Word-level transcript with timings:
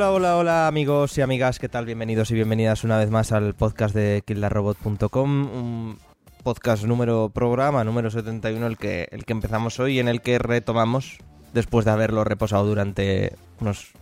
Hola, 0.00 0.12
hola, 0.12 0.36
hola 0.38 0.66
amigos 0.66 1.18
y 1.18 1.20
amigas, 1.20 1.58
¿qué 1.58 1.68
tal? 1.68 1.84
Bienvenidos 1.84 2.30
y 2.30 2.34
bienvenidas 2.34 2.84
una 2.84 2.96
vez 2.96 3.10
más 3.10 3.32
al 3.32 3.52
podcast 3.52 3.94
de 3.94 4.22
killarrobot.com, 4.26 5.30
un 5.30 5.98
podcast 6.42 6.84
número 6.84 7.28
programa 7.28 7.84
número 7.84 8.10
71 8.10 8.66
el 8.66 8.78
que 8.78 9.08
el 9.10 9.26
que 9.26 9.34
empezamos 9.34 9.78
hoy 9.78 9.98
en 9.98 10.08
el 10.08 10.22
que 10.22 10.38
retomamos 10.38 11.18
después 11.52 11.84
de 11.84 11.90
haberlo 11.90 12.24
reposado 12.24 12.64
durante 12.64 13.34
unos 13.60 13.92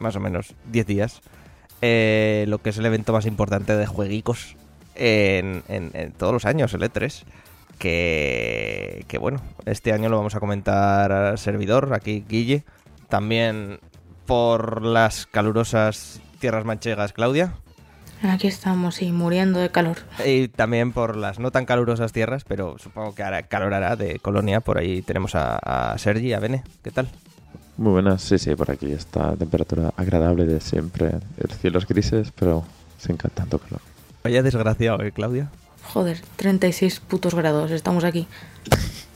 más 0.00 0.16
o 0.16 0.20
menos 0.20 0.52
10 0.72 0.84
días 0.84 1.20
eh, 1.80 2.44
lo 2.48 2.58
que 2.58 2.70
es 2.70 2.78
el 2.78 2.86
evento 2.86 3.12
más 3.12 3.24
importante 3.24 3.76
de 3.76 3.86
jueguicos 3.86 4.56
en, 4.96 5.62
en, 5.68 6.10
todos 6.10 6.32
los 6.32 6.44
años, 6.44 6.74
el 6.74 6.82
E3 6.82 7.22
que, 7.78 9.04
que 9.06 9.18
bueno, 9.18 9.40
este 9.64 9.92
año 9.92 10.08
lo 10.08 10.16
vamos 10.16 10.34
a 10.34 10.40
comentar 10.40 11.12
al 11.12 11.38
servidor, 11.38 11.94
aquí 11.94 12.24
Guille, 12.28 12.64
también 13.08 13.78
por 14.26 14.82
las 14.82 15.26
calurosas 15.26 16.20
tierras 16.40 16.64
manchegas, 16.64 17.12
Claudia. 17.12 17.54
Aquí 18.22 18.48
estamos, 18.48 19.02
y 19.02 19.12
muriendo 19.12 19.58
de 19.58 19.70
calor. 19.70 19.98
Y 20.24 20.48
también 20.48 20.92
por 20.92 21.16
las 21.16 21.38
no 21.38 21.50
tan 21.50 21.66
calurosas 21.66 22.12
tierras, 22.12 22.44
pero 22.44 22.76
supongo 22.78 23.14
que 23.14 23.22
ahora 23.22 23.42
calorará 23.44 23.94
de 23.96 24.18
Colonia. 24.18 24.60
Por 24.60 24.78
ahí 24.78 25.02
tenemos 25.02 25.32
a, 25.34 25.94
Sergi, 25.98 26.32
a 26.32 26.40
Bene. 26.40 26.64
¿Qué 26.82 26.90
tal? 26.90 27.08
Muy 27.76 27.92
buenas, 27.92 28.22
sí, 28.22 28.38
sí, 28.38 28.54
por 28.54 28.70
aquí 28.70 28.90
está 28.90 29.36
temperatura 29.36 29.92
agradable 29.96 30.46
de 30.46 30.60
siempre. 30.60 31.10
El 31.36 31.50
cielo 31.50 31.78
es 31.78 31.86
grises, 31.86 32.32
pero 32.32 32.64
se 32.98 33.12
encantando 33.12 33.58
calor. 33.58 33.82
Vaya 34.24 34.42
desgraciado, 34.42 35.02
¿eh, 35.02 35.12
Claudia? 35.12 35.50
Joder, 35.82 36.20
36 36.36 37.00
putos 37.00 37.34
grados, 37.34 37.70
estamos 37.70 38.02
aquí. 38.02 38.26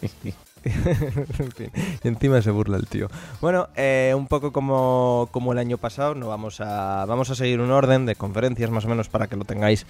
Y 2.03 2.09
encima 2.09 2.43
se 2.43 2.51
burla 2.51 2.77
el 2.77 2.87
tío. 2.87 3.09
Bueno, 3.41 3.69
eh, 3.77 4.15
un 4.17 4.27
poco 4.27 4.53
como, 4.53 5.29
como 5.31 5.53
el 5.53 5.59
año 5.59 5.79
pasado, 5.79 6.15
no 6.15 6.29
vamos 6.29 6.61
a, 6.61 7.05
vamos 7.07 7.31
a 7.31 7.35
seguir 7.35 7.61
un 7.61 7.71
orden 7.71 8.07
de 8.07 8.15
conferencias 8.15 8.71
más 8.71 8.85
o 8.85 8.89
menos 8.89 9.09
para 9.09 9.27
que 9.27 9.37
lo 9.37 9.45
tengáis 9.45 9.87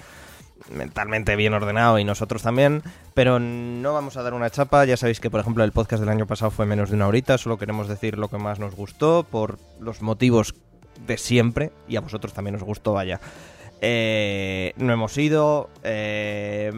mentalmente 0.71 1.37
bien 1.37 1.55
ordenado 1.55 1.99
y 1.99 2.05
nosotros 2.05 2.43
también, 2.43 2.83
pero 3.15 3.39
no 3.39 3.95
vamos 3.95 4.17
a 4.17 4.23
dar 4.23 4.35
una 4.35 4.51
chapa, 4.51 4.85
ya 4.85 4.97
sabéis 4.97 5.21
que 5.21 5.31
por 5.31 5.41
ejemplo 5.41 5.65
el 5.65 5.73
podcast 5.73 6.01
del 6.01 6.11
año 6.11 6.27
pasado 6.27 6.51
fue 6.51 6.67
menos 6.67 6.91
de 6.91 6.97
una 6.97 7.09
horita, 7.09 7.39
solo 7.39 7.59
queremos 7.59 7.89
decir 7.89 8.19
lo 8.19 8.29
que 8.29 8.39
más 8.39 8.59
nos 8.59 8.75
gustó 8.75 9.25
por 9.25 9.59
los 9.81 10.03
motivos 10.03 10.55
de 11.07 11.17
siempre 11.17 11.73
y 11.89 11.97
a 11.97 12.01
vosotros 12.01 12.33
también 12.33 12.57
os 12.57 12.63
gustó, 12.63 12.93
vaya. 12.93 13.21
Eh, 13.83 14.75
no 14.77 14.93
hemos 14.93 15.17
ido. 15.17 15.71
Eh, 15.83 16.71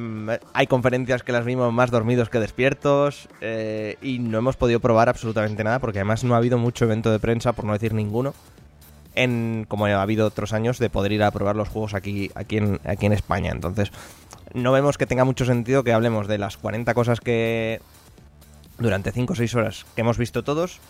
hay 0.53 0.67
conferencias 0.67 1.23
que 1.23 1.33
las 1.33 1.45
vimos 1.45 1.73
más 1.73 1.91
dormidos 1.91 2.29
que 2.31 2.39
despiertos. 2.39 3.29
Eh, 3.41 3.97
y 4.01 4.19
no 4.19 4.39
hemos 4.39 4.57
podido 4.57 4.81
probar 4.81 5.09
absolutamente 5.09 5.65
nada 5.65 5.79
porque 5.81 5.99
además 5.99 6.25
no 6.25 6.35
ha 6.35 6.39
habido 6.39 6.59
mucho 6.59 6.85
evento 6.85 7.11
de 7.11 7.19
prensa, 7.19 7.53
por 7.53 7.65
no 7.65 7.73
decir 7.73 7.93
ninguno. 7.93 8.35
En, 9.15 9.67
como 9.69 9.87
ha 9.87 10.01
habido 10.01 10.27
otros 10.27 10.53
años, 10.53 10.79
de 10.79 10.89
poder 10.89 11.13
ir 11.13 11.23
a 11.23 11.31
probar 11.31 11.57
los 11.57 11.69
juegos 11.69 11.95
aquí, 11.95 12.31
aquí, 12.35 12.59
en, 12.59 12.81
aquí 12.85 13.07
en 13.07 13.13
España. 13.13 13.51
Entonces, 13.51 13.91
no 14.55 14.73
vemos 14.73 14.97
que 14.97 15.07
tenga 15.07 15.25
mucho 15.25 15.45
sentido 15.45 15.85
que 15.85 15.93
hablemos 15.93 16.29
de 16.29 16.39
las 16.39 16.57
40 16.57 16.95
cosas 16.95 17.21
que 17.21 17.81
durante 18.79 19.13
5 19.13 19.33
o 19.33 19.37
6 19.37 19.55
horas 19.55 19.87
que 19.95 20.01
hemos 20.01 20.19
visto 20.19 20.43
todos 20.43 20.81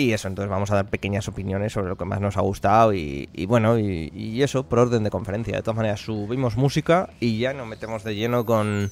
y 0.00 0.12
eso, 0.12 0.28
entonces 0.28 0.50
vamos 0.50 0.70
a 0.70 0.74
dar 0.74 0.88
pequeñas 0.88 1.28
opiniones 1.28 1.72
sobre 1.72 1.88
lo 1.88 1.96
que 1.96 2.04
más 2.04 2.20
nos 2.20 2.36
ha 2.36 2.40
gustado 2.40 2.92
y, 2.92 3.28
bueno, 3.46 3.78
y, 3.78 4.42
eso, 4.42 4.64
por 4.64 4.78
orden 4.78 5.04
de 5.04 5.10
conferencia. 5.10 5.56
De 5.56 5.62
todas 5.62 5.76
maneras, 5.76 6.00
subimos 6.00 6.56
música 6.56 7.10
y 7.20 7.38
ya 7.38 7.52
nos 7.52 7.66
metemos 7.66 8.04
de 8.04 8.14
lleno 8.14 8.44
con, 8.44 8.90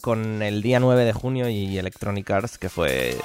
con 0.00 0.42
el 0.42 0.62
día 0.62 0.80
9 0.80 1.04
de 1.04 1.12
junio 1.12 1.48
y 1.48 1.76
Electronic 1.78 2.30
Arts, 2.30 2.58
que 2.58 2.68
fue 2.68 3.16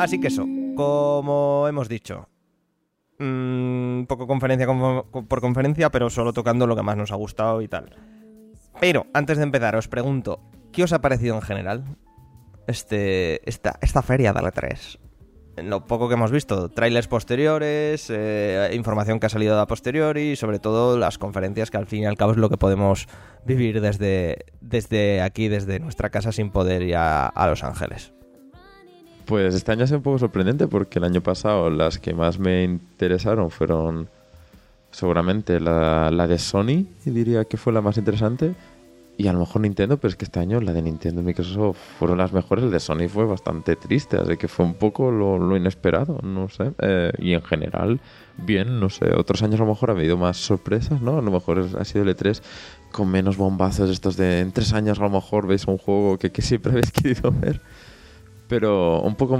Así 0.00 0.18
que 0.18 0.28
eso, 0.28 0.46
como 0.76 1.66
hemos 1.68 1.90
dicho, 1.90 2.26
mm, 3.18 4.04
poco 4.04 4.26
conferencia 4.26 4.66
por 4.66 5.40
conferencia, 5.42 5.90
pero 5.90 6.08
solo 6.08 6.32
tocando 6.32 6.66
lo 6.66 6.74
que 6.74 6.82
más 6.82 6.96
nos 6.96 7.12
ha 7.12 7.16
gustado 7.16 7.60
y 7.60 7.68
tal. 7.68 7.94
Pero 8.80 9.04
antes 9.12 9.36
de 9.36 9.44
empezar, 9.44 9.76
os 9.76 9.88
pregunto, 9.88 10.40
¿qué 10.72 10.84
os 10.84 10.94
ha 10.94 11.02
parecido 11.02 11.34
en 11.34 11.42
general 11.42 11.84
este, 12.66 13.46
esta, 13.46 13.78
esta 13.82 14.00
feria 14.00 14.32
de 14.32 14.40
la 14.40 14.52
3? 14.52 14.98
Lo 15.64 15.86
poco 15.86 16.08
que 16.08 16.14
hemos 16.14 16.30
visto, 16.30 16.70
trailers 16.70 17.06
posteriores, 17.06 18.08
eh, 18.08 18.70
información 18.72 19.20
que 19.20 19.26
ha 19.26 19.28
salido 19.28 19.60
a 19.60 19.66
posteriori 19.66 20.30
y 20.30 20.36
sobre 20.36 20.60
todo 20.60 20.96
las 20.96 21.18
conferencias 21.18 21.70
que 21.70 21.76
al 21.76 21.86
fin 21.86 22.04
y 22.04 22.06
al 22.06 22.16
cabo 22.16 22.32
es 22.32 22.38
lo 22.38 22.48
que 22.48 22.56
podemos 22.56 23.06
vivir 23.44 23.82
desde, 23.82 24.46
desde 24.62 25.20
aquí, 25.20 25.48
desde 25.48 25.78
nuestra 25.78 26.08
casa 26.08 26.32
sin 26.32 26.50
poder 26.52 26.80
ir 26.80 26.96
a 26.96 27.46
Los 27.50 27.64
Ángeles. 27.64 28.14
Pues 29.30 29.54
este 29.54 29.70
año 29.70 29.84
es 29.84 29.92
un 29.92 30.02
poco 30.02 30.18
sorprendente 30.18 30.66
porque 30.66 30.98
el 30.98 31.04
año 31.04 31.20
pasado 31.20 31.70
las 31.70 32.00
que 32.00 32.14
más 32.14 32.40
me 32.40 32.64
interesaron 32.64 33.52
fueron 33.52 34.08
seguramente 34.90 35.60
la, 35.60 36.26
de 36.26 36.36
Sony, 36.36 36.88
y 37.06 37.10
diría 37.10 37.44
que 37.44 37.56
fue 37.56 37.72
la 37.72 37.80
más 37.80 37.96
interesante, 37.96 38.56
y 39.16 39.28
a 39.28 39.32
lo 39.32 39.38
mejor 39.38 39.62
Nintendo, 39.62 39.98
pero 39.98 40.08
es 40.08 40.16
que 40.16 40.24
este 40.24 40.40
año 40.40 40.60
la 40.60 40.72
de 40.72 40.82
Nintendo 40.82 41.20
y 41.20 41.24
Microsoft 41.26 41.78
fueron 42.00 42.18
las 42.18 42.32
mejores, 42.32 42.64
el 42.64 42.72
de 42.72 42.80
Sony 42.80 43.08
fue 43.08 43.24
bastante 43.24 43.76
triste, 43.76 44.16
así 44.16 44.36
que 44.36 44.48
fue 44.48 44.66
un 44.66 44.74
poco 44.74 45.12
lo, 45.12 45.56
inesperado, 45.56 46.18
no 46.24 46.48
sé, 46.48 46.72
eh, 46.80 47.12
y 47.20 47.34
en 47.34 47.42
general, 47.42 48.00
bien, 48.36 48.80
no 48.80 48.90
sé, 48.90 49.14
otros 49.14 49.44
años 49.44 49.60
a 49.60 49.64
lo 49.64 49.70
mejor 49.70 49.90
ha 49.90 49.92
habido 49.92 50.16
más 50.16 50.38
sorpresas, 50.38 51.02
¿no? 51.02 51.18
A 51.18 51.22
lo 51.22 51.30
mejor 51.30 51.68
ha 51.78 51.84
sido 51.84 52.02
el 52.02 52.16
E3 52.16 52.42
con 52.90 53.08
menos 53.08 53.36
bombazos 53.36 53.90
estos 53.90 54.16
de 54.16 54.40
en 54.40 54.50
tres 54.50 54.72
años 54.72 54.98
a 54.98 55.02
lo 55.04 55.10
mejor 55.10 55.46
veis 55.46 55.68
un 55.68 55.78
juego 55.78 56.18
que, 56.18 56.32
que 56.32 56.42
siempre 56.42 56.72
habéis 56.72 56.90
querido 56.90 57.30
ver 57.30 57.60
pero 58.50 59.00
un 59.00 59.14
poco 59.14 59.38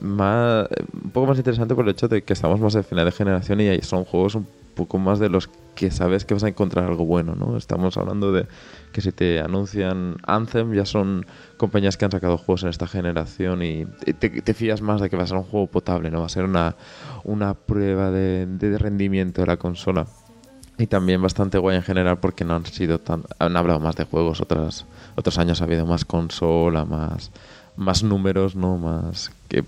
más 0.00 0.68
un 0.92 1.10
poco 1.10 1.26
más 1.28 1.38
interesante 1.38 1.74
por 1.74 1.84
el 1.84 1.92
hecho 1.92 2.08
de 2.08 2.22
que 2.22 2.32
estamos 2.32 2.60
más 2.60 2.74
de 2.74 2.82
final 2.82 3.04
de 3.04 3.12
generación 3.12 3.60
y 3.60 3.80
son 3.82 4.04
juegos 4.04 4.34
un 4.34 4.46
poco 4.74 4.98
más 4.98 5.20
de 5.20 5.28
los 5.28 5.48
que 5.74 5.90
sabes 5.92 6.24
que 6.24 6.34
vas 6.34 6.42
a 6.42 6.48
encontrar 6.48 6.84
algo 6.84 7.04
bueno, 7.04 7.36
¿no? 7.36 7.56
Estamos 7.56 7.96
hablando 7.96 8.32
de 8.32 8.46
que 8.92 9.00
si 9.00 9.12
te 9.12 9.40
anuncian 9.40 10.16
Anthem 10.26 10.74
ya 10.74 10.84
son 10.84 11.24
compañías 11.56 11.96
que 11.96 12.04
han 12.04 12.10
sacado 12.10 12.36
juegos 12.36 12.64
en 12.64 12.70
esta 12.70 12.88
generación 12.88 13.62
y 13.62 13.86
te, 13.86 14.54
fías 14.54 14.82
más 14.82 15.00
de 15.00 15.08
que 15.08 15.16
va 15.16 15.22
a 15.22 15.26
ser 15.26 15.36
un 15.36 15.44
juego 15.44 15.68
potable, 15.68 16.10
no 16.10 16.20
va 16.20 16.26
a 16.26 16.28
ser 16.28 16.44
una, 16.44 16.74
una 17.22 17.54
prueba 17.54 18.10
de, 18.10 18.46
de 18.46 18.76
rendimiento 18.76 19.40
de 19.40 19.46
la 19.46 19.56
consola. 19.56 20.06
Y 20.80 20.86
también 20.86 21.20
bastante 21.20 21.58
guay 21.58 21.76
en 21.76 21.82
general 21.82 22.18
porque 22.18 22.44
no 22.44 22.54
han 22.54 22.64
sido 22.64 23.00
tan... 23.00 23.24
Han 23.40 23.56
hablado 23.56 23.80
más 23.80 23.96
de 23.96 24.04
juegos, 24.04 24.40
otras, 24.40 24.86
otros 25.16 25.36
años 25.38 25.60
ha 25.60 25.64
habido 25.64 25.86
más 25.86 26.04
consola, 26.04 26.84
más 26.84 27.32
más 27.78 28.02
números, 28.02 28.56
¿no? 28.56 28.76
Más 28.76 29.30
que 29.48 29.64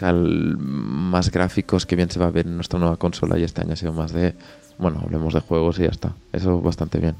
más 0.00 1.30
gráficos 1.30 1.86
que 1.86 1.96
bien 1.96 2.10
se 2.10 2.20
va 2.20 2.26
a 2.26 2.30
ver 2.30 2.46
en 2.46 2.56
nuestra 2.56 2.78
nueva 2.78 2.98
consola 2.98 3.38
y 3.38 3.42
este 3.42 3.62
año 3.62 3.72
ha 3.72 3.76
sido 3.76 3.92
más 3.92 4.12
de, 4.12 4.34
bueno, 4.78 5.00
hablemos 5.02 5.32
de 5.32 5.40
juegos 5.40 5.78
y 5.78 5.82
ya 5.82 5.88
está. 5.88 6.12
Eso 6.32 6.60
bastante 6.60 6.98
bien. 6.98 7.16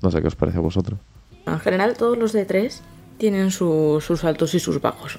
No 0.00 0.10
sé 0.10 0.20
qué 0.22 0.28
os 0.28 0.36
parece 0.36 0.58
a 0.58 0.62
vosotros. 0.62 0.98
En 1.46 1.60
general 1.60 1.96
todos 1.96 2.16
los 2.16 2.32
de 2.32 2.46
3 2.46 2.82
tienen 3.18 3.50
sus 3.50 4.24
altos 4.24 4.54
y 4.54 4.60
sus 4.60 4.80
bajos. 4.80 5.18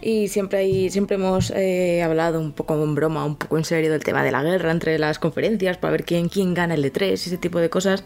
Y 0.00 0.28
siempre 0.28 0.60
hay, 0.60 0.90
siempre 0.90 1.16
hemos 1.16 1.50
eh, 1.50 2.02
hablado 2.02 2.38
un 2.38 2.52
poco 2.52 2.80
en 2.80 2.94
broma, 2.94 3.24
un 3.24 3.36
poco 3.36 3.58
en 3.58 3.64
serio 3.64 3.90
del 3.90 4.04
tema 4.04 4.22
de 4.22 4.30
la 4.30 4.42
guerra 4.42 4.70
entre 4.70 4.98
las 4.98 5.18
conferencias 5.18 5.78
para 5.78 5.92
ver 5.92 6.04
quién, 6.04 6.28
quién 6.28 6.54
gana 6.54 6.74
el 6.74 6.82
de 6.82 6.90
3 6.90 7.26
ese 7.26 7.38
tipo 7.38 7.58
de 7.58 7.70
cosas. 7.70 8.04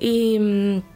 Y 0.00 0.38
mm, 0.40 0.93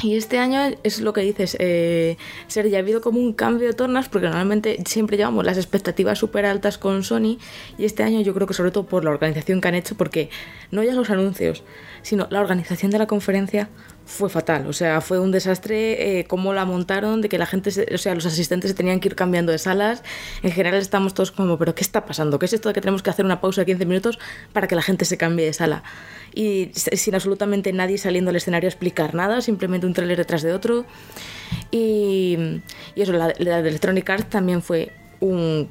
y 0.00 0.16
este 0.16 0.38
año 0.38 0.60
es 0.84 1.00
lo 1.00 1.12
que 1.12 1.22
dices, 1.22 1.56
eh, 1.58 2.16
Sergio, 2.46 2.76
ha 2.76 2.80
habido 2.80 3.00
como 3.00 3.18
un 3.18 3.32
cambio 3.32 3.66
de 3.66 3.74
tornas 3.74 4.08
porque 4.08 4.28
normalmente 4.28 4.78
siempre 4.86 5.16
llevamos 5.16 5.44
las 5.44 5.56
expectativas 5.56 6.18
súper 6.18 6.46
altas 6.46 6.78
con 6.78 7.02
Sony 7.02 7.38
y 7.78 7.84
este 7.84 8.04
año 8.04 8.20
yo 8.20 8.32
creo 8.32 8.46
que 8.46 8.54
sobre 8.54 8.70
todo 8.70 8.86
por 8.86 9.04
la 9.04 9.10
organización 9.10 9.60
que 9.60 9.68
han 9.68 9.74
hecho, 9.74 9.96
porque 9.96 10.30
no 10.70 10.84
ya 10.84 10.94
los 10.94 11.10
anuncios, 11.10 11.64
sino 12.02 12.28
la 12.30 12.40
organización 12.40 12.92
de 12.92 12.98
la 12.98 13.06
conferencia 13.06 13.70
fue 14.08 14.30
fatal. 14.30 14.66
O 14.66 14.72
sea, 14.72 15.02
fue 15.02 15.20
un 15.20 15.30
desastre 15.30 16.18
eh, 16.18 16.24
cómo 16.24 16.54
la 16.54 16.64
montaron, 16.64 17.20
de 17.20 17.28
que 17.28 17.36
la 17.36 17.44
gente, 17.44 17.70
o 17.94 17.98
sea, 17.98 18.14
los 18.14 18.24
asistentes 18.24 18.70
se 18.70 18.74
tenían 18.74 19.00
que 19.00 19.08
ir 19.08 19.14
cambiando 19.14 19.52
de 19.52 19.58
salas. 19.58 20.02
En 20.42 20.50
general 20.50 20.80
estamos 20.80 21.12
todos 21.12 21.30
como, 21.30 21.58
¿pero 21.58 21.74
qué 21.74 21.82
está 21.82 22.06
pasando? 22.06 22.38
¿Qué 22.38 22.46
es 22.46 22.54
esto 22.54 22.70
de 22.70 22.72
que 22.72 22.80
tenemos 22.80 23.02
que 23.02 23.10
hacer 23.10 23.26
una 23.26 23.40
pausa 23.40 23.60
de 23.60 23.66
15 23.66 23.84
minutos 23.84 24.18
para 24.54 24.66
que 24.66 24.74
la 24.74 24.82
gente 24.82 25.04
se 25.04 25.18
cambie 25.18 25.44
de 25.44 25.52
sala? 25.52 25.82
Y 26.34 26.70
sin 26.72 27.14
absolutamente 27.14 27.72
nadie 27.74 27.98
saliendo 27.98 28.30
al 28.30 28.36
escenario 28.36 28.66
a 28.66 28.70
explicar 28.70 29.14
nada, 29.14 29.42
simplemente 29.42 29.86
un 29.86 29.92
trailer 29.92 30.16
detrás 30.16 30.42
de 30.42 30.54
otro. 30.54 30.86
Y, 31.70 32.62
y 32.94 33.02
eso, 33.02 33.12
la, 33.12 33.28
de 33.28 33.68
Electronic 33.68 34.08
Arts 34.08 34.30
también 34.30 34.62
fue 34.62 34.90
un, 35.20 35.68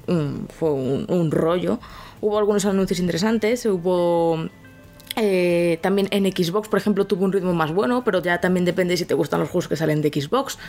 fue 0.49 0.71
un 0.71 1.31
rollo. 1.31 1.79
Hubo 2.21 2.37
algunos 2.37 2.65
anuncios 2.65 2.99
interesantes, 2.99 3.65
hubo 3.65 4.47
Eh, 5.19 5.79
también 5.81 6.07
en 6.11 6.25
Xbox, 6.31 6.69
por 6.69 6.77
ejemplo, 6.77 7.07
tuvo 7.07 7.25
un 7.25 7.33
ritmo 7.33 7.51
más 7.51 7.73
bueno, 7.73 8.03
pero 8.03 8.21
ya 8.21 8.39
también 8.39 8.65
depende 8.65 8.95
si 8.97 9.05
te 9.05 9.15
gustan 9.15 9.39
los 9.39 9.49
juegos 9.49 9.67
que 9.67 9.75
salen 9.75 10.03
de 10.03 10.09
Xbox, 10.09 10.59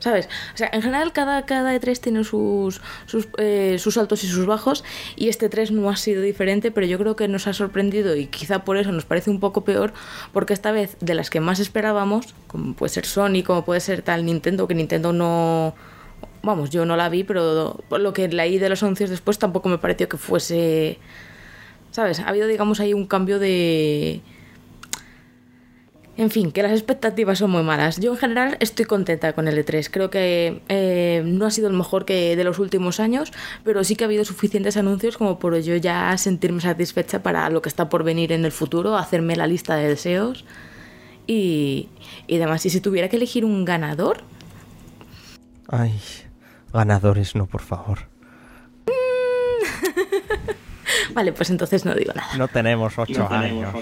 ¿sabes? 0.00 0.28
O 0.54 0.56
sea, 0.56 0.68
en 0.72 0.82
general 0.82 1.12
cada, 1.12 1.46
cada 1.46 1.72
E3 1.72 2.00
tiene 2.00 2.24
sus, 2.24 2.80
sus, 3.06 3.28
eh, 3.38 3.76
sus 3.78 3.96
altos 3.96 4.24
y 4.24 4.26
sus 4.26 4.44
bajos 4.44 4.82
y 5.14 5.28
este 5.28 5.48
3 5.48 5.70
no 5.70 5.88
ha 5.88 5.94
sido 5.94 6.20
diferente, 6.20 6.72
pero 6.72 6.84
yo 6.84 6.98
creo 6.98 7.14
que 7.14 7.28
nos 7.28 7.46
ha 7.46 7.52
sorprendido 7.52 8.16
y 8.16 8.26
quizá 8.26 8.64
por 8.64 8.76
eso 8.76 8.90
nos 8.90 9.04
parece 9.04 9.30
un 9.30 9.38
poco 9.38 9.62
peor, 9.62 9.92
porque 10.32 10.52
esta 10.52 10.72
vez 10.72 10.96
de 10.98 11.14
las 11.14 11.30
que 11.30 11.38
más 11.38 11.60
esperábamos, 11.60 12.34
como 12.48 12.74
puede 12.74 12.90
ser 12.90 13.06
Sony, 13.06 13.44
como 13.46 13.64
puede 13.64 13.78
ser 13.78 14.02
tal 14.02 14.26
Nintendo, 14.26 14.66
que 14.66 14.74
Nintendo 14.74 15.12
no... 15.12 15.74
Vamos, 16.44 16.70
yo 16.70 16.84
no 16.84 16.96
la 16.96 17.08
vi, 17.08 17.22
pero 17.22 17.84
lo 17.88 18.12
que 18.12 18.26
leí 18.26 18.58
de 18.58 18.68
los 18.68 18.82
anuncios 18.82 19.10
después 19.10 19.38
tampoco 19.38 19.68
me 19.68 19.78
pareció 19.78 20.08
que 20.08 20.16
fuese 20.16 20.98
¿Sabes? 21.92 22.20
Ha 22.20 22.28
habido, 22.28 22.48
digamos, 22.48 22.80
ahí 22.80 22.94
un 22.94 23.06
cambio 23.06 23.38
de... 23.38 24.22
En 26.16 26.30
fin, 26.30 26.52
que 26.52 26.62
las 26.62 26.72
expectativas 26.72 27.38
son 27.38 27.50
muy 27.50 27.62
malas. 27.62 27.98
Yo 28.00 28.12
en 28.12 28.18
general 28.18 28.56
estoy 28.60 28.84
contenta 28.86 29.32
con 29.34 29.48
el 29.48 29.56
E3. 29.64 29.88
Creo 29.90 30.10
que 30.10 30.62
eh, 30.68 31.22
no 31.24 31.46
ha 31.46 31.50
sido 31.50 31.68
el 31.68 31.74
mejor 31.74 32.04
que 32.04 32.36
de 32.36 32.44
los 32.44 32.58
últimos 32.58 33.00
años, 33.00 33.32
pero 33.64 33.82
sí 33.84 33.96
que 33.96 34.04
ha 34.04 34.06
habido 34.06 34.24
suficientes 34.24 34.76
anuncios 34.76 35.16
como 35.16 35.38
por 35.38 35.58
yo 35.60 35.76
ya 35.76 36.16
sentirme 36.18 36.60
satisfecha 36.60 37.22
para 37.22 37.48
lo 37.48 37.62
que 37.62 37.68
está 37.68 37.88
por 37.88 38.04
venir 38.04 38.32
en 38.32 38.44
el 38.44 38.52
futuro, 38.52 38.96
hacerme 38.96 39.36
la 39.36 39.46
lista 39.46 39.76
de 39.76 39.88
deseos 39.88 40.44
y, 41.26 41.88
y 42.26 42.38
demás. 42.38 42.64
Y 42.66 42.70
si 42.70 42.80
tuviera 42.80 43.08
que 43.08 43.16
elegir 43.16 43.44
un 43.44 43.64
ganador... 43.64 44.18
Ay, 45.68 45.98
ganadores 46.72 47.34
no, 47.34 47.46
por 47.46 47.62
favor. 47.62 48.00
Vale, 51.14 51.32
pues 51.32 51.50
entonces 51.50 51.84
no 51.84 51.94
digo 51.94 52.12
nada. 52.14 52.36
No 52.36 52.48
tenemos 52.48 52.98
ocho, 52.98 53.26
años. 53.30 53.74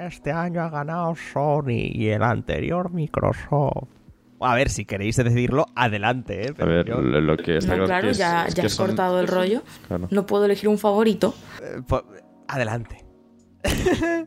Este 0.00 0.32
año 0.32 0.62
ha 0.62 0.68
ganado 0.70 1.14
Sony 1.32 1.90
y 1.92 2.08
el 2.08 2.22
anterior 2.22 2.90
Microsoft. 2.90 3.88
A 4.40 4.54
ver, 4.54 4.68
si 4.68 4.84
queréis 4.84 5.16
decirlo, 5.16 5.66
adelante. 5.74 6.48
¿eh? 6.48 6.54
A 6.58 6.64
ver, 6.66 6.88
lo 6.88 7.36
que 7.38 7.56
está 7.56 7.74
no, 7.76 7.86
claro, 7.86 8.10
es, 8.10 8.18
ya, 8.18 8.44
es 8.46 8.54
ya 8.54 8.60
que 8.62 8.66
has 8.66 8.72
son- 8.74 8.88
cortado 8.88 9.18
el 9.20 9.28
rollo. 9.28 9.62
Claro. 9.88 10.08
No 10.10 10.26
puedo 10.26 10.44
elegir 10.44 10.68
un 10.68 10.78
favorito. 10.78 11.34
Eh, 11.62 11.80
po- 11.86 12.04
adelante. 12.46 13.02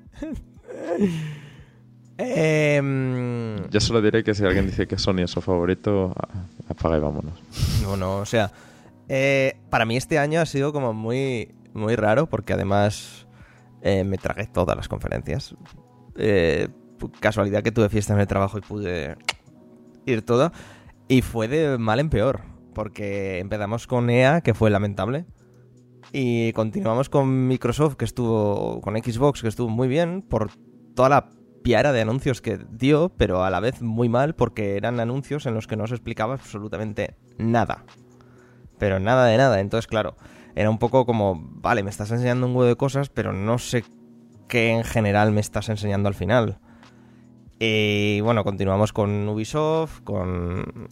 Em, 2.17 3.69
Yo 3.69 3.79
solo 3.79 4.01
diré 4.01 4.23
que 4.25 4.33
si 4.33 4.43
alguien 4.43 4.65
dice 4.65 4.87
que 4.87 4.97
Sony 4.97 5.19
es 5.23 5.31
su 5.31 5.39
favorito, 5.41 6.13
apaga 6.67 6.97
y 6.97 6.99
vámonos. 6.99 7.33
No, 7.81 7.95
no, 7.95 8.17
o 8.17 8.25
sea, 8.25 8.51
eh, 9.07 9.55
para 9.69 9.85
mí 9.85 9.95
este 9.95 10.19
año 10.19 10.41
ha 10.41 10.45
sido 10.45 10.73
como 10.73 10.91
muy, 10.93 11.53
muy 11.73 11.95
raro 11.95 12.27
porque 12.27 12.53
además 12.53 13.27
eh, 13.81 14.03
me 14.03 14.17
tragué 14.17 14.47
todas 14.47 14.75
las 14.75 14.87
conferencias. 14.87 15.55
Eh, 16.15 16.67
casualidad 17.19 17.63
que 17.63 17.71
tuve 17.71 17.89
fiesta 17.89 18.13
en 18.13 18.19
el 18.19 18.27
trabajo 18.27 18.57
y 18.57 18.61
pude 18.61 19.17
ir 20.05 20.21
toda. 20.23 20.51
Y 21.07 21.21
fue 21.21 21.47
de 21.47 21.77
mal 21.77 21.99
en 21.99 22.09
peor, 22.09 22.41
porque 22.73 23.39
empezamos 23.39 23.87
con 23.87 24.09
EA, 24.09 24.41
que 24.41 24.53
fue 24.53 24.69
lamentable. 24.69 25.25
Y 26.11 26.53
continuamos 26.53 27.09
con 27.09 27.47
Microsoft, 27.47 27.95
que 27.95 28.05
estuvo, 28.05 28.81
con 28.81 28.95
Xbox, 28.95 29.41
que 29.41 29.47
estuvo 29.47 29.69
muy 29.69 29.87
bien, 29.87 30.21
por 30.21 30.51
toda 30.95 31.09
la 31.09 31.29
piara 31.63 31.91
de 31.91 32.01
anuncios 32.01 32.41
que 32.41 32.59
dio, 32.71 33.09
pero 33.17 33.43
a 33.43 33.49
la 33.49 33.59
vez 33.59 33.81
muy 33.81 34.09
mal, 34.09 34.35
porque 34.35 34.75
eran 34.75 34.99
anuncios 34.99 35.45
en 35.45 35.53
los 35.53 35.67
que 35.67 35.75
no 35.75 35.87
se 35.87 35.95
explicaba 35.95 36.35
absolutamente 36.35 37.15
nada. 37.37 37.85
Pero 38.77 38.99
nada 38.99 39.25
de 39.27 39.37
nada. 39.37 39.59
Entonces, 39.59 39.87
claro, 39.87 40.15
era 40.55 40.69
un 40.69 40.77
poco 40.77 41.05
como, 41.05 41.39
vale, 41.39 41.83
me 41.83 41.89
estás 41.89 42.11
enseñando 42.11 42.47
un 42.47 42.55
huevo 42.55 42.67
de 42.67 42.75
cosas, 42.75 43.09
pero 43.09 43.33
no 43.33 43.57
sé 43.57 43.83
qué 44.47 44.71
en 44.71 44.83
general 44.83 45.31
me 45.31 45.41
estás 45.41 45.69
enseñando 45.69 46.07
al 46.07 46.15
final. 46.15 46.59
Y 47.61 48.21
bueno, 48.21 48.45
continuamos 48.45 48.93
con 48.93 49.27
Ubisoft, 49.27 50.01
con. 50.05 50.87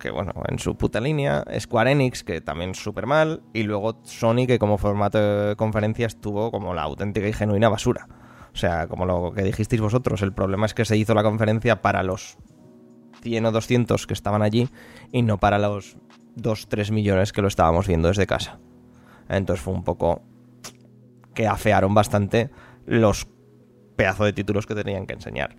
que 0.00 0.10
bueno, 0.10 0.32
en 0.48 0.58
su 0.58 0.76
puta 0.76 1.00
línea. 1.00 1.44
Square 1.60 1.92
Enix, 1.92 2.24
que 2.24 2.40
también 2.40 2.74
súper 2.74 3.06
mal. 3.06 3.42
Y 3.54 3.62
luego 3.62 4.00
Sony, 4.02 4.46
que 4.48 4.58
como 4.58 4.78
formato 4.78 5.18
de 5.18 5.56
conferencia 5.56 6.08
estuvo 6.08 6.50
como 6.50 6.74
la 6.74 6.82
auténtica 6.82 7.28
y 7.28 7.32
genuina 7.32 7.68
basura. 7.68 8.08
O 8.52 8.56
sea, 8.56 8.88
como 8.88 9.06
lo 9.06 9.32
que 9.32 9.44
dijisteis 9.44 9.80
vosotros, 9.80 10.20
el 10.22 10.32
problema 10.32 10.66
es 10.66 10.74
que 10.74 10.84
se 10.84 10.96
hizo 10.96 11.14
la 11.14 11.22
conferencia 11.22 11.82
para 11.82 12.02
los 12.02 12.36
100 13.22 13.46
o 13.46 13.52
200 13.52 14.06
que 14.08 14.14
estaban 14.14 14.42
allí 14.42 14.68
y 15.12 15.22
no 15.22 15.38
para 15.38 15.60
los 15.60 15.96
2-3 16.36 16.90
millones 16.90 17.32
que 17.32 17.42
lo 17.42 17.48
estábamos 17.48 17.86
viendo 17.86 18.08
desde 18.08 18.26
casa. 18.26 18.58
Entonces 19.28 19.62
fue 19.62 19.74
un 19.74 19.84
poco 19.84 20.22
que 21.34 21.46
afearon 21.46 21.94
bastante 21.94 22.50
los 22.86 23.28
pedazos 23.96 24.26
de 24.26 24.32
títulos 24.32 24.66
que 24.66 24.74
tenían 24.74 25.06
que 25.06 25.14
enseñar. 25.14 25.56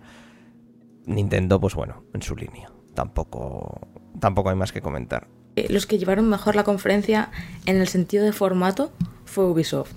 Nintendo, 1.06 1.60
pues 1.60 1.74
bueno, 1.74 2.04
en 2.12 2.22
su 2.22 2.36
línea. 2.36 2.70
Tampoco, 2.94 3.80
tampoco 4.18 4.50
hay 4.50 4.56
más 4.56 4.72
que 4.72 4.80
comentar. 4.80 5.28
Eh, 5.56 5.66
Los 5.70 5.86
que 5.86 5.98
llevaron 5.98 6.28
mejor 6.28 6.56
la 6.56 6.64
conferencia 6.64 7.30
en 7.66 7.76
el 7.76 7.88
sentido 7.88 8.24
de 8.24 8.32
formato 8.32 8.92
fue 9.24 9.44
Ubisoft. 9.44 9.92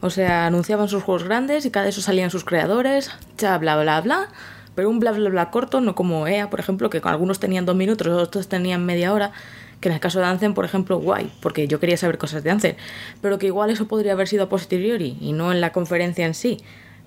O 0.00 0.10
sea, 0.10 0.46
anunciaban 0.46 0.88
sus 0.88 1.02
juegos 1.02 1.24
grandes 1.24 1.66
y 1.66 1.70
cada 1.70 1.84
de 1.84 1.90
esos 1.90 2.04
salían 2.04 2.30
sus 2.30 2.44
creadores, 2.44 3.10
cha, 3.36 3.58
bla, 3.58 3.80
bla, 3.80 4.00
bla. 4.00 4.28
Pero 4.74 4.90
un 4.90 5.00
bla, 5.00 5.10
bla, 5.10 5.28
bla 5.28 5.50
corto, 5.50 5.80
no 5.80 5.96
como 5.96 6.28
EA, 6.28 6.50
por 6.50 6.60
ejemplo, 6.60 6.88
que 6.88 7.00
algunos 7.02 7.40
tenían 7.40 7.66
dos 7.66 7.74
minutos, 7.74 8.06
otros 8.06 8.48
tenían 8.48 8.86
media 8.86 9.12
hora. 9.12 9.32
Que 9.80 9.88
en 9.88 9.94
el 9.94 10.00
caso 10.00 10.18
de 10.18 10.24
Anthem, 10.26 10.54
por 10.54 10.64
ejemplo, 10.64 10.98
guay, 10.98 11.30
porque 11.40 11.68
yo 11.68 11.78
quería 11.78 11.96
saber 11.96 12.18
cosas 12.18 12.42
de 12.42 12.50
Anthem. 12.50 12.74
Pero 13.22 13.38
que 13.38 13.46
igual 13.46 13.70
eso 13.70 13.86
podría 13.86 14.12
haber 14.12 14.26
sido 14.26 14.44
a 14.44 14.48
posteriori 14.48 15.16
y 15.20 15.32
no 15.32 15.52
en 15.52 15.60
la 15.60 15.70
conferencia 15.72 16.26
en 16.26 16.34
sí. 16.34 16.58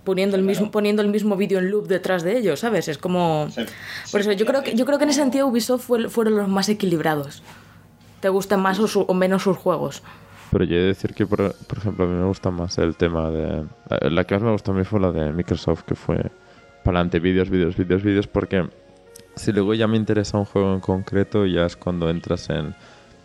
Poniendo 0.05 0.35
el 0.35 0.41
mismo, 0.41 0.71
poniendo 0.71 1.01
el 1.03 1.09
mismo 1.09 1.35
vídeo 1.35 1.59
en 1.59 1.69
loop 1.69 1.87
detrás 1.87 2.23
de 2.23 2.37
ellos, 2.37 2.61
¿sabes? 2.61 2.87
Es 2.87 2.97
como. 2.97 3.49
Por 4.11 4.21
eso, 4.21 4.31
yo 4.31 4.45
creo 4.47 4.63
que, 4.63 4.73
yo 4.73 4.85
creo 4.85 4.97
que 4.97 5.03
en 5.03 5.11
ese 5.11 5.19
sentido 5.21 5.45
Ubisoft 5.47 5.85
fue- 5.85 6.09
fueron 6.09 6.37
los 6.37 6.47
más 6.47 6.69
equilibrados. 6.69 7.43
Te 8.19 8.29
gustan 8.29 8.61
más 8.61 8.79
o, 8.79 8.87
su- 8.87 9.01
o 9.01 9.13
menos 9.13 9.43
sus 9.43 9.57
juegos. 9.57 10.01
Pero 10.51 10.63
yo 10.63 10.75
he 10.75 10.79
de 10.79 10.85
decir 10.87 11.13
que, 11.13 11.25
por, 11.27 11.53
por 11.67 11.77
ejemplo, 11.77 12.05
a 12.05 12.07
mí 12.07 12.15
me 12.15 12.25
gusta 12.25 12.49
más 12.51 12.77
el 12.79 12.95
tema 12.95 13.29
de... 13.29 13.63
La, 13.89 14.09
la 14.09 14.23
que 14.23 14.33
más 14.35 14.43
me 14.43 14.51
gustó 14.51 14.71
a 14.71 14.75
mí 14.75 14.83
fue 14.83 14.99
la 14.99 15.11
de 15.11 15.31
Microsoft, 15.31 15.83
que 15.83 15.95
fue 15.95 16.17
para 16.83 16.97
adelante 16.97 17.19
vídeos, 17.19 17.49
vídeos, 17.49 17.77
vídeos, 17.77 18.01
vídeos, 18.03 18.27
porque 18.27 18.67
si 19.35 19.51
luego 19.51 19.73
ya 19.73 19.88
me 19.88 19.97
interesa 19.97 20.38
un 20.38 20.45
juego 20.45 20.73
en 20.73 20.79
concreto, 20.79 21.45
ya 21.45 21.65
es 21.65 21.75
cuando 21.75 22.09
entras 22.09 22.50
en, 22.50 22.75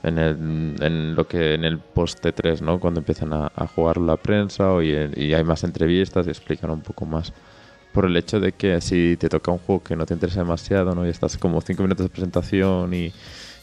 en, 0.02 0.18
el, 0.18 0.76
en 0.80 1.14
lo 1.14 1.26
que 1.26 1.54
en 1.54 1.64
el 1.64 1.78
post 1.78 2.25
T3, 2.25 2.60
¿no? 2.60 2.78
Cuando 2.78 3.00
empiezan 3.00 3.32
a, 3.32 3.50
a 3.54 3.66
jugar 3.66 3.98
la 3.98 4.16
prensa 4.16 4.72
o 4.72 4.82
y, 4.82 4.92
y 5.16 5.34
hay 5.34 5.44
más 5.44 5.64
entrevistas 5.64 6.26
y 6.26 6.30
explican 6.30 6.70
un 6.70 6.80
poco 6.80 7.06
más. 7.06 7.32
Por 7.92 8.04
el 8.04 8.16
hecho 8.16 8.40
de 8.40 8.52
que 8.52 8.80
si 8.80 9.16
te 9.16 9.28
toca 9.28 9.50
un 9.50 9.58
juego 9.58 9.82
que 9.82 9.96
no 9.96 10.04
te 10.04 10.14
interesa 10.14 10.40
demasiado, 10.40 10.94
¿no? 10.94 11.06
Y 11.06 11.10
estás 11.10 11.38
como 11.38 11.60
cinco 11.60 11.82
minutos 11.82 12.04
de 12.04 12.10
presentación 12.10 12.92
y, 12.92 13.12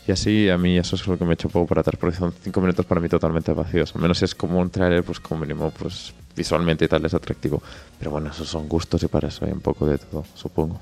y 0.07 0.11
así, 0.11 0.49
a 0.49 0.57
mí 0.57 0.77
eso 0.77 0.95
es 0.95 1.07
lo 1.07 1.17
que 1.17 1.23
me 1.23 1.35
echa 1.35 1.47
un 1.47 1.51
poco 1.51 1.67
para 1.67 1.81
atrás, 1.81 1.97
porque 1.99 2.17
son 2.17 2.33
cinco 2.41 2.59
minutos 2.59 2.85
para 2.85 2.99
mí 2.99 3.07
totalmente 3.07 3.53
vacíos. 3.53 3.95
Al 3.95 4.01
menos 4.01 4.17
si 4.17 4.25
es 4.25 4.35
como 4.35 4.59
un 4.59 4.69
trailer, 4.69 5.03
pues 5.03 5.19
como 5.19 5.41
mínimo, 5.41 5.71
pues 5.71 6.13
visualmente 6.35 6.85
y 6.85 6.87
tal 6.87 7.05
es 7.05 7.13
atractivo. 7.13 7.61
Pero 7.99 8.11
bueno, 8.11 8.31
esos 8.31 8.49
son 8.49 8.67
gustos 8.67 9.03
y 9.03 9.07
para 9.07 9.27
eso 9.27 9.45
hay 9.45 9.51
un 9.51 9.61
poco 9.61 9.85
de 9.85 9.99
todo, 9.99 10.25
supongo. 10.33 10.81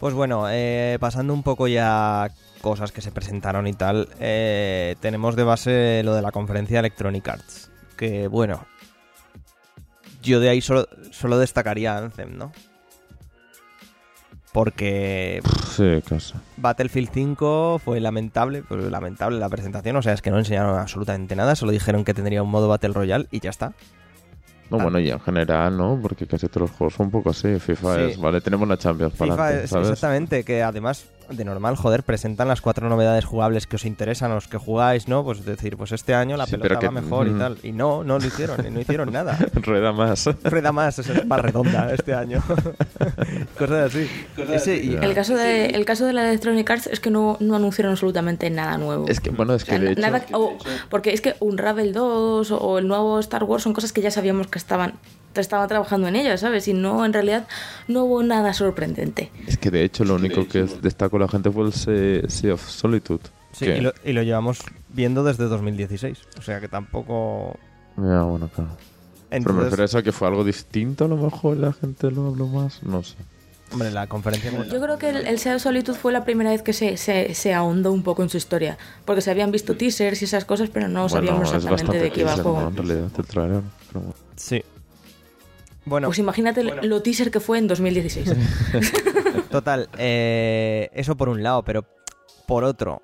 Pues 0.00 0.14
bueno, 0.14 0.46
eh, 0.48 0.96
pasando 0.98 1.34
un 1.34 1.42
poco 1.42 1.68
ya 1.68 2.30
cosas 2.62 2.90
que 2.90 3.02
se 3.02 3.12
presentaron 3.12 3.66
y 3.66 3.74
tal, 3.74 4.08
eh, 4.18 4.96
tenemos 5.00 5.36
de 5.36 5.44
base 5.44 6.00
lo 6.02 6.14
de 6.14 6.22
la 6.22 6.32
conferencia 6.32 6.80
Electronic 6.80 7.28
Arts. 7.28 7.70
Que 7.98 8.26
bueno, 8.26 8.64
yo 10.22 10.40
de 10.40 10.48
ahí 10.48 10.62
solo, 10.62 10.88
solo 11.10 11.38
destacaría 11.38 11.98
Anthem, 11.98 12.38
¿no? 12.38 12.50
Porque 14.52 15.42
Sí, 15.68 16.02
casi. 16.08 16.32
Battlefield 16.56 17.10
5 17.12 17.78
fue 17.84 18.00
lamentable, 18.00 18.62
pues 18.62 18.82
lamentable 18.82 19.38
la 19.38 19.50
presentación, 19.50 19.96
o 19.96 20.02
sea, 20.02 20.14
es 20.14 20.22
que 20.22 20.30
no 20.30 20.38
enseñaron 20.38 20.78
absolutamente 20.78 21.36
nada, 21.36 21.54
solo 21.56 21.72
dijeron 21.72 22.04
que 22.04 22.14
tendría 22.14 22.42
un 22.42 22.50
modo 22.50 22.68
Battle 22.68 22.94
Royale 22.94 23.28
y 23.30 23.40
ya 23.40 23.50
está. 23.50 23.74
No, 24.70 24.78
Ah. 24.78 24.82
bueno, 24.84 25.00
y 25.00 25.10
en 25.10 25.18
general, 25.20 25.76
¿no? 25.76 25.98
Porque 26.00 26.26
casi 26.26 26.46
todos 26.48 26.68
los 26.68 26.76
juegos 26.76 26.94
son 26.94 27.06
un 27.06 27.12
poco 27.12 27.30
así. 27.30 27.58
FIFA 27.58 27.94
Sí. 27.96 28.00
es, 28.12 28.20
vale, 28.20 28.40
tenemos 28.40 28.68
la 28.68 28.76
Champions 28.76 29.14
para 29.14 29.32
FIFA 29.32 29.44
adelante, 29.44 29.64
es 29.64 29.70
¿sabes? 29.70 29.88
exactamente, 29.90 30.44
que 30.44 30.62
además 30.62 31.04
de 31.30 31.44
normal, 31.44 31.76
joder, 31.76 32.02
presentan 32.02 32.48
las 32.48 32.60
cuatro 32.60 32.88
novedades 32.88 33.24
jugables 33.24 33.66
que 33.66 33.76
os 33.76 33.84
interesan, 33.84 34.30
a 34.32 34.34
los 34.34 34.48
que 34.48 34.58
jugáis, 34.58 35.08
¿no? 35.08 35.22
Pues 35.24 35.44
decir, 35.44 35.76
pues 35.76 35.92
este 35.92 36.14
año 36.14 36.36
la 36.36 36.46
Sí, 36.46 36.52
pelota 36.52 36.74
va 36.74 36.80
que- 36.80 36.90
mejor 36.90 37.28
y 37.28 37.32
tal. 37.38 37.58
Y 37.62 37.72
no, 37.72 38.02
no 38.04 38.18
lo 38.18 38.26
hicieron, 38.26 38.56
no 38.72 38.80
hicieron 38.80 39.12
nada. 39.12 39.38
Rueda 39.54 39.92
más. 39.92 40.28
Rueda 40.44 40.72
más, 40.72 40.98
es 40.98 41.26
más 41.26 41.40
redonda 41.40 41.92
este 41.92 42.14
año. 42.14 42.42
Cosas 43.58 43.90
así. 43.94 44.08
Ese, 44.52 44.76
y- 44.76 44.90
Ya. 44.92 45.00
El 45.00 45.14
caso 45.14 45.34
de, 45.36 45.66
el 45.66 45.84
caso 45.84 46.06
de 46.06 46.12
la 46.12 46.28
Electronic 46.28 46.68
Arts 46.70 46.86
es 46.88 47.00
que 47.00 47.10
no, 47.10 47.36
no 47.40 47.56
anunciaron 47.56 47.92
absolutamente 47.92 48.50
nada 48.50 48.76
nuevo. 48.78 49.06
es 49.08 49.20
que, 49.20 49.30
bueno, 49.30 49.54
es 49.54 49.62
O 49.62 49.66
sea, 49.66 49.78
que 49.78 49.84
de 49.84 49.92
hecho... 49.92 50.00
nada- 50.00 50.24
o- 50.32 50.56
porque 50.88 51.12
es 51.12 51.20
que 51.20 51.34
un 51.40 51.58
Ravel 51.58 51.92
2 51.92 52.50
o 52.52 52.78
el 52.78 52.88
nuevo 52.88 53.18
Star 53.20 53.44
Wars 53.44 53.62
son 53.62 53.72
cosas 53.72 53.92
que 53.92 54.00
ya 54.02 54.10
sabíamos 54.10 54.46
que 54.48 54.58
estaban, 54.58 54.94
estaban 55.34 55.68
trabajando 55.68 56.08
en 56.08 56.16
ellas, 56.16 56.40
¿sabes? 56.40 56.66
Y 56.68 56.74
no, 56.74 57.04
en 57.04 57.12
realidad, 57.12 57.46
no 57.88 58.04
hubo 58.04 58.22
nada 58.22 58.52
sorprendente. 58.52 59.30
Es 59.46 59.56
que 59.58 59.70
de 59.70 59.84
hecho 59.84 60.04
lo 60.04 60.16
único 60.16 60.46
que 60.48 60.62
destacó 60.82 61.18
la 61.18 61.28
gente 61.28 61.50
fue 61.50 61.64
el 61.66 61.72
Se- 61.72 62.28
Sea 62.28 62.54
of 62.54 62.68
Solitude. 62.68 63.22
sí, 63.52 63.66
y 63.66 63.80
lo, 63.80 63.92
y 64.04 64.12
lo 64.12 64.22
llevamos 64.22 64.58
viendo 64.88 65.22
desde 65.24 65.44
2016. 65.44 66.18
O 66.38 66.42
sea 66.42 66.60
que 66.60 66.68
tampoco. 66.68 67.56
Ya, 67.96 68.22
bueno, 68.22 68.48
claro. 68.54 68.70
Pero 69.28 69.52
me 69.54 69.62
refiero 69.62 69.82
a 69.82 69.86
eso 69.86 70.02
que 70.02 70.10
fue 70.12 70.26
algo 70.26 70.42
distinto, 70.42 71.04
a 71.04 71.08
lo 71.08 71.16
mejor 71.16 71.56
la 71.56 71.72
gente 71.72 72.10
lo 72.10 72.28
habló 72.28 72.46
más, 72.48 72.82
no 72.82 73.02
sé. 73.04 73.14
Hombre, 73.72 73.92
la 73.92 74.08
conferencia... 74.08 74.50
Yo 74.66 74.80
creo 74.80 74.98
que 74.98 75.10
el, 75.10 75.28
el 75.28 75.38
Sea 75.38 75.60
Solitude 75.60 75.96
fue 75.96 76.12
la 76.12 76.24
primera 76.24 76.50
vez 76.50 76.62
que 76.62 76.72
se, 76.72 76.96
se, 76.96 77.34
se, 77.34 77.54
ahondó 77.54 77.92
un 77.92 78.02
poco 78.02 78.24
en 78.24 78.28
su 78.28 78.36
historia. 78.36 78.76
Porque 79.04 79.20
se 79.22 79.30
habían 79.30 79.52
visto 79.52 79.76
teasers 79.76 80.20
y 80.22 80.24
esas 80.24 80.44
cosas, 80.44 80.70
pero 80.70 80.88
no 80.88 81.08
sabíamos 81.08 81.54
exactamente 81.54 81.98
de 82.02 82.10
qué 82.10 82.22
iba 82.22 82.34
el 82.34 82.42
juego. 82.42 82.60
¿no? 82.62 82.68
En 82.70 82.76
realidad, 82.76 83.08
pero 83.16 83.42
bueno. 83.44 83.62
Sí. 84.34 84.64
Bueno, 85.90 86.06
Pues 86.06 86.20
imagínate 86.20 86.62
bueno. 86.62 86.82
lo 86.82 87.02
teaser 87.02 87.32
que 87.32 87.40
fue 87.40 87.58
en 87.58 87.66
2016. 87.66 88.32
total, 89.50 89.88
eh, 89.98 90.88
eso 90.94 91.16
por 91.16 91.28
un 91.28 91.42
lado, 91.42 91.64
pero 91.64 91.84
por 92.46 92.62
otro, 92.62 93.02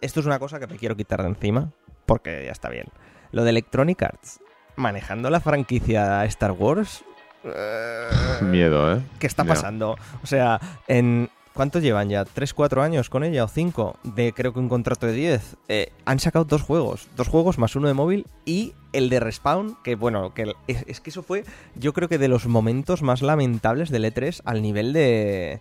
esto 0.00 0.20
es 0.20 0.26
una 0.26 0.38
cosa 0.38 0.60
que 0.60 0.68
me 0.68 0.76
quiero 0.76 0.94
quitar 0.96 1.20
de 1.20 1.28
encima, 1.30 1.72
porque 2.06 2.44
ya 2.46 2.52
está 2.52 2.68
bien. 2.68 2.86
Lo 3.32 3.42
de 3.42 3.50
Electronic 3.50 4.00
Arts, 4.04 4.38
manejando 4.76 5.30
la 5.30 5.40
franquicia 5.40 6.24
Star 6.26 6.52
Wars... 6.52 7.02
eh, 7.42 8.08
Miedo, 8.42 8.94
¿eh? 8.96 9.00
¿Qué 9.18 9.26
está 9.26 9.42
Miedo. 9.42 9.54
pasando? 9.56 9.96
O 10.22 10.26
sea, 10.28 10.60
en... 10.86 11.28
¿Cuántos 11.58 11.82
llevan 11.82 12.08
ya? 12.08 12.24
¿3, 12.24 12.52
4 12.54 12.84
años 12.84 13.10
con 13.10 13.24
ella 13.24 13.42
o 13.42 13.48
5? 13.48 13.96
De 14.04 14.32
creo 14.32 14.52
que 14.52 14.60
un 14.60 14.68
contrato 14.68 15.08
de 15.08 15.12
10. 15.12 15.56
Eh, 15.66 15.90
han 16.04 16.20
sacado 16.20 16.44
dos 16.44 16.62
juegos. 16.62 17.08
Dos 17.16 17.26
juegos 17.26 17.58
más 17.58 17.74
uno 17.74 17.88
de 17.88 17.94
móvil 17.94 18.28
y 18.44 18.74
el 18.92 19.10
de 19.10 19.18
Respawn, 19.18 19.76
que 19.82 19.96
bueno, 19.96 20.32
que 20.34 20.52
es, 20.68 20.84
es 20.86 21.00
que 21.00 21.10
eso 21.10 21.24
fue 21.24 21.42
yo 21.74 21.92
creo 21.92 22.08
que 22.08 22.18
de 22.18 22.28
los 22.28 22.46
momentos 22.46 23.02
más 23.02 23.22
lamentables 23.22 23.90
del 23.90 24.04
E3 24.04 24.40
al 24.44 24.62
nivel 24.62 24.92
de... 24.92 25.60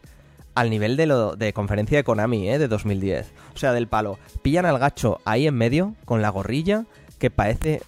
Al 0.53 0.69
nivel 0.69 0.97
de, 0.97 1.07
lo, 1.07 1.35
de 1.35 1.51
conferencia 1.51 1.97
de 1.97 2.03
Konami, 2.03 2.47
¿eh? 2.47 2.59
De 2.59 2.67
2010. 2.67 3.31
O 3.55 3.57
sea, 3.57 3.73
del 3.73 3.87
palo. 3.87 4.19
Pillan 4.43 4.67
al 4.67 4.77
gacho 4.77 5.19
ahí 5.25 5.47
en 5.47 5.55
medio, 5.55 5.95
con 6.05 6.21
la 6.21 6.29
gorrilla, 6.29 6.85
que 7.17 7.31
parece... 7.31 7.81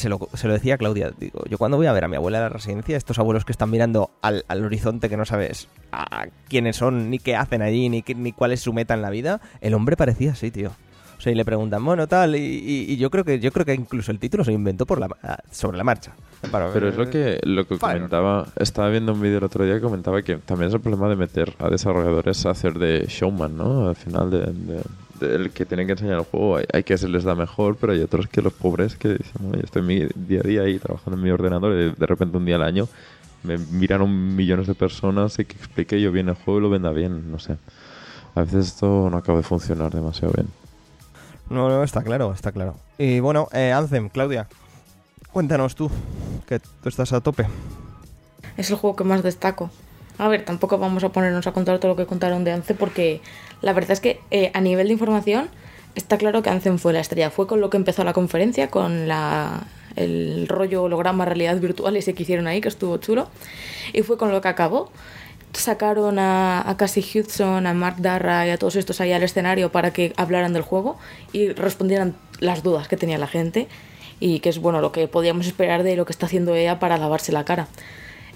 Se 0.00 0.08
lo, 0.08 0.18
se 0.34 0.46
lo 0.48 0.54
decía 0.54 0.74
a 0.74 0.78
Claudia, 0.78 1.12
digo, 1.18 1.42
yo 1.48 1.58
cuando 1.58 1.76
voy 1.76 1.86
a 1.86 1.92
ver 1.92 2.04
a 2.04 2.08
mi 2.08 2.16
abuela 2.16 2.38
a 2.38 2.42
la 2.42 2.48
residencia, 2.48 2.96
estos 2.96 3.18
abuelos 3.18 3.44
que 3.44 3.52
están 3.52 3.70
mirando 3.70 4.10
al, 4.22 4.44
al 4.48 4.64
horizonte 4.64 5.08
que 5.08 5.16
no 5.16 5.24
sabes 5.24 5.68
a 5.92 6.26
quiénes 6.48 6.76
son, 6.76 7.10
ni 7.10 7.18
qué 7.18 7.36
hacen 7.36 7.62
allí, 7.62 7.88
ni, 7.88 8.02
qué- 8.02 8.14
ni 8.14 8.32
cuál 8.32 8.52
es 8.52 8.60
su 8.60 8.72
meta 8.72 8.94
en 8.94 9.02
la 9.02 9.10
vida, 9.10 9.40
el 9.60 9.74
hombre 9.74 9.96
parecía 9.96 10.32
así, 10.32 10.50
tío. 10.50 10.70
O 11.18 11.22
sea, 11.22 11.32
y 11.32 11.34
le 11.34 11.44
preguntan, 11.44 11.84
bueno, 11.84 12.06
tal, 12.06 12.34
y, 12.34 12.38
y- 12.38 12.86
y 12.92 12.96
yo 12.96 13.10
creo 13.10 13.24
que 13.24 13.38
yo 13.40 13.52
creo 13.52 13.66
que 13.66 13.74
incluso 13.74 14.10
el 14.10 14.18
título 14.18 14.42
se 14.42 14.52
inventó 14.52 14.86
por 14.86 14.98
la, 15.00 15.08
ah, 15.22 15.36
sobre 15.50 15.76
la 15.76 15.84
marcha. 15.84 16.12
Para- 16.50 16.72
Pero 16.72 16.88
es 16.88 16.96
lo 16.96 17.10
que, 17.10 17.38
lo 17.42 17.66
que 17.66 17.76
comentaba, 17.98 18.46
estaba 18.56 18.88
viendo 18.88 19.12
un 19.12 19.20
vídeo 19.20 19.36
el 19.36 19.44
otro 19.44 19.62
día 19.66 19.74
que 19.74 19.82
comentaba 19.82 20.22
que 20.22 20.36
también 20.36 20.68
es 20.68 20.74
el 20.74 20.80
problema 20.80 21.10
de 21.10 21.16
meter 21.16 21.52
a 21.58 21.68
desarrolladores 21.68 22.46
a 22.46 22.50
hacer 22.52 22.78
de 22.78 23.04
showman, 23.06 23.54
¿no? 23.54 23.88
Al 23.90 23.96
final 23.96 24.30
de, 24.30 24.38
de- 24.46 24.82
del 25.20 25.50
que 25.50 25.66
tienen 25.66 25.86
que 25.86 25.92
enseñar 25.92 26.18
el 26.18 26.24
juego, 26.24 26.56
hay, 26.56 26.64
hay 26.72 26.82
que 26.82 26.98
se 26.98 27.08
les 27.08 27.24
da 27.24 27.34
mejor, 27.34 27.76
pero 27.76 27.92
hay 27.92 28.00
otros 28.00 28.26
que 28.26 28.42
los 28.42 28.52
pobres 28.52 28.96
que 28.96 29.10
dicen, 29.10 29.52
yo 29.52 29.60
estoy 29.62 29.82
mi 29.82 30.06
día 30.14 30.40
a 30.40 30.46
día 30.46 30.62
ahí 30.62 30.78
trabajando 30.78 31.16
en 31.16 31.22
mi 31.24 31.30
ordenador 31.30 31.72
y 31.72 31.76
de, 31.76 31.90
de 31.92 32.06
repente 32.06 32.36
un 32.36 32.44
día 32.44 32.56
al 32.56 32.62
año 32.62 32.88
me 33.42 33.58
miraron 33.58 34.36
millones 34.36 34.66
de 34.66 34.74
personas 34.74 35.38
y 35.38 35.44
que 35.44 35.56
explique 35.56 36.00
yo 36.00 36.12
bien 36.12 36.28
el 36.28 36.34
juego 36.34 36.60
y 36.60 36.62
lo 36.62 36.70
venda 36.70 36.90
bien, 36.90 37.30
no 37.30 37.38
sé. 37.38 37.56
A 38.34 38.42
veces 38.42 38.66
esto 38.66 39.08
no 39.10 39.16
acaba 39.16 39.38
de 39.38 39.44
funcionar 39.44 39.92
demasiado 39.92 40.32
bien. 40.34 40.48
No, 41.48 41.68
no, 41.68 41.82
está 41.82 42.02
claro, 42.02 42.32
está 42.32 42.52
claro. 42.52 42.76
Y 42.98 43.20
bueno, 43.20 43.48
eh, 43.52 43.72
Anthem, 43.72 44.08
Claudia, 44.08 44.46
cuéntanos 45.32 45.74
tú, 45.74 45.90
que 46.46 46.60
tú 46.60 46.88
estás 46.88 47.12
a 47.12 47.20
tope. 47.20 47.46
es 48.56 48.70
el 48.70 48.76
juego 48.76 48.94
que 48.96 49.04
más 49.04 49.22
destaco. 49.22 49.70
A 50.20 50.28
ver, 50.28 50.44
tampoco 50.44 50.76
vamos 50.76 51.02
a 51.02 51.08
ponernos 51.08 51.46
a 51.46 51.52
contar 51.52 51.78
todo 51.78 51.92
lo 51.92 51.96
que 51.96 52.04
contaron 52.04 52.44
de 52.44 52.52
Anthem 52.52 52.76
porque 52.76 53.22
la 53.62 53.72
verdad 53.72 53.92
es 53.92 54.00
que 54.00 54.20
eh, 54.30 54.50
a 54.52 54.60
nivel 54.60 54.88
de 54.88 54.92
información 54.92 55.48
está 55.94 56.18
claro 56.18 56.42
que 56.42 56.50
Anthem 56.50 56.76
fue 56.76 56.92
la 56.92 57.00
estrella. 57.00 57.30
Fue 57.30 57.46
con 57.46 57.62
lo 57.62 57.70
que 57.70 57.78
empezó 57.78 58.04
la 58.04 58.12
conferencia, 58.12 58.68
con 58.68 59.08
el 59.96 60.46
rollo 60.46 60.82
holograma 60.82 61.24
realidad 61.24 61.58
virtual 61.58 61.96
ese 61.96 62.12
que 62.12 62.24
hicieron 62.24 62.46
ahí, 62.48 62.60
que 62.60 62.68
estuvo 62.68 62.98
chulo. 62.98 63.28
Y 63.94 64.02
fue 64.02 64.18
con 64.18 64.30
lo 64.30 64.42
que 64.42 64.48
acabó. 64.48 64.92
Sacaron 65.54 66.18
a, 66.18 66.68
a 66.68 66.76
Cassie 66.76 67.02
Hudson, 67.02 67.66
a 67.66 67.72
Mark 67.72 67.96
Darra 68.00 68.46
y 68.46 68.50
a 68.50 68.58
todos 68.58 68.76
estos 68.76 69.00
ahí 69.00 69.12
al 69.12 69.22
escenario 69.22 69.72
para 69.72 69.90
que 69.90 70.12
hablaran 70.18 70.52
del 70.52 70.62
juego 70.62 70.98
y 71.32 71.48
respondieran 71.48 72.14
las 72.40 72.62
dudas 72.62 72.88
que 72.88 72.98
tenía 72.98 73.16
la 73.16 73.26
gente 73.26 73.68
y 74.20 74.40
que 74.40 74.50
es 74.50 74.58
bueno 74.58 74.82
lo 74.82 74.92
que 74.92 75.08
podíamos 75.08 75.46
esperar 75.46 75.82
de 75.82 75.96
lo 75.96 76.04
que 76.04 76.12
está 76.12 76.26
haciendo 76.26 76.54
EA 76.54 76.78
para 76.78 76.98
lavarse 76.98 77.32
la 77.32 77.46
cara. 77.46 77.68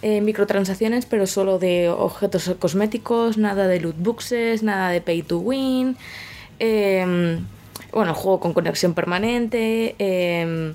Eh, 0.07 0.21
microtransacciones, 0.21 1.07
pero 1.07 1.27
solo 1.27 1.59
de 1.59 1.89
objetos 1.89 2.55
cosméticos, 2.59 3.39
nada 3.39 3.67
de 3.67 3.81
loot 3.81 3.97
boxes, 3.97 4.63
nada 4.63 4.91
de 4.91 5.01
pay 5.01 5.23
to 5.23 5.39
win. 5.39 5.97
eh, 6.61 7.41
bueno, 7.91 8.13
juego 8.13 8.39
con 8.39 8.53
conexión 8.53 8.93
permanente. 8.93 9.95
eh, 9.99 10.75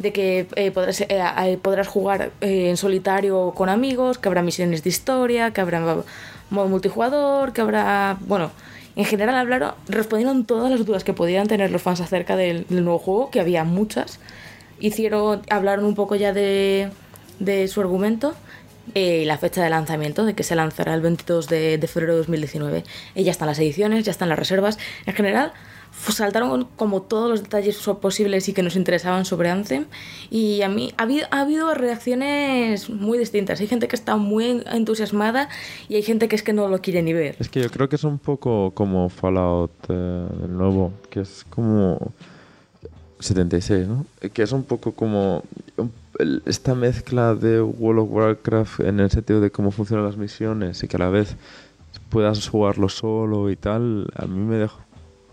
de 0.00 0.12
que 0.14 0.46
eh, 0.56 0.70
podrás, 0.70 1.02
eh, 1.02 1.58
podrás 1.60 1.86
jugar 1.86 2.30
eh, 2.40 2.70
en 2.70 2.78
solitario 2.78 3.52
con 3.54 3.68
amigos, 3.68 4.16
que 4.16 4.28
habrá 4.28 4.42
misiones 4.42 4.82
de 4.82 4.88
historia, 4.88 5.50
que 5.52 5.60
habrá 5.60 5.80
modo 6.48 6.68
multijugador, 6.68 7.52
que 7.52 7.60
habrá. 7.60 8.16
Bueno, 8.20 8.50
en 8.96 9.04
general 9.04 9.36
hablaron, 9.36 9.72
respondieron 9.88 10.46
todas 10.46 10.70
las 10.70 10.86
dudas 10.86 11.04
que 11.04 11.12
podían 11.12 11.48
tener 11.48 11.70
los 11.70 11.82
fans 11.82 12.00
acerca 12.00 12.34
del, 12.34 12.64
nuevo 12.70 12.98
juego, 12.98 13.30
que 13.30 13.40
había 13.40 13.64
muchas. 13.64 14.20
Hicieron, 14.80 15.42
hablaron 15.50 15.84
un 15.84 15.94
poco 15.94 16.16
ya 16.16 16.32
de 16.32 16.90
su 17.68 17.80
argumento 17.82 18.34
eh, 18.94 19.24
la 19.26 19.38
fecha 19.38 19.62
de 19.62 19.70
lanzamiento, 19.70 20.24
de 20.24 20.34
que 20.34 20.42
se 20.42 20.54
lanzará 20.54 20.94
el 20.94 21.00
22 21.00 21.48
de, 21.48 21.78
de 21.78 21.86
febrero 21.86 22.12
de 22.12 22.18
2019. 22.18 22.84
Y 23.14 23.24
ya 23.24 23.30
están 23.30 23.48
las 23.48 23.58
ediciones, 23.58 24.04
ya 24.04 24.10
están 24.10 24.28
las 24.28 24.38
reservas. 24.38 24.78
En 25.06 25.14
general, 25.14 25.52
saltaron 26.08 26.66
como 26.76 27.02
todos 27.02 27.30
los 27.30 27.42
detalles 27.42 27.76
posibles 28.00 28.48
y 28.48 28.52
que 28.52 28.62
nos 28.62 28.76
interesaban 28.76 29.24
sobre 29.24 29.50
Anthem. 29.50 29.86
Y 30.30 30.62
a 30.62 30.68
mí 30.68 30.92
ha 30.96 31.02
habido, 31.02 31.26
ha 31.30 31.40
habido 31.40 31.74
reacciones 31.74 32.88
muy 32.90 33.18
distintas. 33.18 33.60
Hay 33.60 33.66
gente 33.66 33.88
que 33.88 33.96
está 33.96 34.16
muy 34.16 34.62
entusiasmada 34.72 35.48
y 35.88 35.96
hay 35.96 36.02
gente 36.02 36.28
que 36.28 36.36
es 36.36 36.42
que 36.42 36.52
no 36.52 36.68
lo 36.68 36.80
quiere 36.80 37.02
ni 37.02 37.12
ver. 37.12 37.36
Es 37.38 37.48
que 37.48 37.62
yo 37.62 37.70
creo 37.70 37.88
que 37.88 37.96
es 37.96 38.04
un 38.04 38.18
poco 38.18 38.72
como 38.72 39.08
Fallout 39.08 39.72
eh, 39.88 40.26
el 40.44 40.56
nuevo, 40.56 40.92
que 41.10 41.20
es 41.20 41.44
como 41.50 42.12
76, 43.18 43.86
¿no? 43.86 44.06
Que 44.32 44.42
es 44.42 44.52
un 44.52 44.64
poco 44.64 44.92
como 44.92 45.42
esta 46.46 46.74
mezcla 46.74 47.34
de 47.34 47.60
World 47.60 48.00
of 48.00 48.10
Warcraft 48.10 48.80
en 48.80 49.00
el 49.00 49.10
sentido 49.10 49.40
de 49.40 49.50
cómo 49.50 49.70
funcionan 49.70 50.06
las 50.06 50.16
misiones 50.16 50.82
y 50.82 50.88
que 50.88 50.96
a 50.96 51.00
la 51.00 51.08
vez 51.08 51.36
puedas 52.08 52.48
jugarlo 52.48 52.88
solo 52.88 53.50
y 53.50 53.56
tal, 53.56 54.08
a 54.16 54.26
mí 54.26 54.38
me 54.40 54.56
deja 54.56 54.76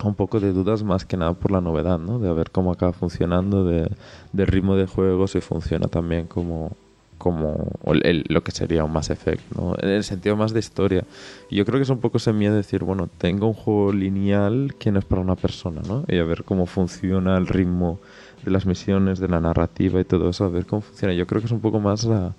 un 0.04 0.16
poco 0.16 0.40
de 0.40 0.54
dudas 0.54 0.84
más 0.84 1.06
que 1.06 1.18
nada 1.18 1.34
por 1.34 1.52
la 1.52 1.62
novedad, 1.62 1.98
¿no? 1.98 2.20
De 2.20 2.32
ver 2.32 2.52
cómo 2.52 2.72
acaba 2.72 2.94
funcionando, 2.94 3.66
de, 3.66 3.90
ritmo 4.34 4.76
de 4.76 4.86
juego, 4.86 5.28
si 5.28 5.42
funciona 5.42 5.88
también 5.88 6.28
como 6.28 6.72
como 7.18 7.72
lo 7.84 8.44
que 8.44 8.52
sería 8.52 8.84
un 8.84 8.94
Mass 8.94 9.10
Effect, 9.10 9.42
¿no? 9.56 9.76
En 9.82 9.90
el 9.90 10.04
sentido 10.04 10.36
más 10.36 10.54
de 10.54 10.60
historia. 10.60 11.04
Yo 11.50 11.66
creo 11.66 11.80
que 11.80 11.84
es 11.84 11.90
un 11.90 12.00
poco 12.00 12.20
de 12.20 12.52
decir, 12.52 12.84
bueno, 12.84 13.10
tengo 13.18 13.48
un 13.48 13.54
juego 13.54 13.92
lineal 13.92 14.76
que 14.78 14.92
no 14.92 15.00
es 15.00 15.06
para 15.06 15.24
una 15.24 15.36
persona, 15.36 15.82
¿no? 15.88 16.06
Y 16.08 16.20
a 16.20 16.24
ver 16.24 16.44
cómo 16.44 16.68
funciona 16.68 17.36
el 17.38 17.48
ritmo 17.48 18.00
de 18.44 18.52
las 18.52 18.66
misiones, 18.66 19.20
de 19.20 19.28
la 19.28 19.40
narrativa 19.42 20.00
y 20.00 20.04
todo 20.06 20.30
eso, 20.30 20.46
a 20.46 20.50
ver 20.50 20.66
cómo 20.66 20.82
funciona. 20.82 21.14
Yo 21.14 21.28
creo 21.28 21.42
que 21.42 21.48
es 21.48 21.52
un 21.52 21.60
poco 21.62 21.80
más 21.80 22.04
la, 22.06 22.34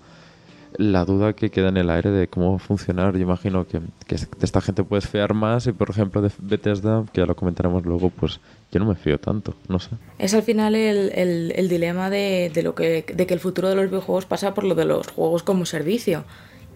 la 0.76 1.04
duda 1.04 1.32
que 1.32 1.50
queda 1.50 1.68
en 1.68 1.76
el 1.76 1.90
aire 1.90 2.10
de 2.10 2.28
cómo 2.28 2.50
va 2.50 2.56
a 2.56 2.60
funcionar. 2.60 3.14
Yo 3.14 3.20
imagino 3.22 3.66
que, 3.66 3.80
que 4.06 4.14
esta 4.14 4.60
gente 4.60 4.84
puedes 4.84 5.06
fiar 5.08 5.34
más 5.34 5.66
y, 5.66 5.72
por 5.72 5.90
ejemplo, 5.90 6.22
de 6.22 6.30
Bethesda, 6.38 7.04
que 7.12 7.20
ya 7.20 7.26
lo 7.26 7.34
comentaremos 7.36 7.84
luego, 7.84 8.10
pues 8.10 8.40
yo 8.70 8.78
no 8.80 8.86
me 8.86 8.94
fío 8.94 9.18
tanto, 9.18 9.54
no 9.68 9.78
sé. 9.78 9.90
Es 10.18 10.34
al 10.34 10.42
final 10.42 10.74
el, 10.74 11.10
el- 11.14 11.52
el 11.56 11.68
dilema 11.68 12.10
de, 12.10 12.50
de 12.54 12.62
lo 12.62 12.74
que, 12.74 13.04
de 13.14 13.26
que 13.26 13.34
el 13.34 13.40
futuro 13.40 13.68
de 13.68 13.74
los 13.74 13.86
videojuegos 13.86 14.26
pasa 14.26 14.54
por 14.54 14.64
lo 14.64 14.74
de 14.74 14.84
los 14.84 15.08
juegos 15.08 15.42
como 15.42 15.66
servicio. 15.66 16.24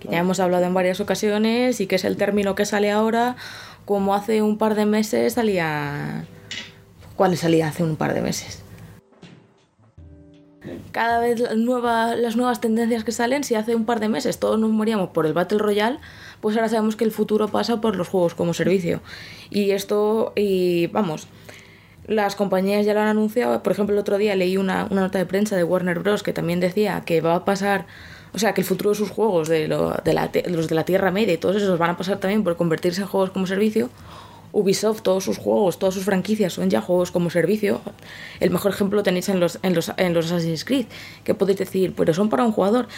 Que 0.01 0.09
ya 0.09 0.19
hemos 0.19 0.41
hablado 0.41 0.65
en 0.65 0.75
varias 0.75 0.99
ocasiones 1.01 1.81
y 1.81 1.87
que 1.87 1.95
es 1.95 2.05
el 2.05 2.17
término 2.17 2.57
que 2.57 2.67
sale 2.67 2.91
ahora, 2.91 3.37
como 3.85 4.15
hace 4.17 4.43
un 4.43 4.59
par 4.59 4.75
de 4.75 4.85
meses 4.85 5.35
salía... 5.35 6.25
¿Cuál 7.15 7.37
salía 7.37 7.69
hace 7.69 7.85
un 7.85 7.95
par 7.97 8.15
de 8.15 8.23
meses? 8.23 8.62
Cada 10.93 11.21
vez 11.21 11.41
las 11.41 11.57
nuevas, 11.57 12.19
las 12.19 12.37
nuevas 12.37 12.61
tendencias 12.61 13.03
que 13.03 13.13
salen, 13.13 13.45
si 13.45 13.55
hace 13.55 13.75
un 13.75 13.85
par 13.87 13.99
de 13.99 14.09
meses 14.09 14.39
todos 14.39 14.59
nos 14.61 14.71
moríamos 14.71 15.09
por 15.11 15.25
el 15.27 15.33
Battle 15.33 15.59
Royale, 15.59 15.99
pues 16.41 16.55
ahora 16.57 16.69
sabemos 16.69 16.97
que 16.97 17.05
el 17.05 17.11
futuro 17.13 17.49
pasa 17.49 17.81
por 17.81 17.97
los 17.97 18.09
juegos 18.09 18.35
como 18.35 18.53
servicio. 18.53 19.01
Y 19.51 19.71
esto, 19.71 20.33
y 20.37 20.89
vamos, 20.89 21.29
las 22.07 22.37
compañías 22.37 22.85
ya 22.85 22.95
lo 22.95 23.01
han 23.01 23.09
anunciado. 23.09 23.63
Por 23.63 23.73
ejemplo, 23.73 23.95
el 23.95 24.01
otro 24.01 24.19
día 24.19 24.37
leí 24.37 24.57
una, 24.59 24.87
una 24.91 25.01
nota 25.03 25.19
de 25.19 25.27
prensa 25.27 25.57
de 25.57 25.65
Warner 25.65 25.99
Bros. 26.01 26.23
que 26.23 26.33
también 26.33 26.61
decía 26.61 27.03
que 27.07 27.21
va 27.23 27.37
a 27.37 27.45
pasar, 27.45 27.87
o 28.35 28.39
sea, 28.39 28.53
que 28.53 28.61
el 28.61 28.67
futuro 28.67 28.91
de 28.91 28.97
sus 28.97 29.11
juegos, 29.11 29.49
de, 29.49 29.69
lo- 29.69 29.95
de 30.05 30.13
la, 30.13 30.31
los 30.47 30.69
de 30.69 30.75
la 30.75 30.85
Tierra 30.85 31.11
Media 31.11 31.33
y 31.33 31.39
todos 31.39 31.57
esos, 31.57 31.79
van 31.79 31.91
a 31.91 31.97
pasar 31.97 32.19
también 32.19 32.45
por 32.45 32.57
convertirse 32.57 33.01
en 33.01 33.07
juegos 33.07 33.31
como 33.31 33.47
servicio. 33.47 33.89
Ubisoft, 34.53 35.03
todos 35.03 35.25
sus 35.25 35.39
juegos, 35.39 35.79
todas 35.79 35.95
sus 35.95 36.05
franquicias 36.05 36.53
son 36.53 36.71
ya 36.71 36.81
juegos 36.81 37.11
como 37.11 37.31
servicio. 37.31 37.81
El 38.41 38.51
mejor 38.51 38.73
ejemplo 38.73 38.97
lo 38.99 39.03
tenéis 39.03 39.29
en 39.29 39.41
los, 39.41 39.59
en 39.63 39.75
los, 39.75 39.93
en 39.97 40.15
los 40.15 40.27
Assassin's 40.27 40.65
Creed, 40.65 40.87
que 41.25 41.35
podéis 41.35 41.59
decir, 41.59 41.95
pero 41.97 42.13
son 42.15 42.29
para 42.29 42.45
un 42.45 42.53
jugador. 42.53 42.89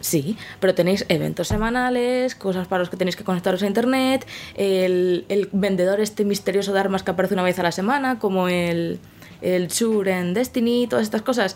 Sí, 0.00 0.38
pero 0.60 0.74
tenéis 0.74 1.04
eventos 1.08 1.48
semanales, 1.48 2.34
cosas 2.34 2.66
para 2.66 2.80
los 2.80 2.88
que 2.88 2.96
tenéis 2.96 3.16
que 3.16 3.24
conectaros 3.24 3.62
a 3.62 3.66
internet, 3.66 4.26
el, 4.54 5.26
el 5.28 5.50
vendedor 5.52 6.00
este 6.00 6.24
misterioso 6.24 6.72
de 6.72 6.80
armas 6.80 7.02
que 7.02 7.10
aparece 7.10 7.34
una 7.34 7.42
vez 7.42 7.58
a 7.58 7.62
la 7.62 7.72
semana, 7.72 8.18
como 8.18 8.48
el, 8.48 8.98
el 9.42 9.68
en 10.06 10.32
Destiny, 10.32 10.86
todas 10.88 11.02
estas 11.02 11.20
cosas. 11.20 11.54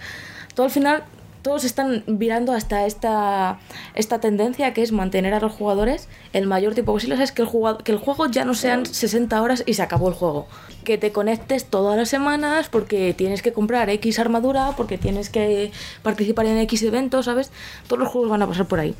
Todo 0.54 0.66
al 0.66 0.72
final 0.72 1.04
todos 1.44 1.64
están 1.64 2.04
virando 2.06 2.52
hasta 2.52 2.86
esta, 2.86 3.60
esta 3.94 4.18
tendencia 4.18 4.72
que 4.72 4.82
es 4.82 4.92
mantener 4.92 5.34
a 5.34 5.40
los 5.40 5.52
jugadores 5.52 6.08
el 6.32 6.46
mayor 6.46 6.72
tiempo 6.72 6.94
posible. 6.94 7.14
O 7.14 7.18
sea, 7.18 7.24
es 7.24 7.32
que 7.32 7.42
el, 7.42 7.48
jugador, 7.48 7.84
que 7.84 7.92
el 7.92 7.98
juego 7.98 8.26
ya 8.30 8.46
no 8.46 8.54
sean 8.54 8.86
60 8.86 9.42
horas 9.42 9.62
y 9.66 9.74
se 9.74 9.82
acabó 9.82 10.08
el 10.08 10.14
juego. 10.14 10.48
Que 10.84 10.96
te 10.96 11.12
conectes 11.12 11.66
todas 11.66 11.98
las 11.98 12.08
semanas 12.08 12.70
porque 12.70 13.12
tienes 13.12 13.42
que 13.42 13.52
comprar 13.52 13.90
X 13.90 14.18
armadura, 14.18 14.72
porque 14.74 14.96
tienes 14.96 15.28
que 15.28 15.70
participar 16.02 16.46
en 16.46 16.56
X 16.60 16.82
eventos, 16.82 17.26
¿sabes? 17.26 17.52
Todos 17.88 18.00
los 18.00 18.08
juegos 18.08 18.30
van 18.30 18.40
a 18.40 18.46
pasar 18.46 18.66
por 18.66 18.80
ahí. 18.80 18.94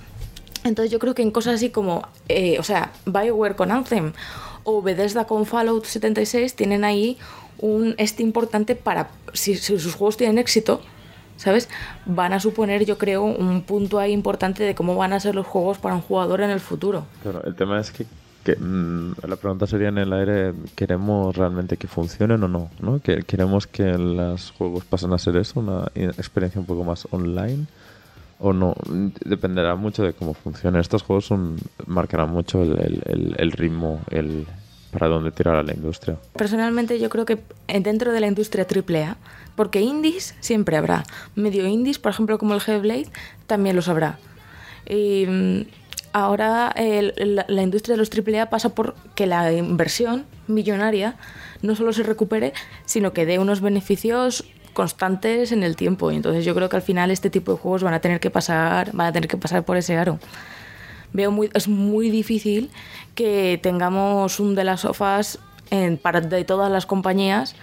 Entonces 0.65 0.93
yo 0.93 0.99
creo 0.99 1.15
que 1.15 1.23
en 1.23 1.31
cosas 1.31 1.55
así 1.55 1.71
como, 1.71 2.07
eh, 2.29 2.59
o 2.59 2.63
sea, 2.63 2.93
Bioware 3.07 3.57
con 3.57 3.73
Anthem 3.73 4.13
o 4.65 4.83
Bethesda 4.83 5.27
con 5.27 5.47
Fallout 5.47 5.87
76 5.87 6.55
tienen 6.55 6.85
ahí 6.85 7.17
un 7.59 7.95
este 7.97 8.23
importante 8.23 8.77
para, 8.77 9.09
si, 9.33 9.57
si 9.57 9.79
sus 9.79 9.95
juegos 9.95 10.19
tienen 10.19 10.37
éxito, 10.37 10.83
¿sabes? 11.37 11.69
Van 12.07 12.33
a 12.33 12.41
suponer, 12.41 12.85
yo 12.85 12.99
creo, 12.99 13.25
un 13.25 13.63
punto 13.63 13.99
ahí 13.99 14.13
importante 14.13 14.63
de 14.63 14.75
cómo 14.75 14.97
van 14.97 15.13
a 15.13 15.21
ser 15.21 15.35
los 15.35 15.47
juegos 15.47 15.79
para 15.79 15.95
un 15.95 16.01
jugador 16.03 16.41
en 16.41 16.51
el 16.51 16.61
futuro. 16.61 17.07
Claro, 17.23 17.43
el 17.45 17.55
tema 17.55 17.81
es 17.81 17.91
que, 17.91 18.07
que, 18.45 18.57
mm, 18.57 19.15
la 19.27 19.37
pregunta 19.37 19.67
sería 19.67 19.89
en 19.89 19.99
el 19.99 20.13
aire, 20.13 20.53
¿queremos 20.77 21.35
realmente 21.37 21.77
que 21.77 21.87
funcionen 21.89 22.43
o 22.43 22.49
no? 22.49 22.71
¿no? 22.81 23.01
¿Que- 23.01 23.23
¿Queremos 23.23 23.67
que 23.67 23.97
los 23.99 24.51
juegos 24.53 24.85
pasen 24.85 25.13
a 25.13 25.19
ser 25.19 25.37
eso, 25.37 25.61
una 25.61 25.87
experiencia 25.95 26.61
un 26.61 26.67
poco 26.67 26.85
más 26.85 27.07
online? 27.11 27.67
O 28.41 28.53
no, 28.53 28.75
dependerá 29.25 29.77
mucho 29.77 30.03
de 30.03 30.13
cómo 30.13 30.35
funcionen. 30.35 30.81
Estos 30.81 31.03
juegos 31.03 31.25
son, 31.25 31.57
marcarán 31.87 32.31
mucho 32.31 32.63
el, 32.63 32.73
el- 32.79 33.03
el- 33.07 33.35
el 33.39 33.53
ritmo, 33.53 34.01
el 34.11 34.47
para 34.91 35.09
dónde 35.09 35.31
tirar 35.33 35.57
a 35.57 35.63
la 35.63 35.73
industria. 35.75 36.17
Personalmente 36.35 37.01
yo 37.01 37.09
creo 37.09 37.25
que 37.25 37.39
dentro 37.67 38.13
de 38.13 38.21
la 38.21 38.27
industria 38.29 38.65
AAA, 38.65 39.17
porque 39.57 39.81
indies 39.81 40.35
siempre 40.41 40.77
habrá, 40.77 41.05
medio 41.35 41.67
indies, 41.67 41.99
por 41.99 42.13
ejemplo 42.13 42.39
como 42.39 42.55
el 42.55 42.63
Hellblade, 42.67 43.09
también 43.47 43.77
los 43.77 43.89
habrá. 43.89 44.19
Y 44.89 45.27
mm, 45.27 45.61
ahora 46.13 46.75
la, 46.77 47.63
industria 47.63 47.97
de 47.97 47.99
los 47.99 48.11
AAA 48.11 48.51
pasa 48.51 48.71
por 48.71 48.95
que 49.15 49.27
la 49.27 49.53
inversión 49.53 50.25
millonaria 50.47 51.17
no 51.63 51.75
solo 51.77 51.93
se 51.93 52.03
recupere, 52.03 52.53
sino 52.85 53.13
que 53.13 53.27
dé 53.27 53.39
unos 53.39 53.61
beneficios 53.61 54.45
constantes 54.73 55.53
en 55.53 55.63
el 55.63 55.77
tiempo. 55.77 56.11
Y 56.11 56.17
entonces 56.17 56.45
yo 56.45 56.55
creo 56.55 56.69
que 56.69 56.77
al 56.77 56.83
final 56.83 57.11
este 57.11 57.31
tipo 57.31 57.53
de 57.53 57.59
juegos 57.59 57.83
van 57.83 57.95
a 57.95 58.01
tener 58.01 58.21
que 58.21 58.31
pasar, 58.31 58.91
van 58.93 59.07
a 59.07 59.13
tener 59.13 59.29
que 59.29 59.37
pasar 59.37 59.65
por 59.65 59.77
ese 59.77 59.97
aro 59.97 60.19
veo 61.15 61.31
muy, 61.31 61.49
es 61.55 61.69
muy 61.69 62.11
difícil 62.11 62.71
que 63.15 63.59
tengamos 63.63 64.41
un 64.41 64.55
de 64.55 64.65
las 64.65 64.81
sofás 64.81 65.39
para, 66.03 66.21
de 66.21 66.45
todas 66.45 66.71
las 66.71 66.85
compañías 66.85 67.57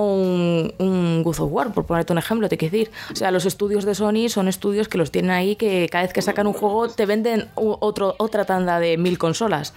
o 0.00 0.14
un, 0.14 0.72
un 0.78 1.22
God 1.24 1.40
of 1.40 1.50
War, 1.52 1.72
por 1.72 1.84
ponerte 1.84 2.12
un 2.12 2.18
ejemplo, 2.18 2.48
te 2.48 2.56
quiero 2.56 2.70
decir. 2.72 2.90
O 3.12 3.16
sea, 3.16 3.32
los 3.32 3.44
estudios 3.46 3.84
de 3.84 3.96
Sony 3.96 4.28
son 4.28 4.46
estudios 4.46 4.86
que 4.88 4.96
los 4.96 5.10
tienen 5.10 5.32
ahí 5.32 5.56
que 5.56 5.88
cada 5.90 6.04
vez 6.04 6.12
que 6.12 6.22
sacan 6.22 6.46
un 6.46 6.52
juego 6.52 6.88
te 6.88 7.04
venden 7.04 7.48
otro, 7.56 8.14
otra 8.18 8.44
tanda 8.44 8.78
de 8.78 8.96
mil 8.96 9.18
consolas. 9.18 9.74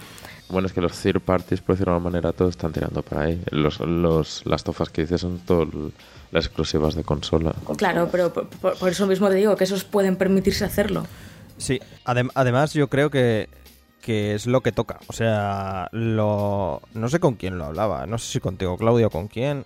Bueno, 0.48 0.66
es 0.66 0.72
que 0.74 0.80
los 0.80 0.92
third 0.92 1.20
parties, 1.22 1.60
por 1.60 1.74
decirlo 1.74 1.92
de 1.92 1.96
alguna 1.96 2.10
manera, 2.12 2.32
todos 2.32 2.50
están 2.50 2.72
tirando 2.72 3.02
para 3.02 3.22
ahí. 3.22 3.42
Los, 3.50 3.80
los, 3.80 4.42
las 4.46 4.62
tofas 4.62 4.90
que 4.90 5.02
dices 5.02 5.22
son 5.22 5.38
todas 5.40 5.66
las 6.30 6.46
exclusivas 6.46 6.94
de 6.94 7.02
consola. 7.02 7.54
Claro, 7.76 8.08
pero 8.12 8.32
por, 8.32 8.46
por- 8.48 8.78
por 8.78 8.88
eso 8.90 9.06
mismo 9.08 9.28
te 9.28 9.34
digo 9.36 9.56
que 9.56 9.64
esos 9.64 9.82
pueden 9.84 10.14
permitirse 10.16 10.64
hacerlo. 10.64 11.04
Sí, 11.56 11.80
adem- 12.04 12.30
además 12.34 12.74
yo 12.74 12.88
creo 12.88 13.10
que, 13.10 13.48
que 14.02 14.34
es 14.34 14.46
lo 14.46 14.60
que 14.60 14.72
toca. 14.72 15.00
O 15.08 15.12
sea, 15.14 15.88
lo 15.92 16.80
no 16.94 17.08
sé 17.08 17.18
con 17.18 17.34
quién 17.34 17.58
lo 17.58 17.64
hablaba, 17.64 18.06
no 18.06 18.18
sé 18.18 18.32
si 18.34 18.38
contigo, 18.40 18.76
Claudio, 18.76 19.10
con 19.10 19.26
quién. 19.28 19.64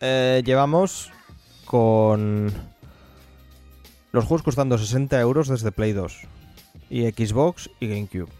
Eh, 0.00 0.42
llevamos 0.44 1.12
con 1.66 2.52
los 4.12 4.24
juegos 4.24 4.42
costando 4.42 4.78
60 4.78 5.20
euros 5.20 5.48
desde 5.48 5.72
Play 5.72 5.92
2 5.92 6.22
y 6.88 7.02
Xbox 7.02 7.70
y 7.80 7.88
GameCube. 7.88 8.32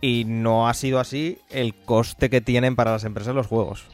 Y 0.00 0.24
no 0.26 0.68
ha 0.68 0.74
sido 0.74 1.00
así 1.00 1.38
el 1.50 1.74
coste 1.74 2.28
que 2.28 2.42
tienen 2.42 2.76
para 2.76 2.92
las 2.92 3.04
empresas 3.04 3.34
los 3.34 3.46
juegos. 3.46 3.86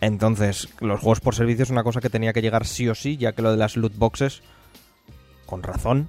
Entonces, 0.00 0.68
los 0.80 1.00
juegos 1.00 1.20
por 1.20 1.34
servicio 1.34 1.64
es 1.64 1.70
una 1.70 1.82
cosa 1.82 2.00
que 2.00 2.08
tenía 2.08 2.32
que 2.32 2.40
llegar 2.40 2.66
sí 2.66 2.88
o 2.88 2.94
sí, 2.94 3.16
ya 3.16 3.32
que 3.32 3.42
lo 3.42 3.50
de 3.50 3.58
las 3.58 3.76
loot 3.76 3.96
boxes, 3.96 4.42
con 5.44 5.62
razón, 5.62 6.08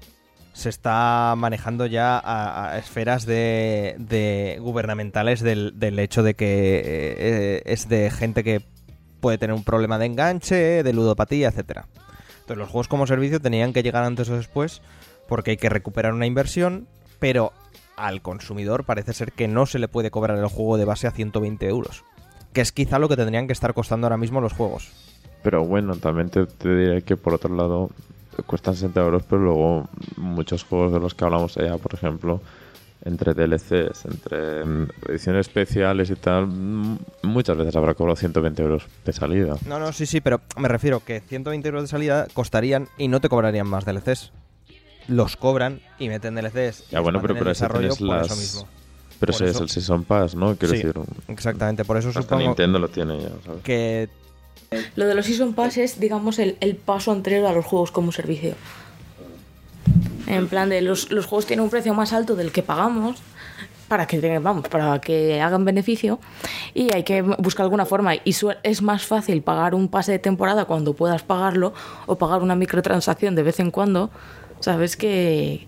se 0.54 0.70
está 0.70 1.34
manejando 1.36 1.88
ya 1.88 2.22
a, 2.24 2.78
esferas 2.78 3.26
de, 3.26 3.96
de 3.98 4.58
gubernamentales 4.62 5.42
del, 5.42 6.00
hecho 6.00 6.24
de 6.24 6.36
que 6.36 6.84
eh, 7.18 7.64
es 7.66 7.90
de 7.90 8.12
gente 8.12 8.44
que 8.44 8.62
puede 9.22 9.38
tener 9.38 9.56
un 9.56 9.64
problema 9.64 9.98
de 9.98 10.08
enganche, 10.08 10.84
de 10.84 10.94
ludopatía, 10.94 11.48
etcétera. 11.48 11.88
Entonces 12.42 12.58
los 12.58 12.70
juegos 12.70 12.88
como 12.90 13.08
servicio 13.08 13.40
tenían 13.40 13.72
que 13.72 13.84
llegar 13.84 14.04
antes 14.04 14.30
o 14.30 14.36
después 14.36 14.82
porque 15.30 15.52
hay 15.52 15.58
que 15.58 15.70
recuperar 15.70 16.14
una 16.14 16.26
inversión, 16.26 16.88
pero 17.20 17.54
al 17.96 18.22
consumidor 18.22 18.84
parece 18.84 19.14
ser 19.14 19.32
que 19.32 19.48
no 19.48 19.66
se 19.66 19.80
le 19.80 19.88
puede 19.88 20.12
cobrar 20.12 20.38
el 20.38 20.48
juego 20.48 20.78
de 20.78 20.84
base 20.84 21.08
a 21.08 21.12
120 21.12 21.68
euros, 21.70 22.04
que 22.52 22.60
es 22.60 22.74
quizá 22.74 23.00
lo 23.00 23.08
que 23.08 23.16
tendrían 23.16 23.48
que 23.48 23.54
estar 23.54 23.74
costando 23.74 24.08
ahora 24.08 24.18
mismo 24.18 24.42
los 24.42 24.52
juegos. 24.52 24.92
Pero 25.44 25.64
bueno, 25.64 25.96
también 25.96 26.30
te, 26.30 26.46
te 26.46 26.76
diré 26.76 27.02
que 27.04 27.16
por 27.16 27.34
otro 27.34 27.56
lado 27.56 27.92
cuestan 28.46 28.76
60 28.76 29.00
euros, 29.00 29.24
pero 29.30 29.42
luego 29.42 29.90
muchos 30.18 30.64
juegos 30.64 30.92
de 30.92 31.00
los 31.00 31.14
que 31.14 31.24
hablamos 31.24 31.58
allá, 31.58 31.78
por 31.78 31.94
ejemplo, 31.94 32.42
entre 33.04 33.34
DLCs, 33.34 34.06
entre 34.06 34.64
mm, 34.66 34.88
ediciones 35.10 35.48
especiales 35.48 36.10
y 36.10 36.16
tal, 36.16 36.48
mm, 36.48 37.00
muchas 37.24 37.58
veces 37.58 37.76
habrá 37.76 37.94
cobrado 37.94 38.16
120 38.16 38.62
euros 38.62 38.84
de 39.06 39.14
salida. 39.14 39.56
No, 39.66 39.80
no, 39.80 39.92
sí, 39.94 40.06
sí, 40.06 40.22
pero 40.22 40.42
me 40.58 40.68
refiero 40.68 41.00
que 41.04 41.20
120 41.22 41.68
euros 41.68 41.84
de 41.84 41.88
salida 41.88 42.28
costarían 42.34 42.88
y 42.98 43.08
no 43.08 43.20
te 43.22 43.30
cobrarían 43.30 43.68
más 43.68 43.86
DLCs. 43.86 44.32
Los 45.08 45.36
cobran 45.36 45.82
y 46.00 46.10
meten 46.10 46.36
DLCs. 46.36 46.86
y 46.90 46.92
Ya 46.92 47.00
bueno, 47.00 47.22
pero, 47.22 47.34
el 47.34 47.40
pero 47.40 47.52
ese 47.52 47.64
desarrollo 47.66 47.96
por 47.96 48.08
las... 48.08 48.28
eso 48.28 48.36
mismo. 48.36 48.68
Pero 49.20 49.34
ese 49.34 49.50
es 49.50 49.60
el 49.60 49.70
Season 49.70 50.04
Pass, 50.04 50.34
¿no? 50.36 50.56
Quiero 50.56 50.74
Sí, 50.76 50.84
decir, 50.84 51.00
Exactamente, 51.28 51.86
por 51.86 51.98
eso 51.98 52.10
hasta 52.10 52.22
supongo 52.24 52.42
Nintendo 52.44 52.80
lo 52.80 52.88
tiene 52.88 53.20
ya, 53.22 53.30
¿sabes? 53.46 53.62
que 53.64 54.10
Lo 54.96 55.06
de 55.06 55.14
los 55.14 55.26
Season 55.28 55.54
Pass 55.54 55.78
es, 55.78 56.00
digamos, 56.00 56.40
el, 56.40 56.58
el 56.60 56.76
paso 56.76 57.12
anterior 57.12 57.46
a 57.46 57.54
los 57.54 57.64
juegos 57.66 57.92
como 57.92 58.12
servicio. 58.12 58.56
En 60.28 60.48
plan 60.48 60.70
de 60.70 60.82
los, 60.82 61.12
los 61.12 61.26
juegos 61.26 61.46
tienen 61.46 61.64
un 61.64 61.70
precio 61.70 61.94
más 61.94 62.14
alto 62.14 62.36
del 62.36 62.52
que 62.52 62.64
pagamos 62.64 63.22
para 63.92 64.08
que 64.08 64.40
vamos, 64.40 64.70
para 64.70 65.02
que 65.02 65.42
hagan 65.42 65.66
beneficio 65.66 66.20
y 66.74 66.94
hay 66.94 67.04
que 67.04 67.22
buscar 67.22 67.66
alguna 67.66 67.86
forma 67.86 68.16
y 68.16 68.34
es 68.64 68.82
más 68.82 69.06
fácil 69.06 69.42
pagar 69.42 69.76
un 69.76 69.90
pase 69.90 70.14
de 70.14 70.20
temporada 70.20 70.64
cuando 70.64 70.94
puedas 70.94 71.24
pagarlo 71.24 71.74
o 72.06 72.18
pagar 72.18 72.42
una 72.42 72.56
microtransacción 72.56 73.36
de 73.36 73.44
vez 73.44 73.60
en 73.60 73.70
cuando, 73.70 74.10
sabes 74.62 74.96
que 74.96 75.68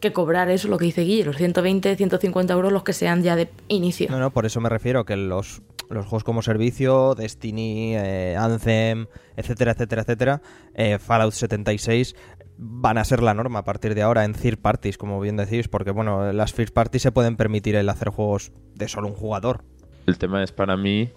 que 0.00 0.12
cobrar 0.12 0.50
eso 0.50 0.66
lo 0.68 0.78
que 0.78 0.86
dice 0.86 1.02
Guille, 1.02 1.24
los 1.24 1.36
120, 1.36 1.94
150 1.94 2.52
euros 2.52 2.72
los 2.72 2.82
que 2.82 2.92
sean 2.92 3.22
ya 3.22 3.36
de 3.36 3.48
inicio. 3.68 4.08
No, 4.10 4.18
no, 4.18 4.30
por 4.30 4.46
eso 4.46 4.60
me 4.60 4.68
refiero 4.68 5.04
que 5.04 5.14
los, 5.14 5.62
los 5.88 6.06
juegos 6.06 6.24
como 6.24 6.42
servicio, 6.42 7.14
Destiny, 7.14 7.94
eh, 7.96 8.36
Anthem, 8.36 9.06
etcétera, 9.36 9.72
etcétera, 9.72 10.02
etcétera, 10.02 10.42
eh, 10.74 10.98
Fallout 10.98 11.34
76 11.34 12.16
van 12.62 12.98
a 12.98 13.04
ser 13.04 13.22
la 13.22 13.32
norma 13.32 13.60
a 13.60 13.64
partir 13.64 13.94
de 13.94 14.02
ahora 14.02 14.24
en 14.24 14.34
third 14.34 14.58
parties, 14.58 14.98
como 14.98 15.18
bien 15.18 15.36
decís, 15.36 15.66
porque 15.66 15.90
bueno, 15.92 16.30
las 16.32 16.52
first 16.52 16.74
parties 16.74 17.02
se 17.02 17.10
pueden 17.10 17.36
permitir 17.36 17.74
el 17.74 17.88
hacer 17.88 18.10
juegos 18.10 18.52
de 18.74 18.86
solo 18.86 19.08
un 19.08 19.14
jugador. 19.14 19.62
El 20.06 20.18
tema 20.18 20.42
es 20.42 20.52
para 20.52 20.76
mí, 20.76 21.08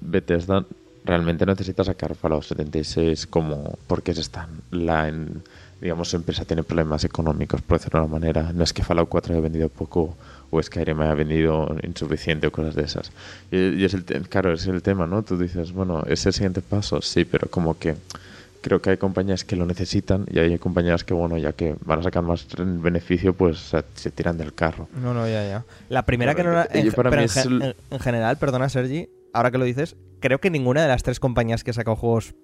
Bethesda 0.00 0.66
realmente 1.04 1.46
necesita 1.46 1.84
sacar 1.84 2.14
Fallout 2.16 2.42
76 2.44 3.26
como 3.26 3.78
porque 3.86 4.14
se 4.14 4.20
están 4.20 4.48
la 4.70 5.12
digamos 5.80 6.08
su 6.08 6.16
empresa 6.16 6.44
tiene 6.44 6.62
problemas 6.62 7.02
económicos 7.02 7.60
por 7.60 7.78
decirlo 7.78 8.00
de 8.00 8.06
una 8.06 8.12
manera. 8.18 8.52
No 8.52 8.62
es 8.62 8.72
que 8.72 8.84
Fallout 8.84 9.08
4 9.08 9.34
haya 9.34 9.42
vendido 9.42 9.68
poco 9.68 10.16
o 10.50 10.62
Skyrim 10.62 11.00
haya 11.00 11.14
vendido 11.14 11.76
insuficiente 11.82 12.46
o 12.46 12.52
cosas 12.52 12.74
de 12.74 12.82
esas. 12.82 13.10
Y, 13.50 13.80
y 13.80 13.84
es 13.84 13.94
el 13.94 14.04
claro 14.28 14.52
es 14.52 14.66
el 14.66 14.82
tema 14.82 15.06
no 15.06 15.22
tú 15.22 15.36
dices 15.36 15.72
bueno 15.72 16.02
es 16.06 16.26
el 16.26 16.32
siguiente 16.32 16.60
paso 16.60 17.00
sí 17.02 17.24
pero 17.24 17.48
como 17.48 17.78
que 17.78 17.96
creo 18.62 18.80
que 18.80 18.90
hay 18.90 18.96
compañías 18.96 19.44
que 19.44 19.56
lo 19.56 19.66
necesitan 19.66 20.24
y 20.30 20.38
hay 20.38 20.58
compañías 20.58 21.04
que 21.04 21.12
bueno 21.12 21.36
ya 21.36 21.52
que 21.52 21.76
van 21.84 21.98
a 21.98 22.02
sacar 22.02 22.22
más 22.22 22.46
beneficio 22.56 23.34
pues 23.34 23.72
se, 23.94 24.10
tiran 24.10 24.38
del 24.38 24.54
carro 24.54 24.88
No, 25.02 25.12
no, 25.12 25.26
ya, 25.28 25.46
ya. 25.46 25.64
La 25.90 26.06
primera 26.06 26.34
que 26.34 26.42
no 26.44 26.52
era... 26.52 26.66
En, 26.70 26.86
yo 26.86 26.92
para 26.92 27.10
pero 27.10 27.22
en, 27.22 27.26
es 27.26 27.36
en- 27.44 27.74
en 27.90 27.98
general, 28.00 28.38
perdona 28.38 28.68
Sergi, 28.68 29.10
ahora 29.34 29.50
que 29.50 29.58
lo 29.58 29.64
dices, 29.64 29.96
creo 30.20 30.38
que 30.40 30.48
ninguna 30.50 30.80
de 30.82 30.88
las 30.88 31.02
tres 31.02 31.20
compañías 31.20 31.64
que 31.64 31.72
sacado 31.72 31.96
juegos 31.96 32.34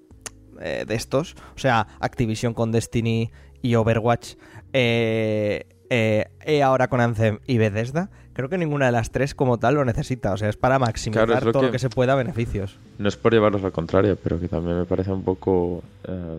eh, 0.61 0.85
de 0.87 0.95
estos, 0.97 1.37
o 1.55 1.59
sea, 1.59 1.87
Activision 2.01 2.53
con 2.53 2.73
Destiny 2.73 3.31
y 3.63 3.77
Overwatch, 3.77 4.35
eh, 4.73 5.67
eh, 5.91 6.27
EA 6.45 6.67
ahora 6.67 6.89
con 6.89 7.01
Anthem 7.01 7.39
y 7.47 7.59
Bethesda, 7.59 8.11
creo 8.39 8.49
que 8.49 8.57
ninguna 8.57 8.87
de 8.87 8.93
las 8.93 9.11
tres 9.11 9.35
como 9.35 9.59
tal 9.59 9.75
lo 9.75 9.85
necesita. 9.85 10.33
O 10.33 10.37
sea, 10.37 10.49
es 10.49 10.57
para 10.57 10.79
maximizar 10.79 11.27
Claro, 11.27 11.39
es 11.41 11.45
lo 11.47 11.51
todo 11.53 11.63
lo 11.63 11.69
que- 11.69 11.73
que 11.73 11.79
se 11.81 11.91
pueda 11.91 12.15
beneficios. 12.15 12.77
No 12.99 13.09
es 13.09 13.17
por 13.17 13.33
llevarlos 13.33 13.65
al 13.65 13.73
contrario, 13.73 14.17
pero 14.23 14.39
que 14.39 14.47
también 14.47 14.79
me 14.79 14.85
parece 14.85 15.11
un 15.11 15.25
poco 15.25 15.83
eh, 16.07 16.39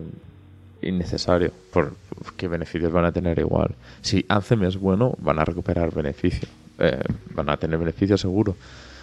innecesario. 0.80 1.52
Por 1.72 1.92
qué 2.38 2.48
beneficios 2.48 2.90
van 2.90 3.04
a 3.04 3.12
tener 3.12 3.38
igual. 3.38 3.74
Si 4.00 4.24
Anthem 4.30 4.64
es 4.64 4.78
bueno, 4.78 5.14
van 5.18 5.38
a 5.40 5.44
recuperar 5.44 5.92
beneficio. 5.94 6.48
Eh, 6.78 7.02
van 7.34 7.50
a 7.50 7.58
tener 7.58 7.78
beneficio 7.78 8.16
seguro. 8.16 8.56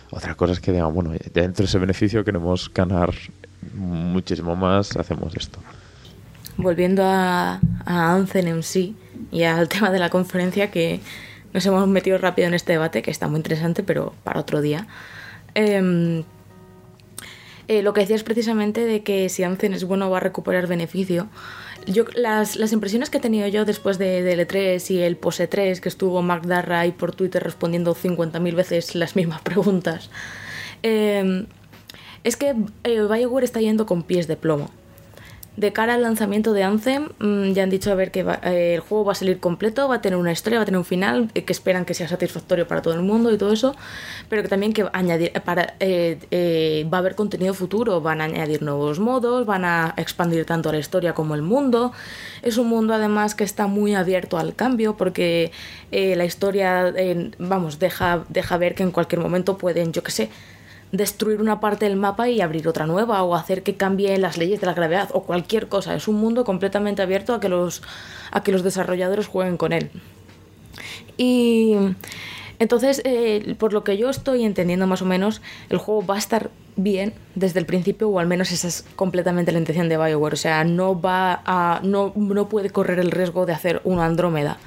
Otra 0.10 0.34
cosa 0.34 0.54
es 0.54 0.60
que 0.60 0.72
digan, 0.72 0.92
bueno, 0.92 1.12
dentro 1.34 1.64
de 1.64 1.66
ese 1.66 1.78
beneficio 1.78 2.24
queremos 2.26 2.72
ganar 2.74 3.14
muchísimo 3.76 4.56
más, 4.56 4.98
hacemos 4.98 5.36
esto. 5.36 5.60
volviendo 6.58 7.04
a, 7.06 7.60
a 7.86 8.14
Anzen 8.16 8.48
en 8.48 8.64
sí 8.64 8.96
y 9.32 9.44
al 9.44 9.70
tema 9.70 9.92
de 9.92 10.00
la 10.00 10.10
conferencia 10.10 10.72
que 10.72 11.00
nos 11.58 11.66
hemos 11.66 11.88
metido 11.88 12.20
rápido 12.20 12.48
en 12.48 12.54
este 12.54 12.74
debate, 12.74 13.02
que 13.02 13.10
está 13.10 13.28
muy 13.28 13.38
interesante, 13.38 13.82
pero 13.82 14.14
para 14.24 14.40
otro 14.40 14.62
día. 14.62 14.86
Em, 15.56 16.24
eh, 17.68 17.82
lo 17.82 17.94
que 17.94 18.02
decías 18.02 18.22
precisamente 18.22 18.86
de 18.86 19.02
que 19.02 19.28
si 19.30 19.42
Anzen 19.42 19.74
es 19.74 19.84
bueno 19.84 20.08
va 20.12 20.18
a 20.18 20.20
recuperar 20.20 20.68
beneficio. 20.68 21.28
Yo, 21.88 22.06
las, 22.14 22.56
impresiones 22.72 23.10
que 23.10 23.18
he 23.18 23.22
tenido 23.22 23.48
yo 23.48 23.66
después 23.66 23.98
de, 23.98 24.22
de 24.22 24.48
E3 24.48 24.92
y 24.92 25.00
el 25.00 25.18
Pose 25.18 25.48
3, 25.48 25.82
que 25.82 25.90
estuvo 25.90 26.22
Mark 26.22 26.46
Darra 26.46 26.82
ahí 26.82 26.92
por 26.92 27.16
Twitter 27.16 27.44
respondiendo 27.44 27.96
50.000 27.96 28.54
veces 28.54 28.94
las 29.02 29.16
mismas 29.16 29.42
preguntas, 29.42 30.12
eh, 30.84 31.48
es 32.24 32.36
que 32.38 32.54
eh, 32.84 33.02
BioWare 33.02 33.46
está 33.46 33.62
yendo 33.62 33.88
con 33.88 34.04
pies 34.04 34.28
de 34.28 34.36
plomo. 34.36 34.70
De 35.58 35.74
cara 35.74 35.96
al 35.96 36.04
lanzamiento 36.04 36.54
de 36.54 36.62
Anthem, 36.62 37.10
mmm, 37.18 37.52
ya 37.54 37.64
han 37.64 37.72
dicho 37.72 37.92
a 37.92 37.96
ver 37.96 38.12
que 38.12 38.22
va, 38.22 38.40
eh, 38.44 38.76
el 38.76 38.80
juego 38.80 39.06
va 39.06 39.14
a 39.14 39.16
salir 39.16 39.40
completo, 39.40 39.88
va 39.88 39.96
a 39.96 40.02
tener 40.02 40.20
una 40.20 40.32
historia, 40.32 40.60
va 40.60 40.64
a 40.64 40.66
tener 40.66 40.78
un 40.78 40.86
final, 40.86 41.32
eh, 41.34 41.46
que 41.46 41.52
esperan 41.52 41.84
que 41.84 41.96
sea 41.96 42.08
satisfactorio 42.08 42.68
para 42.68 42.84
todo 42.84 42.94
el 42.94 43.02
mundo 43.02 43.34
y 43.34 43.40
todo 43.40 43.52
eso, 43.52 43.76
pero 44.30 44.44
que 44.44 44.50
también 44.50 44.72
que 44.72 44.86
añadir, 44.94 45.32
para, 45.44 45.74
eh, 45.80 46.88
va 46.94 46.98
a 46.98 47.00
haber 47.00 47.16
contenido 47.16 47.56
futuro, 47.56 48.02
van 48.02 48.22
a 48.22 48.26
añadir 48.26 48.62
nuevos 48.62 49.00
modos, 49.00 49.48
van 49.48 49.66
a 49.66 49.96
expandir 49.98 50.46
tanto 50.46 50.72
la 50.72 50.78
historia 50.78 51.14
como 51.14 51.34
el 51.34 51.42
mundo. 51.42 51.92
Es 52.44 52.60
un 52.60 52.68
mundo 52.68 52.94
además 52.94 53.34
que 53.34 53.44
está 53.44 53.66
muy 53.66 53.96
abierto 53.96 54.38
al 54.38 54.54
cambio 54.54 54.96
porque 54.96 55.52
la 55.92 56.24
historia, 56.24 56.94
vamos, 57.40 57.80
deja, 57.80 58.26
deja 58.30 58.58
ver 58.58 58.76
que 58.76 58.84
en 58.84 58.92
cualquier 58.92 59.22
momento 59.22 59.58
pueden, 59.58 59.92
yo 59.92 60.04
qué 60.04 60.12
sé, 60.12 60.30
destruir 60.92 61.42
una 61.42 61.60
parte 61.60 61.86
del 61.86 61.98
mapa 61.98 62.30
y 62.30 62.42
abrir 62.42 62.68
otra 62.68 62.86
nueva 62.86 63.24
o 63.24 63.36
hacer 63.36 63.64
que 63.64 63.76
cambien 63.76 64.22
las 64.22 64.38
leyes 64.38 64.62
de 64.62 64.68
la 64.68 64.74
gravedad 64.74 65.10
o 65.14 65.24
cualquier 65.24 65.68
cosa. 65.68 65.96
Es 65.96 66.08
un 66.08 66.16
mundo 66.16 66.44
completamente 66.44 67.02
abierto 67.02 67.34
a 67.34 67.40
que 67.40 67.50
los, 67.50 67.82
a 68.32 68.44
que 68.44 68.52
los 68.52 68.64
desarrolladores 68.64 69.28
jueguen 69.28 69.58
con 69.58 69.74
él. 69.74 69.92
Y 71.18 71.76
entonces, 72.60 73.02
eh, 73.04 73.56
por 73.58 73.74
lo 73.74 73.84
que 73.84 73.98
yo 73.98 74.10
estoy 74.10 74.44
entendiendo 74.44 74.88
más 74.88 75.02
o 75.02 75.06
menos, 75.06 75.42
el 75.70 75.78
juego 75.78 76.06
va 76.06 76.16
a 76.16 76.20
estar 76.20 76.50
bien 76.76 77.14
desde 77.36 77.60
el 77.60 77.66
principio 77.66 78.08
o 78.10 78.20
al 78.20 78.28
menos 78.28 78.52
esa 78.52 78.68
es 78.68 78.86
completamente 78.96 79.52
la 79.52 79.60
intención 79.60 79.90
de 79.90 79.98
BioWare. 79.98 80.34
O 80.34 80.38
sea, 80.38 80.64
no, 80.64 81.00
va 81.00 81.42
a, 81.46 81.82
no, 81.84 82.14
no 82.16 82.50
puede 82.50 82.70
correr 82.70 83.00
el 83.00 83.12
riesgo 83.12 83.46
de 83.46 83.54
hacer 83.54 83.82
una 83.84 84.06
Andrómeda 84.06 84.58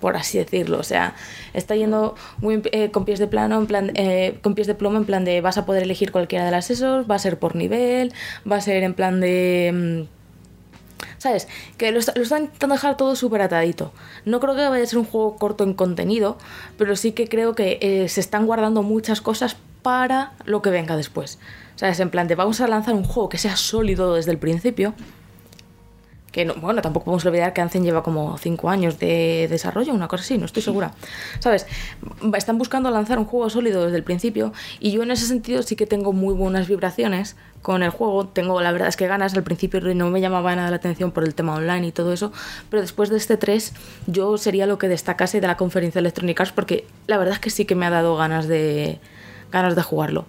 por 0.00 0.16
así 0.16 0.38
decirlo. 0.38 0.78
O 0.78 0.82
sea, 0.82 1.14
está 1.54 1.76
yendo 1.76 2.14
muy, 2.38 2.62
eh, 2.72 2.90
con 2.90 3.04
pies 3.04 3.18
de 3.18 3.26
plano, 3.26 3.58
en 3.58 3.66
plan, 3.66 3.92
eh, 3.94 4.38
con 4.42 4.54
pies 4.54 4.66
de 4.66 4.74
plomo, 4.74 4.96
en 4.96 5.04
plan 5.04 5.24
de 5.24 5.40
vas 5.40 5.58
a 5.58 5.66
poder 5.66 5.82
elegir 5.82 6.10
cualquiera 6.10 6.44
de 6.44 6.50
las 6.50 6.70
esos, 6.70 7.08
va 7.08 7.16
a 7.16 7.18
ser 7.18 7.38
por 7.38 7.54
nivel, 7.54 8.12
va 8.50 8.56
a 8.56 8.60
ser 8.60 8.82
en 8.82 8.94
plan 8.94 9.20
de. 9.20 10.06
¿Sabes? 11.18 11.48
Que 11.76 11.92
lo 11.92 11.98
están 11.98 12.44
intentando 12.44 12.74
dejar 12.74 12.96
todo 12.96 13.14
súper 13.14 13.42
atadito. 13.42 13.92
No 14.24 14.40
creo 14.40 14.54
que 14.56 14.66
vaya 14.66 14.82
a 14.82 14.86
ser 14.86 14.98
un 14.98 15.04
juego 15.04 15.36
corto 15.36 15.64
en 15.64 15.74
contenido, 15.74 16.38
pero 16.78 16.96
sí 16.96 17.12
que 17.12 17.28
creo 17.28 17.54
que 17.54 17.78
eh, 17.82 18.08
se 18.08 18.20
están 18.20 18.46
guardando 18.46 18.82
muchas 18.82 19.20
cosas 19.20 19.56
para 19.82 20.32
lo 20.46 20.62
que 20.62 20.70
venga 20.70 20.96
después. 20.96 21.38
¿Sabes? 21.76 22.00
En 22.00 22.10
plan 22.10 22.26
de 22.26 22.36
vamos 22.36 22.60
a 22.62 22.68
lanzar 22.68 22.94
un 22.94 23.04
juego 23.04 23.28
que 23.28 23.38
sea 23.38 23.56
sólido 23.56 24.14
desde 24.14 24.30
el 24.30 24.38
principio 24.38 24.94
que 26.32 26.44
no, 26.44 26.54
bueno, 26.54 26.80
tampoco 26.80 27.06
podemos 27.06 27.26
olvidar 27.26 27.52
que 27.52 27.60
Anzen 27.60 27.82
lleva 27.82 28.02
como 28.02 28.38
5 28.38 28.70
años 28.70 28.98
de 28.98 29.48
desarrollo, 29.50 29.92
una 29.92 30.08
cosa 30.08 30.22
así, 30.22 30.38
no 30.38 30.46
estoy 30.46 30.62
segura. 30.62 30.92
¿Sabes? 31.40 31.66
Están 32.36 32.58
buscando 32.58 32.90
lanzar 32.90 33.18
un 33.18 33.24
juego 33.24 33.50
sólido 33.50 33.84
desde 33.84 33.96
el 33.96 34.04
principio 34.04 34.52
y 34.78 34.92
yo 34.92 35.02
en 35.02 35.10
ese 35.10 35.26
sentido 35.26 35.62
sí 35.62 35.76
que 35.76 35.86
tengo 35.86 36.12
muy 36.12 36.34
buenas 36.34 36.68
vibraciones 36.68 37.36
con 37.62 37.82
el 37.82 37.90
juego. 37.90 38.28
Tengo, 38.28 38.60
la 38.60 38.70
verdad 38.72 38.88
es 38.88 38.96
que 38.96 39.06
ganas, 39.06 39.34
al 39.34 39.42
principio 39.42 39.80
no 39.94 40.10
me 40.10 40.20
llamaba 40.20 40.54
nada 40.54 40.70
la 40.70 40.76
atención 40.76 41.10
por 41.10 41.24
el 41.24 41.34
tema 41.34 41.54
online 41.54 41.88
y 41.88 41.92
todo 41.92 42.12
eso, 42.12 42.32
pero 42.70 42.80
después 42.80 43.10
de 43.10 43.16
este 43.16 43.36
3 43.36 43.72
yo 44.06 44.38
sería 44.38 44.66
lo 44.66 44.78
que 44.78 44.88
destacase 44.88 45.40
de 45.40 45.46
la 45.46 45.56
conferencia 45.56 46.00
de 46.00 46.06
Electronic 46.06 46.40
Arts 46.40 46.52
porque 46.52 46.86
la 47.06 47.18
verdad 47.18 47.34
es 47.34 47.40
que 47.40 47.50
sí 47.50 47.64
que 47.64 47.74
me 47.74 47.86
ha 47.86 47.90
dado 47.90 48.16
ganas 48.16 48.46
de, 48.46 49.00
ganas 49.50 49.74
de 49.74 49.82
jugarlo. 49.82 50.26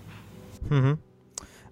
Uh 0.70 0.74
-huh. 0.74 0.98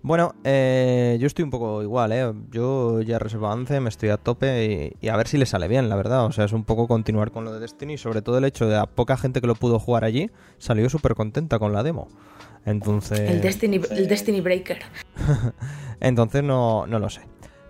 Bueno, 0.01 0.33
eh, 0.43 1.17
yo 1.19 1.27
estoy 1.27 1.43
un 1.43 1.49
poco 1.49 1.83
igual, 1.83 2.11
¿eh? 2.13 2.31
Yo 2.51 3.01
ya 3.01 3.19
reservo 3.19 3.51
Anthem, 3.51 3.87
estoy 3.87 4.09
a 4.09 4.17
tope 4.17 4.93
y, 5.01 5.05
y, 5.05 5.09
a 5.09 5.17
ver 5.17 5.27
si 5.27 5.37
le 5.37 5.45
sale 5.45 5.67
bien, 5.67 5.89
la 5.89 5.95
verdad. 5.95 6.25
O 6.25 6.31
sea, 6.31 6.45
es 6.45 6.53
un 6.53 6.63
poco 6.63 6.87
continuar 6.87 7.31
con 7.31 7.43
lo 7.43 7.53
de 7.53 7.59
Destiny, 7.59 7.97
sobre 7.97 8.21
todo 8.21 8.37
el 8.37 8.45
hecho 8.45 8.67
de 8.67 8.77
a 8.77 8.85
poca 8.85 9.17
gente 9.17 9.41
que 9.41 9.47
lo 9.47 9.55
pudo 9.55 9.77
jugar 9.77 10.05
allí, 10.05 10.31
salió 10.57 10.89
súper 10.89 11.15
contenta 11.15 11.59
con 11.59 11.73
la 11.73 11.83
demo. 11.83 12.07
Entonces... 12.65 13.19
El 13.19 13.41
Destiny, 13.41 13.81
el 13.91 14.07
Destiny 14.07 14.41
Breaker. 14.41 14.79
Entonces 15.99 16.43
no, 16.43 16.87
no 16.87 16.99
lo 16.99 17.09
sé. 17.09 17.21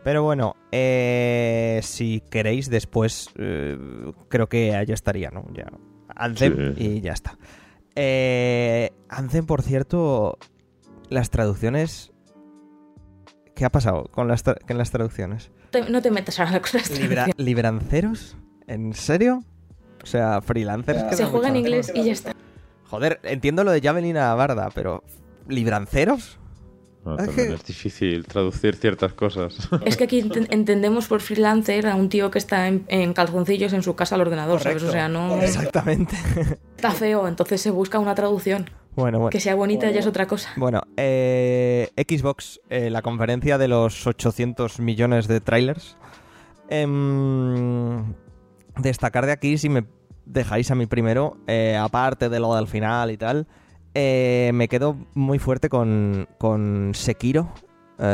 Pero 0.03 0.23
bueno, 0.23 0.55
eh, 0.71 1.79
si 1.83 2.21
queréis 2.29 2.69
después, 2.69 3.29
eh, 3.37 3.77
creo 4.29 4.47
que 4.47 4.69
ya 4.87 4.93
estaría, 4.93 5.29
¿no? 5.29 5.45
Ya. 5.53 5.71
Anthem 6.15 6.75
sí. 6.75 6.83
y 6.83 7.01
ya 7.01 7.13
está. 7.13 7.37
Eh, 7.95 8.91
Anthem, 9.09 9.45
por 9.45 9.61
cierto, 9.61 10.37
las 11.09 11.29
traducciones 11.29 12.11
¿Qué 13.59 13.65
ha 13.65 13.69
pasado 13.69 14.05
con 14.05 14.29
las, 14.29 14.41
con 14.41 14.77
las 14.77 14.89
traducciones? 14.89 15.51
Te, 15.69 15.89
no 15.89 16.01
te 16.01 16.11
metas 16.11 16.39
ahora 16.39 16.61
con 16.61 16.69
las 16.75 16.97
Libra, 16.97 17.27
¿Libranceros? 17.35 18.37
¿En 18.67 18.93
serio? 18.93 19.43
O 20.01 20.05
sea, 20.05 20.39
freelancers. 20.39 21.03
Que 21.03 21.17
Se 21.17 21.25
juega 21.25 21.49
en 21.49 21.57
inglés 21.57 21.91
y 21.93 22.05
ya 22.05 22.13
está. 22.13 22.33
Joder, 22.85 23.19
entiendo 23.23 23.65
lo 23.65 23.71
de 23.71 23.81
Javelina 23.81 24.33
Barda, 24.33 24.69
pero 24.73 25.03
¿libranceros? 25.49 26.39
No, 27.03 27.17
también 27.17 27.51
es 27.51 27.65
difícil 27.65 28.25
traducir 28.25 28.77
ciertas 28.77 29.11
cosas. 29.11 29.57
Es 29.85 29.97
que 29.97 30.05
aquí 30.05 30.19
ent 30.19 30.37
entendemos 30.53 31.07
por 31.07 31.19
freelancer 31.19 31.85
a 31.87 31.95
un 31.95 32.07
tío 32.07 32.31
que 32.31 32.39
está 32.39 32.69
en, 32.69 32.85
en 32.87 33.11
calzoncillos 33.11 33.73
en 33.73 33.83
su 33.83 33.93
casa 33.93 34.15
al 34.15 34.21
ordenador, 34.21 34.59
Correcto. 34.59 34.79
¿sabes? 34.79 34.89
O 34.89 34.93
sea, 34.93 35.09
no. 35.09 35.41
Exactamente. 35.41 36.15
Está 36.77 36.91
feo, 36.91 37.27
entonces 37.27 37.59
se 37.59 37.71
busca 37.71 37.99
una 37.99 38.15
traducción. 38.15 38.69
Bueno, 38.99 39.19
bueno. 39.19 39.29
Que 39.31 39.39
sea 39.39 39.55
bonita 39.55 39.85
bueno. 39.85 39.93
ya 39.93 39.99
es 39.99 40.07
otra 40.07 40.27
cosa. 40.27 40.51
Bueno, 40.57 40.81
eh, 40.97 41.89
Xbox, 41.95 42.59
eh, 42.69 42.89
la 42.89 43.01
conferencia 43.01 43.57
de 43.57 43.67
los 43.67 44.05
800 44.05 44.79
millones 44.79 45.27
de 45.27 45.39
trailers. 45.39 45.97
Eh, 46.69 48.03
destacar 48.77 49.25
de 49.25 49.31
aquí, 49.31 49.57
si 49.57 49.69
me 49.69 49.85
dejáis 50.25 50.69
a 50.71 50.75
mí 50.75 50.85
primero, 50.85 51.37
eh, 51.47 51.75
aparte 51.75 52.29
de 52.29 52.39
lo 52.39 52.55
del 52.55 52.67
final 52.67 53.11
y 53.11 53.17
tal, 53.17 53.47
eh, 53.95 54.51
me 54.53 54.67
quedo 54.67 54.95
muy 55.15 55.39
fuerte 55.39 55.69
con, 55.69 56.27
con 56.37 56.91
Sekiro. 56.93 57.51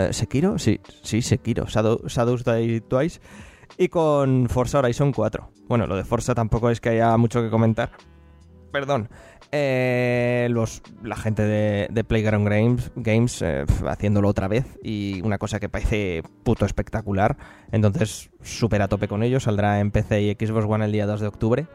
¿Sekiro? 0.09 0.57
Sí, 0.57 0.79
sí, 1.03 1.21
Sekiro. 1.21 1.65
Shadow, 1.67 2.07
Shadows 2.07 2.43
Die 2.43 2.81
Twice. 2.81 3.19
Y 3.77 3.89
con 3.89 4.49
Forza 4.49 4.79
Horizon 4.79 5.11
4. 5.11 5.51
Bueno, 5.67 5.85
lo 5.85 5.95
de 5.95 6.03
Forza 6.03 6.33
tampoco 6.33 6.71
es 6.71 6.81
que 6.81 6.89
haya 6.89 7.15
mucho 7.17 7.43
que 7.43 7.51
comentar. 7.51 7.91
Perdón. 8.71 9.09
Eh, 9.57 10.49
los, 10.49 10.81
la 11.01 11.15
gente 11.15 11.43
de, 11.43 11.87
de 11.89 12.03
Playground 12.03 12.45
Games, 12.45 12.91
Games 12.97 13.41
eh, 13.41 13.63
haciéndolo 13.87 14.27
otra 14.27 14.49
vez 14.49 14.65
y 14.83 15.21
una 15.21 15.37
cosa 15.37 15.61
que 15.61 15.69
parece 15.69 16.23
puto 16.43 16.65
espectacular. 16.65 17.37
Entonces, 17.71 18.31
súper 18.41 18.81
a 18.81 18.89
tope 18.89 19.07
con 19.07 19.23
ello. 19.23 19.39
Saldrá 19.39 19.79
en 19.79 19.91
PC 19.91 20.23
y 20.23 20.33
Xbox 20.33 20.65
One 20.65 20.83
el 20.83 20.91
día 20.91 21.05
2 21.05 21.21
de 21.21 21.27
octubre. 21.27 21.67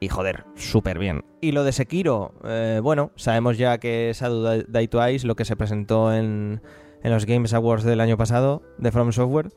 Y 0.00 0.08
joder, 0.08 0.46
súper 0.56 0.98
bien. 0.98 1.24
Y 1.40 1.52
lo 1.52 1.62
de 1.62 1.70
Sekiro, 1.70 2.34
eh, 2.42 2.80
bueno, 2.82 3.12
sabemos 3.14 3.56
ya 3.56 3.78
que 3.78 4.10
Shadow 4.12 4.64
Die 4.66 4.88
Twice, 4.88 5.24
lo 5.24 5.36
que 5.36 5.44
se 5.44 5.54
presentó 5.54 6.12
en, 6.12 6.60
en 7.04 7.12
los 7.12 7.24
Games 7.24 7.54
Awards 7.54 7.84
del 7.84 8.00
año 8.00 8.16
pasado 8.16 8.62
de 8.78 8.90
From 8.90 9.12
Software, 9.12 9.50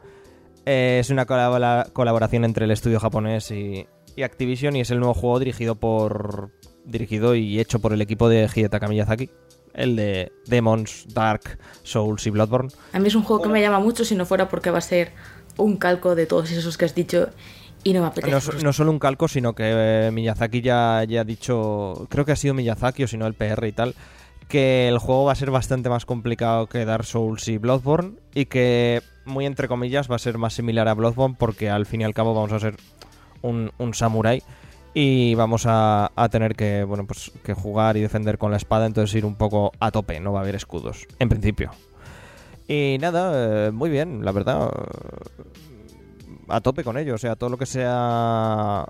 eh, 0.68 1.00
es 1.00 1.10
una 1.10 1.26
colab 1.26 1.92
colaboración 1.94 2.46
entre 2.46 2.66
el 2.66 2.72
estudio 2.72 3.00
japonés 3.00 3.50
y, 3.50 3.88
y 4.16 4.22
Activision 4.22 4.76
y 4.76 4.82
es 4.82 4.92
el 4.92 5.00
nuevo 5.00 5.16
juego 5.16 5.40
dirigido 5.40 5.74
por 5.74 6.52
dirigido 6.86 7.36
y 7.36 7.60
hecho 7.60 7.80
por 7.80 7.94
el 7.94 8.02
equipo 8.02 8.30
de 8.30 8.50
Hidetaka 8.54 8.88
Miyazaki, 8.88 9.30
el 9.74 9.96
de 9.96 10.32
Demons, 10.48 11.06
Dark, 11.14 11.60
Souls 11.84 12.26
y 12.26 12.30
Bloodborne. 12.30 12.72
A 12.94 13.00
mí 13.00 13.08
es 13.08 13.16
un 13.16 13.24
juego 13.24 13.44
que 13.44 13.50
me 13.50 13.62
llama 13.62 13.80
mucho 13.80 14.06
si 14.06 14.16
no 14.16 14.26
fuera 14.26 14.48
porque 14.48 14.72
va 14.72 14.78
a 14.80 14.82
ser 14.82 15.12
un 15.58 15.78
calco 15.78 16.16
de 16.16 16.26
todos 16.26 16.52
esos 16.52 16.78
que 16.78 16.86
has 16.86 16.96
dicho 16.96 17.30
y 17.84 17.94
no 17.94 18.02
me 18.02 18.08
apetece. 18.08 18.32
No, 18.32 18.64
no 18.64 18.74
solo 18.74 18.92
un 18.92 19.00
calco, 19.00 19.28
sino 19.28 19.54
que 19.54 19.64
eh, 19.66 20.12
Miyazaki 20.12 20.62
ya, 20.62 21.04
ya 21.08 21.22
ha 21.22 21.24
dicho, 21.24 22.08
creo 22.10 22.26
que 22.26 22.32
ha 22.32 22.36
sido 22.36 22.54
Miyazaki 22.54 23.04
o 23.04 23.08
si 23.08 23.18
no 23.18 23.28
el 23.28 23.36
PR 23.36 23.68
y 23.68 23.72
tal, 23.72 23.96
que 24.48 24.88
el 24.88 24.98
juego 24.98 25.26
va 25.26 25.34
a 25.34 25.36
ser 25.36 25.52
bastante 25.52 25.90
más 25.90 26.06
complicado 26.06 26.68
que 26.68 26.86
Dark 26.86 27.06
Souls 27.06 27.48
y 27.48 27.58
Bloodborne 27.58 28.14
y 28.34 28.46
que, 28.46 29.02
muy 29.26 29.46
entre 29.46 29.68
comillas, 29.68 30.10
va 30.10 30.16
a 30.16 30.20
ser 30.20 30.38
más 30.38 30.54
similar 30.54 30.88
a 30.88 30.94
Bloodborne 30.94 31.36
porque 31.38 31.70
al 31.70 31.86
fin 31.86 32.02
y 32.02 32.04
al 32.04 32.14
cabo 32.14 32.34
vamos 32.34 32.52
a 32.52 32.60
ser 32.60 32.76
un, 33.42 33.72
un 33.78 33.94
samurái 33.94 34.42
y 34.98 35.36
vamos 35.36 35.66
a, 35.68 36.10
a, 36.16 36.30
tener 36.30 36.56
que 36.56 36.86
bueno 36.86 37.06
pues 37.06 37.30
que 37.44 37.54
jugar 37.54 37.98
y 37.98 38.02
defender 38.02 38.38
con 38.38 38.50
la 38.50 38.58
espada 38.58 38.86
entonces 38.86 39.14
ir 39.14 39.26
un 39.26 39.36
poco 39.36 39.74
a 39.82 39.92
tope 39.92 40.22
no 40.22 40.32
va 40.32 40.40
a 40.40 40.42
haber 40.44 40.56
escudos 40.56 41.06
en 41.20 41.28
principio. 41.28 41.72
Y 42.66 42.98
nada 43.02 43.68
eh, 43.68 43.72
muy 43.72 43.90
bien 43.90 44.24
la 44.24 44.32
verdad 44.32 44.72
a 46.48 46.62
tope 46.62 46.86
con 46.86 46.98
ello 46.98 47.16
o 47.16 47.18
sea 47.18 47.36
todo 47.36 47.50
lo 47.50 47.58
que 47.58 47.66
sea 47.66 48.88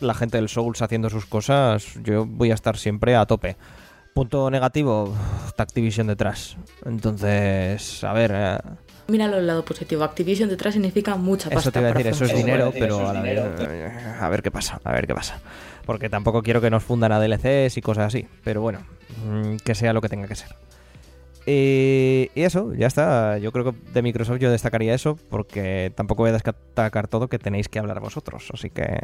la 0.00 0.14
gente 0.14 0.38
del 0.38 0.48
Souls 0.48 0.80
haciendo 0.80 1.10
sus 1.10 1.26
cosas 1.26 1.98
yo 2.02 2.24
voy 2.24 2.50
a 2.50 2.54
estar 2.54 2.78
siempre 2.78 3.14
a 3.14 3.26
tope. 3.26 3.56
Punto 4.14 4.50
negativo 4.50 5.14
Activision 5.56 6.06
detrás. 6.06 6.56
Entonces 6.84 8.02
a 8.04 8.12
ver 8.14 8.32
eh, 8.34 8.58
míralo 9.12 9.38
el 9.38 9.46
lado 9.46 9.64
positivo. 9.64 10.02
Activision 10.02 10.48
detrás 10.48 10.74
significa 10.74 11.14
mucha 11.14 11.48
pasta. 11.48 11.60
Eso 11.60 11.72
te 11.72 11.78
iba 11.78 11.88
a 11.90 11.92
decir, 11.92 12.06
eso 12.08 12.24
es 12.24 12.34
dinero, 12.34 12.72
pero 12.72 13.08
a 13.08 13.12
la 13.12 13.22
vez, 13.22 13.40
eh, 13.60 13.92
a 14.20 14.28
ver 14.28 14.42
qué 14.42 14.50
pasa, 14.50 14.80
a 14.82 14.92
ver 14.92 15.06
qué 15.06 15.14
pasa. 15.14 15.38
Porque 15.86 16.08
tampoco 16.08 16.42
quiero 16.42 16.60
que 16.60 16.70
nos 16.70 16.82
fundan 16.82 17.12
a 17.12 17.20
DLCs 17.20 17.76
y 17.76 17.82
cosas 17.82 18.06
así, 18.06 18.26
pero 18.42 18.60
bueno, 18.60 18.80
mm, 19.26 19.56
que 19.56 19.74
sea 19.74 19.92
lo 19.92 20.00
que 20.00 20.08
tenga 20.08 20.26
que 20.26 20.34
ser. 20.34 20.48
Y, 21.46 22.30
y 22.34 22.42
eso, 22.42 22.72
ya 22.74 22.86
está. 22.86 23.38
Yo 23.38 23.50
creo 23.52 23.64
que 23.64 23.74
de 23.92 24.02
Microsoft 24.02 24.38
yo 24.38 24.50
destacaría 24.50 24.94
eso, 24.94 25.18
porque 25.28 25.92
tampoco 25.94 26.22
voy 26.22 26.30
a 26.30 26.32
destacar 26.32 27.08
todo 27.08 27.28
que 27.28 27.38
tenéis 27.38 27.68
que 27.68 27.78
hablar 27.78 28.00
vosotros. 28.00 28.48
Así 28.52 28.70
que, 28.70 29.00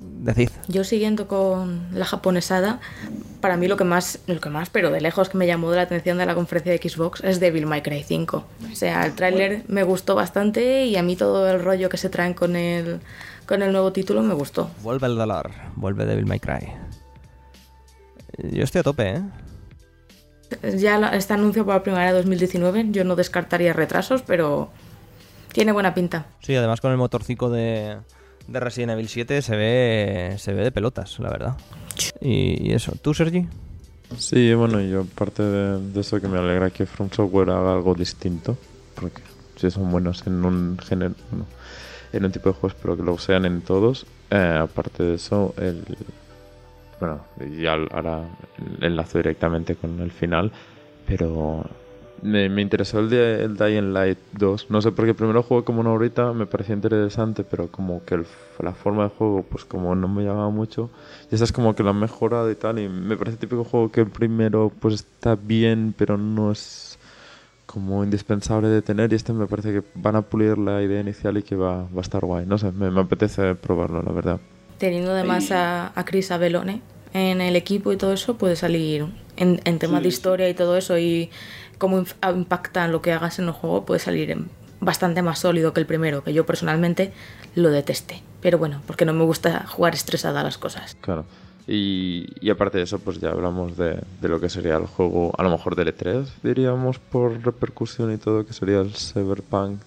decid. 0.00 0.50
Yo 0.66 0.82
siguiendo 0.82 1.28
con 1.28 1.88
la 1.92 2.04
japonesada, 2.04 2.80
para 3.40 3.56
mí 3.56 3.68
lo 3.68 3.76
que 3.76 3.84
más, 3.84 4.18
lo 4.26 4.40
que 4.40 4.50
más, 4.50 4.70
pero 4.70 4.90
de 4.90 5.00
lejos 5.00 5.28
que 5.28 5.38
me 5.38 5.46
llamó 5.46 5.70
la 5.72 5.82
atención 5.82 6.18
de 6.18 6.26
la 6.26 6.34
conferencia 6.34 6.72
de 6.72 6.78
Xbox 6.78 7.22
es 7.22 7.38
Devil 7.38 7.66
May 7.66 7.82
Cry 7.82 8.02
5. 8.02 8.44
O 8.72 8.74
sea, 8.74 9.06
el 9.06 9.14
tráiler 9.14 9.62
me 9.68 9.84
gustó 9.84 10.16
bastante 10.16 10.86
y 10.86 10.96
a 10.96 11.02
mí 11.02 11.14
todo 11.14 11.48
el 11.48 11.62
rollo 11.62 11.88
que 11.88 11.96
se 11.96 12.08
traen 12.08 12.34
con 12.34 12.56
el, 12.56 13.00
con 13.46 13.62
el 13.62 13.70
nuevo 13.70 13.92
título 13.92 14.22
me 14.22 14.34
gustó. 14.34 14.70
Vuelve 14.82 15.06
el 15.06 15.16
dólar, 15.16 15.70
vuelve 15.76 16.06
Devil 16.06 16.26
May 16.26 16.40
Cry. 16.40 16.72
Yo 18.52 18.64
estoy 18.64 18.80
a 18.80 18.84
tope, 18.84 19.10
¿eh? 19.10 19.22
Ya 20.78 20.98
la- 20.98 21.14
está 21.16 21.34
anunciado 21.34 21.66
para 21.66 21.78
la 21.78 21.82
primavera 21.82 22.12
de 22.12 22.18
2019, 22.18 22.86
yo 22.90 23.04
no 23.04 23.16
descartaría 23.16 23.72
retrasos, 23.72 24.22
pero 24.22 24.70
tiene 25.52 25.72
buena 25.72 25.94
pinta. 25.94 26.26
Sí, 26.40 26.54
además 26.54 26.80
con 26.80 26.90
el 26.90 26.96
motorcico 26.96 27.50
de, 27.50 27.98
de 28.46 28.60
Resident 28.60 28.92
Evil 28.92 29.08
7 29.08 29.42
se 29.42 29.56
ve, 29.56 30.34
se 30.38 30.52
ve 30.54 30.64
de 30.64 30.72
pelotas, 30.72 31.18
la 31.18 31.30
verdad. 31.30 31.56
Y, 32.20 32.68
y 32.68 32.72
eso. 32.72 32.92
¿Tú, 33.02 33.12
Sergi? 33.14 33.46
Sí, 34.16 34.54
bueno, 34.54 34.80
yo 34.80 35.02
aparte 35.02 35.42
de, 35.42 35.80
de 35.92 36.00
eso 36.00 36.18
que 36.20 36.28
me 36.28 36.38
alegra 36.38 36.70
que 36.70 36.86
From 36.86 37.10
Software 37.10 37.50
haga 37.50 37.74
algo 37.74 37.94
distinto, 37.94 38.56
porque 38.94 39.20
si 39.56 39.70
son 39.70 39.90
buenos 39.90 40.26
en 40.26 40.44
un 40.44 40.78
género, 40.78 41.14
bueno, 41.30 41.46
en 42.14 42.24
un 42.24 42.32
tipo 42.32 42.48
de 42.48 42.54
juegos, 42.54 42.78
pero 42.80 42.96
que 42.96 43.02
lo 43.02 43.18
sean 43.18 43.44
en 43.44 43.60
todos. 43.60 44.06
Eh, 44.30 44.58
aparte 44.62 45.02
de 45.02 45.14
eso, 45.16 45.54
el 45.58 45.84
bueno, 47.00 47.20
ya 47.60 47.74
ahora 47.92 48.24
enlazo 48.80 49.18
directamente 49.18 49.76
con 49.76 50.00
el 50.00 50.10
final, 50.10 50.50
pero 51.06 51.64
me, 52.22 52.48
me 52.48 52.62
interesó 52.62 52.98
el, 53.00 53.08
de, 53.10 53.44
el 53.44 53.56
Dying 53.56 53.92
Light 53.92 54.18
2. 54.32 54.66
No 54.70 54.82
sé, 54.82 54.90
porque 54.92 55.14
primero 55.14 55.42
jugué 55.42 55.64
como 55.64 55.80
una 55.80 55.90
horita, 55.92 56.32
me 56.32 56.46
parecía 56.46 56.74
interesante, 56.74 57.44
pero 57.44 57.68
como 57.68 58.04
que 58.04 58.16
el- 58.16 58.26
la 58.62 58.72
forma 58.72 59.04
de 59.04 59.10
juego, 59.10 59.44
pues 59.48 59.64
como 59.64 59.94
no 59.94 60.08
me 60.08 60.24
llamaba 60.24 60.50
mucho. 60.50 60.90
Y 61.30 61.34
esa 61.36 61.44
es 61.44 61.52
como 61.52 61.74
que 61.74 61.82
lo 61.84 61.90
han 61.90 62.00
mejorado 62.00 62.50
y 62.50 62.56
tal. 62.56 62.78
Y 62.80 62.88
me 62.88 63.16
parece 63.16 63.36
típico 63.36 63.64
juego 63.64 63.90
que 63.92 64.00
el 64.00 64.08
primero, 64.10 64.72
pues 64.80 64.94
está 64.94 65.36
bien, 65.36 65.94
pero 65.96 66.18
no 66.18 66.50
es 66.50 66.98
como 67.66 68.02
indispensable 68.04 68.68
de 68.68 68.82
tener. 68.82 69.12
Y 69.12 69.16
este 69.16 69.32
me 69.32 69.46
parece 69.46 69.72
que 69.72 69.82
van 69.94 70.16
a 70.16 70.22
pulir 70.22 70.58
la 70.58 70.82
idea 70.82 71.00
inicial 71.00 71.38
y 71.38 71.42
que 71.42 71.54
va, 71.56 71.82
va 71.84 71.98
a 71.98 72.00
estar 72.00 72.24
guay. 72.24 72.46
No 72.46 72.58
sé, 72.58 72.72
me, 72.72 72.90
me 72.90 73.00
apetece 73.02 73.54
probarlo, 73.54 74.02
la 74.02 74.12
verdad. 74.12 74.40
Teniendo 74.78 75.10
además 75.12 75.50
a, 75.50 75.92
a 75.98 76.04
Chris 76.04 76.30
Abelone 76.30 76.80
en 77.14 77.40
el 77.40 77.56
equipo 77.56 77.92
y 77.92 77.96
todo 77.96 78.12
eso, 78.12 78.36
puede 78.36 78.54
salir 78.56 79.06
en, 79.36 79.60
en 79.64 79.78
temas 79.78 80.02
de 80.02 80.08
historia 80.08 80.48
y 80.48 80.54
todo 80.54 80.76
eso 80.76 80.98
y 80.98 81.30
cómo 81.78 82.00
inf- 82.00 82.14
impacta 82.36 82.86
lo 82.88 83.02
que 83.02 83.12
hagas 83.12 83.38
en 83.38 83.46
el 83.46 83.52
juego, 83.52 83.84
puede 83.84 84.00
salir 84.00 84.30
en- 84.30 84.48
bastante 84.80 85.22
más 85.22 85.40
sólido 85.40 85.72
que 85.72 85.80
el 85.80 85.86
primero, 85.86 86.22
que 86.22 86.32
yo 86.32 86.46
personalmente 86.46 87.12
lo 87.56 87.70
detesté. 87.70 88.22
Pero 88.40 88.58
bueno, 88.58 88.80
porque 88.86 89.04
no 89.04 89.12
me 89.12 89.24
gusta 89.24 89.66
jugar 89.66 89.94
estresada 89.94 90.40
a 90.40 90.44
las 90.44 90.58
cosas. 90.58 90.96
Claro. 91.00 91.24
Y, 91.66 92.26
y 92.40 92.50
aparte 92.50 92.78
de 92.78 92.84
eso, 92.84 92.98
pues 93.00 93.18
ya 93.20 93.30
hablamos 93.30 93.76
de, 93.76 94.00
de 94.20 94.28
lo 94.28 94.40
que 94.40 94.48
sería 94.48 94.76
el 94.76 94.86
juego, 94.86 95.32
a 95.36 95.42
lo 95.42 95.50
mejor 95.50 95.74
del 95.76 95.94
E3, 95.94 96.24
diríamos, 96.42 96.98
por 96.98 97.44
repercusión 97.44 98.12
y 98.12 98.16
todo, 98.16 98.46
que 98.46 98.52
sería 98.52 98.80
el 98.80 98.94
Cyberpunk 98.94 99.80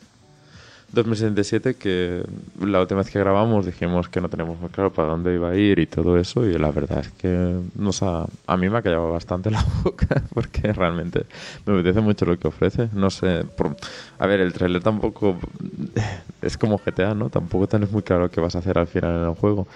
2077, 0.93 1.75
que 1.75 2.23
la 2.59 2.81
última 2.81 2.99
vez 2.99 3.09
que 3.11 3.19
grabamos 3.19 3.65
dijimos 3.65 4.09
que 4.09 4.21
no 4.21 4.29
teníamos 4.29 4.59
muy 4.59 4.69
claro 4.69 4.91
para 4.91 5.09
dónde 5.09 5.33
iba 5.33 5.49
a 5.49 5.55
ir 5.55 5.79
y 5.79 5.87
todo 5.87 6.17
eso, 6.17 6.45
y 6.45 6.53
la 6.57 6.71
verdad 6.71 6.99
es 6.99 7.09
que 7.11 7.59
nos 7.75 8.03
ha, 8.03 8.27
a 8.47 8.57
mí 8.57 8.69
me 8.69 8.77
ha 8.77 8.81
callado 8.81 9.11
bastante 9.11 9.51
la 9.51 9.63
boca, 9.83 10.23
porque 10.33 10.73
realmente 10.73 11.25
me 11.65 11.73
apetece 11.73 12.01
mucho 12.01 12.25
lo 12.25 12.37
que 12.37 12.47
ofrece. 12.47 12.89
No 12.93 13.09
sé, 13.09 13.43
por- 13.55 13.75
a 14.19 14.27
ver, 14.27 14.41
el 14.41 14.53
trailer 14.53 14.83
tampoco 14.83 15.37
es 16.41 16.57
como 16.57 16.77
GTA, 16.79 17.13
¿no? 17.13 17.29
Tampoco 17.29 17.67
tienes 17.67 17.91
muy 17.91 18.01
claro 18.03 18.29
qué 18.29 18.41
vas 18.41 18.55
a 18.55 18.59
hacer 18.59 18.77
al 18.77 18.87
final 18.87 19.15
en 19.17 19.29
el 19.29 19.35
juego 19.35 19.67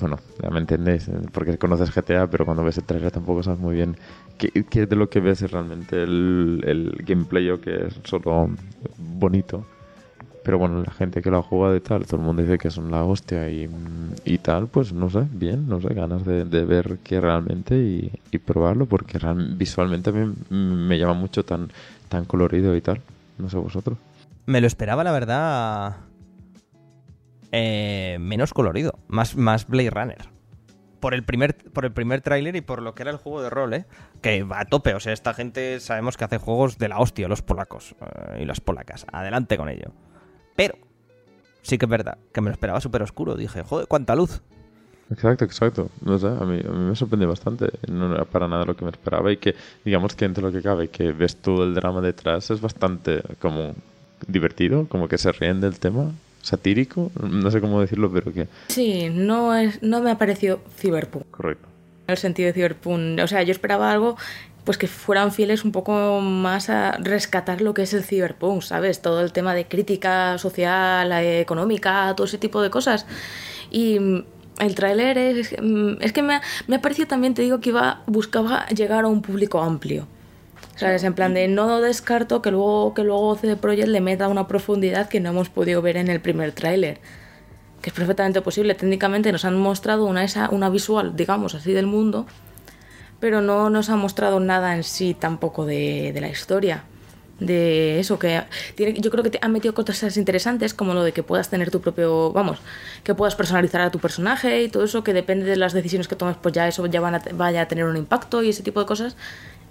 bueno, 0.00 0.18
ya 0.42 0.50
me 0.50 0.58
entendéis, 0.60 1.10
porque 1.32 1.56
conoces 1.56 1.90
GTA, 1.94 2.26
pero 2.28 2.44
cuando 2.44 2.62
ves 2.62 2.76
el 2.78 2.84
trailer 2.84 3.10
tampoco 3.10 3.42
sabes 3.42 3.60
muy 3.60 3.74
bien 3.76 3.96
qué, 4.36 4.50
qué 4.68 4.84
de 4.86 4.96
lo 4.96 5.08
que 5.08 5.20
ves 5.20 5.40
es 5.42 5.50
realmente 5.50 6.02
el, 6.02 6.62
el 6.66 6.92
gameplay 7.06 7.48
o 7.50 7.60
que 7.60 7.86
es 7.86 7.94
solo 8.04 8.50
bonito. 8.98 9.64
Pero 10.46 10.58
bueno, 10.58 10.80
la 10.80 10.92
gente 10.92 11.22
que 11.22 11.30
lo 11.30 11.38
ha 11.38 11.42
jugado 11.42 11.74
y 11.74 11.80
tal, 11.80 12.06
todo 12.06 12.18
el 12.18 12.22
mundo 12.22 12.40
dice 12.40 12.56
que 12.56 12.70
son 12.70 12.88
la 12.92 13.02
hostia 13.02 13.50
y, 13.50 13.68
y 14.24 14.38
tal, 14.38 14.68
pues 14.68 14.92
no 14.92 15.10
sé, 15.10 15.24
bien, 15.32 15.68
no 15.68 15.80
sé, 15.80 15.92
ganas 15.92 16.24
de, 16.24 16.44
de 16.44 16.64
ver 16.64 16.98
qué 17.02 17.20
realmente 17.20 17.74
y, 17.76 18.12
y 18.30 18.38
probarlo, 18.38 18.86
porque 18.86 19.18
real- 19.18 19.56
visualmente 19.56 20.10
a 20.10 20.12
mí 20.12 20.32
me 20.50 20.98
llama 21.00 21.14
mucho 21.14 21.44
tan, 21.44 21.68
tan 22.08 22.26
colorido 22.26 22.76
y 22.76 22.80
tal. 22.80 23.00
No 23.38 23.50
sé 23.50 23.56
vosotros. 23.56 23.98
Me 24.46 24.60
lo 24.60 24.68
esperaba, 24.68 25.02
la 25.02 25.10
verdad, 25.10 25.96
eh, 27.50 28.16
menos 28.20 28.54
colorido, 28.54 29.00
más, 29.08 29.34
más 29.36 29.66
Blade 29.66 29.90
Runner. 29.90 30.28
Por 31.00 31.12
el 31.12 31.24
primer, 31.24 31.56
por 31.56 31.84
el 31.84 31.92
primer 31.92 32.20
tráiler 32.20 32.54
y 32.54 32.60
por 32.60 32.82
lo 32.82 32.94
que 32.94 33.02
era 33.02 33.10
el 33.10 33.16
juego 33.18 33.42
de 33.42 33.50
rol, 33.50 33.74
¿eh? 33.74 33.84
Que 34.22 34.44
va 34.44 34.60
a 34.60 34.64
tope, 34.64 34.94
o 34.94 35.00
sea, 35.00 35.12
esta 35.12 35.34
gente 35.34 35.80
sabemos 35.80 36.16
que 36.16 36.24
hace 36.24 36.38
juegos 36.38 36.78
de 36.78 36.88
la 36.88 37.00
hostia, 37.00 37.26
los 37.26 37.42
polacos 37.42 37.96
eh, 38.00 38.42
y 38.42 38.44
las 38.44 38.60
polacas. 38.60 39.06
Adelante 39.12 39.56
con 39.56 39.68
ello. 39.68 39.90
Pero, 40.56 40.74
sí 41.62 41.78
que 41.78 41.84
es 41.84 41.90
verdad, 41.90 42.18
que 42.32 42.40
me 42.40 42.48
lo 42.48 42.52
esperaba 42.52 42.80
súper 42.80 43.02
oscuro. 43.02 43.36
Dije, 43.36 43.62
joder, 43.62 43.86
cuánta 43.86 44.16
luz. 44.16 44.40
Exacto, 45.10 45.44
exacto. 45.44 45.90
No 46.00 46.18
sé, 46.18 46.26
a 46.26 46.44
mí, 46.44 46.60
a 46.66 46.70
mí 46.70 46.88
me 46.88 46.96
sorprendió 46.96 47.28
bastante. 47.28 47.70
No 47.88 48.12
era 48.12 48.24
para 48.24 48.48
nada 48.48 48.64
lo 48.64 48.76
que 48.76 48.84
me 48.84 48.90
esperaba 48.90 49.30
y 49.30 49.36
que, 49.36 49.54
digamos 49.84 50.16
que 50.16 50.24
entre 50.24 50.42
lo 50.42 50.50
que 50.50 50.62
cabe, 50.62 50.88
que 50.88 51.12
ves 51.12 51.36
todo 51.36 51.64
el 51.64 51.74
drama 51.74 52.00
detrás, 52.00 52.50
es 52.50 52.60
bastante 52.60 53.22
como 53.38 53.74
divertido, 54.26 54.86
como 54.88 55.08
que 55.08 55.18
se 55.18 55.30
ríen 55.30 55.60
del 55.60 55.78
tema, 55.78 56.10
satírico, 56.42 57.10
no 57.20 57.50
sé 57.50 57.60
cómo 57.60 57.80
decirlo, 57.80 58.10
pero 58.10 58.32
que... 58.32 58.48
Sí, 58.68 59.08
no, 59.12 59.54
es, 59.54 59.82
no 59.82 60.00
me 60.00 60.10
ha 60.10 60.18
parecido 60.18 60.60
Cyberpunk. 60.76 61.30
Correcto. 61.30 61.68
En 62.06 62.12
el 62.12 62.18
sentido 62.18 62.46
de 62.46 62.52
Cyberpunk. 62.52 63.20
O 63.22 63.26
sea, 63.26 63.42
yo 63.42 63.52
esperaba 63.52 63.92
algo 63.92 64.16
pues 64.66 64.78
que 64.78 64.88
fueran 64.88 65.30
fieles 65.30 65.64
un 65.64 65.70
poco 65.70 66.20
más 66.20 66.68
a 66.70 66.98
rescatar 66.98 67.60
lo 67.60 67.72
que 67.72 67.82
es 67.82 67.94
el 67.94 68.02
Cyberpunk, 68.02 68.62
¿sabes? 68.62 69.00
Todo 69.00 69.20
el 69.20 69.32
tema 69.32 69.54
de 69.54 69.66
crítica 69.66 70.38
social, 70.38 71.12
eh, 71.12 71.40
económica, 71.40 72.12
todo 72.16 72.26
ese 72.26 72.36
tipo 72.36 72.60
de 72.60 72.68
cosas. 72.68 73.06
Y 73.70 74.00
mm, 74.00 74.24
el 74.58 74.74
tráiler 74.74 75.18
es, 75.18 75.54
mm, 75.62 75.98
es 76.00 76.12
que 76.12 76.22
me 76.22 76.34
ha, 76.34 76.42
me 76.66 76.76
ha 76.76 76.82
parecido 76.82 77.06
también, 77.06 77.32
te 77.32 77.42
digo, 77.42 77.60
que 77.60 77.68
iba, 77.68 78.02
buscaba 78.06 78.66
llegar 78.66 79.04
a 79.04 79.06
un 79.08 79.22
público 79.22 79.60
amplio. 79.62 80.08
¿Sabes? 80.74 81.04
En 81.04 81.14
plan 81.14 81.32
de 81.32 81.46
no 81.46 81.80
descarto 81.80 82.42
que 82.42 82.50
luego, 82.50 82.92
que 82.92 83.04
luego 83.04 83.36
CD 83.36 83.56
Projekt 83.56 83.88
le 83.88 84.00
meta 84.00 84.26
una 84.26 84.48
profundidad 84.48 85.08
que 85.08 85.20
no 85.20 85.30
hemos 85.30 85.48
podido 85.48 85.80
ver 85.80 85.96
en 85.96 86.08
el 86.08 86.20
primer 86.20 86.50
tráiler. 86.50 86.98
Que 87.82 87.90
es 87.90 87.94
perfectamente 87.94 88.42
posible. 88.42 88.74
Técnicamente 88.74 89.30
nos 89.30 89.44
han 89.44 89.56
mostrado 89.56 90.06
una, 90.06 90.24
esa, 90.24 90.50
una 90.50 90.68
visual, 90.70 91.14
digamos 91.14 91.54
así, 91.54 91.72
del 91.72 91.86
mundo, 91.86 92.26
pero 93.20 93.40
no 93.40 93.70
nos 93.70 93.88
ha 93.90 93.96
mostrado 93.96 94.40
nada 94.40 94.76
en 94.76 94.84
sí 94.84 95.14
tampoco 95.14 95.64
de, 95.64 96.12
de 96.12 96.20
la 96.20 96.28
historia. 96.28 96.84
De 97.38 98.00
eso, 98.00 98.18
que 98.18 98.44
tiene, 98.76 98.94
yo 98.98 99.10
creo 99.10 99.22
que 99.22 99.28
te 99.28 99.38
han 99.42 99.52
metido 99.52 99.74
cosas 99.74 100.16
interesantes, 100.16 100.72
como 100.72 100.94
lo 100.94 101.04
de 101.04 101.12
que 101.12 101.22
puedas 101.22 101.50
tener 101.50 101.70
tu 101.70 101.82
propio, 101.82 102.32
vamos, 102.32 102.60
que 103.04 103.14
puedas 103.14 103.34
personalizar 103.34 103.82
a 103.82 103.90
tu 103.90 103.98
personaje 103.98 104.62
y 104.62 104.68
todo 104.70 104.84
eso, 104.84 105.04
que 105.04 105.12
depende 105.12 105.44
de 105.44 105.56
las 105.56 105.74
decisiones 105.74 106.08
que 106.08 106.16
tomes, 106.16 106.36
pues 106.40 106.54
ya 106.54 106.66
eso 106.66 106.86
ya 106.86 106.98
van 107.00 107.16
a, 107.16 107.22
vaya 107.34 107.60
a 107.60 107.68
tener 107.68 107.84
un 107.84 107.98
impacto 107.98 108.42
y 108.42 108.48
ese 108.48 108.62
tipo 108.62 108.80
de 108.80 108.86
cosas. 108.86 109.16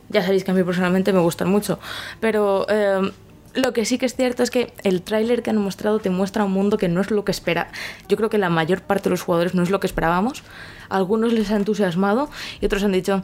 Ya 0.09 0.21
sabéis 0.21 0.43
que 0.43 0.51
a 0.51 0.53
mí 0.53 0.63
personalmente 0.63 1.11
me 1.11 1.19
gustan 1.19 1.49
mucho. 1.49 1.79
Pero 2.19 2.67
eh, 2.69 3.11
lo 3.55 3.73
que 3.73 3.85
sí 3.85 3.97
que 3.97 4.05
es 4.05 4.15
cierto 4.15 4.43
es 4.43 4.51
que 4.51 4.71
el 4.83 5.01
tráiler 5.01 5.41
que 5.41 5.49
han 5.49 5.57
mostrado 5.57 5.99
te 5.99 6.11
muestra 6.11 6.43
un 6.43 6.51
mundo 6.51 6.77
que 6.77 6.87
no 6.87 7.01
es 7.01 7.09
lo 7.09 7.25
que 7.25 7.31
espera. 7.31 7.69
Yo 8.07 8.17
creo 8.17 8.29
que 8.29 8.37
la 8.37 8.49
mayor 8.49 8.81
parte 8.81 9.05
de 9.05 9.11
los 9.11 9.23
jugadores 9.23 9.55
no 9.55 9.63
es 9.63 9.71
lo 9.71 9.79
que 9.79 9.87
esperábamos. 9.87 10.43
Algunos 10.89 11.33
les 11.33 11.51
ha 11.51 11.55
entusiasmado 11.55 12.29
y 12.61 12.65
otros 12.65 12.83
han 12.83 12.91
dicho... 12.91 13.23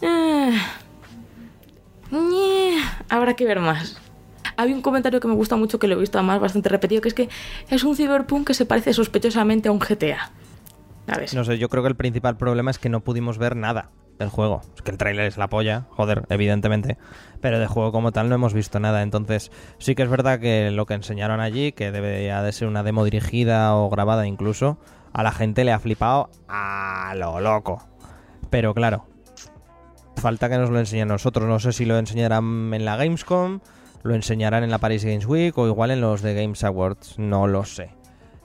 "Eh, 0.00 0.52
ñe, 2.10 2.76
habrá 3.08 3.34
que 3.34 3.44
ver 3.44 3.60
más. 3.60 3.98
Había 4.56 4.74
un 4.74 4.82
comentario 4.82 5.20
que 5.20 5.28
me 5.28 5.34
gusta 5.34 5.56
mucho, 5.56 5.78
que 5.78 5.88
lo 5.88 5.96
he 5.96 6.00
visto 6.00 6.18
además 6.18 6.40
bastante 6.40 6.68
repetido, 6.68 7.00
que 7.00 7.08
es 7.08 7.14
que 7.14 7.28
es 7.68 7.84
un 7.84 7.96
Cyberpunk 7.96 8.46
que 8.46 8.54
se 8.54 8.66
parece 8.66 8.92
sospechosamente 8.92 9.68
a 9.68 9.72
un 9.72 9.78
GTA. 9.78 10.30
No 11.34 11.44
sé, 11.44 11.58
yo 11.58 11.68
creo 11.68 11.82
que 11.82 11.88
el 11.88 11.96
principal 11.96 12.36
problema 12.36 12.70
es 12.70 12.78
que 12.78 12.88
no 12.88 13.00
pudimos 13.00 13.38
ver 13.38 13.56
nada 13.56 13.90
del 14.18 14.28
juego. 14.28 14.60
Es 14.76 14.82
que 14.82 14.90
el 14.92 14.98
tráiler 14.98 15.26
es 15.26 15.36
la 15.36 15.48
polla, 15.48 15.86
joder, 15.90 16.24
evidentemente. 16.28 16.96
Pero 17.40 17.58
de 17.58 17.66
juego 17.66 17.90
como 17.92 18.12
tal 18.12 18.28
no 18.28 18.34
hemos 18.34 18.54
visto 18.54 18.78
nada. 18.78 19.02
Entonces, 19.02 19.50
sí 19.78 19.94
que 19.94 20.02
es 20.04 20.08
verdad 20.08 20.38
que 20.38 20.70
lo 20.70 20.86
que 20.86 20.94
enseñaron 20.94 21.40
allí, 21.40 21.72
que 21.72 21.90
debería 21.90 22.40
de 22.42 22.52
ser 22.52 22.68
una 22.68 22.82
demo 22.82 23.04
dirigida 23.04 23.74
o 23.74 23.90
grabada 23.90 24.26
incluso, 24.26 24.78
a 25.12 25.22
la 25.22 25.32
gente 25.32 25.64
le 25.64 25.72
ha 25.72 25.78
flipado 25.78 26.30
a 26.48 27.14
lo 27.16 27.40
loco. 27.40 27.82
Pero 28.50 28.74
claro, 28.74 29.06
falta 30.16 30.48
que 30.48 30.58
nos 30.58 30.70
lo 30.70 30.78
enseñen 30.78 31.08
nosotros. 31.08 31.48
No 31.48 31.58
sé 31.58 31.72
si 31.72 31.84
lo 31.84 31.98
enseñarán 31.98 32.72
en 32.74 32.84
la 32.84 32.96
Gamescom, 32.96 33.60
lo 34.02 34.14
enseñarán 34.14 34.64
en 34.64 34.70
la 34.70 34.78
Paris 34.78 35.04
Games 35.04 35.26
Week 35.26 35.56
o 35.56 35.66
igual 35.66 35.90
en 35.90 36.00
los 36.00 36.22
de 36.22 36.34
Games 36.34 36.64
Awards, 36.64 37.18
no 37.18 37.46
lo 37.46 37.64
sé. 37.64 37.90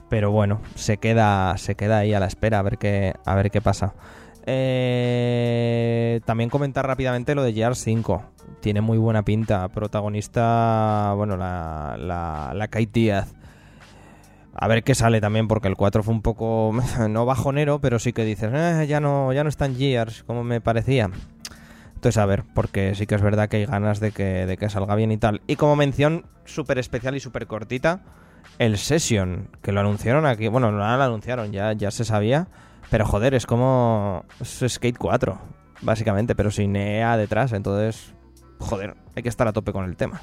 Pero 0.08 0.30
bueno, 0.30 0.60
se 0.74 0.96
queda, 0.96 1.56
se 1.58 1.74
queda 1.74 1.98
ahí 1.98 2.14
a 2.14 2.20
la 2.20 2.26
espera 2.26 2.58
a 2.58 2.62
ver 2.62 2.78
qué, 2.78 3.14
a 3.24 3.34
ver 3.34 3.50
qué 3.50 3.60
pasa. 3.60 3.94
Eh, 4.46 6.20
también 6.24 6.48
comentar 6.48 6.86
rápidamente 6.86 7.34
lo 7.34 7.42
de 7.42 7.52
Gears 7.52 7.78
5. 7.80 8.24
Tiene 8.60 8.80
muy 8.80 8.96
buena 8.96 9.22
pinta. 9.22 9.68
Protagonista, 9.68 11.12
bueno, 11.14 11.36
la, 11.36 11.96
la, 11.98 12.52
la 12.54 12.68
Kate 12.68 12.88
Díaz. 12.90 13.34
A 14.60 14.66
ver 14.66 14.82
qué 14.82 14.96
sale 14.96 15.20
también, 15.20 15.46
porque 15.46 15.68
el 15.68 15.76
4 15.76 16.02
fue 16.02 16.12
un 16.12 16.20
poco, 16.20 16.72
no 17.08 17.24
bajonero, 17.24 17.80
pero 17.80 17.98
sí 18.00 18.12
que 18.12 18.24
dices, 18.24 18.50
eh, 18.52 18.86
ya 18.88 18.98
no, 18.98 19.32
ya 19.32 19.44
no 19.44 19.48
están 19.48 19.76
Gears, 19.76 20.24
como 20.24 20.42
me 20.42 20.60
parecía. 20.60 21.10
Entonces, 21.94 22.18
a 22.18 22.26
ver, 22.26 22.44
porque 22.54 22.94
sí 22.94 23.06
que 23.06 23.14
es 23.14 23.22
verdad 23.22 23.48
que 23.48 23.58
hay 23.58 23.66
ganas 23.66 24.00
de 24.00 24.10
que, 24.10 24.46
de 24.46 24.56
que 24.56 24.68
salga 24.68 24.96
bien 24.96 25.12
y 25.12 25.16
tal. 25.16 25.42
Y 25.46 25.56
como 25.56 25.76
mención 25.76 26.26
súper 26.44 26.78
especial 26.78 27.16
y 27.16 27.20
súper 27.20 27.46
cortita, 27.46 28.02
el 28.58 28.78
Session, 28.78 29.48
que 29.62 29.72
lo 29.72 29.80
anunciaron 29.80 30.26
aquí. 30.26 30.48
Bueno, 30.48 30.72
no 30.72 30.78
lo 30.78 30.84
anunciaron, 30.84 31.52
ya, 31.52 31.72
ya 31.72 31.90
se 31.90 32.04
sabía. 32.04 32.48
Pero 32.90 33.04
joder, 33.04 33.34
es 33.34 33.46
como 33.46 34.24
es 34.40 34.64
Skate 34.66 34.98
4, 34.98 35.38
básicamente, 35.82 36.34
pero 36.34 36.50
sin 36.50 36.74
EA 36.74 37.16
detrás. 37.16 37.52
Entonces, 37.52 38.14
joder, 38.58 38.96
hay 39.14 39.22
que 39.22 39.28
estar 39.28 39.46
a 39.46 39.52
tope 39.52 39.72
con 39.72 39.84
el 39.84 39.96
tema. 39.96 40.20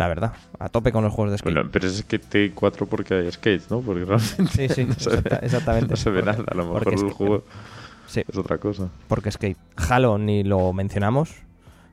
La 0.00 0.08
verdad, 0.08 0.32
a 0.58 0.70
tope 0.70 0.92
con 0.92 1.04
los 1.04 1.12
juegos 1.12 1.32
de 1.32 1.36
skate. 1.38 1.54
Bueno, 1.54 1.68
pero 1.70 1.86
es 1.86 1.98
Skate 1.98 2.54
4 2.54 2.86
porque 2.86 3.12
hay 3.12 3.30
skates, 3.30 3.70
¿no? 3.70 3.80
Porque 3.82 4.06
realmente 4.06 4.46
Sí, 4.50 4.68
sí, 4.70 4.84
no 4.88 4.94
se 4.94 5.10
ve- 5.10 5.38
exactamente. 5.42 5.88
no 5.90 5.96
se 5.96 6.08
ve 6.08 6.22
Porque- 6.22 6.38
nada. 6.38 6.50
A 6.50 6.54
lo 6.54 6.64
mejor 6.64 6.88
el 6.90 7.10
juego 7.10 7.44
Sí, 8.06 8.22
es 8.26 8.36
otra 8.38 8.56
cosa. 8.56 8.88
porque 9.08 9.30
Skate. 9.30 9.58
Halo 9.90 10.16
ni 10.16 10.42
lo 10.42 10.72
mencionamos, 10.72 11.34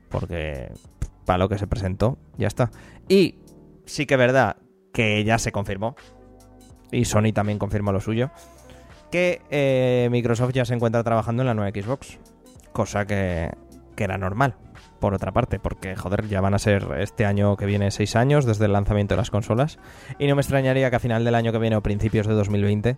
porque 0.08 0.72
para 1.26 1.36
lo 1.36 1.50
que 1.50 1.58
se 1.58 1.66
presentó, 1.66 2.16
ya 2.38 2.46
está. 2.46 2.70
Y 3.10 3.34
sí 3.84 4.06
que 4.06 4.14
es 4.14 4.18
verdad 4.18 4.56
que 4.94 5.22
ya 5.24 5.38
se 5.38 5.52
confirmó, 5.52 5.94
y 6.90 7.04
Sony 7.04 7.32
también 7.34 7.58
confirmó 7.58 7.92
lo 7.92 8.00
suyo, 8.00 8.30
que 9.12 9.42
eh, 9.50 10.08
Microsoft 10.10 10.52
ya 10.54 10.64
se 10.64 10.72
encuentra 10.72 11.04
trabajando 11.04 11.42
en 11.42 11.46
la 11.48 11.52
nueva 11.54 11.70
Xbox, 11.78 12.18
cosa 12.72 13.04
que, 13.06 13.50
que 13.96 14.04
era 14.04 14.16
normal, 14.16 14.54
por 14.98 15.14
otra 15.14 15.32
parte, 15.32 15.58
porque 15.58 15.96
joder, 15.96 16.28
ya 16.28 16.40
van 16.40 16.54
a 16.54 16.58
ser 16.58 16.86
este 16.98 17.24
año 17.24 17.56
que 17.56 17.66
viene 17.66 17.90
seis 17.90 18.16
años 18.16 18.44
desde 18.44 18.66
el 18.66 18.72
lanzamiento 18.72 19.14
de 19.14 19.18
las 19.18 19.30
consolas, 19.30 19.78
y 20.18 20.26
no 20.26 20.34
me 20.34 20.40
extrañaría 20.40 20.90
que 20.90 20.96
a 20.96 21.00
final 21.00 21.24
del 21.24 21.34
año 21.34 21.52
que 21.52 21.58
viene 21.58 21.76
o 21.76 21.82
principios 21.82 22.26
de 22.26 22.34
2020 22.34 22.96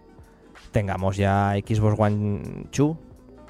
tengamos 0.72 1.16
ya 1.16 1.54
Xbox 1.54 1.98
One 1.98 2.66
2 2.72 2.96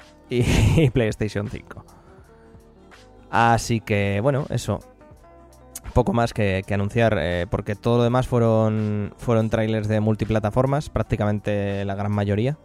y 0.29 0.89
PlayStation 0.89 1.49
5. 1.49 1.85
Así 3.29 3.79
que, 3.79 4.19
bueno, 4.21 4.45
eso. 4.49 4.79
Poco 5.93 6.13
más 6.13 6.33
que, 6.33 6.63
anunciar, 6.71 7.17
eh, 7.19 7.47
porque 7.49 7.75
todo 7.75 7.97
lo 7.97 8.03
demás 8.03 8.27
fueron, 8.27 9.13
fueron 9.17 9.49
trailers 9.49 9.87
de 9.87 9.99
multiplataformas, 9.99 10.89
prácticamente 10.89 11.83
la 11.83 11.95
gran 11.95 12.11
mayoría. 12.11 12.57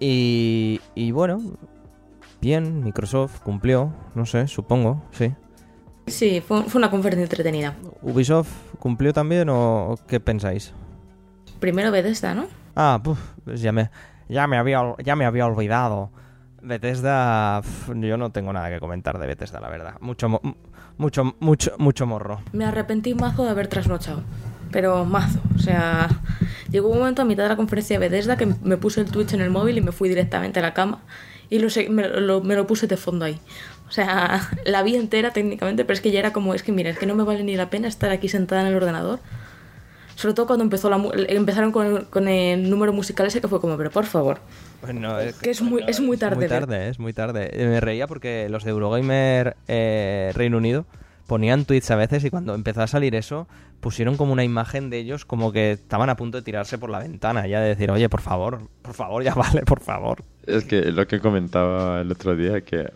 Y, 0.00 0.80
y 0.94 1.12
bueno, 1.12 1.40
bien, 2.44 2.84
Microsoft 2.84 3.40
cumplió, 3.40 3.92
no 4.14 4.26
sé, 4.26 4.46
supongo, 4.48 5.02
sí. 5.12 5.32
Sí, 6.06 6.42
fue, 6.46 6.64
fue 6.64 6.78
una 6.78 6.90
conferencia 6.90 7.24
entretenida. 7.24 7.74
¿Ubisoft 8.02 8.50
cumplió 8.78 9.12
también 9.12 9.48
o 9.48 9.98
qué 10.06 10.20
pensáis? 10.20 10.74
Primero 11.58 11.90
Bethesda, 11.90 12.34
¿no? 12.34 12.46
Ah, 12.76 13.00
puf, 13.02 13.18
pues 13.44 13.62
ya 13.62 13.72
me, 13.72 13.90
ya 14.28 14.46
me 14.46 14.58
había, 14.58 14.82
ya 15.02 15.16
me 15.16 15.24
había 15.24 15.46
olvidado. 15.46 16.10
Bethesda, 16.62 17.62
yo 17.94 18.16
no 18.18 18.30
tengo 18.30 18.52
nada 18.52 18.68
que 18.68 18.80
comentar 18.80 19.18
de 19.18 19.26
Bethesda, 19.26 19.60
la 19.60 19.70
verdad. 19.70 19.94
Mucho, 20.00 20.28
mucho, 20.98 21.36
mucho, 21.40 21.72
mucho 21.78 22.06
morro. 22.06 22.42
Me 22.52 22.66
arrepentí 22.66 23.14
mazo 23.14 23.44
de 23.44 23.50
haber 23.50 23.68
trasnochado. 23.68 24.22
Pero 24.70 25.04
mazo. 25.04 25.40
O 25.54 25.58
sea, 25.58 26.08
llegó 26.70 26.88
un 26.88 26.98
momento 26.98 27.22
a 27.22 27.24
mitad 27.24 27.44
de 27.44 27.50
la 27.50 27.56
conferencia 27.56 27.98
de 27.98 28.08
Bethesda 28.08 28.36
que 28.36 28.46
me 28.62 28.76
puse 28.76 29.00
el 29.00 29.10
Twitch 29.10 29.32
en 29.32 29.40
el 29.40 29.50
móvil 29.50 29.78
y 29.78 29.80
me 29.80 29.92
fui 29.92 30.08
directamente 30.08 30.58
a 30.58 30.62
la 30.62 30.74
cama. 30.74 31.02
Y 31.50 31.58
lo, 31.58 31.68
me, 31.90 32.08
lo, 32.08 32.40
me 32.40 32.54
lo 32.56 32.66
puse 32.66 32.86
de 32.86 32.96
fondo 32.96 33.24
ahí. 33.24 33.38
O 33.88 33.90
sea, 33.92 34.50
la 34.66 34.82
vi 34.82 34.96
entera 34.96 35.32
técnicamente, 35.32 35.84
pero 35.84 35.94
es 35.94 36.00
que 36.00 36.10
ya 36.10 36.18
era 36.20 36.32
como, 36.32 36.54
es 36.54 36.62
que 36.62 36.72
mira, 36.72 36.90
es 36.90 36.98
que 36.98 37.06
no 37.06 37.14
me 37.14 37.24
vale 37.24 37.42
ni 37.44 37.56
la 37.56 37.70
pena 37.70 37.88
estar 37.88 38.10
aquí 38.10 38.28
sentada 38.28 38.62
en 38.62 38.68
el 38.68 38.74
ordenador. 38.76 39.20
Sobre 40.16 40.34
todo 40.34 40.46
cuando 40.46 40.62
empezó 40.62 40.88
la, 40.90 41.02
empezaron 41.28 41.72
con 41.72 41.86
el, 41.86 42.04
con 42.06 42.28
el 42.28 42.70
número 42.70 42.92
musical 42.92 43.26
ese 43.26 43.40
que 43.40 43.48
fue 43.48 43.60
como, 43.60 43.76
pero 43.76 43.90
por 43.90 44.06
favor. 44.06 44.38
Es, 45.20 45.34
Que 45.36 45.50
es 45.50 45.60
muy, 45.60 45.82
es 45.88 45.98
muy 46.00 46.16
tarde. 46.16 46.36
muy 46.36 46.42
ver. 46.46 46.50
tarde, 46.50 46.88
es 46.88 46.98
muy 47.00 47.12
tarde. 47.12 47.50
Eh, 47.52 47.66
Me 47.66 47.80
reía 47.80 48.06
porque 48.06 48.48
los 48.48 48.62
de 48.62 48.70
Eurogamer 48.70 49.56
eh, 49.66 50.30
Reino 50.34 50.58
Unido 50.58 50.84
ponían 51.26 51.64
tweets 51.64 51.90
a 51.90 51.96
veces 51.96 52.24
y 52.24 52.30
cuando 52.30 52.54
empezó 52.54 52.82
a 52.82 52.86
salir 52.86 53.14
eso, 53.16 53.48
pusieron 53.84 54.16
como 54.16 54.32
una 54.32 54.42
imagen 54.42 54.88
de 54.88 54.98
ellos 54.98 55.26
como 55.26 55.52
que 55.52 55.72
estaban 55.72 56.08
a 56.08 56.16
punto 56.16 56.38
de 56.38 56.42
tirarse 56.42 56.78
por 56.78 56.88
la 56.88 57.00
ventana, 57.00 57.46
ya 57.46 57.60
de 57.60 57.68
decir, 57.68 57.90
oye, 57.90 58.08
por 58.08 58.22
favor, 58.22 58.62
por 58.80 58.94
favor, 58.94 59.22
ya 59.22 59.34
vale, 59.34 59.60
por 59.60 59.80
favor. 59.80 60.24
Es 60.46 60.64
que 60.64 60.90
lo 60.90 61.06
que 61.06 61.20
comentaba 61.20 62.00
el 62.00 62.10
otro 62.10 62.34
día, 62.34 62.62
que 62.62 62.90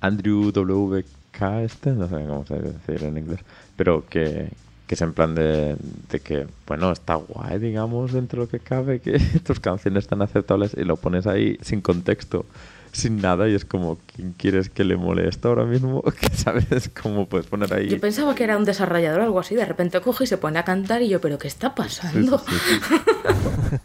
Andrew 0.00 0.50
WK, 0.50 1.42
este, 1.62 1.90
no 1.90 2.08
sé 2.08 2.24
cómo 2.26 2.46
se 2.46 2.54
decir 2.58 3.04
en 3.06 3.18
inglés, 3.18 3.40
pero 3.76 4.06
que, 4.08 4.48
que 4.86 4.94
es 4.94 5.02
en 5.02 5.12
plan 5.12 5.34
de, 5.34 5.76
de 6.10 6.20
que, 6.20 6.46
bueno, 6.66 6.90
está 6.90 7.16
guay, 7.16 7.58
digamos, 7.58 8.14
dentro 8.14 8.40
de 8.40 8.46
lo 8.46 8.50
que 8.50 8.60
cabe, 8.60 9.00
que 9.00 9.18
tus 9.44 9.60
canciones 9.60 10.04
están 10.04 10.22
aceptables 10.22 10.72
y 10.74 10.84
lo 10.84 10.96
pones 10.96 11.26
ahí 11.26 11.58
sin 11.60 11.82
contexto, 11.82 12.46
sin 12.92 13.20
nada, 13.22 13.48
y 13.48 13.54
es 13.54 13.64
como, 13.64 13.98
¿quién 14.14 14.32
quieres 14.34 14.68
que 14.68 14.84
le 14.84 14.96
moleste 14.96 15.48
ahora 15.48 15.64
mismo? 15.64 16.02
Que 16.20 16.28
sabes 16.36 16.90
cómo 17.02 17.26
puedes 17.26 17.46
poner 17.46 17.72
ahí. 17.74 17.88
Yo 17.88 17.98
pensaba 17.98 18.34
que 18.34 18.44
era 18.44 18.56
un 18.56 18.64
desarrollador 18.64 19.20
o 19.20 19.24
algo 19.24 19.40
así. 19.40 19.54
De 19.54 19.64
repente 19.64 20.00
coge 20.00 20.24
y 20.24 20.26
se 20.26 20.36
pone 20.38 20.58
a 20.58 20.64
cantar 20.64 21.02
y 21.02 21.08
yo, 21.08 21.20
pero 21.20 21.38
¿qué 21.38 21.48
está 21.48 21.68
Sí, 21.68 21.72
sí, 21.72 21.76
pasando? 21.76 22.38
sí, 22.38 22.54
sí. 22.68 22.96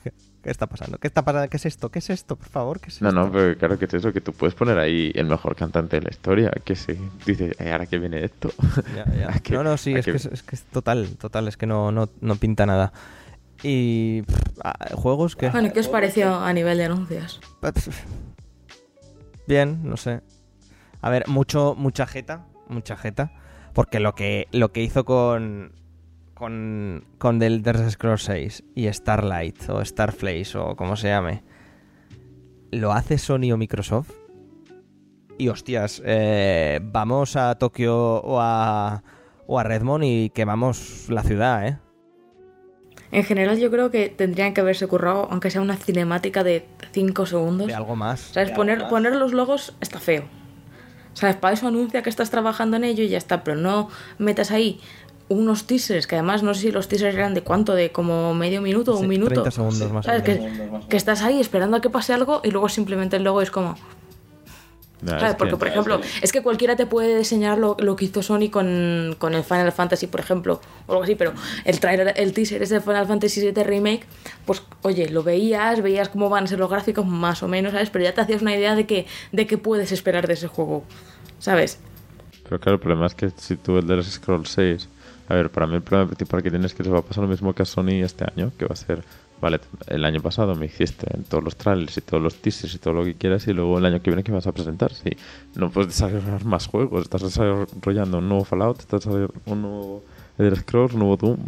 ¿Qué 0.43 0.51
está 0.51 0.67
pasando? 0.67 0.97
¿Qué 0.97 1.07
está 1.07 1.25
pasando? 1.25 1.49
¿Qué 1.49 1.57
es 1.57 1.65
esto? 1.65 1.89
¿Qué 1.89 1.99
es 1.99 2.09
esto? 2.09 2.35
Por 2.37 2.47
favor, 2.47 2.79
¿qué 2.79 2.87
es 2.89 3.01
No, 3.01 3.09
esto? 3.09 3.19
no, 3.21 3.31
pero 3.31 3.57
claro 3.57 3.77
que 3.79 3.85
es 3.85 3.93
eso, 3.95 4.13
que 4.13 4.21
tú 4.21 4.31
puedes 4.33 4.55
poner 4.55 4.77
ahí 4.77 5.11
el 5.15 5.25
mejor 5.25 5.55
cantante 5.55 5.97
de 5.97 6.03
la 6.03 6.09
historia, 6.09 6.51
que 6.63 6.75
se 6.75 6.97
dice, 7.25 7.53
"Eh, 7.59 7.71
ahora 7.71 7.85
que 7.85 7.97
viene 7.99 8.23
esto. 8.23 8.51
Ya, 8.95 9.05
ya. 9.13 9.29
¿A 9.35 9.39
qué- 9.39 9.53
No, 9.55 9.63
no, 9.63 9.75
sí, 9.77 9.93
es 9.93 10.05
qué- 10.05 10.11
que 10.11 10.17
es, 10.17 10.25
es 10.25 10.43
que 10.43 10.55
es 10.55 10.63
total, 10.63 11.07
total, 11.19 11.47
es 11.49 11.57
que 11.57 11.65
no, 11.65 11.91
no, 11.91 12.09
no 12.21 12.35
pinta 12.35 12.65
nada. 12.65 12.93
Y 13.63 14.21
pff, 14.21 14.35
ah, 14.63 14.89
juegos 14.93 15.35
que... 15.35 15.49
Bueno, 15.49 15.73
¿qué 15.73 15.79
os 15.81 15.87
pareció 15.89 16.35
a 16.35 16.53
nivel 16.53 16.77
de 16.77 16.85
anuncios? 16.85 17.39
Bien, 19.47 19.79
no 19.83 19.97
sé. 19.97 20.21
A 21.01 21.09
ver, 21.09 21.27
mucho, 21.27 21.73
mucha 21.77 22.05
jeta, 22.05 22.45
mucha 22.67 22.97
jeta. 22.97 23.31
Porque 23.73 23.99
lo 23.99 24.13
que, 24.13 24.47
lo 24.51 24.71
que 24.71 24.83
hizo 24.83 25.05
con. 25.05 25.73
Con, 26.33 27.03
con 27.17 27.39
The 27.39 27.47
Elder 27.47 27.89
Scrolls 27.89 28.21
6 28.25 28.63
y 28.75 28.93
Starlight 28.93 29.69
o 29.69 29.83
Starflace 29.83 30.55
o 30.55 30.75
como 30.75 30.95
se 30.95 31.07
llame, 31.07 31.43
lo 32.69 32.91
hace 32.91 33.17
Sony 33.17 33.51
o 33.51 33.57
Microsoft. 33.57 34.11
Y 35.39 35.49
hostias, 35.49 35.99
eh, 36.05 36.79
vamos 36.83 37.35
a 37.35 37.55
Tokio 37.55 37.97
o 37.97 38.39
a, 38.39 39.01
o 39.47 39.57
a 39.57 39.63
Redmond 39.63 40.03
y 40.03 40.29
quemamos 40.29 41.09
la 41.09 41.23
ciudad, 41.23 41.67
¿eh? 41.67 41.79
En 43.11 43.23
general 43.23 43.57
yo 43.57 43.71
creo 43.71 43.89
que 43.89 44.09
tendrían 44.09 44.53
que 44.53 44.61
haberse 44.61 44.87
currado, 44.87 45.27
aunque 45.31 45.49
sea 45.49 45.61
una 45.61 45.77
cinemática 45.77 46.43
de 46.43 46.65
5 46.91 47.25
segundos. 47.25 47.67
De 47.67 47.75
algo 47.75 47.95
más. 47.95 48.19
¿Sabes? 48.33 48.51
Poner, 48.51 48.87
poner 48.89 49.15
los 49.15 49.33
logos 49.33 49.73
está 49.81 49.99
feo. 49.99 50.23
¿Sabes? 51.13 51.35
Para 51.35 51.53
eso 51.53 51.67
anuncia 51.67 52.03
que 52.03 52.09
estás 52.09 52.29
trabajando 52.29 52.77
en 52.77 52.83
ello 52.83 53.03
y 53.03 53.07
ya 53.07 53.17
está, 53.17 53.43
pero 53.43 53.57
no 53.57 53.89
metas 54.17 54.51
ahí 54.51 54.79
unos 55.29 55.65
teasers, 55.65 56.07
que 56.07 56.15
además 56.15 56.43
no 56.43 56.53
sé 56.53 56.61
si 56.61 56.71
los 56.71 56.87
teasers 56.87 57.15
eran 57.15 57.33
de 57.33 57.41
cuánto, 57.41 57.73
de 57.73 57.91
como 57.91 58.33
medio 58.33 58.61
minuto 58.61 58.93
o 58.93 58.97
Sí, 58.97 59.03
un 59.03 59.09
minuto. 59.09 59.33
30 59.33 59.51
segundos 59.51 59.91
más 59.91 60.05
¿Sabes? 60.05 60.23
Que, 60.23 60.69
que 60.87 60.97
estás 60.97 61.21
ahí 61.21 61.39
esperando 61.39 61.77
a 61.77 61.81
que 61.81 61.89
pase 61.89 62.13
algo 62.13 62.41
y 62.43 62.51
luego 62.51 62.69
simplemente 62.69 63.17
el 63.17 63.23
logo 63.23 63.41
es 63.41 63.51
como... 63.51 63.75
Es 65.05 65.35
Porque, 65.35 65.51
que- 65.51 65.57
por 65.57 65.67
ejemplo, 65.67 66.01
es 66.21 66.31
que 66.31 66.41
cualquiera 66.41 66.75
te 66.75 66.85
puede 66.87 67.17
diseñar 67.17 67.59
lo, 67.59 67.77
lo 67.79 67.95
que 67.95 68.05
hizo 68.05 68.23
Sony 68.23 68.49
con, 68.51 69.15
con 69.19 69.35
el 69.35 69.43
Final 69.43 69.71
Fantasy, 69.71 70.07
por 70.07 70.19
ejemplo, 70.19 70.59
o 70.87 70.91
algo 70.91 71.03
así, 71.03 71.15
pero 71.15 71.33
el 71.65 71.79
trailer, 71.79 72.13
el 72.15 72.33
teaser 72.33 72.63
ese 72.63 72.75
de 72.75 72.81
Final 72.81 73.05
Fantasy 73.05 73.41
VII 73.41 73.63
Remake, 73.63 74.05
pues, 74.45 74.63
oye, 74.81 75.09
lo 75.09 75.21
veías, 75.21 75.81
veías 75.81 76.09
cómo 76.09 76.29
van 76.29 76.45
a 76.45 76.47
ser 76.47 76.57
los 76.59 76.69
gráficos, 76.69 77.05
más 77.05 77.43
o 77.43 77.47
menos, 77.47 77.73
¿sabes? 77.73 77.89
Pero 77.91 78.05
ya 78.05 78.13
te 78.13 78.21
hacías 78.21 78.41
una 78.41 78.55
idea 78.55 78.75
de 78.75 78.87
que, 78.87 79.05
de 79.31 79.45
qué 79.45 79.57
puedes 79.57 79.91
esperar 79.91 80.25
de 80.25 80.33
ese 80.33 80.47
juego, 80.47 80.83
¿sabes? 81.39 81.79
Pero 82.43 82.59
claro, 82.59 82.75
el 82.75 82.79
problema 82.81 83.05
es 83.05 83.13
que 83.13 83.29
si 83.35 83.55
tú 83.55 83.77
el 83.77 83.85
de 83.87 83.97
los 83.97 84.07
Scroll 84.07 84.45
6... 84.47 84.89
A 85.29 85.35
ver, 85.35 85.49
para 85.49 85.67
mí 85.67 85.75
el 85.75 85.81
problema 85.81 86.07
principal 86.07 86.41
que 86.41 86.49
tienes 86.49 86.71
es 86.71 86.73
que 86.73 86.83
les 86.83 86.93
va 86.93 86.99
a 86.99 87.01
pasar 87.01 87.21
lo 87.21 87.29
mismo 87.29 87.53
que 87.53 87.61
a 87.61 87.65
Sony 87.65 88.01
este 88.01 88.23
año, 88.23 88.53
que 88.57 88.63
va 88.63 88.71
a 88.71 88.77
ser... 88.77 89.03
Vale, 89.39 89.59
el 89.87 90.03
año 90.03 90.19
pasado 90.19 90.55
me 90.55 90.65
hiciste 90.65 91.07
en 91.15 91.23
todos 91.23 91.43
los 91.43 91.55
trailers 91.55 91.97
y 91.97 92.01
todos 92.01 92.23
los 92.23 92.35
teasers 92.35 92.73
y 92.73 92.79
todo 92.79 92.93
lo 92.93 93.03
que 93.03 93.13
quieras 93.13 93.47
y 93.47 93.53
luego 93.53 93.77
el 93.77 93.85
año 93.85 94.01
que 94.01 94.09
viene 94.09 94.23
que 94.23 94.31
vas 94.31 94.47
a 94.47 94.51
presentar. 94.51 94.93
Si 94.93 95.11
no 95.55 95.69
puedes 95.69 95.89
desarrollar 95.89 96.43
más 96.45 96.67
juegos, 96.67 97.03
estás 97.03 97.21
desarrollando 97.21 98.17
un 98.17 98.29
nuevo 98.29 98.43
Fallout, 98.43 98.79
estás 98.79 99.01
desarrollando 99.01 99.33
un 99.45 99.61
nuevo 99.61 100.03
Elder 100.37 100.55
Scrolls, 100.55 100.93
nuevo 100.93 101.17
Doom, 101.17 101.39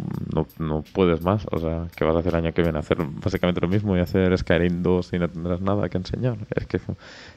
no, 0.58 0.84
puedes 0.92 1.22
más. 1.22 1.46
O 1.50 1.58
sea, 1.58 1.86
¿qué 1.94 2.04
vas 2.04 2.16
a 2.16 2.20
hacer 2.20 2.32
el 2.34 2.44
año 2.44 2.52
que 2.52 2.62
viene? 2.62 2.78
Hacer 2.78 2.98
básicamente 2.98 3.60
lo 3.60 3.68
mismo 3.68 3.96
y 3.96 4.00
hacer 4.00 4.36
Skyrim 4.36 4.82
2 4.82 5.12
y 5.12 5.18
no 5.18 5.28
tendrás 5.28 5.60
nada 5.60 5.88
que 5.88 5.98
enseñar. 5.98 6.36
Es 6.54 6.66
que 6.66 6.80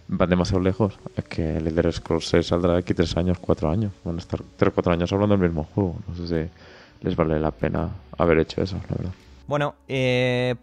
van 0.07 0.29
demasiado 0.29 0.63
lejos. 0.63 0.97
Es 1.15 1.25
que 1.25 1.57
el 1.57 1.67
Elder 1.67 1.93
Scrolls 1.93 2.27
6 2.27 2.45
saldrá 2.45 2.77
aquí 2.77 2.93
3 2.93 3.17
años, 3.17 3.37
4 3.39 3.69
años. 3.69 3.91
Van 4.03 4.15
a 4.15 4.19
estar 4.19 4.41
3 4.57 4.73
4 4.73 4.93
años 4.93 5.13
hablando 5.13 5.37
del 5.37 5.47
mismo 5.47 5.63
juego. 5.63 5.97
No 6.07 6.15
sé 6.15 6.27
si 6.27 7.05
les 7.05 7.15
vale 7.15 7.39
la 7.39 7.51
pena 7.51 7.89
haber 8.17 8.39
hecho 8.39 8.61
eso, 8.61 8.77
la 8.89 8.95
verdad. 8.95 9.13
Bueno, 9.47 9.75
eh, 9.87 10.55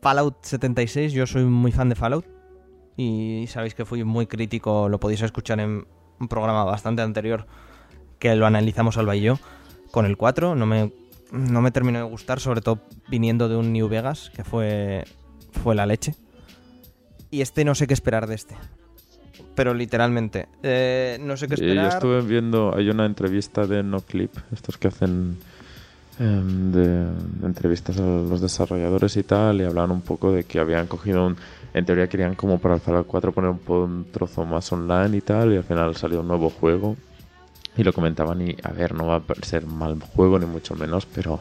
Fallout 0.00 0.36
76, 0.42 1.12
yo 1.12 1.26
soy 1.26 1.44
muy 1.44 1.72
fan 1.72 1.88
de 1.88 1.94
Fallout. 1.94 2.26
Y 2.96 3.46
sabéis 3.48 3.74
que 3.74 3.84
fui 3.84 4.04
muy 4.04 4.26
crítico, 4.26 4.88
lo 4.88 5.00
podéis 5.00 5.22
escuchar 5.22 5.58
en 5.60 5.86
un 6.20 6.28
programa 6.28 6.64
bastante 6.64 7.02
anterior 7.02 7.46
que 8.18 8.36
lo 8.36 8.46
analizamos 8.46 8.96
Alba 8.96 9.16
y 9.16 9.22
yo 9.22 9.38
con 9.90 10.06
el 10.06 10.16
4. 10.16 10.54
No 10.54 10.66
me, 10.66 10.92
no 11.32 11.60
me 11.60 11.70
terminó 11.70 11.98
de 11.98 12.04
gustar, 12.04 12.40
sobre 12.40 12.60
todo 12.60 12.80
viniendo 13.08 13.48
de 13.48 13.56
un 13.56 13.72
New 13.72 13.88
Vegas, 13.88 14.30
que 14.34 14.44
fue, 14.44 15.04
fue 15.62 15.74
la 15.74 15.86
leche. 15.86 16.14
Y 17.30 17.40
este 17.40 17.64
no 17.64 17.74
sé 17.74 17.86
qué 17.86 17.94
esperar 17.94 18.26
de 18.26 18.36
este. 18.36 18.56
Pero 19.54 19.74
literalmente, 19.74 20.48
eh, 20.62 21.18
no 21.20 21.36
sé 21.36 21.48
qué 21.48 21.54
esperar. 21.54 21.90
Yo 21.90 21.96
estuve 21.96 22.20
viendo, 22.22 22.74
hay 22.76 22.90
una 22.90 23.06
entrevista 23.06 23.66
de 23.66 23.82
NoClip, 23.82 24.32
estos 24.52 24.78
que 24.78 24.88
hacen 24.88 25.36
em, 26.18 26.72
de, 26.72 27.06
entrevistas 27.42 27.98
a 27.98 28.02
los 28.02 28.40
desarrolladores 28.40 29.16
y 29.16 29.22
tal, 29.22 29.60
y 29.60 29.64
hablaban 29.64 29.90
un 29.90 30.02
poco 30.02 30.32
de 30.32 30.44
que 30.44 30.58
habían 30.58 30.86
cogido 30.86 31.26
un, 31.26 31.36
en 31.72 31.84
teoría 31.84 32.08
querían 32.08 32.34
como 32.34 32.58
para 32.58 32.74
el 32.74 32.80
Fallout 32.80 33.06
4 33.06 33.32
poner 33.32 33.50
un, 33.50 33.60
un, 33.74 34.04
trozo 34.12 34.44
más 34.44 34.72
online 34.72 35.16
y 35.16 35.20
tal, 35.20 35.52
y 35.52 35.56
al 35.56 35.64
final 35.64 35.96
salió 35.96 36.20
un 36.20 36.28
nuevo 36.28 36.50
juego. 36.50 36.96
Y 37.76 37.82
lo 37.82 37.92
comentaban 37.92 38.40
y, 38.40 38.56
a 38.62 38.70
ver, 38.70 38.94
no 38.94 39.06
va 39.08 39.16
a 39.16 39.22
ser 39.44 39.66
mal 39.66 39.98
juego 40.00 40.38
ni 40.38 40.46
mucho 40.46 40.76
menos, 40.76 41.06
pero 41.06 41.40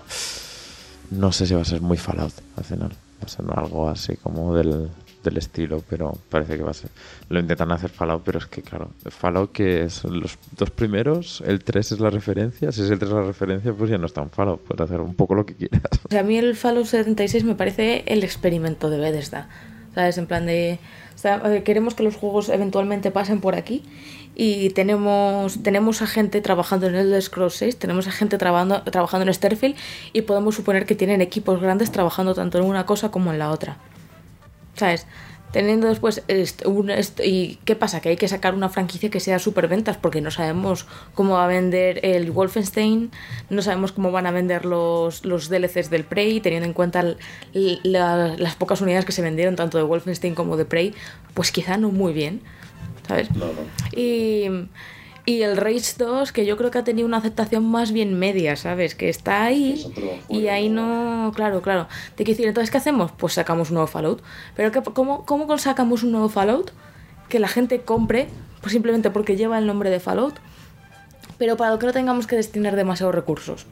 no 1.11 1.31
sé 1.31 1.45
si 1.45 1.53
va 1.53 1.61
a 1.61 1.65
ser 1.65 1.81
muy 1.81 1.97
Fallout 1.97 2.33
al 2.57 2.63
final. 2.63 2.89
Va 2.89 3.25
a 3.25 3.27
ser 3.27 3.45
algo 3.55 3.87
así 3.87 4.17
como 4.17 4.55
del, 4.55 4.89
del 5.23 5.37
estilo, 5.37 5.83
pero 5.89 6.17
parece 6.29 6.57
que 6.57 6.63
va 6.63 6.71
a 6.71 6.73
ser. 6.73 6.89
Lo 7.29 7.39
intentan 7.39 7.71
hacer 7.71 7.89
Fallout, 7.89 8.23
pero 8.23 8.39
es 8.39 8.45
que, 8.45 8.61
claro, 8.61 8.89
Fallout 9.05 9.51
que 9.51 9.83
es 9.83 10.03
los 10.03 10.37
dos 10.57 10.69
primeros, 10.71 11.41
el 11.45 11.63
3 11.63 11.93
es 11.93 11.99
la 11.99 12.09
referencia, 12.09 12.71
si 12.71 12.81
es 12.81 12.89
el 12.89 12.99
3 12.99 13.11
la 13.11 13.23
referencia, 13.23 13.73
pues 13.73 13.89
ya 13.89 13.97
no 13.97 14.05
es 14.05 14.13
tan 14.13 14.29
Fallout, 14.29 14.61
puedes 14.61 14.81
hacer 14.81 15.01
un 15.01 15.15
poco 15.15 15.35
lo 15.35 15.45
que 15.45 15.55
quieras. 15.55 15.81
A 16.17 16.23
mí 16.23 16.37
el 16.37 16.55
Fallout 16.55 16.85
76 16.85 17.43
me 17.43 17.55
parece 17.55 18.03
el 18.07 18.23
experimento 18.23 18.89
de 18.89 18.99
Bethesda. 18.99 19.49
¿Sabes? 19.95 20.17
En 20.17 20.25
plan 20.25 20.45
de. 20.45 20.79
Sea, 21.15 21.63
queremos 21.63 21.93
que 21.93 22.03
los 22.03 22.15
juegos 22.15 22.49
eventualmente 22.49 23.11
pasen 23.11 23.39
por 23.39 23.55
aquí 23.55 23.83
y 24.35 24.71
tenemos, 24.71 25.61
tenemos 25.61 26.01
a 26.01 26.07
gente 26.07 26.41
trabajando 26.41 26.87
en 26.87 26.95
el 26.95 27.21
Scrolls 27.21 27.53
6, 27.53 27.77
tenemos 27.77 28.07
a 28.07 28.11
gente 28.11 28.37
trabajando, 28.37 28.81
trabajando 28.81 29.27
en 29.27 29.33
Starfield 29.33 29.75
y 30.11 30.23
podemos 30.23 30.55
suponer 30.55 30.85
que 30.85 30.95
tienen 30.95 31.21
equipos 31.21 31.61
grandes 31.61 31.91
trabajando 31.91 32.33
tanto 32.33 32.57
en 32.57 32.65
una 32.65 32.85
cosa 32.85 33.11
como 33.11 33.31
en 33.31 33.39
la 33.39 33.51
otra. 33.51 33.77
¿Sabes? 34.75 35.05
Teniendo 35.51 35.87
después 35.87 36.23
un, 36.65 36.91
y 37.23 37.59
qué 37.63 37.75
pasa 37.75 38.01
que 38.01 38.09
hay 38.09 38.15
que 38.15 38.27
sacar 38.27 38.55
una 38.55 38.69
franquicia 38.69 39.11
que 39.11 39.19
sea 39.19 39.37
superventas 39.37 39.97
porque 39.97 40.19
no 40.19 40.31
sabemos 40.31 40.87
cómo 41.13 41.35
va 41.35 41.45
a 41.45 41.47
vender 41.47 42.03
el 42.03 42.31
Wolfenstein, 42.31 43.11
no 43.51 43.61
sabemos 43.61 43.91
cómo 43.91 44.11
van 44.11 44.25
a 44.25 44.31
vender 44.31 44.65
los, 44.65 45.25
los 45.25 45.49
DLCs 45.49 45.91
del 45.91 46.05
Prey, 46.05 46.39
teniendo 46.39 46.65
en 46.65 46.73
cuenta 46.73 47.15
la, 47.53 48.35
las 48.35 48.55
pocas 48.55 48.81
unidades 48.81 49.05
que 49.05 49.11
se 49.11 49.21
vendieron 49.21 49.55
tanto 49.55 49.77
de 49.77 49.83
Wolfenstein 49.83 50.33
como 50.33 50.57
de 50.57 50.65
Prey, 50.65 50.95
pues 51.35 51.51
quizá 51.51 51.77
no 51.77 51.89
muy 51.91 52.13
bien. 52.13 52.41
¿sabes? 53.07 53.29
Y, 53.95 54.47
y 55.25 55.41
el 55.41 55.55
Rage 55.55 55.93
2, 55.97 56.31
que 56.33 56.45
yo 56.45 56.57
creo 56.57 56.69
que 56.69 56.79
ha 56.79 56.83
tenido 56.83 57.07
una 57.07 57.17
aceptación 57.17 57.65
más 57.65 57.93
bien 57.93 58.19
media, 58.19 58.55
¿sabes? 58.57 58.93
Que 58.93 59.07
está 59.07 59.43
ahí 59.45 59.85
y 60.27 60.47
ahí 60.47 60.67
no... 60.67 61.31
Claro, 61.33 61.61
claro. 61.61 61.87
Te 62.15 62.25
quiero 62.25 62.37
decir, 62.37 62.47
entonces, 62.47 62.71
¿qué 62.71 62.77
hacemos? 62.77 63.11
Pues 63.11 63.33
sacamos 63.33 63.69
un 63.69 63.75
nuevo 63.75 63.87
Fallout. 63.87 64.21
Pero 64.55 64.71
¿qué, 64.71 64.81
cómo, 64.81 65.25
¿cómo 65.25 65.57
sacamos 65.57 66.03
un 66.03 66.11
nuevo 66.11 66.27
Fallout? 66.27 66.71
Que 67.29 67.39
la 67.39 67.47
gente 67.47 67.81
compre, 67.81 68.27
pues 68.59 68.73
simplemente 68.73 69.11
porque 69.11 69.37
lleva 69.37 69.57
el 69.57 69.65
nombre 69.65 69.89
de 69.89 70.01
Fallout, 70.01 70.35
pero 71.37 71.55
para 71.55 71.71
lo 71.71 71.79
que 71.79 71.85
no 71.85 71.93
tengamos 71.93 72.27
que 72.27 72.35
destinar 72.35 72.75
demasiados 72.75 73.15
recursos. 73.15 73.65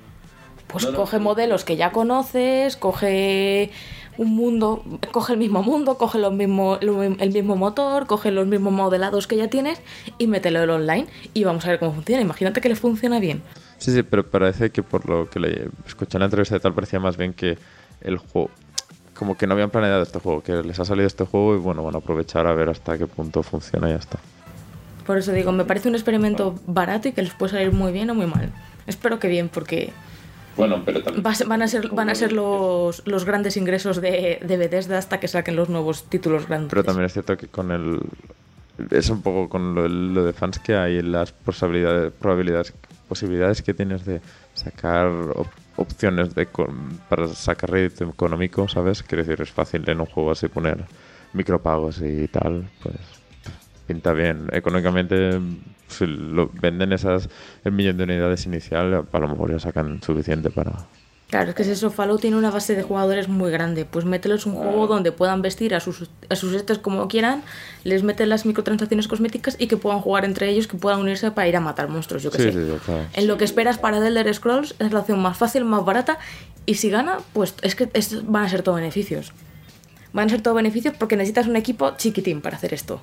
Pues 0.68 0.86
coge 0.86 1.20
modelos 1.20 1.66
que 1.66 1.76
ya 1.76 1.91
conoces, 1.91 2.78
coge 2.78 3.72
un 4.18 4.36
mundo, 4.36 4.84
coge 5.12 5.34
el 5.34 5.39
mismo 5.39 5.64
mundo, 5.64 5.97
coge 5.97 6.20
los 6.20 6.34
mismo, 6.34 6.78
el 6.82 7.32
mismo 7.32 7.55
motor, 7.55 8.07
coge 8.07 8.32
los 8.32 8.47
mismos 8.47 8.74
modelados 8.74 9.28
que 9.28 9.38
ya 9.38 9.49
tienes 9.49 9.82
y 10.18 10.28
mételo 10.28 10.64
en 10.64 10.70
online 10.70 11.07
y 11.34 11.43
vamos 11.43 11.66
a 11.66 11.70
ver 11.70 11.80
cómo 11.80 11.93
funciona. 11.93 12.22
Imagínate 12.22 12.62
que 12.62 12.70
le 12.70 12.76
funciona 12.76 13.20
bien. 13.20 13.41
Sí, 13.78 13.91
sí, 13.91 14.03
pero 14.03 14.30
parece 14.30 14.70
que 14.70 14.84
por 14.84 15.09
lo 15.09 15.30
que 15.30 15.39
le 15.39 15.70
escuché 15.88 16.18
en 16.18 16.20
la 16.20 16.26
entrevista 16.26 16.55
de 16.55 16.59
tal 16.59 16.74
parecía 16.74 16.99
más 16.99 17.18
bien 17.18 17.34
que 17.34 17.57
el 18.01 18.18
juego 18.18 18.49
como 19.22 19.38
que 19.38 19.45
no 19.45 19.53
habían 19.53 19.70
planeado 19.70 20.01
este 20.01 20.18
juego, 20.18 20.41
que 20.41 20.64
les 20.64 20.80
ha 20.80 20.86
salido 20.86 21.05
este 21.05 21.26
juego 21.26 21.55
y 21.55 21.59
bueno, 21.59 21.84
van 21.84 21.93
a 21.93 21.99
aprovechar 21.99 22.47
a 22.47 22.55
ver 22.55 22.70
hasta 22.70 22.97
qué 22.97 23.05
punto 23.05 23.43
funciona 23.43 23.88
y 23.88 23.91
ya 23.91 23.99
está. 23.99 24.18
Por 25.05 25.20
eso 25.20 25.32
digo, 25.32 25.51
me 25.51 25.64
parece 25.64 25.89
un 25.89 25.93
experimento 25.93 26.55
barato 26.66 27.07
y 27.07 27.12
que 27.12 27.22
les 27.22 27.34
puede 27.34 27.51
salir 27.51 27.72
muy 27.72 27.91
bien 27.91 28.09
o 28.09 28.16
muy 28.16 28.26
mal. 28.26 28.51
Espero 28.88 29.20
que 29.20 29.28
bien, 29.28 29.49
porque 29.49 29.93
bueno, 30.58 30.82
pero 30.86 31.02
también... 31.02 31.24
van 31.24 31.62
a 31.62 31.68
ser, 31.68 31.89
van 31.89 32.10
a 32.10 32.16
ser 32.16 32.34
los, 32.34 33.06
los 33.06 33.26
grandes 33.26 33.58
ingresos 33.58 34.02
de, 34.02 34.39
de 34.45 34.58
Bethesda 34.58 34.97
hasta 34.97 35.20
que 35.20 35.28
saquen 35.28 35.56
los 35.56 35.70
nuevos 35.70 36.04
títulos 36.06 36.47
grandes. 36.47 36.70
Pero 36.70 36.84
también 36.84 37.06
es 37.06 37.14
cierto 37.14 37.38
que 37.38 37.47
con 37.47 37.72
el... 37.72 37.99
Es 38.89 39.10
un 39.10 39.22
poco 39.22 39.47
con 39.47 39.76
lo, 39.76 40.26
de 40.26 40.34
fans 40.34 40.58
que 40.60 40.76
hay, 40.76 41.02
las 41.02 41.32
posibilidades, 41.32 42.12
probabilidades, 42.14 42.74
posibilidades 43.08 43.62
que 43.62 43.74
tienes 43.74 44.06
de 44.06 44.22
sacar 44.54 45.12
opciones 45.76 46.34
de, 46.34 46.47
para 47.10 47.28
sacar 47.28 47.70
rédito 47.70 48.06
económico, 48.06 48.68
¿sabes? 48.68 49.04
Quiero 49.04 49.24
decir, 49.24 49.41
es 49.41 49.52
fácil 49.52 49.88
en 49.88 49.99
un 49.99 50.08
juego 50.08 50.32
así 50.32 50.47
poner 50.47 50.86
micropagos 51.34 52.02
y 52.02 52.28
tal, 52.28 52.70
pues 52.82 52.95
pinta 53.88 54.14
bien. 54.14 54.47
Económicamente, 54.52 55.39
si 55.92 56.06
lo 56.08 56.50
venden 56.54 56.94
esas 56.94 57.30
el 57.64 57.72
millón 57.72 57.98
de 57.98 58.04
unidades 58.04 58.46
inicial, 58.46 59.06
a 59.12 59.20
lo 59.20 59.28
mejor 59.28 59.52
ya 59.52 59.60
sacan 59.60 60.02
suficiente 60.02 60.50
para. 60.50 60.88
Claro, 61.32 61.52
es 61.52 61.56
que 61.56 61.64
eso, 61.64 61.89
Fallout 61.89 62.20
tiene 62.20 62.36
una 62.36 62.52
base 62.52 62.76
de 62.76 62.84
jugadores 62.84 63.30
muy 63.30 63.52
grande. 63.52 63.86
Pues 63.86 64.04
mételos 64.04 64.46
un 64.46 64.54
juego 64.54 64.88
donde 64.88 65.14
puedan 65.14 65.42
vestir 65.42 65.74
a 65.74 65.80
sus, 65.80 66.10
a 66.28 66.36
sus 66.36 66.54
estos 66.54 66.80
como 66.80 67.08
quieran, 67.08 67.42
les 67.86 68.04
meten 68.04 68.28
las 68.28 68.46
microtransacciones 68.46 69.08
cosméticas 69.08 69.56
y 69.58 69.68
que 69.68 69.78
puedan 69.78 70.02
jugar 70.02 70.26
entre 70.26 70.50
ellos, 70.50 70.68
que 70.68 70.76
puedan 70.76 71.00
unirse 71.00 71.32
para 71.32 71.48
ir 71.48 71.56
a 71.56 71.62
matar 71.62 71.88
monstruos, 71.88 72.22
yo 72.22 72.32
que 72.32 72.38
sé. 72.52 72.54
En 73.14 73.28
lo 73.28 73.38
que 73.38 73.46
esperas 73.46 73.78
para 73.78 74.02
The 74.02 74.08
Elder 74.08 74.34
Scrolls 74.34 74.76
es 74.80 74.92
la 74.92 75.00
opción 75.00 75.22
más 75.22 75.38
fácil, 75.38 75.64
más 75.64 75.86
barata, 75.86 76.20
y 76.66 76.76
si 76.76 76.89
gana, 76.89 77.20
pues 77.32 77.56
es 77.62 77.76
que 77.76 77.89
van 78.26 78.44
a 78.44 78.50
ser 78.50 78.62
todo 78.62 78.76
beneficios. 78.76 79.32
Van 80.12 80.28
a 80.28 80.30
ser 80.32 80.42
todo 80.42 80.54
beneficios 80.54 80.96
porque 81.00 81.16
necesitas 81.16 81.48
un 81.48 81.56
equipo 81.56 81.96
chiquitín 81.96 82.42
para 82.42 82.58
hacer 82.58 82.74
esto. 82.74 83.00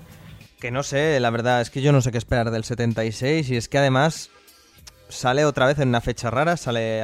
Que 0.61 0.71
no 0.71 0.83
sé, 0.83 1.21
la 1.21 1.31
verdad, 1.31 1.61
es 1.61 1.71
que 1.71 1.83
yo 1.83 1.93
no 1.93 2.01
sé 2.01 2.11
qué 2.11 2.19
esperar 2.19 2.51
del 2.51 2.65
76 2.65 3.51
y 3.51 3.57
es 3.57 3.69
que 3.69 3.79
además 3.79 4.31
sale 5.09 5.45
otra 5.45 5.67
vez 5.67 5.79
en 5.79 5.89
una 5.89 6.01
fecha 6.01 6.31
rara, 6.31 6.57
sale 6.57 7.03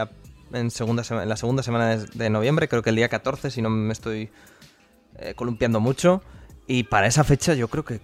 en, 0.52 0.70
segunda 0.70 1.04
en 1.08 1.28
la 1.28 1.36
segunda 1.36 1.62
semana 1.62 1.96
de 1.96 2.30
noviembre, 2.30 2.68
creo 2.68 2.82
que 2.82 2.90
el 2.90 2.96
día 2.96 3.08
14, 3.08 3.50
si 3.50 3.62
no 3.62 3.70
me 3.70 3.92
estoy 3.92 4.30
eh, 5.18 5.34
columpiando 5.34 5.80
mucho. 5.80 6.22
Y 6.66 6.84
para 6.84 7.06
esa 7.06 7.24
fecha 7.24 7.54
yo 7.54 7.68
creo 7.68 7.84
que... 7.84 8.00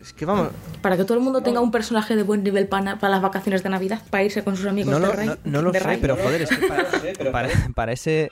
Es 0.00 0.12
que 0.12 0.24
vamos... 0.24 0.50
Para 0.80 0.96
que 0.96 1.04
todo 1.04 1.18
el 1.18 1.24
mundo 1.24 1.42
tenga 1.42 1.60
un 1.60 1.72
personaje 1.72 2.14
de 2.14 2.22
buen 2.22 2.44
nivel 2.44 2.68
para, 2.68 2.96
las 3.00 3.22
vacaciones 3.22 3.62
de 3.62 3.70
Navidad, 3.70 4.02
para 4.10 4.22
irse 4.22 4.44
con 4.44 4.56
sus 4.56 4.66
amigos 4.66 5.00
no, 5.00 5.08
de. 5.10 5.26
No, 5.26 5.36
no 5.44 5.62
lo 5.62 5.72
sé, 5.72 5.98
pero 6.00 6.16
joder, 6.16 6.42
es 6.42 6.50
que 6.50 7.24
para, 7.32 7.50
para, 7.74 7.92
ese 7.92 8.30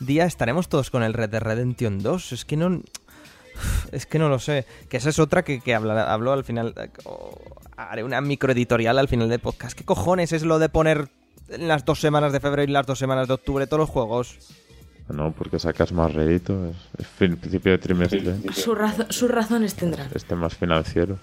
día 0.00 0.24
estaremos 0.24 0.70
todos 0.70 0.90
con 0.90 1.02
el 1.02 1.12
Red 1.12 1.30
Dead 1.30 1.42
Redemption 1.42 1.98
2. 1.98 2.32
Es 2.32 2.44
que 2.46 2.56
no... 2.56 2.80
Es 3.92 4.06
que 4.06 4.18
no 4.18 4.28
lo 4.28 4.38
sé. 4.38 4.66
Que 4.88 4.96
esa 4.96 5.10
es 5.10 5.18
otra 5.18 5.42
que, 5.42 5.60
que 5.60 5.74
habló 5.74 6.32
al 6.32 6.44
final. 6.44 6.74
haré 7.76 8.04
una 8.04 8.20
microeditorial 8.20 8.98
al 8.98 9.08
final 9.08 9.28
del 9.28 9.40
podcast. 9.40 9.76
¿Qué 9.76 9.84
cojones 9.84 10.32
es 10.32 10.42
lo 10.42 10.58
de 10.58 10.68
poner 10.68 11.08
en 11.48 11.68
las 11.68 11.84
dos 11.84 12.00
semanas 12.00 12.32
de 12.32 12.40
febrero 12.40 12.70
y 12.70 12.72
las 12.72 12.86
dos 12.86 12.98
semanas 12.98 13.28
de 13.28 13.34
octubre 13.34 13.66
todos 13.66 13.80
los 13.80 13.90
juegos? 13.90 14.38
No, 15.08 15.32
porque 15.32 15.58
sacas 15.58 15.92
más 15.92 16.14
rédito. 16.14 16.72
Es, 16.98 17.06
principio 17.18 17.72
de 17.72 17.78
trimestre. 17.78 18.34
sus 18.52 19.30
razones 19.30 19.74
tendrán. 19.74 20.08
Este 20.14 20.34
más 20.34 20.56
financiero. 20.56 21.18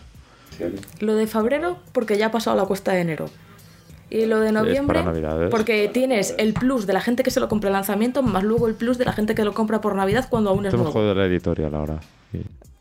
Lo 1.00 1.16
de 1.16 1.28
febrero, 1.28 1.80
porque 1.94 2.18
ya 2.18 2.28
ha 2.28 2.32
pasado 2.32 2.58
la 2.58 2.66
cuesta 2.66 2.92
de 2.92 3.02
enero. 3.02 3.30
Y 4.10 4.26
lo 4.26 4.40
de 4.40 4.52
noviembre, 4.52 5.04
porque 5.52 5.88
tienes 5.88 6.34
el 6.40 6.54
plus 6.54 6.88
de 6.88 6.94
la 6.94 7.02
gente 7.02 7.22
que 7.22 7.30
se 7.30 7.40
lo 7.40 7.48
compra 7.48 7.70
el 7.70 7.74
lanzamiento, 7.74 8.24
más 8.24 8.44
luego 8.44 8.68
el 8.68 8.74
plus 8.74 8.98
de 8.98 9.06
la 9.06 9.14
gente 9.14 9.36
que 9.36 9.44
lo 9.44 9.54
compra 9.54 9.82
por 9.82 9.96
Navidad 9.96 10.28
cuando 10.30 10.50
aún 10.50 10.66
es 10.66 10.74
nuevo. 10.74 10.92
juego 10.92 11.10
de 11.10 11.16
la 11.16 11.26
editorial 11.26 11.76
ahora. 11.76 12.00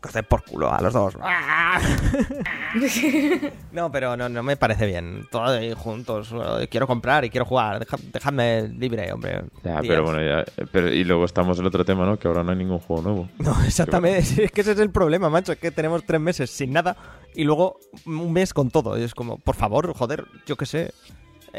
Coger 0.01 0.25
por 0.25 0.43
culo 0.45 0.73
a 0.73 0.81
los 0.81 0.93
dos. 0.93 1.17
no, 3.73 3.91
pero 3.91 4.15
no, 4.15 4.29
no 4.29 4.43
me 4.43 4.55
parece 4.55 4.85
bien. 4.85 5.27
Todos 5.29 5.49
ahí 5.49 5.73
juntos. 5.73 6.33
Quiero 6.69 6.87
comprar 6.87 7.25
y 7.25 7.29
quiero 7.29 7.45
jugar. 7.45 7.85
dejadme 8.13 8.69
libre, 8.69 9.11
hombre. 9.11 9.43
Ya, 9.63 9.81
pero 9.81 10.03
bueno, 10.03 10.21
ya. 10.21 10.45
y 10.89 11.03
luego 11.03 11.25
estamos 11.25 11.57
en 11.57 11.63
el 11.63 11.67
otro 11.67 11.83
tema, 11.83 12.05
¿no? 12.05 12.17
Que 12.17 12.29
ahora 12.29 12.43
no 12.43 12.51
hay 12.51 12.57
ningún 12.57 12.79
juego 12.79 13.01
nuevo. 13.01 13.29
No, 13.39 13.53
exactamente. 13.65 14.45
Es 14.45 14.51
que 14.51 14.61
ese 14.61 14.71
es 14.71 14.79
el 14.79 14.91
problema, 14.91 15.29
macho. 15.29 15.51
Es 15.51 15.59
que 15.59 15.71
tenemos 15.71 16.05
tres 16.05 16.21
meses 16.21 16.49
sin 16.49 16.71
nada 16.71 16.95
y 17.35 17.43
luego 17.43 17.79
un 18.05 18.31
mes 18.31 18.53
con 18.53 18.71
todo. 18.71 18.97
Y 18.97 19.03
es 19.03 19.13
como, 19.13 19.37
por 19.37 19.55
favor, 19.55 19.93
joder, 19.93 20.25
yo 20.45 20.55
qué 20.55 20.65
sé. 20.65 20.93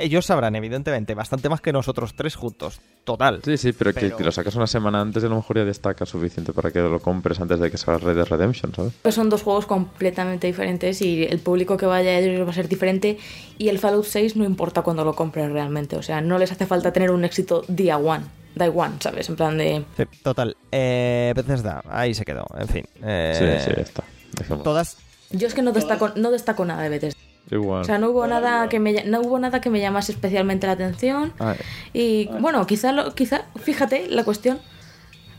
Ellos 0.01 0.27
sabrán, 0.27 0.57
evidentemente, 0.57 1.15
bastante 1.15 1.49
más 1.49 1.61
que 1.61 1.73
nosotros 1.73 2.15
tres 2.15 2.35
juntos. 2.35 2.81
Total. 3.05 3.41
Sí, 3.45 3.57
sí, 3.57 3.73
pero, 3.73 3.93
Pero- 3.93 4.17
Que, 4.17 4.25
lo 4.25 4.33
sacas 4.33 4.55
una 4.57 4.67
semana 4.67 5.01
antes 5.01 5.23
y 5.23 5.27
a 5.27 5.29
lo 5.29 5.37
mejor 5.37 5.59
ya 5.59 5.65
destaca 5.65 6.07
suficiente 6.07 6.53
para 6.53 6.71
que 6.71 6.81
lo 6.81 7.01
compres 7.01 7.41
antes 7.41 7.59
de 7.61 7.71
que 7.71 7.77
salga 7.79 7.99
Red 8.07 8.17
Dead 8.17 8.27
Redemption, 8.27 8.75
¿sabes? 8.75 8.93
Pues 9.03 9.15
son 9.15 9.29
dos 9.31 9.43
juegos 9.43 9.67
completamente 9.67 10.47
diferentes 10.47 11.01
y 11.03 11.25
el 11.25 11.39
público 11.39 11.77
que 11.77 11.87
vaya 11.87 12.11
a 12.11 12.19
ellos 12.19 12.47
va 12.47 12.51
a 12.51 12.55
ser 12.55 12.69
diferente 12.69 13.19
y 13.59 13.69
el 13.69 13.79
Fallout 13.79 14.05
6 14.05 14.37
no 14.37 14.45
importa 14.45 14.83
cuando 14.83 15.05
lo 15.05 15.15
compres 15.15 15.51
realmente, 15.51 15.97
o 15.97 16.03
sea, 16.03 16.21
no 16.21 16.39
les 16.39 16.53
hace 16.53 16.67
falta 16.67 16.93
tener 16.93 17.11
un 17.11 17.25
éxito 17.25 17.65
día 17.69 17.97
one, 17.99 18.25
day 18.55 18.71
one, 18.75 18.95
¿sabes? 19.01 19.29
En 19.29 19.37
plan 19.37 19.57
de... 19.59 19.85
Sí, 19.97 20.05
total. 20.23 20.57
Eh, 20.73 21.33
Bethesda, 21.35 21.83
ahí 21.89 22.15
se 22.15 22.25
quedó. 22.25 22.45
En 22.59 22.69
fin. 22.69 22.85
eh, 23.03 23.35
Sí, 23.61 23.71
sí, 23.71 23.75
ya 23.77 23.83
está. 23.83 24.05
Dejemos. 24.39 24.63
Todas. 24.65 24.97
Yo 25.31 25.47
es 25.47 25.55
que 25.55 25.63
no 25.63 25.73
destaco, 25.73 26.11
no 26.17 26.31
destaco 26.31 26.65
nada 26.65 26.83
de 26.83 26.89
Bethesda. 26.89 27.19
Igual. 27.51 27.81
O 27.83 27.85
sea, 27.85 27.99
no 27.99 28.11
hubo 28.11 28.27
nada 28.27 28.69
que 28.69 28.79
me 28.79 29.05
no 29.05 29.21
hubo 29.21 29.39
nada 29.39 29.61
que 29.61 29.71
me 29.71 29.81
llamase 29.81 30.13
especialmente 30.13 30.67
la 30.67 30.75
atención. 30.75 31.33
Ah, 31.41 31.55
Y 31.93 32.27
bueno, 32.41 32.67
quizá, 32.67 32.93
lo, 32.93 33.15
quizá 33.15 33.43
fíjate 33.57 34.07
la 34.09 34.25
cuestión. 34.25 34.59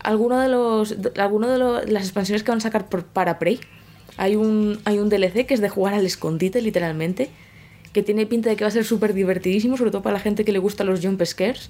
Alguno 0.04 0.40
de 0.40 0.50
los, 0.50 1.02
de- 1.02 1.22
alguno 1.22 1.48
de 1.48 1.58
los- 1.60 1.90
las 1.90 2.04
expansiones 2.04 2.44
que 2.44 2.52
van 2.52 2.58
a 2.58 2.62
sacar 2.62 2.88
por- 2.90 3.06
para 3.06 3.38
Prey, 3.40 3.60
hay 4.18 4.36
un, 4.36 4.80
hay 4.86 4.98
un 5.00 5.10
DLC 5.10 5.46
que 5.46 5.54
es 5.54 5.62
de 5.62 5.70
jugar 5.70 5.94
al 5.94 6.06
escondite, 6.06 6.62
literalmente, 6.62 7.30
que 7.94 8.02
tiene 8.04 8.26
pinta 8.26 8.50
de 8.50 8.56
que 8.56 8.64
va 8.64 8.70
a 8.70 8.72
ser 8.72 8.84
súper 8.84 9.14
divertidísimo, 9.14 9.78
sobre 9.78 9.92
todo 9.92 10.02
para 10.02 10.14
la 10.14 10.20
gente 10.20 10.44
que 10.44 10.52
le 10.52 10.60
gusta 10.60 10.84
los 10.84 11.02
jump 11.06 11.22
scares. 11.24 11.70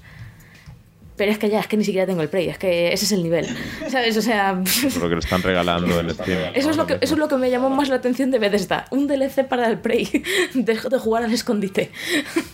Pero 1.16 1.30
es 1.30 1.38
que 1.38 1.50
ya, 1.50 1.60
es 1.60 1.66
que 1.66 1.76
ni 1.76 1.84
siquiera 1.84 2.06
tengo 2.06 2.22
el 2.22 2.28
Prey, 2.28 2.48
es 2.48 2.58
que 2.58 2.92
ese 2.92 3.04
es 3.04 3.12
el 3.12 3.22
nivel. 3.22 3.46
¿Sabes? 3.88 4.16
O 4.16 4.22
sea. 4.22 4.54
por 4.54 5.02
lo 5.02 5.08
que 5.08 5.14
le 5.14 5.20
están 5.20 5.42
regalando 5.42 6.00
en 6.00 6.10
Steam. 6.10 6.38
Eso 6.54 6.70
es, 6.70 6.76
lo 6.76 6.86
que, 6.86 6.98
eso 7.00 7.14
es 7.14 7.18
lo 7.18 7.28
que 7.28 7.36
me 7.36 7.50
llamó 7.50 7.70
más 7.70 7.88
la 7.88 7.96
atención 7.96 8.30
de 8.30 8.38
Bethesda. 8.38 8.86
Un 8.90 9.06
DLC 9.06 9.46
para 9.46 9.68
el 9.68 9.78
Prey. 9.78 10.06
De, 10.54 10.74
de 10.74 10.98
jugar 10.98 11.24
al 11.24 11.32
escondite. 11.32 11.90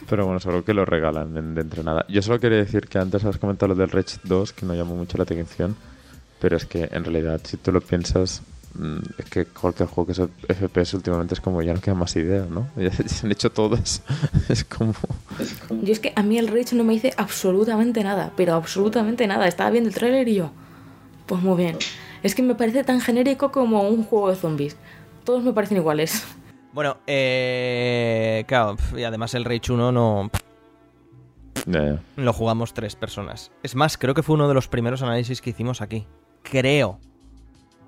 Pero 0.08 0.24
bueno, 0.24 0.40
seguro 0.40 0.64
que 0.64 0.72
lo 0.72 0.84
regalan 0.84 1.54
de 1.54 1.60
entre 1.60 1.82
nada. 1.82 2.04
Yo 2.08 2.22
solo 2.22 2.38
quería 2.38 2.58
decir 2.58 2.88
que 2.88 2.98
antes 2.98 3.24
has 3.24 3.38
comentado 3.38 3.74
lo 3.74 3.74
del 3.74 3.90
Rage 3.90 4.18
2, 4.24 4.52
que 4.52 4.66
no 4.66 4.74
llamó 4.74 4.94
mucho 4.94 5.18
la 5.18 5.24
atención. 5.24 5.76
Pero 6.40 6.56
es 6.56 6.64
que 6.64 6.88
en 6.90 7.04
realidad, 7.04 7.40
si 7.44 7.56
tú 7.56 7.72
lo 7.72 7.80
piensas, 7.80 8.42
es 9.18 9.24
que 9.24 9.46
cualquier 9.46 9.88
juego 9.88 10.06
que 10.06 10.14
sea 10.14 10.28
FPS 10.48 10.94
últimamente 10.94 11.34
es 11.34 11.40
como 11.40 11.62
ya 11.62 11.74
no 11.74 11.80
queda 11.80 11.94
más 11.94 12.14
idea, 12.16 12.46
¿no? 12.48 12.68
Ya 12.76 12.90
se 12.90 13.26
han 13.26 13.32
hecho 13.32 13.50
todas. 13.50 14.02
es 14.48 14.64
como. 14.64 14.94
Yo 15.82 15.92
es 15.92 16.00
que 16.00 16.12
a 16.14 16.22
mí 16.22 16.38
el 16.38 16.48
Rage 16.48 16.76
no 16.76 16.84
me 16.84 16.92
dice 16.92 17.12
absolutamente 17.16 18.04
nada, 18.04 18.32
pero 18.36 18.54
absolutamente 18.54 19.26
nada. 19.26 19.48
Estaba 19.48 19.70
viendo 19.70 19.88
el 19.88 19.94
tráiler 19.94 20.28
y 20.28 20.34
yo, 20.36 20.50
pues 21.26 21.42
muy 21.42 21.56
bien. 21.56 21.76
Es 22.22 22.34
que 22.34 22.42
me 22.42 22.54
parece 22.54 22.84
tan 22.84 23.00
genérico 23.00 23.52
como 23.52 23.82
un 23.82 24.04
juego 24.04 24.30
de 24.30 24.36
zombies. 24.36 24.76
Todos 25.24 25.42
me 25.42 25.52
parecen 25.52 25.78
iguales. 25.78 26.26
Bueno, 26.70 26.98
eh, 27.06 28.44
claro, 28.46 28.76
y 28.96 29.02
además 29.02 29.34
el 29.34 29.46
Rage 29.46 29.72
1 29.72 29.90
no 29.90 30.30
ya. 31.66 32.00
lo 32.14 32.32
jugamos 32.32 32.74
tres 32.74 32.94
personas. 32.94 33.50
Es 33.62 33.74
más, 33.74 33.96
creo 33.96 34.14
que 34.14 34.22
fue 34.22 34.34
uno 34.34 34.46
de 34.48 34.54
los 34.54 34.68
primeros 34.68 35.02
análisis 35.02 35.40
que 35.40 35.50
hicimos 35.50 35.80
aquí. 35.80 36.06
Creo. 36.42 37.00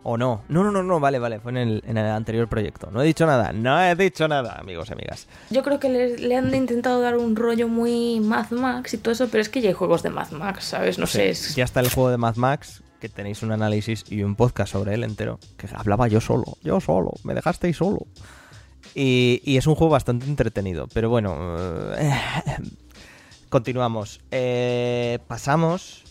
¿O 0.02 0.16
no? 0.16 0.42
No, 0.48 0.64
no, 0.64 0.70
no, 0.70 0.82
no, 0.82 0.98
vale, 0.98 1.18
vale, 1.18 1.40
fue 1.40 1.52
en 1.52 1.58
el, 1.58 1.82
en 1.86 1.98
el 1.98 2.06
anterior 2.06 2.48
proyecto. 2.48 2.90
No 2.90 3.02
he 3.02 3.04
dicho 3.06 3.26
nada, 3.26 3.52
no 3.52 3.78
he 3.82 3.94
dicho 3.94 4.26
nada, 4.28 4.54
amigos 4.58 4.88
y 4.88 4.92
amigas. 4.94 5.26
Yo 5.50 5.62
creo 5.62 5.78
que 5.78 5.90
le, 5.90 6.16
le 6.16 6.36
han 6.36 6.54
intentado 6.54 7.00
dar 7.02 7.18
un 7.18 7.36
rollo 7.36 7.68
muy 7.68 8.18
Mad 8.20 8.50
Max 8.50 8.94
y 8.94 8.98
todo 8.98 9.12
eso, 9.12 9.28
pero 9.30 9.42
es 9.42 9.50
que 9.50 9.60
ya 9.60 9.68
hay 9.68 9.74
juegos 9.74 10.02
de 10.02 10.08
Mad 10.08 10.30
Max, 10.30 10.64
¿sabes? 10.64 10.98
No 10.98 11.06
sé. 11.06 11.28
es- 11.30 11.54
Ya 11.54 11.64
está 11.64 11.80
el 11.80 11.90
juego 11.90 12.08
de 12.10 12.16
Mad 12.16 12.36
Max, 12.36 12.82
que 12.98 13.10
tenéis 13.10 13.42
un 13.42 13.52
análisis 13.52 14.04
y 14.10 14.22
un 14.22 14.36
podcast 14.36 14.72
sobre 14.72 14.94
él 14.94 15.04
entero, 15.04 15.38
que 15.58 15.68
hablaba 15.74 16.08
yo 16.08 16.20
solo, 16.22 16.56
yo 16.62 16.80
solo, 16.80 17.12
me 17.24 17.34
dejasteis 17.34 17.76
solo. 17.76 18.06
Y, 18.94 19.42
y 19.44 19.58
es 19.58 19.66
un 19.66 19.74
juego 19.74 19.92
bastante 19.92 20.24
entretenido, 20.26 20.88
pero 20.94 21.10
bueno, 21.10 21.36
eh, 21.98 22.10
continuamos. 23.48 24.20
Eh, 24.30 25.18
pasamos, 25.28 26.04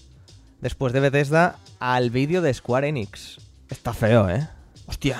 después 0.61 0.93
de 0.93 0.99
Bethesda, 0.99 1.57
al 1.79 2.09
vídeo 2.11 2.41
de 2.41 2.53
Square 2.53 2.87
Enix. 2.87 3.37
Está 3.69 3.93
feo, 3.93 4.29
¿eh? 4.29 4.47
Hostia. 4.87 5.17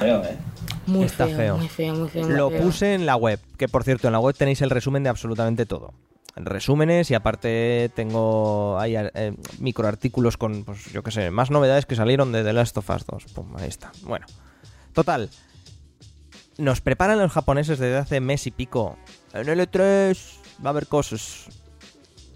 Muy 0.88 1.06
está 1.06 1.28
feo, 1.28 1.38
feo. 1.38 1.58
muy 1.58 1.68
feo, 1.68 1.96
muy 1.96 2.10
feo. 2.10 2.26
muy 2.26 2.36
Lo 2.36 2.50
feo. 2.50 2.62
puse 2.64 2.96
en 2.96 3.06
la 3.06 3.16
web, 3.16 3.40
que 3.58 3.68
por 3.68 3.84
cierto, 3.84 4.08
en 4.08 4.14
la 4.14 4.20
web 4.20 4.36
tenéis 4.36 4.62
el 4.62 4.72
resumen 4.72 5.04
de 5.04 5.10
absolutamente 5.10 5.66
todo. 5.66 5.94
Resúmenes 6.36 7.12
y 7.12 7.16
aparte 7.16 7.92
tengo 7.96 8.80
ahí 8.80 8.96
eh, 8.96 9.36
microartículos 9.60 10.38
con, 10.38 10.64
pues 10.64 10.86
yo 10.92 11.04
qué 11.04 11.12
sé, 11.12 11.32
más 11.32 11.52
novedades 11.52 11.86
que 11.86 11.96
salieron 11.96 12.32
de 12.32 12.44
The 12.44 12.54
Last 12.54 12.78
of 12.78 12.90
Us 12.90 13.06
2. 13.06 13.26
Pum, 13.34 13.56
ahí 13.58 13.68
está. 13.68 13.92
Bueno, 14.04 14.26
total. 14.94 15.30
Nos 16.58 16.82
preparan 16.82 17.20
los 17.20 17.32
japoneses 17.32 17.78
desde 17.80 17.98
hace 17.98 18.20
mes 18.22 18.48
y 18.48 18.52
pico. 18.52 18.98
En 19.34 19.48
L3 19.48 20.18
va 20.64 20.70
a 20.70 20.72
haber 20.72 20.88
cosas. 20.88 21.48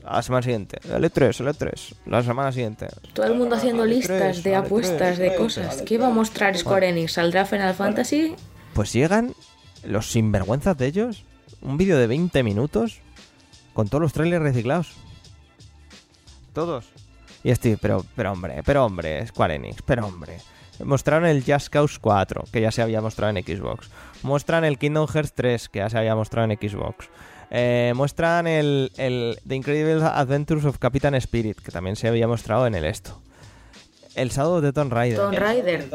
A 0.05 0.17
la 0.17 0.21
semana 0.21 0.41
siguiente. 0.41 0.79
L3, 0.81 1.45
L3. 1.45 1.95
La 2.05 2.23
semana 2.23 2.51
siguiente. 2.51 2.87
Todo 3.13 3.25
el 3.25 3.35
mundo 3.35 3.55
haciendo 3.55 3.85
listas 3.85 4.43
de 4.43 4.55
apuestas, 4.55 5.17
de 5.17 5.35
cosas. 5.35 5.81
¿Qué 5.81 5.97
va 5.97 6.07
a 6.07 6.11
mostrar 6.11 6.57
Square 6.57 6.89
Enix? 6.89 7.13
¿Saldrá 7.13 7.45
Final 7.45 7.73
Fantasy? 7.73 8.35
Pues 8.73 8.91
llegan 8.91 9.33
los 9.85 10.11
sinvergüenzas 10.11 10.77
de 10.77 10.87
ellos. 10.87 11.23
Un 11.61 11.77
vídeo 11.77 11.97
de 11.97 12.07
20 12.07 12.43
minutos 12.43 12.99
con 13.73 13.87
todos 13.87 14.01
los 14.01 14.13
trailers 14.13 14.43
reciclados. 14.43 14.93
Todos. 16.53 16.85
Y 17.43 17.51
estoy, 17.51 17.77
pero, 17.77 18.05
pero 18.15 18.31
hombre, 18.31 18.61
pero 18.65 18.85
hombre, 18.85 19.25
Square 19.27 19.55
Enix, 19.55 19.81
pero 19.81 20.05
hombre. 20.05 20.37
Mostraron 20.83 21.25
el 21.25 21.43
Just 21.45 21.69
Cause 21.69 21.97
4, 21.99 22.45
que 22.51 22.61
ya 22.61 22.71
se 22.71 22.81
había 22.81 23.01
mostrado 23.01 23.35
en 23.35 23.43
Xbox. 23.43 23.89
Muestran 24.23 24.63
el 24.65 24.77
Kingdom 24.77 25.07
Hearts 25.07 25.33
3, 25.33 25.69
que 25.69 25.79
ya 25.79 25.89
se 25.89 25.97
había 25.97 26.15
mostrado 26.15 26.49
en 26.49 26.57
Xbox. 26.57 27.09
Eh, 27.55 27.93
muestran 27.95 28.47
el, 28.47 28.91
el 28.97 29.37
The 29.47 29.55
Incredible 29.55 30.03
Adventures 30.03 30.65
of 30.65 30.79
Captain 30.79 31.13
Spirit, 31.15 31.59
que 31.61 31.71
también 31.71 31.95
se 31.95 32.07
había 32.07 32.27
mostrado 32.27 32.65
en 32.65 32.73
el 32.73 32.83
esto. 32.83 33.21
El 34.15 34.29
Shadow 34.29 34.59
de 34.59 34.73
Tomb 34.73 34.91
Raider. 34.91 35.17
Tomb 35.19 35.37
Raider. 35.37 35.87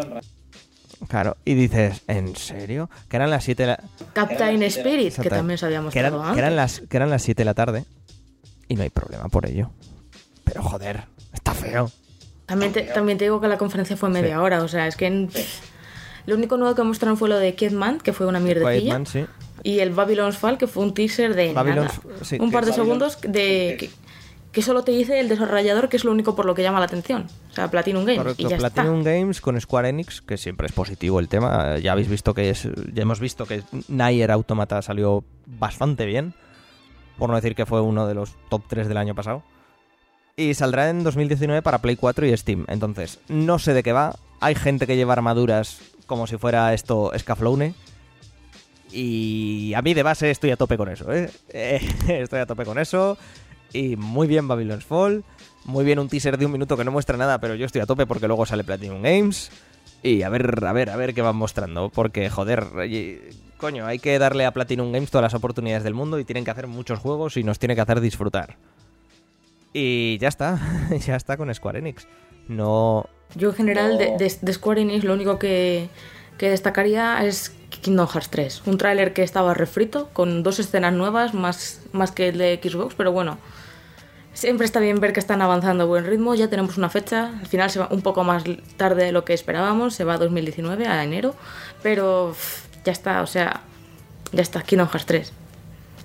Claro, 1.08 1.36
y 1.44 1.54
dices, 1.54 2.02
¿en 2.06 2.34
serio? 2.36 2.88
Que 3.08 3.16
eran 3.16 3.30
las 3.30 3.42
7 3.44 3.62
de 3.62 3.66
la... 3.68 3.80
Captain 4.12 4.62
Spirit, 4.64 5.14
que 5.16 5.28
también 5.30 5.58
se 5.58 5.66
había 5.66 5.78
que 5.78 5.84
mostrado 5.84 6.16
eran, 6.16 6.20
antes. 6.28 6.34
que 6.34 6.38
eran 6.40 6.56
las 6.56 6.80
que 6.80 6.96
eran 6.96 7.10
las 7.10 7.22
7 7.22 7.40
de 7.40 7.44
la 7.44 7.54
tarde 7.54 7.84
y 8.68 8.74
no 8.76 8.82
hay 8.82 8.90
problema 8.90 9.28
por 9.28 9.46
ello. 9.46 9.70
Pero 10.44 10.62
joder, 10.62 11.04
está 11.32 11.54
feo. 11.54 11.90
También 12.46 12.72
te, 12.72 12.82
también 12.82 13.18
te 13.18 13.24
digo 13.24 13.40
que 13.40 13.48
la 13.48 13.58
conferencia 13.58 13.96
fue 13.96 14.08
media 14.10 14.40
hora, 14.42 14.62
o 14.62 14.68
sea, 14.68 14.86
es 14.86 14.96
que... 14.96 15.06
en- 15.06 15.30
Lo 16.26 16.34
único 16.34 16.56
nuevo 16.56 16.74
que 16.74 16.82
mostraron 16.82 17.16
fue 17.16 17.28
lo 17.28 17.38
de 17.38 17.54
Kidman, 17.54 17.98
que 18.00 18.12
fue 18.12 18.26
una 18.26 18.38
mierdecilla. 18.40 18.80
Quiet 18.80 18.92
Man, 18.92 19.06
sí. 19.06 19.24
Y 19.62 19.80
el 19.80 19.90
Babylon's 19.90 20.38
Fall, 20.38 20.58
que 20.58 20.66
fue 20.66 20.84
un 20.84 20.94
teaser 20.94 21.34
de 21.34 21.52
nada. 21.52 21.90
sí, 22.22 22.38
un 22.40 22.50
par 22.50 22.64
de 22.64 22.72
segundos 22.72 23.18
de 23.22 23.76
que, 23.78 23.90
que 24.52 24.62
solo 24.62 24.82
te 24.82 24.92
dice 24.92 25.20
el 25.20 25.28
desarrollador, 25.28 25.88
que 25.88 25.96
es 25.96 26.04
lo 26.04 26.12
único 26.12 26.34
por 26.34 26.46
lo 26.46 26.54
que 26.54 26.62
llama 26.62 26.78
la 26.78 26.86
atención. 26.86 27.26
O 27.50 27.54
sea, 27.54 27.70
Platinum 27.70 28.04
Games. 28.04 28.18
Correcto, 28.18 28.42
y 28.42 28.48
ya 28.48 28.56
Platinum 28.56 29.02
Games 29.02 29.40
con 29.40 29.60
Square 29.60 29.88
Enix, 29.90 30.20
que 30.22 30.36
siempre 30.36 30.66
es 30.66 30.72
positivo 30.72 31.20
el 31.20 31.28
tema. 31.28 31.78
Ya 31.78 31.92
habéis 31.92 32.08
visto 32.08 32.34
que 32.34 32.50
es, 32.50 32.68
ya 32.92 33.02
hemos 33.02 33.20
visto 33.20 33.46
que 33.46 33.62
Nier 33.88 34.30
Automata 34.30 34.80
salió 34.82 35.24
bastante 35.46 36.06
bien, 36.06 36.34
por 37.18 37.30
no 37.30 37.36
decir 37.36 37.54
que 37.54 37.66
fue 37.66 37.80
uno 37.80 38.06
de 38.06 38.14
los 38.14 38.36
top 38.48 38.62
3 38.68 38.88
del 38.88 38.96
año 38.96 39.14
pasado. 39.14 39.42
Y 40.36 40.54
saldrá 40.54 40.88
en 40.88 41.02
2019 41.02 41.62
para 41.62 41.78
Play 41.78 41.96
4 41.96 42.26
y 42.26 42.36
Steam. 42.36 42.64
Entonces, 42.68 43.18
no 43.28 43.58
sé 43.58 43.74
de 43.74 43.82
qué 43.82 43.92
va. 43.92 44.14
Hay 44.40 44.54
gente 44.54 44.86
que 44.86 44.94
lleva 44.94 45.14
armaduras 45.14 45.80
como 46.06 46.26
si 46.26 46.36
fuera 46.36 46.72
esto 46.74 47.12
Scaflowne. 47.16 47.74
Y 48.92 49.72
a 49.74 49.82
mí 49.82 49.94
de 49.94 50.02
base 50.02 50.30
estoy 50.30 50.50
a 50.50 50.56
tope 50.56 50.76
con 50.76 50.88
eso, 50.88 51.12
¿eh? 51.12 51.30
Estoy 52.08 52.40
a 52.40 52.46
tope 52.46 52.64
con 52.64 52.78
eso. 52.78 53.18
Y 53.72 53.96
muy 53.96 54.26
bien 54.26 54.48
Babylon's 54.48 54.84
Fall. 54.84 55.24
Muy 55.64 55.84
bien 55.84 55.98
un 55.98 56.08
teaser 56.08 56.38
de 56.38 56.46
un 56.46 56.52
minuto 56.52 56.76
que 56.76 56.84
no 56.84 56.90
muestra 56.92 57.16
nada, 57.18 57.38
pero 57.40 57.54
yo 57.54 57.66
estoy 57.66 57.82
a 57.82 57.86
tope 57.86 58.06
porque 58.06 58.26
luego 58.26 58.46
sale 58.46 58.64
Platinum 58.64 59.02
Games. 59.02 59.50
Y 60.02 60.22
a 60.22 60.28
ver, 60.30 60.64
a 60.64 60.72
ver, 60.72 60.88
a 60.90 60.96
ver 60.96 61.12
qué 61.12 61.20
van 61.22 61.36
mostrando. 61.36 61.90
Porque, 61.90 62.30
joder, 62.30 62.64
coño, 63.58 63.84
hay 63.86 63.98
que 63.98 64.18
darle 64.18 64.46
a 64.46 64.52
Platinum 64.52 64.90
Games 64.92 65.10
todas 65.10 65.24
las 65.24 65.34
oportunidades 65.34 65.82
del 65.84 65.92
mundo 65.94 66.18
y 66.18 66.24
tienen 66.24 66.44
que 66.44 66.50
hacer 66.50 66.66
muchos 66.68 66.98
juegos 67.00 67.36
y 67.36 67.42
nos 67.44 67.58
tiene 67.58 67.74
que 67.74 67.82
hacer 67.82 68.00
disfrutar. 68.00 68.56
Y 69.74 70.16
ya 70.18 70.28
está, 70.28 70.58
ya 71.06 71.16
está 71.16 71.36
con 71.36 71.52
Square 71.54 71.80
Enix. 71.80 72.06
No, 72.48 73.04
Yo 73.34 73.50
en 73.50 73.54
general 73.56 73.98
de, 73.98 74.16
de- 74.16 74.38
de 74.40 74.52
Square 74.54 74.80
Enix 74.80 75.04
lo 75.04 75.12
único 75.12 75.38
que, 75.38 75.90
que 76.38 76.48
destacaría 76.48 77.26
es 77.26 77.52
Kingdom 77.78 78.06
Hearts 78.06 78.30
3. 78.30 78.62
Un 78.66 78.78
tráiler 78.78 79.12
que 79.12 79.22
estaba 79.22 79.54
refrito, 79.54 80.08
con 80.12 80.42
dos 80.42 80.58
escenas 80.58 80.92
nuevas, 80.92 81.34
más, 81.34 81.80
más 81.92 82.12
que 82.12 82.28
el 82.28 82.38
de 82.38 82.60
Xbox, 82.62 82.94
pero 82.94 83.12
bueno. 83.12 83.38
Siempre 84.34 84.66
está 84.66 84.78
bien 84.78 85.00
ver 85.00 85.12
que 85.12 85.18
están 85.18 85.42
avanzando 85.42 85.82
a 85.82 85.86
buen 85.86 86.06
ritmo, 86.06 86.34
ya 86.36 86.48
tenemos 86.48 86.78
una 86.78 86.88
fecha, 86.88 87.38
al 87.40 87.46
final 87.46 87.70
se 87.70 87.80
va 87.80 87.88
un 87.90 88.02
poco 88.02 88.22
más 88.22 88.44
tarde 88.76 89.04
de 89.04 89.10
lo 89.10 89.24
que 89.24 89.34
esperábamos, 89.34 89.94
se 89.94 90.04
va 90.04 90.14
a 90.14 90.18
2019, 90.18 90.86
a 90.86 91.02
enero, 91.02 91.34
pero 91.82 92.36
ya 92.84 92.92
está, 92.92 93.22
o 93.22 93.26
sea, 93.26 93.62
ya 94.30 94.42
está, 94.42 94.62
Kingdom 94.62 94.88
Hearts 94.88 95.06
3. 95.06 95.32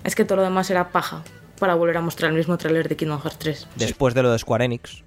Es 0.04 0.16
que 0.16 0.26
todo 0.26 0.38
lo 0.38 0.44
demás 0.44 0.70
era 0.72 0.90
paja 0.90 1.24
para 1.60 1.76
volver 1.76 1.98
a 1.98 2.02
mostrar 2.02 2.32
el 2.32 2.38
mismo 2.38 2.58
tráiler 2.58 2.90
de 2.90 2.96
Kingdom 2.96 3.22
Hearts 3.22 3.38
3. 3.38 3.68
después 3.76 4.16
de 4.16 4.24
lo 4.24 4.32
de 4.32 4.40
Square 4.40 4.66
Enix, 4.66 5.04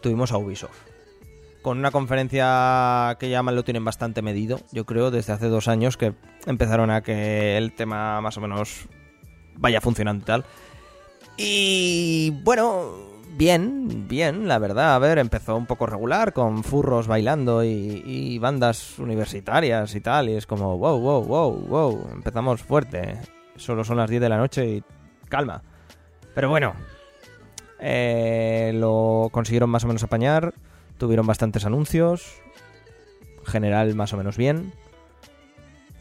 tuvimos 0.00 0.30
a 0.30 0.38
Ubisoft. 0.38 0.89
Con 1.62 1.78
una 1.78 1.90
conferencia 1.90 3.16
que 3.20 3.28
ya 3.28 3.42
lo 3.42 3.64
tienen 3.64 3.84
bastante 3.84 4.22
medido, 4.22 4.60
yo 4.72 4.86
creo, 4.86 5.10
desde 5.10 5.32
hace 5.32 5.48
dos 5.48 5.68
años 5.68 5.96
que 5.96 6.14
empezaron 6.46 6.90
a 6.90 7.02
que 7.02 7.58
el 7.58 7.74
tema 7.74 8.20
más 8.20 8.38
o 8.38 8.40
menos 8.40 8.86
vaya 9.56 9.80
funcionando 9.80 10.22
y 10.22 10.26
tal. 10.26 10.44
Y 11.36 12.30
bueno, 12.42 12.92
bien, 13.36 14.08
bien, 14.08 14.48
la 14.48 14.58
verdad. 14.58 14.94
A 14.94 14.98
ver, 14.98 15.18
empezó 15.18 15.56
un 15.56 15.66
poco 15.66 15.86
regular 15.86 16.32
con 16.32 16.64
furros 16.64 17.06
bailando 17.06 17.62
y, 17.62 18.02
y 18.04 18.38
bandas 18.38 18.98
universitarias 18.98 19.94
y 19.94 20.00
tal. 20.00 20.28
Y 20.30 20.34
es 20.34 20.46
como, 20.46 20.78
wow, 20.78 20.98
wow, 20.98 21.24
wow, 21.24 21.52
wow, 21.66 22.08
empezamos 22.12 22.62
fuerte. 22.62 23.18
Solo 23.56 23.84
son 23.84 23.98
las 23.98 24.08
10 24.08 24.22
de 24.22 24.28
la 24.28 24.38
noche 24.38 24.66
y 24.66 24.84
calma. 25.28 25.62
Pero 26.34 26.48
bueno, 26.48 26.74
eh, 27.78 28.72
lo 28.74 29.28
consiguieron 29.32 29.70
más 29.70 29.84
o 29.84 29.86
menos 29.86 30.02
apañar. 30.02 30.52
Tuvieron 31.00 31.26
bastantes 31.26 31.64
anuncios. 31.64 32.42
General 33.46 33.94
más 33.94 34.12
o 34.12 34.18
menos 34.18 34.36
bien. 34.36 34.74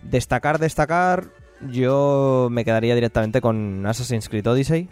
Destacar, 0.04 0.60
destacar. 0.60 1.30
Yo 1.72 2.50
me 2.52 2.66
quedaría 2.66 2.96
directamente 2.96 3.40
con 3.40 3.86
Assassin's 3.86 4.28
Creed 4.28 4.46
Odyssey. 4.46 4.90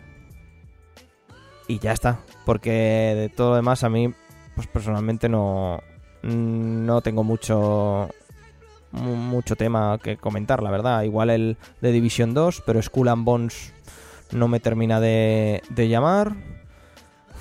Y 1.67 1.79
ya 1.79 1.91
está. 1.91 2.19
Porque 2.45 2.71
de 2.71 3.27
todo 3.27 3.49
lo 3.49 3.55
demás 3.57 3.83
a 3.83 3.89
mí, 3.89 4.13
pues 4.55 4.67
personalmente 4.67 5.27
no, 5.27 5.81
no 6.23 7.01
tengo 7.01 7.25
mucho 7.25 8.09
mucho 8.91 9.57
tema 9.57 9.99
que 10.01 10.15
comentar, 10.15 10.63
la 10.63 10.71
verdad. 10.71 11.03
Igual 11.03 11.31
el 11.31 11.57
de 11.81 11.91
Division 11.91 12.33
2, 12.33 12.63
pero 12.65 12.81
Skull 12.81 13.09
and 13.09 13.25
Bones 13.25 13.73
no 14.31 14.47
me 14.47 14.61
termina 14.61 15.01
de, 15.01 15.61
de 15.69 15.89
llamar. 15.89 16.56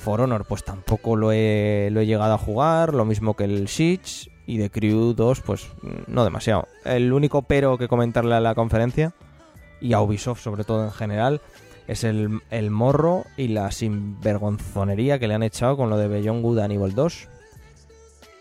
For 0.07 0.21
Honor, 0.21 0.45
pues 0.45 0.63
tampoco 0.63 1.17
lo 1.17 1.33
he, 1.33 1.89
lo 1.91 1.99
he 1.99 2.07
llegado 2.07 2.33
a 2.33 2.39
jugar, 2.39 2.95
lo 2.95 3.05
mismo 3.05 3.35
que 3.35 3.43
el 3.43 3.67
Siege. 3.67 4.31
Y 4.47 4.59
de 4.59 4.71
Crew 4.71 5.15
2, 5.15 5.41
pues 5.41 5.67
no 6.07 6.23
demasiado. 6.23 6.69
El 6.85 7.13
único 7.13 7.43
pero 7.43 7.77
que 7.77 7.89
comentarle 7.89 8.37
a 8.37 8.41
la 8.41 8.55
conferencia, 8.55 9.15
y 9.81 9.95
a 9.95 10.01
Ubisoft 10.01 10.41
sobre 10.41 10.63
todo 10.63 10.85
en 10.85 10.93
general, 10.93 11.41
es 11.89 12.05
el, 12.05 12.41
morro 12.71 13.25
y 13.37 13.49
la 13.49 13.73
sinvergonzonería 13.73 15.19
que 15.19 15.27
le 15.27 15.35
han 15.35 15.43
echado 15.43 15.77
con 15.77 15.91
lo 15.91 15.99
de 15.99 16.07
Beyond 16.07 16.41
Good 16.41 16.59
and 16.61 16.73
Evil 16.75 16.95
2. 16.95 17.29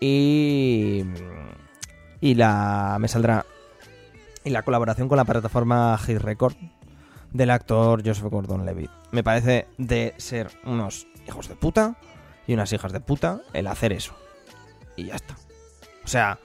Y. 0.02 1.02
Y 2.20 2.34
la. 2.34 2.96
Me 3.00 3.08
saldrá. 3.08 3.44
Y 4.44 4.50
la 4.50 4.62
colaboración 4.62 5.08
con 5.08 5.16
la 5.16 5.24
plataforma 5.24 5.98
Hit 5.98 6.18
Record 6.18 6.54
del 7.32 7.50
actor 7.50 8.06
Joseph 8.06 8.30
Gordon 8.30 8.64
Levitt. 8.64 8.90
Me 9.10 9.24
parece 9.24 9.66
de 9.78 10.14
ser 10.16 10.50
unos 10.62 11.08
hijos 11.26 11.48
de 11.48 11.56
puta 11.56 11.96
y 12.46 12.54
unas 12.54 12.72
hijas 12.72 12.92
de 12.92 13.00
puta 13.00 13.42
el 13.52 13.66
hacer 13.66 13.92
eso. 13.92 14.14
Y 14.96 15.06
ya 15.06 15.16
está. 15.16 15.36
O 16.04 16.08
sea, 16.08 16.38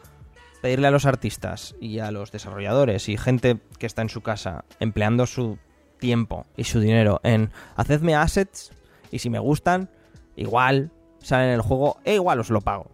pedirle 0.62 0.88
a 0.88 0.92
los 0.92 1.06
artistas 1.06 1.76
y 1.80 2.00
a 2.00 2.12
los 2.12 2.32
desarrolladores 2.32 3.10
y 3.10 3.18
gente 3.18 3.60
que 3.78 3.86
está 3.86 4.02
en 4.02 4.10
su 4.10 4.22
casa 4.22 4.66
empleando 4.80 5.26
su 5.26 5.58
tiempo 6.00 6.46
y 6.58 6.64
su 6.64 6.80
dinero 6.80 7.20
en 7.24 7.52
hacedme 7.76 8.16
assets 8.16 8.72
y 9.12 9.20
si 9.20 9.30
me 9.30 9.40
gustan, 9.40 9.90
igual 10.36 10.92
salen 11.20 11.50
en 11.50 11.56
el 11.56 11.62
juego 11.62 11.98
e 12.04 12.16
igual 12.16 12.40
os 12.40 12.50
lo 12.50 12.62
pago. 12.62 12.90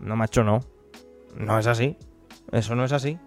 No, 0.00 0.16
macho, 0.16 0.44
no. 0.44 0.60
No 1.34 1.58
es 1.58 1.66
así. 1.66 1.96
Eso 2.52 2.74
no 2.74 2.84
es 2.84 2.92
así. 2.92 3.18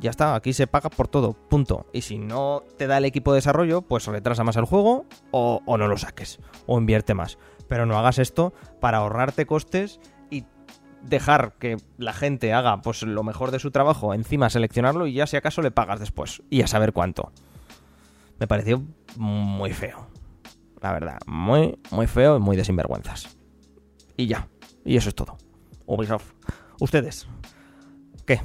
Ya 0.00 0.10
está, 0.10 0.34
aquí 0.34 0.52
se 0.52 0.66
paga 0.66 0.88
por 0.88 1.08
todo, 1.08 1.34
punto. 1.34 1.86
Y 1.92 2.02
si 2.02 2.18
no 2.18 2.62
te 2.78 2.86
da 2.86 2.98
el 2.98 3.04
equipo 3.04 3.32
de 3.32 3.38
desarrollo, 3.38 3.82
pues 3.82 4.06
retrasa 4.06 4.44
más 4.44 4.56
el 4.56 4.64
juego 4.64 5.06
o, 5.30 5.60
o 5.66 5.78
no 5.78 5.88
lo 5.88 5.98
saques, 5.98 6.40
o 6.66 6.78
invierte 6.78 7.14
más. 7.14 7.38
Pero 7.68 7.86
no 7.86 7.98
hagas 7.98 8.18
esto 8.18 8.54
para 8.80 8.98
ahorrarte 8.98 9.46
costes 9.46 10.00
y 10.30 10.44
dejar 11.02 11.54
que 11.58 11.76
la 11.98 12.12
gente 12.12 12.52
haga 12.52 12.80
pues 12.80 13.02
lo 13.02 13.22
mejor 13.22 13.50
de 13.50 13.58
su 13.58 13.70
trabajo, 13.70 14.14
encima 14.14 14.50
seleccionarlo 14.50 15.06
y 15.06 15.14
ya 15.14 15.26
si 15.26 15.36
acaso 15.36 15.60
le 15.62 15.70
pagas 15.70 16.00
después. 16.00 16.42
Y 16.48 16.62
a 16.62 16.66
saber 16.66 16.92
cuánto. 16.92 17.32
Me 18.38 18.46
pareció 18.46 18.82
muy 19.16 19.72
feo. 19.72 20.08
La 20.80 20.92
verdad, 20.92 21.18
muy, 21.26 21.78
muy 21.90 22.06
feo 22.06 22.36
y 22.38 22.40
muy 22.40 22.56
de 22.56 22.64
sinvergüenzas. 22.64 23.36
Y 24.16 24.26
ya. 24.26 24.48
Y 24.84 24.96
eso 24.96 25.10
es 25.10 25.14
todo. 25.14 25.36
Ubisoft. 25.84 26.32
Ustedes. 26.80 27.28
¿Qué? 28.24 28.40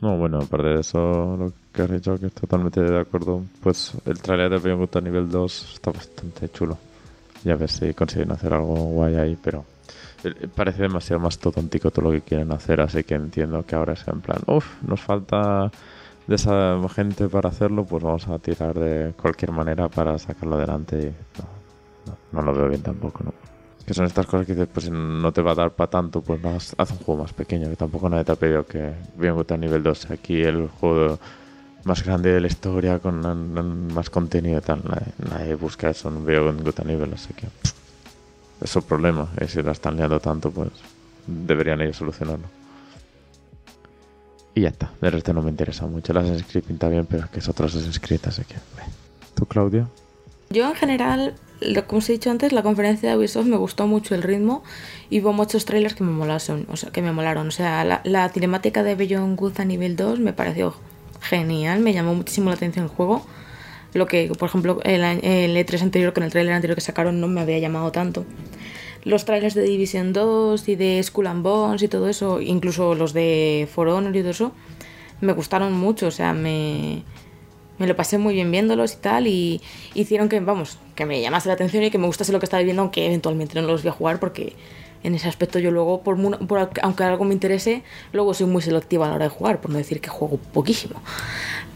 No, 0.00 0.18
bueno, 0.18 0.38
aparte 0.38 0.68
de 0.68 0.80
eso, 0.80 1.36
lo 1.38 1.52
que 1.72 1.82
has 1.82 1.90
dicho, 1.90 2.18
que 2.18 2.26
estoy 2.26 2.42
totalmente 2.42 2.82
de 2.82 3.00
acuerdo, 3.00 3.42
pues 3.62 3.92
el 4.04 4.20
trailer 4.20 4.50
de 4.50 4.58
Beyond 4.58 4.90
Good 4.92 5.02
nivel 5.02 5.30
2 5.30 5.74
está 5.74 5.90
bastante 5.90 6.50
chulo. 6.50 6.76
Ya 7.44 7.56
ver 7.56 7.70
si 7.70 7.94
consiguen 7.94 8.32
hacer 8.32 8.52
algo 8.52 8.74
guay 8.74 9.14
ahí, 9.14 9.38
pero 9.42 9.64
eh, 10.24 10.48
parece 10.54 10.82
demasiado 10.82 11.20
más 11.20 11.38
tontico 11.38 11.90
todo 11.90 12.06
lo 12.06 12.10
que 12.10 12.20
quieren 12.20 12.52
hacer, 12.52 12.80
así 12.80 13.04
que 13.04 13.14
entiendo 13.14 13.64
que 13.64 13.74
ahora 13.74 13.96
sea 13.96 14.12
en 14.12 14.20
plan, 14.20 14.38
uff, 14.46 14.82
nos 14.82 15.00
falta 15.00 15.70
de 16.26 16.34
esa 16.34 16.76
gente 16.88 17.28
para 17.28 17.48
hacerlo, 17.48 17.84
pues 17.84 18.02
vamos 18.02 18.28
a 18.28 18.38
tirar 18.38 18.74
de 18.78 19.14
cualquier 19.14 19.52
manera 19.52 19.88
para 19.88 20.18
sacarlo 20.18 20.56
adelante 20.56 20.98
y 20.98 21.38
no, 21.38 22.12
no, 22.32 22.40
no 22.40 22.42
lo 22.42 22.58
veo 22.58 22.68
bien 22.68 22.82
tampoco, 22.82 23.24
¿no? 23.24 23.45
Que 23.86 23.94
son 23.94 24.04
estas 24.04 24.26
cosas 24.26 24.46
que 24.46 24.54
dices, 24.54 24.68
pues 24.72 24.90
no 24.90 25.32
te 25.32 25.42
va 25.42 25.52
a 25.52 25.54
dar 25.54 25.70
para 25.70 25.88
tanto, 25.88 26.20
pues 26.20 26.44
haz, 26.44 26.74
haz 26.76 26.90
un 26.90 26.98
juego 26.98 27.22
más 27.22 27.32
pequeño, 27.32 27.70
que 27.70 27.76
tampoco 27.76 28.08
nadie 28.08 28.24
te 28.24 28.32
ha 28.32 28.36
pedido 28.36 28.66
que 28.66 28.94
Good 29.16 29.52
a 29.52 29.56
nivel 29.56 29.82
2 29.82 30.10
aquí 30.10 30.42
el 30.42 30.68
juego 30.68 31.18
más 31.84 32.02
grande 32.04 32.32
de 32.32 32.40
la 32.40 32.48
historia 32.48 32.98
con 32.98 33.94
más 33.94 34.10
contenido 34.10 34.58
y 34.58 34.60
tal. 34.60 34.82
Nadie, 35.30 35.54
busca 35.54 35.88
eso 35.88 36.08
en 36.08 36.26
Beyond 36.26 36.64
Good 36.64 36.80
a 36.80 36.84
nivel, 36.84 37.14
así 37.14 37.32
que 37.32 37.46
pff, 37.46 37.72
es 38.60 38.84
problema. 38.84 39.28
Y 39.40 39.46
si 39.46 39.62
la 39.62 39.70
están 39.70 39.96
liando 39.96 40.18
tanto, 40.18 40.50
pues 40.50 40.70
deberían 41.26 41.80
ellos 41.80 41.96
solucionarlo. 41.96 42.46
Y 44.52 44.62
ya 44.62 44.70
está. 44.70 44.90
De 45.00 45.10
resto 45.10 45.32
no 45.32 45.42
me 45.42 45.50
interesa 45.50 45.86
mucho. 45.86 46.10
El 46.10 46.18
Assassin's 46.18 46.50
Creed 46.50 46.64
pinta 46.64 46.88
bien, 46.88 47.06
pero 47.06 47.24
es 47.26 47.30
que 47.30 47.38
es 47.38 47.48
otro 47.48 47.66
Assassin's 47.66 48.00
Creed, 48.00 48.20
así 48.24 48.42
que... 48.42 48.56
¿Tú, 49.34 49.46
Claudia? 49.46 49.86
Yo 50.50 50.68
en 50.68 50.74
general, 50.74 51.34
como 51.86 51.98
os 51.98 52.08
he 52.08 52.12
dicho 52.12 52.30
antes, 52.30 52.52
la 52.52 52.62
conferencia 52.62 53.10
de 53.10 53.16
Ubisoft 53.16 53.46
me 53.46 53.56
gustó 53.56 53.86
mucho 53.86 54.14
el 54.14 54.22
ritmo 54.22 54.62
y 55.10 55.20
hubo 55.20 55.32
muchos 55.32 55.64
trailers 55.64 55.94
que 55.94 56.04
me 56.04 56.12
molaron. 56.12 56.66
O 56.70 56.76
sea, 56.76 56.90
que 56.90 57.02
me 57.02 57.12
molaron. 57.12 57.48
O 57.48 57.50
sea 57.50 57.84
la, 57.84 58.00
la 58.04 58.28
cinemática 58.28 58.82
de 58.82 58.94
Beyond 58.94 59.38
Good 59.38 59.60
a 59.60 59.64
nivel 59.64 59.96
2 59.96 60.20
me 60.20 60.32
pareció 60.32 60.74
genial, 61.20 61.80
me 61.80 61.92
llamó 61.92 62.14
muchísimo 62.14 62.50
la 62.50 62.56
atención 62.56 62.84
el 62.84 62.90
juego. 62.90 63.26
Lo 63.94 64.06
que, 64.06 64.30
por 64.38 64.48
ejemplo, 64.48 64.80
el, 64.84 65.02
el 65.02 65.56
E3 65.56 65.82
anterior, 65.82 66.12
con 66.12 66.22
el 66.22 66.30
trailer 66.30 66.52
anterior 66.52 66.74
que 66.74 66.82
sacaron, 66.82 67.20
no 67.20 67.28
me 67.28 67.40
había 67.40 67.58
llamado 67.58 67.92
tanto. 67.92 68.24
Los 69.04 69.24
trailers 69.24 69.54
de 69.54 69.62
Division 69.62 70.12
2 70.12 70.68
y 70.68 70.76
de 70.76 71.02
Skull 71.02 71.28
and 71.28 71.42
Bones 71.42 71.82
y 71.82 71.88
todo 71.88 72.08
eso, 72.08 72.40
incluso 72.40 72.94
los 72.94 73.12
de 73.12 73.68
For 73.72 73.88
Honor 73.88 74.14
y 74.14 74.20
todo 74.20 74.30
eso, 74.30 74.52
me 75.20 75.32
gustaron 75.32 75.72
mucho. 75.72 76.08
O 76.08 76.10
sea, 76.10 76.34
me, 76.34 77.04
me 77.78 77.86
lo 77.86 77.96
pasé 77.96 78.18
muy 78.18 78.34
bien 78.34 78.50
viéndolos 78.50 78.94
y 78.94 78.96
tal 78.96 79.26
y 79.26 79.60
hicieron 79.94 80.28
que, 80.28 80.40
vamos, 80.40 80.78
que 80.94 81.06
me 81.06 81.20
llamase 81.20 81.48
la 81.48 81.54
atención 81.54 81.82
y 81.84 81.90
que 81.90 81.98
me 81.98 82.06
gustase 82.06 82.32
lo 82.32 82.38
que 82.38 82.46
estaba 82.46 82.62
viendo, 82.62 82.82
aunque 82.82 83.06
eventualmente 83.06 83.60
no 83.60 83.66
los 83.66 83.82
voy 83.82 83.90
a 83.90 83.92
jugar 83.92 84.20
porque 84.20 84.54
en 85.02 85.14
ese 85.14 85.28
aspecto 85.28 85.58
yo 85.58 85.70
luego, 85.70 86.00
por, 86.02 86.16
por- 86.46 86.70
aunque 86.82 87.04
algo 87.04 87.24
me 87.24 87.34
interese, 87.34 87.82
luego 88.12 88.34
soy 88.34 88.46
muy 88.46 88.62
selectiva 88.62 89.06
a 89.06 89.08
la 89.10 89.14
hora 89.16 89.24
de 89.26 89.30
jugar, 89.30 89.60
por 89.60 89.70
no 89.70 89.78
decir 89.78 90.00
que 90.00 90.08
juego 90.08 90.38
poquísimo. 90.38 91.00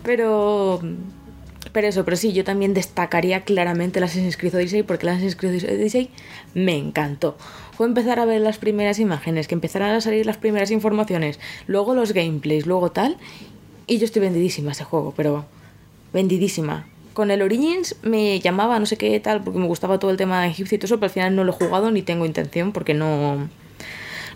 Pero... 0.03 0.81
Pero 1.73 1.87
eso, 1.87 2.05
pero 2.05 2.17
sí, 2.17 2.33
yo 2.33 2.43
también 2.43 2.75
destacaría 2.75 3.43
claramente 3.43 4.01
el 4.01 4.05
Assassin's 4.05 4.37
Creed 4.37 4.57
Odyssey 4.57 4.83
porque 4.83 5.07
el 5.07 5.11
Assassin's 5.11 5.37
Creed 5.37 5.63
Odyssey 5.63 6.11
me 6.53 6.77
encantó. 6.77 7.37
Fue 7.77 7.87
empezar 7.87 8.19
a 8.19 8.25
ver 8.25 8.41
las 8.41 8.59
primeras 8.59 8.99
imágenes, 8.99 9.47
que 9.47 9.55
empezaran 9.55 9.91
a 9.95 10.01
salir 10.01 10.27
las 10.27 10.37
primeras 10.37 10.73
informaciones, 10.73 11.39
luego 11.69 11.95
los 11.95 12.13
gameplays, 12.13 12.67
luego 12.67 12.91
tal, 12.91 13.19
y 13.87 13.99
yo 13.99 14.05
estoy 14.05 14.23
vendidísima 14.23 14.71
a 14.71 14.73
ese 14.73 14.83
juego, 14.83 15.15
pero 15.17 15.45
vendidísima. 16.13 16.87
Con 17.13 17.31
el 17.31 17.43
Origins 17.43 17.97
me 18.03 18.41
llamaba, 18.41 18.79
no 18.79 18.87
sé 18.87 18.97
qué 18.97 19.19
tal, 19.21 19.43
porque 19.43 19.59
me 19.59 19.67
gustaba 19.67 19.99
todo 19.99 20.11
el 20.11 20.17
tema 20.17 20.43
de 20.43 20.49
egipcio 20.49 20.77
y 20.77 20.79
todo 20.79 20.87
eso, 20.87 20.97
pero 20.97 21.07
al 21.07 21.13
final 21.13 21.37
no 21.37 21.45
lo 21.45 21.53
he 21.53 21.55
jugado 21.55 21.91
ni 21.91 22.03
tengo 22.03 22.25
intención 22.25 22.73
porque 22.73 22.95
no... 22.95 23.49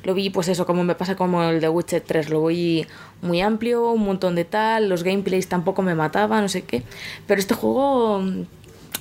Lo 0.02 0.12
vi, 0.12 0.28
pues 0.28 0.48
eso, 0.48 0.66
como 0.66 0.84
me 0.84 0.94
pasa 0.94 1.16
como 1.16 1.42
el 1.44 1.62
de 1.62 1.68
Witcher 1.70 2.02
3, 2.02 2.28
lo 2.28 2.44
vi 2.44 2.86
muy 3.22 3.40
amplio, 3.40 3.90
un 3.92 4.04
montón 4.04 4.34
de 4.34 4.44
tal, 4.44 4.90
los 4.90 5.02
gameplays 5.02 5.48
tampoco 5.48 5.80
me 5.80 5.94
mataban, 5.94 6.42
no 6.42 6.48
sé 6.50 6.62
qué. 6.62 6.82
Pero 7.26 7.40
este 7.40 7.54
juego, 7.54 8.22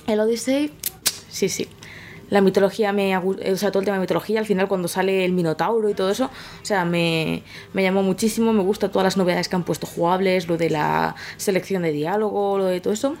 el 0.06 0.20
Odyssey, 0.20 0.72
sí, 1.28 1.50
sí. 1.50 1.68
La 2.30 2.40
mitología 2.40 2.92
me... 2.92 3.16
O 3.16 3.56
sea, 3.56 3.70
todo 3.70 3.80
el 3.80 3.84
tema 3.84 3.96
de 3.96 4.02
mitología, 4.02 4.40
al 4.40 4.46
final 4.46 4.68
cuando 4.68 4.88
sale 4.88 5.24
el 5.24 5.32
Minotauro 5.32 5.88
y 5.88 5.94
todo 5.94 6.10
eso, 6.10 6.26
o 6.26 6.64
sea, 6.64 6.84
me, 6.84 7.42
me 7.72 7.82
llamó 7.82 8.02
muchísimo, 8.02 8.52
me 8.52 8.62
gusta 8.62 8.90
todas 8.90 9.04
las 9.04 9.16
novedades 9.16 9.48
que 9.48 9.56
han 9.56 9.64
puesto 9.64 9.86
jugables, 9.86 10.48
lo 10.48 10.56
de 10.56 10.70
la 10.70 11.14
selección 11.36 11.82
de 11.82 11.92
diálogo, 11.92 12.58
lo 12.58 12.66
de 12.66 12.80
todo 12.80 12.92
eso. 12.92 13.16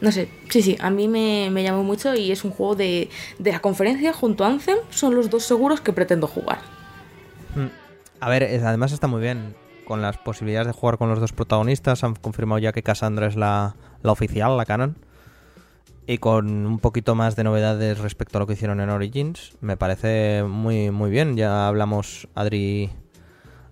No 0.00 0.12
sé, 0.12 0.28
sí, 0.48 0.62
sí, 0.62 0.78
a 0.80 0.90
mí 0.90 1.08
me, 1.08 1.50
me 1.50 1.62
llamó 1.62 1.82
mucho 1.82 2.14
y 2.14 2.32
es 2.32 2.44
un 2.44 2.52
juego 2.52 2.74
de, 2.74 3.10
de 3.38 3.52
la 3.52 3.60
conferencia 3.60 4.12
junto 4.12 4.44
a 4.44 4.48
Anthem, 4.48 4.78
son 4.90 5.14
los 5.14 5.28
dos 5.28 5.44
seguros 5.44 5.80
que 5.82 5.92
pretendo 5.92 6.26
jugar. 6.26 6.60
Mm. 7.54 7.66
A 8.20 8.28
ver, 8.28 8.44
además 8.64 8.92
está 8.92 9.06
muy 9.06 9.20
bien. 9.20 9.54
Con 9.86 10.02
las 10.02 10.18
posibilidades 10.18 10.68
de 10.68 10.72
jugar 10.72 10.98
con 10.98 11.08
los 11.08 11.18
dos 11.18 11.32
protagonistas, 11.32 12.04
han 12.04 12.14
confirmado 12.14 12.60
ya 12.60 12.72
que 12.72 12.82
Cassandra 12.82 13.26
es 13.26 13.34
la, 13.34 13.74
la 14.02 14.12
oficial, 14.12 14.56
la 14.56 14.64
canon. 14.64 14.96
Y 16.10 16.18
con 16.18 16.66
un 16.66 16.80
poquito 16.80 17.14
más 17.14 17.36
de 17.36 17.44
novedades 17.44 17.98
respecto 17.98 18.36
a 18.36 18.40
lo 18.40 18.46
que 18.48 18.54
hicieron 18.54 18.80
en 18.80 18.90
Origins, 18.90 19.56
me 19.60 19.76
parece 19.76 20.42
muy, 20.42 20.90
muy 20.90 21.08
bien. 21.08 21.36
Ya 21.36 21.68
hablamos 21.68 22.26
Adri, 22.34 22.90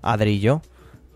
Adri 0.03 0.35
y 0.35 0.39
yo. 0.39 0.63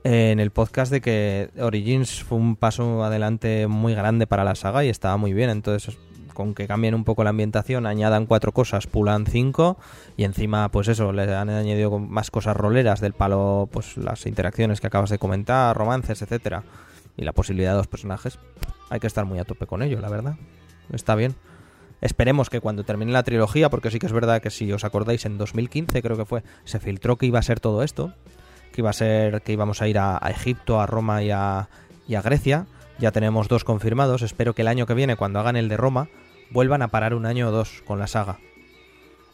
en 0.02 0.40
el 0.40 0.50
podcast 0.50 0.90
de 0.90 1.00
que 1.00 1.50
Origins 1.60 2.24
fue 2.24 2.38
un 2.38 2.56
paso 2.56 3.04
adelante 3.04 3.68
muy 3.68 3.94
grande 3.94 4.26
para 4.26 4.42
la 4.42 4.56
saga 4.56 4.84
y 4.84 4.88
estaba 4.88 5.16
muy 5.16 5.32
bien. 5.32 5.48
Entonces, 5.48 5.96
con 6.34 6.54
que 6.54 6.66
cambien 6.66 6.92
un 6.92 7.04
poco 7.04 7.22
la 7.22 7.30
ambientación, 7.30 7.86
añadan 7.86 8.26
cuatro 8.26 8.50
cosas, 8.50 8.88
pulan 8.88 9.24
cinco 9.24 9.76
y 10.16 10.24
encima, 10.24 10.70
pues 10.70 10.88
eso, 10.88 11.12
le 11.12 11.32
han 11.32 11.50
añadido 11.50 12.00
más 12.00 12.32
cosas 12.32 12.56
roleras 12.56 13.00
del 13.00 13.12
palo, 13.12 13.68
pues 13.70 13.96
las 13.96 14.26
interacciones 14.26 14.80
que 14.80 14.88
acabas 14.88 15.10
de 15.10 15.18
comentar, 15.18 15.76
romances, 15.76 16.20
etcétera, 16.20 16.64
y 17.16 17.22
la 17.22 17.32
posibilidad 17.32 17.70
de 17.70 17.76
dos 17.76 17.86
personajes. 17.86 18.40
Hay 18.90 18.98
que 18.98 19.06
estar 19.06 19.24
muy 19.24 19.38
a 19.38 19.44
tope 19.44 19.68
con 19.68 19.84
ello, 19.84 20.00
la 20.00 20.08
verdad. 20.08 20.34
Está 20.92 21.14
bien. 21.14 21.34
Esperemos 22.02 22.50
que 22.50 22.60
cuando 22.60 22.84
termine 22.84 23.12
la 23.12 23.22
trilogía, 23.22 23.70
porque 23.70 23.90
sí 23.90 24.00
que 24.00 24.06
es 24.06 24.12
verdad 24.12 24.42
que 24.42 24.50
si 24.50 24.70
os 24.72 24.84
acordáis, 24.84 25.24
en 25.24 25.38
2015 25.38 26.02
creo 26.02 26.16
que 26.16 26.24
fue, 26.24 26.42
se 26.64 26.80
filtró 26.80 27.16
que 27.16 27.26
iba 27.26 27.38
a 27.38 27.42
ser 27.42 27.60
todo 27.60 27.84
esto, 27.84 28.12
que 28.72 28.80
iba 28.80 28.90
a 28.90 28.92
ser 28.92 29.40
que 29.42 29.52
íbamos 29.52 29.80
a 29.82 29.88
ir 29.88 29.98
a, 29.98 30.18
Egipto, 30.28 30.80
a 30.80 30.86
Roma 30.86 31.22
y 31.22 31.30
a, 31.30 31.68
y 32.08 32.16
a 32.16 32.22
Grecia. 32.22 32.66
Ya 32.98 33.12
tenemos 33.12 33.48
dos 33.48 33.62
confirmados. 33.62 34.22
Espero 34.22 34.52
que 34.52 34.62
el 34.62 34.68
año 34.68 34.84
que 34.84 34.94
viene, 34.94 35.14
cuando 35.14 35.38
hagan 35.38 35.54
el 35.54 35.68
de 35.68 35.76
Roma, 35.76 36.08
vuelvan 36.50 36.82
a 36.82 36.88
parar 36.88 37.14
un 37.14 37.24
año 37.24 37.48
o 37.48 37.52
dos 37.52 37.82
con 37.86 38.00
la 38.00 38.08
saga. 38.08 38.38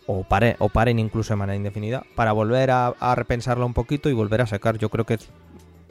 O, 0.07 0.25
pare, 0.25 0.57
o 0.59 0.69
paren 0.69 0.99
incluso 0.99 1.33
de 1.33 1.37
manera 1.37 1.57
indefinida. 1.57 2.05
Para 2.15 2.33
volver 2.33 2.71
a, 2.71 2.89
a 2.89 3.15
repensarla 3.15 3.65
un 3.65 3.75
poquito 3.75 4.11
y 4.11 4.13
volver 4.13 4.43
a 4.43 4.47
sacar. 4.47 4.77
Yo 4.77 4.91
creo 4.91 5.07
que 5.07 5.15
es 5.15 5.31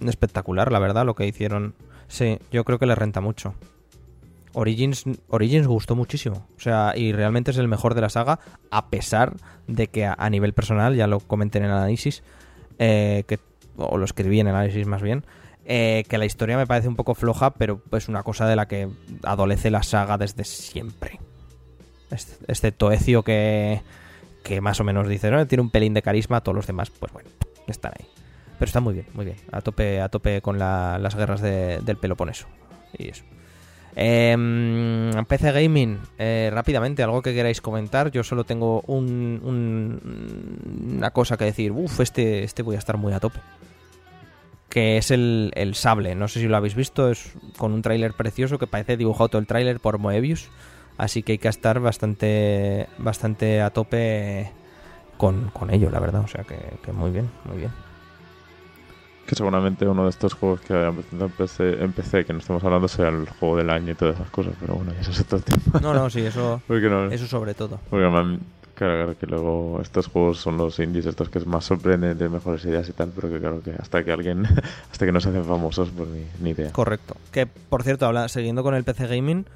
espectacular, 0.06 0.72
la 0.72 0.80
verdad, 0.80 1.06
lo 1.06 1.16
que 1.16 1.26
hicieron. 1.26 1.74
Sí, 2.08 2.38
yo 2.52 2.64
creo 2.64 2.78
que 2.78 2.86
le 2.86 2.96
renta 2.96 3.20
mucho. 3.20 3.56
Origins, 4.58 5.04
Origins 5.28 5.68
gustó 5.68 5.96
muchísimo. 5.96 6.48
O 6.58 6.60
sea, 6.60 6.94
y 6.96 7.12
realmente 7.12 7.52
es 7.52 7.58
el 7.58 7.68
mejor 7.68 7.94
de 7.94 8.02
la 8.02 8.10
saga, 8.10 8.40
a 8.72 8.90
pesar 8.90 9.36
de 9.68 9.88
que 9.88 10.06
a, 10.06 10.30
nivel 10.32 10.54
personal, 10.54 10.96
ya 10.96 11.06
lo 11.06 11.20
comenté 11.20 11.60
en 11.60 11.66
el 11.66 11.72
análisis, 11.72 12.24
eh, 12.80 13.24
que, 13.28 13.38
o 13.76 14.00
lo 14.00 14.06
escribí 14.06 14.40
en 14.40 14.48
el 14.48 14.56
análisis 14.56 14.88
más 14.88 15.04
bien, 15.04 15.26
eh, 15.66 16.06
que 16.10 16.18
la 16.18 16.26
historia 16.26 16.58
me 16.58 16.66
parece 16.66 16.88
un 16.88 16.96
poco 16.96 17.14
floja, 17.14 17.52
pero 17.52 17.84
es 17.92 18.10
una 18.10 18.24
cosa 18.24 18.48
de 18.48 18.56
la 18.56 18.68
que 18.68 18.90
adolece 19.22 19.70
la 19.70 19.84
saga 19.84 20.18
desde 20.18 20.44
siempre. 20.44 21.20
Excepto 22.10 22.92
Ezio 22.92 23.22
que, 23.22 23.84
que 24.44 24.60
más 24.60 24.80
o 24.80 24.84
menos 24.84 25.08
dice, 25.08 25.30
¿no? 25.30 25.46
Tiene 25.46 25.62
un 25.62 25.70
pelín 25.70 25.94
de 25.94 26.02
carisma, 26.02 26.42
todos 26.42 26.56
los 26.56 26.66
demás, 26.66 26.90
pues 26.90 27.14
bueno, 27.14 27.30
están 27.68 27.92
ahí. 28.00 28.08
Pero 28.58 28.68
está 28.68 28.80
muy 28.80 28.96
bien, 28.96 29.06
muy 29.14 29.26
bien. 29.26 29.38
A 29.52 29.62
tope, 29.62 30.02
a 30.02 30.10
tope 30.10 30.42
con 30.42 30.58
las 30.58 31.16
guerras 31.16 31.42
del 31.42 31.98
Peloponeso. 31.98 32.48
Y 32.98 33.10
eso. 33.10 33.24
Em, 34.00 35.10
PC 35.26 35.52
Gaming, 35.52 35.98
eh, 36.20 36.52
rápidamente, 36.54 37.02
algo 37.02 37.24
que 37.24 37.34
queráis 37.34 37.62
comentar. 37.62 38.12
Yo 38.12 38.24
solo 38.24 38.44
tengo 38.44 38.82
un, 38.86 40.00
una 40.96 41.10
cosa 41.10 41.36
que 41.36 41.46
decir. 41.46 41.72
Uf, 41.72 42.00
este, 42.00 42.44
este 42.44 42.62
voy 42.62 42.76
a 42.76 42.80
estar 42.80 42.98
muy 42.98 43.14
a 43.14 43.20
tope 43.20 43.40
que 44.70 44.98
es 44.98 45.10
el, 45.10 45.72
sable. 45.74 46.14
No 46.14 46.28
sé 46.28 46.40
si 46.40 46.48
lo 46.48 46.58
habéis 46.58 46.76
visto, 46.76 47.10
es 47.10 47.34
con 47.58 47.74
un 47.74 47.82
tráiler 47.82 48.14
precioso 48.14 48.60
que 48.60 48.68
parece 48.68 48.98
dibujado 48.98 49.30
todo 49.30 49.40
el 49.40 49.48
tráiler 49.48 49.80
por 49.80 49.98
Moebius. 49.98 50.50
Así 51.00 51.24
que 51.24 51.32
hay 51.32 51.38
que 51.40 51.48
estar 51.48 51.80
bastante, 51.80 52.88
bastante 53.00 53.62
a 53.62 53.72
tope 53.72 54.52
con, 55.18 55.52
ello, 55.72 55.90
la 55.90 56.00
verdad. 56.00 56.22
O 56.22 56.28
sea 56.28 56.44
que, 56.44 56.92
muy 56.92 57.10
bien, 57.10 57.32
muy 57.46 57.58
bien. 57.58 57.72
Que 59.28 59.36
seguramente 59.36 59.88
uno 59.88 60.06
de 60.06 60.10
estos 60.10 60.34
juegos 60.34 60.62
que 60.62 60.74
empecé, 61.20 61.84
empecé 61.84 62.26
que 62.26 62.34
no 62.34 62.40
estamos 62.40 62.64
hablando 62.64 62.88
sea 62.88 63.10
el 63.10 63.28
juego 63.28 63.58
del 63.58 63.70
año 63.70 63.92
y 63.92 63.96
todas 63.96 64.16
esas 64.16 64.30
cosas, 64.30 64.54
pero 64.60 64.76
bueno, 64.76 64.94
eso 65.00 65.12
es 65.12 65.20
otro 65.20 65.40
tema. 65.42 65.80
No, 65.82 65.94
no, 65.94 66.10
sí, 66.10 66.22
eso, 66.22 66.62
eso 67.12 67.28
sobre 67.28 67.54
todo. 67.54 67.80
Porque 67.90 68.06
Claro, 68.78 69.18
que 69.18 69.26
luego 69.26 69.80
estos 69.82 70.06
juegos 70.06 70.38
son 70.38 70.56
los 70.56 70.78
indies, 70.78 71.08
estos 71.08 71.30
que 71.30 71.40
es 71.40 71.48
más 71.48 71.66
sorprenden 71.66 72.16
de 72.16 72.30
mejores 72.30 72.64
ideas 72.64 72.88
y 72.88 72.92
tal, 72.92 73.12
pero 73.16 73.28
que 73.28 73.40
claro 73.40 73.60
que 73.60 73.72
hasta 73.72 74.04
que 74.04 74.12
alguien, 74.12 74.46
hasta 74.92 75.04
que 75.04 75.12
no 75.12 75.20
se 75.20 75.30
hacen 75.30 75.46
famosos, 75.46 75.90
pues 75.98 76.08
ni, 76.40 76.52
idea. 76.52 76.72
Correcto. 76.74 77.18
Que 77.32 77.48
por 77.48 77.82
cierto, 77.82 78.06
habla, 78.06 78.30
siguiendo 78.30 78.62
con 78.62 78.76
el 78.76 78.84
PC 78.84 79.08
Gaming, 79.08 79.48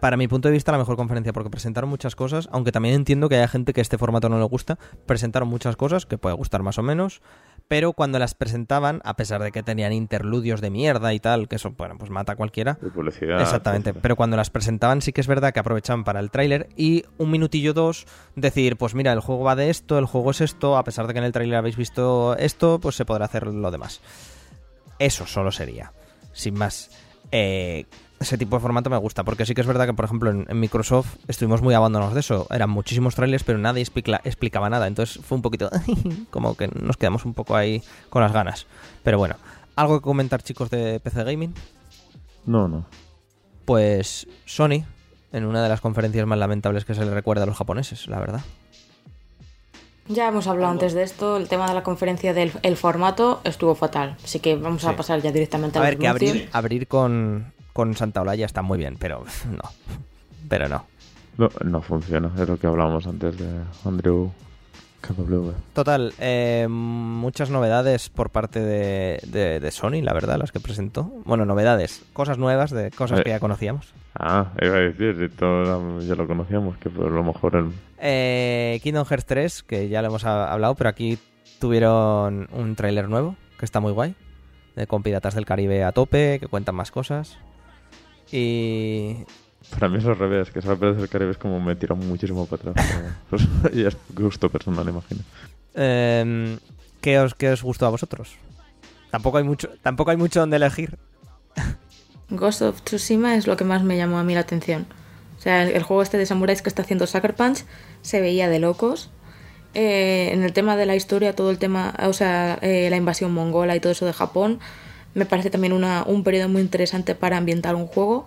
para 0.00 0.16
mi 0.16 0.28
punto 0.28 0.48
de 0.48 0.52
vista 0.52 0.72
la 0.72 0.78
mejor 0.78 0.96
conferencia 0.96 1.32
porque 1.32 1.50
presentaron 1.50 1.90
muchas 1.90 2.16
cosas, 2.16 2.48
aunque 2.52 2.72
también 2.72 2.94
entiendo 2.94 3.28
que 3.28 3.36
haya 3.36 3.48
gente 3.48 3.72
que 3.72 3.80
este 3.80 3.98
formato 3.98 4.28
no 4.28 4.38
le 4.38 4.44
gusta, 4.44 4.78
presentaron 5.06 5.48
muchas 5.48 5.76
cosas 5.76 6.06
que 6.06 6.18
puede 6.18 6.34
gustar 6.34 6.62
más 6.62 6.78
o 6.78 6.82
menos, 6.82 7.22
pero 7.68 7.92
cuando 7.92 8.18
las 8.18 8.34
presentaban, 8.34 9.00
a 9.04 9.16
pesar 9.16 9.42
de 9.42 9.52
que 9.52 9.62
tenían 9.62 9.92
interludios 9.92 10.60
de 10.60 10.70
mierda 10.70 11.14
y 11.14 11.20
tal, 11.20 11.48
que 11.48 11.56
eso, 11.56 11.72
bueno, 11.72 11.96
pues 11.98 12.10
mata 12.10 12.32
a 12.32 12.36
cualquiera. 12.36 12.78
De 12.80 12.90
publicidad. 12.90 13.40
Exactamente, 13.40 13.94
pero 13.94 14.16
cuando 14.16 14.36
las 14.36 14.50
presentaban 14.50 15.02
sí 15.02 15.12
que 15.12 15.20
es 15.20 15.26
verdad 15.26 15.52
que 15.52 15.60
aprovechaban 15.60 16.04
para 16.04 16.20
el 16.20 16.30
tráiler 16.30 16.68
y 16.76 17.04
un 17.18 17.30
minutillo 17.30 17.74
dos 17.74 18.06
decir, 18.34 18.76
pues 18.76 18.94
mira, 18.94 19.12
el 19.12 19.20
juego 19.20 19.44
va 19.44 19.56
de 19.56 19.70
esto, 19.70 19.98
el 19.98 20.06
juego 20.06 20.30
es 20.30 20.40
esto, 20.40 20.76
a 20.76 20.84
pesar 20.84 21.06
de 21.06 21.12
que 21.12 21.18
en 21.18 21.24
el 21.24 21.32
tráiler 21.32 21.56
habéis 21.56 21.76
visto 21.76 22.36
esto, 22.38 22.78
pues 22.80 22.96
se 22.96 23.04
podrá 23.04 23.24
hacer 23.24 23.46
lo 23.46 23.70
demás. 23.70 24.00
Eso 24.98 25.26
solo 25.26 25.52
sería, 25.52 25.92
sin 26.32 26.54
más. 26.54 26.90
Eh, 27.32 27.84
ese 28.18 28.38
tipo 28.38 28.56
de 28.56 28.60
formato 28.60 28.88
me 28.88 28.96
gusta, 28.96 29.24
porque 29.24 29.44
sí 29.44 29.54
que 29.54 29.60
es 29.60 29.66
verdad 29.66 29.86
que, 29.86 29.92
por 29.92 30.04
ejemplo, 30.04 30.30
en, 30.30 30.46
Microsoft 30.58 31.16
estuvimos 31.28 31.62
muy 31.62 31.74
abandonados 31.74 32.14
de 32.14 32.20
eso. 32.20 32.46
Eran 32.50 32.70
muchísimos 32.70 33.14
trailers, 33.14 33.44
pero 33.44 33.58
nadie 33.58 33.82
explicaba 33.82 34.70
nada. 34.70 34.86
Entonces 34.86 35.22
fue 35.22 35.36
un 35.36 35.42
poquito 35.42 35.70
como 36.30 36.56
que 36.56 36.68
nos 36.68 36.96
quedamos 36.96 37.24
un 37.24 37.34
poco 37.34 37.56
ahí 37.56 37.82
con 38.08 38.22
las 38.22 38.32
ganas. 38.32 38.66
Pero 39.02 39.18
bueno, 39.18 39.36
¿algo 39.76 39.98
que 40.00 40.04
comentar, 40.04 40.42
chicos, 40.42 40.70
de 40.70 41.00
PC 41.00 41.24
Gaming? 41.24 41.54
No, 42.46 42.68
no. 42.68 42.86
Pues 43.64 44.26
Sony, 44.46 44.84
en 45.32 45.44
una 45.44 45.62
de 45.62 45.68
las 45.68 45.80
conferencias 45.80 46.26
más 46.26 46.38
lamentables 46.38 46.84
que 46.84 46.94
se 46.94 47.04
le 47.04 47.12
recuerda 47.12 47.42
a 47.42 47.46
los 47.46 47.56
japoneses, 47.56 48.06
la 48.06 48.18
verdad. 48.18 48.40
Ya 50.08 50.28
hemos 50.28 50.46
hablado 50.46 50.70
antes 50.70 50.94
de 50.94 51.02
esto, 51.02 51.36
el 51.36 51.48
tema 51.48 51.66
de 51.66 51.74
la 51.74 51.82
conferencia 51.82 52.32
del 52.32 52.76
formato 52.76 53.40
estuvo 53.42 53.74
fatal, 53.74 54.16
así 54.22 54.38
que 54.38 54.54
vamos 54.54 54.84
a 54.84 54.94
pasar 54.94 55.20
ya 55.20 55.32
directamente 55.32 55.78
a, 55.78 55.82
a 55.82 55.84
ver, 55.84 55.98
que 55.98 56.06
abrir, 56.06 56.48
abrir 56.52 56.86
con, 56.86 57.52
con 57.76 57.94
Santa 57.94 58.22
Olaya 58.22 58.46
está 58.46 58.62
muy 58.62 58.78
bien, 58.78 58.96
pero 58.98 59.22
no. 59.50 59.70
Pero 60.48 60.66
no. 60.66 60.86
No, 61.36 61.50
no 61.62 61.82
funciona, 61.82 62.32
es 62.40 62.48
lo 62.48 62.58
que 62.58 62.66
hablábamos 62.66 63.06
antes 63.06 63.36
de 63.36 63.46
Andrew 63.84 64.32
KW. 65.02 65.50
Total, 65.74 66.14
eh, 66.18 66.66
muchas 66.70 67.50
novedades 67.50 68.08
por 68.08 68.30
parte 68.30 68.60
de, 68.60 69.60
de, 69.60 69.70
Sony, 69.70 70.00
la 70.00 70.14
verdad, 70.14 70.38
las 70.38 70.52
que 70.52 70.60
presentó. 70.60 71.12
Bueno, 71.26 71.44
novedades, 71.44 72.02
cosas 72.14 72.38
nuevas 72.38 72.70
de 72.70 72.90
cosas 72.90 73.20
que 73.20 73.28
ya 73.28 73.40
conocíamos. 73.40 73.92
Ah, 74.18 74.52
iba 74.62 74.76
a 74.76 74.80
decir, 74.80 75.30
todo 75.36 76.00
ya 76.00 76.14
lo 76.14 76.26
conocíamos, 76.26 76.78
que 76.78 76.88
por 76.88 77.10
lo 77.10 77.22
mejor 77.22 77.56
el... 77.56 77.72
Eh, 77.98 78.80
Kingdom 78.82 79.04
Hearts 79.04 79.26
3, 79.26 79.62
que 79.64 79.90
ya 79.90 80.00
lo 80.00 80.08
hemos 80.08 80.24
hablado, 80.24 80.74
pero 80.76 80.88
aquí 80.88 81.18
tuvieron 81.58 82.48
un 82.52 82.74
tráiler 82.74 83.10
nuevo, 83.10 83.36
que 83.58 83.66
está 83.66 83.80
muy 83.80 83.92
guay, 83.92 84.14
con 84.88 85.02
Piratas 85.02 85.34
del 85.34 85.44
Caribe 85.44 85.84
a 85.84 85.92
tope, 85.92 86.38
que 86.40 86.46
cuentan 86.46 86.74
más 86.74 86.90
cosas. 86.90 87.36
Y. 88.32 89.24
Para 89.70 89.88
mí 89.88 89.98
es 89.98 90.04
al 90.04 90.16
revés, 90.16 90.50
que 90.50 90.62
saber 90.62 90.94
del 90.94 91.08
Caribe 91.08 91.32
es 91.32 91.38
como 91.38 91.60
me 91.60 91.74
tira 91.74 91.94
muchísimo 91.94 92.46
para 92.46 92.70
atrás. 92.70 92.98
y 93.72 93.84
es 93.84 93.96
gusto 94.14 94.48
personal, 94.48 94.88
imagino. 94.88 95.22
Em, 95.74 96.58
¿qué, 97.00 97.18
os, 97.18 97.34
¿Qué 97.34 97.50
os 97.50 97.62
gustó 97.62 97.86
a 97.86 97.90
vosotros? 97.90 98.36
Tampoco 99.10 99.38
hay 99.38 99.44
mucho, 99.44 99.70
tampoco 99.82 100.10
hay 100.10 100.16
mucho 100.16 100.40
donde 100.40 100.56
elegir. 100.56 100.98
Ghost 102.30 102.62
of 102.62 102.82
Tsushima 102.82 103.36
es 103.36 103.46
lo 103.46 103.56
que 103.56 103.64
más 103.64 103.82
me 103.82 103.96
llamó 103.96 104.18
a 104.18 104.24
mí 104.24 104.34
la 104.34 104.40
atención. 104.40 104.86
O 105.38 105.40
sea, 105.40 105.62
el, 105.62 105.82
juego 105.82 106.02
este 106.02 106.18
de 106.18 106.26
samuráis 106.26 106.62
que 106.62 106.68
está 106.68 106.82
haciendo 106.82 107.06
Sucker 107.06 107.34
Punch 107.34 107.64
se 108.02 108.20
veía 108.20 108.48
de 108.48 108.58
locos. 108.58 109.10
Eh, 109.74 110.30
en 110.32 110.42
el 110.42 110.52
tema 110.52 110.76
de 110.76 110.86
la 110.86 110.96
historia, 110.96 111.36
todo 111.36 111.50
el 111.50 111.58
tema, 111.58 111.94
o 112.02 112.12
sea, 112.14 112.58
eh, 112.62 112.88
la 112.88 112.96
invasión 112.96 113.32
mongola 113.32 113.76
y 113.76 113.80
todo 113.80 113.92
eso 113.92 114.06
de 114.06 114.14
Japón, 114.14 114.58
me 115.16 115.24
parece 115.24 115.50
también 115.50 115.72
una, 115.72 116.04
un 116.06 116.22
periodo 116.22 116.48
muy 116.48 116.60
interesante 116.60 117.14
para 117.14 117.38
ambientar 117.38 117.74
un 117.74 117.86
juego. 117.86 118.26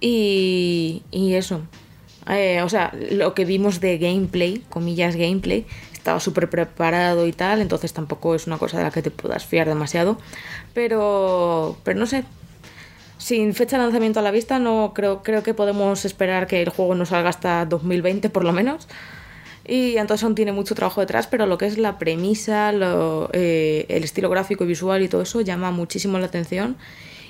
Y, 0.00 1.02
y 1.10 1.34
eso. 1.34 1.60
Eh, 2.28 2.62
o 2.62 2.68
sea, 2.68 2.92
lo 3.10 3.34
que 3.34 3.44
vimos 3.44 3.80
de 3.80 3.98
gameplay, 3.98 4.64
comillas 4.70 5.16
gameplay, 5.16 5.66
estaba 5.92 6.20
súper 6.20 6.48
preparado 6.48 7.26
y 7.26 7.32
tal, 7.32 7.60
entonces 7.60 7.92
tampoco 7.92 8.34
es 8.34 8.46
una 8.46 8.56
cosa 8.56 8.78
de 8.78 8.84
la 8.84 8.90
que 8.90 9.02
te 9.02 9.10
puedas 9.10 9.44
fiar 9.44 9.68
demasiado. 9.68 10.18
Pero, 10.72 11.76
pero 11.84 11.98
no 11.98 12.06
sé. 12.06 12.24
Sin 13.18 13.54
fecha 13.54 13.76
de 13.76 13.84
lanzamiento 13.84 14.20
a 14.20 14.22
la 14.22 14.30
vista, 14.30 14.58
no 14.58 14.92
creo, 14.94 15.22
creo 15.22 15.42
que 15.42 15.54
podemos 15.54 16.06
esperar 16.06 16.46
que 16.46 16.62
el 16.62 16.70
juego 16.70 16.94
no 16.94 17.06
salga 17.06 17.28
hasta 17.28 17.66
2020 17.66 18.30
por 18.30 18.44
lo 18.44 18.52
menos. 18.52 18.88
Y 19.66 19.96
entonces 19.96 20.24
aún 20.24 20.34
tiene 20.34 20.52
mucho 20.52 20.74
trabajo 20.74 21.00
detrás, 21.00 21.26
pero 21.26 21.46
lo 21.46 21.56
que 21.56 21.66
es 21.66 21.78
la 21.78 21.98
premisa, 21.98 22.72
eh, 23.32 23.86
el 23.88 24.04
estilo 24.04 24.28
gráfico 24.28 24.64
y 24.64 24.66
visual 24.66 25.02
y 25.02 25.08
todo 25.08 25.22
eso 25.22 25.40
llama 25.40 25.70
muchísimo 25.70 26.18
la 26.18 26.26
atención. 26.26 26.76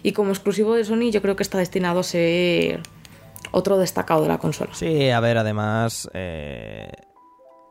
Y 0.03 0.13
como 0.13 0.31
exclusivo 0.31 0.75
de 0.75 0.85
Sony, 0.85 1.11
yo 1.11 1.23
creo 1.23 1.37
que 1.37 1.43
está 1.43 1.59
destinado 1.59 2.01
a 2.01 2.03
ser 2.03 2.83
otro 3.53 3.79
destacado 3.79 4.23
de 4.23 4.29
la 4.29 4.39
consola. 4.39 4.75
Sí, 4.75 5.11
a 5.11 5.21
ver, 5.21 5.39
además, 5.39 6.11
eh, 6.13 6.91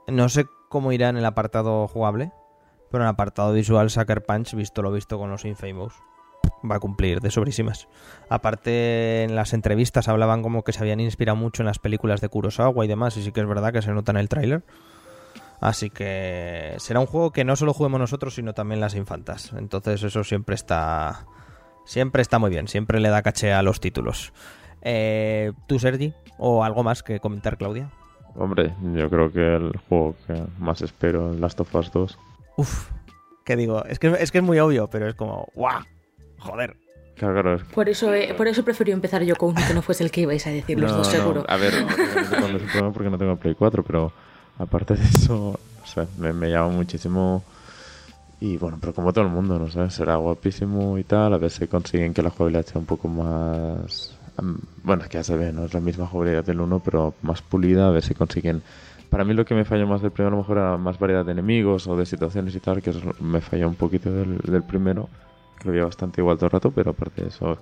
no 0.08 0.30
sé 0.30 0.46
cómo 0.70 0.92
irá 0.94 1.10
en 1.10 1.18
el 1.18 1.26
apartado 1.26 1.88
jugable, 1.88 2.32
pero 2.90 3.04
en 3.04 3.08
el 3.08 3.14
apartado 3.14 3.52
visual, 3.54 3.90
Sucker 3.90 4.24
Punch, 4.24 4.56
visto 4.56 4.82
lo 4.82 4.92
visto 4.92 5.18
con 5.18 5.30
los 5.30 5.44
Infamous, 5.46 5.94
va 6.70 6.76
a 6.76 6.80
cumplir 6.80 7.20
de 7.20 7.32
sobrísimas. 7.32 7.88
Aparte, 8.30 9.24
en 9.24 9.36
las 9.36 9.54
entrevistas 9.54 10.08
hablaban 10.08 10.42
como 10.42 10.64
que 10.64 10.74
se 10.74 10.80
habían 10.80 11.00
inspirado 11.00 11.36
mucho 11.36 11.62
en 11.62 11.68
las 11.68 11.80
películas 11.80 12.22
de 12.22 12.30
Kurosawa 12.30 12.86
y 12.86 12.88
demás, 12.88 13.18
y 13.18 13.24
sí 13.24 13.32
que 13.32 13.42
es 13.42 13.48
verdad 13.48 13.74
que 13.74 13.82
se 13.82 13.92
nota 13.92 14.12
en 14.12 14.18
el 14.18 14.30
tráiler. 14.30 14.64
Así 15.60 15.90
que 15.90 16.76
será 16.78 17.00
un 17.00 17.06
juego 17.06 17.32
que 17.32 17.46
no 17.46 17.56
solo 17.56 17.74
juguemos 17.74 18.00
nosotros, 18.00 18.36
sino 18.36 18.54
también 18.54 18.82
las 18.82 18.96
infantas. 18.96 19.54
Entonces 19.58 20.04
eso 20.04 20.24
siempre 20.24 20.56
está, 20.56 21.26
siempre 21.86 22.22
está 22.22 22.38
muy 22.38 22.50
bien, 22.50 22.68
siempre 22.68 23.00
le 23.00 23.10
da 23.10 23.22
caché 23.22 23.54
a 23.54 23.62
los 23.62 23.80
títulos. 23.80 24.34
Eh, 24.82 25.54
¿Tú, 25.68 25.80
Sergi? 25.80 26.14
¿O 26.38 26.64
algo 26.64 26.84
más 26.84 27.02
que 27.02 27.20
comentar, 27.22 27.58
Claudia? 27.58 27.90
Hombre, 28.36 28.74
yo 28.94 29.10
creo 29.10 29.32
que 29.32 29.56
el 29.56 29.72
juego 29.88 30.16
que 30.28 30.44
más 30.60 30.82
espero 30.82 31.32
es 31.32 31.40
Last 31.40 31.60
of 31.62 31.74
Us 31.76 31.92
2. 31.92 32.20
Uf, 32.58 32.90
¿qué 33.46 33.56
digo? 33.56 33.86
Es 33.86 34.00
que 34.00 34.08
es, 34.20 34.32
que 34.32 34.40
es 34.40 34.44
muy 34.44 34.60
obvio, 34.60 34.90
pero 34.90 35.08
es 35.08 35.16
como, 35.16 35.48
¡guau! 35.56 35.84
Joder. 36.44 36.76
Claro, 37.16 37.42
claro, 37.42 37.60
Por 37.74 37.90
eso, 37.90 38.14
eh, 38.14 38.34
por 38.36 38.48
eso 38.48 38.64
prefiero 38.66 38.92
empezar 38.92 39.24
yo 39.24 39.36
con 39.36 39.50
uno 39.50 39.62
que 39.68 39.74
no 39.74 39.82
fuese 39.84 40.04
el 40.04 40.12
que 40.12 40.22
ibais 40.22 40.46
a 40.48 40.50
decir 40.50 40.80
los 40.80 40.92
No, 40.92 40.98
dos, 40.98 41.08
no, 41.08 41.14
seguro. 41.14 41.46
A 41.48 41.58
ver, 41.58 41.74
problema 42.36 42.92
porque 42.92 43.10
no 43.10 43.18
tengo 43.18 43.36
Play 43.36 43.54
4, 43.56 43.84
pero 43.84 44.12
aparte 44.58 44.96
de 44.96 45.04
eso, 45.04 45.60
o 45.84 45.86
sea, 45.86 46.08
me, 46.18 46.34
me 46.34 46.50
llama 46.50 46.70
muchísimo. 46.70 47.44
Y 48.42 48.58
bueno, 48.58 48.78
pero 48.82 48.94
como 48.94 49.14
todo 49.14 49.24
el 49.26 49.30
mundo, 49.32 49.58
no 49.58 49.70
sé, 49.70 49.90
será 49.90 50.16
guapísimo 50.18 50.98
y 50.98 51.04
tal. 51.04 51.34
A 51.34 51.38
ver 51.38 51.52
si 51.52 51.68
consiguen 51.68 52.14
que 52.14 52.22
la 52.24 52.30
jugabilidad 52.30 52.66
sea 52.66 52.80
un 52.80 52.86
poco 52.88 53.08
más. 53.08 54.18
Bueno, 54.84 55.04
es 55.04 55.10
que 55.10 55.18
ya 55.20 55.24
se 55.24 55.38
ve, 55.38 55.54
no 55.54 55.66
es 55.66 55.74
la 55.74 55.80
misma 55.80 56.08
jugabilidad 56.08 56.44
del 56.44 56.60
1, 56.60 56.82
pero 56.84 57.14
más 57.22 57.42
pulida. 57.42 57.88
A 57.88 57.92
ver 57.92 58.04
si 58.04 58.16
consiguen. 58.16 58.62
Para 59.10 59.24
mí 59.24 59.34
lo 59.36 59.46
que 59.46 59.54
me 59.54 59.64
falló 59.64 59.86
más 59.86 60.02
del 60.02 60.12
primero 60.12 60.30
a 60.30 60.38
lo 60.38 60.42
mejor 60.42 60.58
era 60.58 60.78
más 60.78 60.98
variedad 60.98 61.24
de 61.24 61.32
enemigos 61.32 61.88
o 61.88 61.96
de 61.96 62.06
situaciones 62.08 62.56
y 62.56 62.60
tal, 62.60 62.82
que 62.82 62.90
eso 62.90 63.00
me 63.22 63.40
falló 63.40 63.68
un 63.70 63.76
poquito 63.76 64.12
del, 64.12 64.40
del 64.40 64.64
primero, 64.64 65.08
lo 65.64 65.72
veía 65.72 65.86
bastante 65.86 66.22
igual 66.22 66.38
todo 66.38 66.48
el 66.48 66.52
rato, 66.52 66.72
pero 66.72 66.92
aparte 66.92 67.24
de 67.24 67.30
eso, 67.30 67.58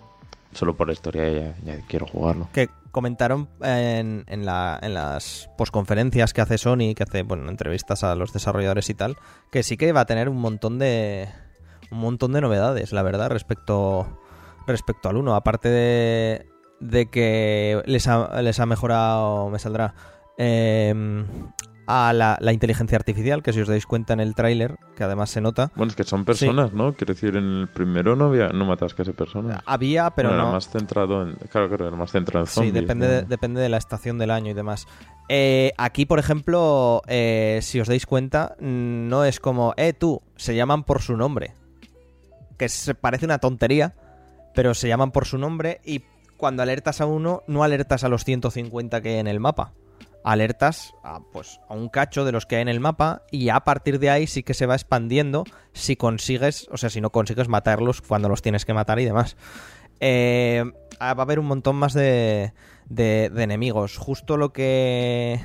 solo 0.54 0.76
por 0.76 0.88
la 0.88 0.94
historia 0.94 1.56
ya, 1.64 1.80
quiero 1.88 2.08
jugarlo. 2.08 2.50
que 2.54 2.70
comentaron 2.92 3.48
en 3.62 4.46
las 4.46 5.50
posconferencias 5.58 6.34
que 6.34 6.42
hace 6.42 6.58
Sony, 6.58 6.94
que 6.96 7.04
hace 7.04 7.24
bueno, 7.24 7.50
entrevistas 7.50 8.04
a 8.04 8.16
los 8.16 8.34
desarrolladores 8.34 8.90
y 8.90 8.94
tal, 8.94 9.18
que 9.52 9.64
sí 9.64 9.78
que 9.78 9.92
va 9.94 10.02
a 10.02 10.06
tener 10.06 10.30
un 10.30 10.38
montón 10.38 10.78
de 10.80 11.30
un 11.92 12.00
montón 12.00 12.32
de 12.34 12.42
novedades, 12.42 12.94
la 12.94 13.04
verdad, 13.04 13.30
respecto 13.30 14.08
respecto 14.68 15.10
al 15.10 15.18
1. 15.18 15.36
Aparte 15.36 15.70
de, 15.70 16.48
de 16.80 17.10
que 17.10 17.82
les 17.86 18.08
ha, 18.08 18.42
les 18.42 18.60
ha 18.60 18.66
mejorado, 18.66 19.50
me 19.50 19.60
saldrá, 19.60 19.94
eh, 20.38 20.94
a 21.88 22.14
la, 22.14 22.38
la 22.40 22.54
inteligencia 22.54 22.96
artificial, 22.98 23.44
que 23.44 23.52
si 23.54 23.60
os 23.62 23.68
dais 23.68 23.86
cuenta 23.86 24.14
en 24.14 24.20
el 24.20 24.34
tráiler, 24.36 24.78
que 24.96 25.04
además 25.04 25.30
se 25.30 25.42
nota, 25.42 25.72
Bueno, 25.76 25.90
es 25.90 25.96
que 25.96 26.04
son 26.04 26.24
personas, 26.26 26.72
¿no? 26.74 26.94
Quiero 26.94 27.14
decir, 27.14 27.36
en 27.36 27.62
el 27.62 27.68
primero 27.68 28.16
no 28.16 28.26
había, 28.26 28.50
no 28.50 28.66
matabas 28.66 28.94
casi 28.94 29.12
personas. 29.12 29.62
había, 29.66 30.10
pero 30.12 30.30
Bueno, 30.30 30.44
no... 30.44 30.48
Era 30.50 30.56
más 30.58 30.70
centrado 30.70 31.24
en. 31.24 31.34
Claro, 31.50 31.68
claro, 31.68 31.88
era 31.88 31.98
más 31.98 32.12
centrado 32.12 32.44
en 32.46 32.48
Sí, 32.48 32.54
zombies. 32.54 32.74
depende, 32.74 33.08
¿no? 33.08 33.12
de, 33.14 33.22
depende 33.24 33.62
de 33.62 33.70
la 33.70 33.78
estación 33.78 34.18
del 34.18 34.32
año 34.32 34.52
y 34.52 34.54
demás. 34.54 34.88
Eh, 35.28 35.74
aquí, 35.78 36.06
por 36.06 36.20
ejemplo, 36.20 37.02
eh, 37.08 37.60
si 37.62 37.80
os 37.80 37.88
dais 37.88 38.06
cuenta, 38.06 38.56
mm, 38.60 39.08
no 39.10 39.26
es 39.26 39.40
como, 39.40 39.74
eh, 39.78 39.94
tú, 39.94 40.22
se 40.36 40.56
llaman 40.56 40.84
por 40.84 41.02
su 41.02 41.18
nombre. 41.18 41.54
Que 42.58 42.70
se 42.70 42.94
parece 42.96 43.26
una 43.26 43.40
tontería, 43.40 43.96
pero 44.54 44.74
se 44.74 44.88
llaman 44.88 45.12
por 45.12 45.26
su 45.26 45.38
nombre 45.38 45.82
y 45.84 46.04
cuando 46.38 46.62
alertas 46.64 47.02
a 47.02 47.06
uno, 47.06 47.44
no 47.48 47.64
alertas 47.64 48.04
a 48.04 48.10
los 48.10 48.24
150 48.24 49.02
que 49.02 49.10
hay 49.10 49.16
en 49.20 49.28
el 49.28 49.40
mapa. 49.40 49.74
Alertas 50.24 50.94
a, 51.04 51.20
pues, 51.32 51.60
a 51.70 51.74
un 51.74 51.90
cacho 51.90 52.26
de 52.26 52.32
los 52.32 52.46
que 52.46 52.58
hay 52.58 52.62
en 52.62 52.68
el 52.68 52.80
mapa 52.80 53.24
y 53.32 53.50
a 53.50 53.60
partir 53.62 54.00
de 54.00 54.10
ahí 54.10 54.28
sí 54.28 54.44
que 54.44 54.54
se 54.54 54.66
va 54.66 54.76
expandiendo 54.76 55.44
si 55.74 55.96
consigues, 55.96 56.68
o 56.72 56.78
sea, 56.78 56.90
si 56.90 57.02
no 57.02 57.10
consigues 57.12 57.48
matarlos 57.48 58.02
cuando 58.02 58.30
los 58.30 58.42
tienes 58.42 58.66
que 58.66 58.74
matar 58.74 59.00
y 59.00 59.06
demás. 59.06 59.36
Eh, 60.00 60.64
ah, 61.00 61.14
va 61.14 61.24
a 61.24 61.26
haber 61.26 61.40
un 61.40 61.46
montón 61.48 61.76
más 61.76 61.94
de, 61.94 62.54
de- 62.90 63.26
enemigos. 63.38 63.98
Justo 63.98 64.38
lo 64.38 64.52
que 64.54 65.40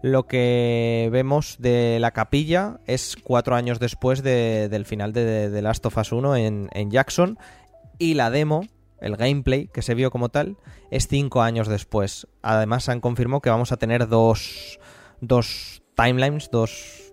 lo 0.00 0.26
que 0.28 1.08
vemos 1.10 1.56
de 1.58 1.98
la 2.00 2.12
capilla 2.12 2.78
es 2.86 3.16
cuatro 3.22 3.56
años 3.56 3.80
después 3.80 4.22
de- 4.22 4.68
del 4.68 4.84
final 4.86 5.12
de, 5.12 5.50
de 5.50 5.62
Last 5.62 5.84
of 5.86 5.96
Us 5.98 6.12
1 6.12 6.36
en, 6.36 6.68
en 6.72 6.90
Jackson 6.90 7.38
y 7.98 8.14
la 8.14 8.30
demo, 8.30 8.64
el 9.00 9.16
gameplay 9.16 9.68
que 9.68 9.82
se 9.82 9.94
vio 9.94 10.10
como 10.10 10.28
tal, 10.28 10.56
es 10.90 11.08
cinco 11.08 11.42
años 11.42 11.68
después. 11.68 12.26
Además 12.42 12.88
han 12.88 13.00
confirmado 13.00 13.40
que 13.40 13.50
vamos 13.50 13.72
a 13.72 13.76
tener 13.76 14.08
dos, 14.08 14.78
dos 15.20 15.82
timelines, 15.94 16.50
dos... 16.50 17.12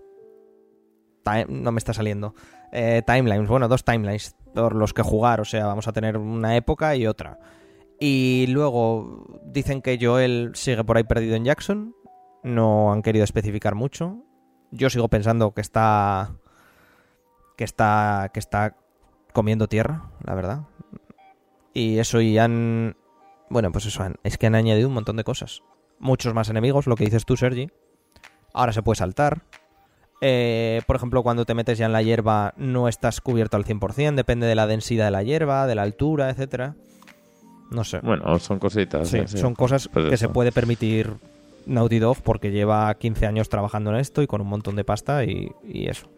no 1.48 1.72
me 1.72 1.78
está 1.78 1.92
saliendo. 1.92 2.34
Eh, 2.72 3.02
timelines, 3.06 3.48
bueno, 3.48 3.68
dos 3.68 3.84
timelines 3.84 4.36
por 4.54 4.74
los 4.74 4.92
que 4.92 5.02
jugar, 5.02 5.40
o 5.40 5.44
sea, 5.44 5.66
vamos 5.66 5.86
a 5.86 5.92
tener 5.92 6.16
una 6.16 6.56
época 6.56 6.96
y 6.96 7.06
otra. 7.06 7.38
Y 7.98 8.46
luego 8.48 9.40
dicen 9.44 9.80
que 9.80 9.98
Joel 10.00 10.52
sigue 10.54 10.84
por 10.84 10.96
ahí 10.96 11.04
perdido 11.04 11.36
en 11.36 11.44
Jackson, 11.44 11.94
no 12.42 12.92
han 12.92 13.02
querido 13.02 13.24
especificar 13.24 13.74
mucho. 13.74 14.22
Yo 14.70 14.90
sigo 14.90 15.08
pensando 15.08 15.54
que 15.54 15.60
está 15.60 16.32
que 17.56 17.64
está 17.64 18.30
que 18.32 18.40
está 18.40 18.76
comiendo 19.32 19.68
tierra, 19.68 20.10
la 20.24 20.34
verdad. 20.34 20.62
Y 21.76 21.98
eso 21.98 22.20
y 22.22 22.38
han 22.38 22.96
bueno, 23.50 23.70
pues 23.70 23.84
eso 23.86 24.02
han- 24.02 24.16
es 24.24 24.38
que 24.38 24.46
han 24.46 24.54
añadido 24.54 24.88
un 24.88 24.94
montón 24.94 25.16
de 25.16 25.24
cosas. 25.24 25.62
Muchos 25.98 26.32
más 26.34 26.48
enemigos, 26.48 26.86
lo 26.86 26.96
que 26.96 27.04
dices 27.04 27.24
tú, 27.26 27.36
Sergi. 27.36 27.68
Ahora 28.54 28.72
se 28.72 28.82
puede 28.82 28.96
saltar. 28.96 29.42
Eh, 30.22 30.80
por 30.86 30.96
ejemplo, 30.96 31.22
cuando 31.22 31.44
te 31.44 31.54
metes 31.54 31.76
ya 31.78 31.86
en 31.86 31.92
la 31.92 32.02
hierba 32.02 32.54
no 32.56 32.88
estás 32.88 33.20
cubierto 33.20 33.56
al 33.58 33.64
100%, 33.64 34.14
depende 34.16 34.46
de 34.46 34.54
la 34.54 34.66
densidad 34.66 35.04
de 35.04 35.10
la 35.10 35.22
hierba, 35.22 35.66
de 35.66 35.74
la 35.74 35.82
altura, 35.82 36.30
etcétera. 36.30 36.74
No 37.70 37.84
sé. 37.84 37.98
Bueno, 38.00 38.38
son 38.38 38.58
cositas. 38.58 39.08
Sí, 39.08 39.20
sí. 39.26 39.36
son 39.38 39.54
cosas 39.54 39.88
Pues 39.92 40.08
que 40.08 40.14
eso. 40.14 40.26
se 40.26 40.32
puede 40.32 40.52
permitir 40.52 41.12
Naughty 41.66 41.98
Dog 41.98 42.18
porque 42.22 42.50
lleva 42.50 42.92
15 42.94 43.26
años 43.26 43.48
trabajando 43.50 43.90
en 43.90 43.96
esto 43.96 44.22
y 44.22 44.26
con 44.26 44.40
un 44.40 44.46
montón 44.48 44.76
de 44.76 44.84
pasta 44.84 45.24
y, 45.24 45.52
y 45.62 45.88
eso. 45.88 46.08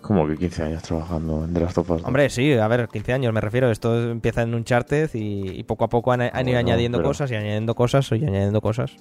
Como 0.00 0.26
que 0.26 0.36
15 0.36 0.62
años 0.62 0.82
trabajando 0.82 1.44
en 1.44 1.52
The 1.54 1.60
Last 1.60 1.78
of 1.78 1.90
Us. 1.90 2.02
Hombre, 2.04 2.30
sí, 2.30 2.52
a 2.54 2.66
ver, 2.68 2.88
15 2.88 3.12
años 3.12 3.32
me 3.34 3.40
refiero. 3.40 3.70
Esto 3.70 4.10
empieza 4.10 4.42
en 4.42 4.54
Uncharted 4.54 5.10
y, 5.14 5.50
y 5.60 5.62
poco 5.64 5.84
a 5.84 5.88
poco 5.88 6.12
han, 6.12 6.22
han 6.22 6.28
ido 6.30 6.42
Bueno, 6.44 6.58
añadiendo 6.58 6.98
pero- 6.98 7.08
cosas 7.10 7.30
y 7.30 7.34
añadiendo 7.36 7.74
cosas 7.74 8.10
y 8.12 8.14
añadiendo 8.24 8.60
cosas. 8.60 8.96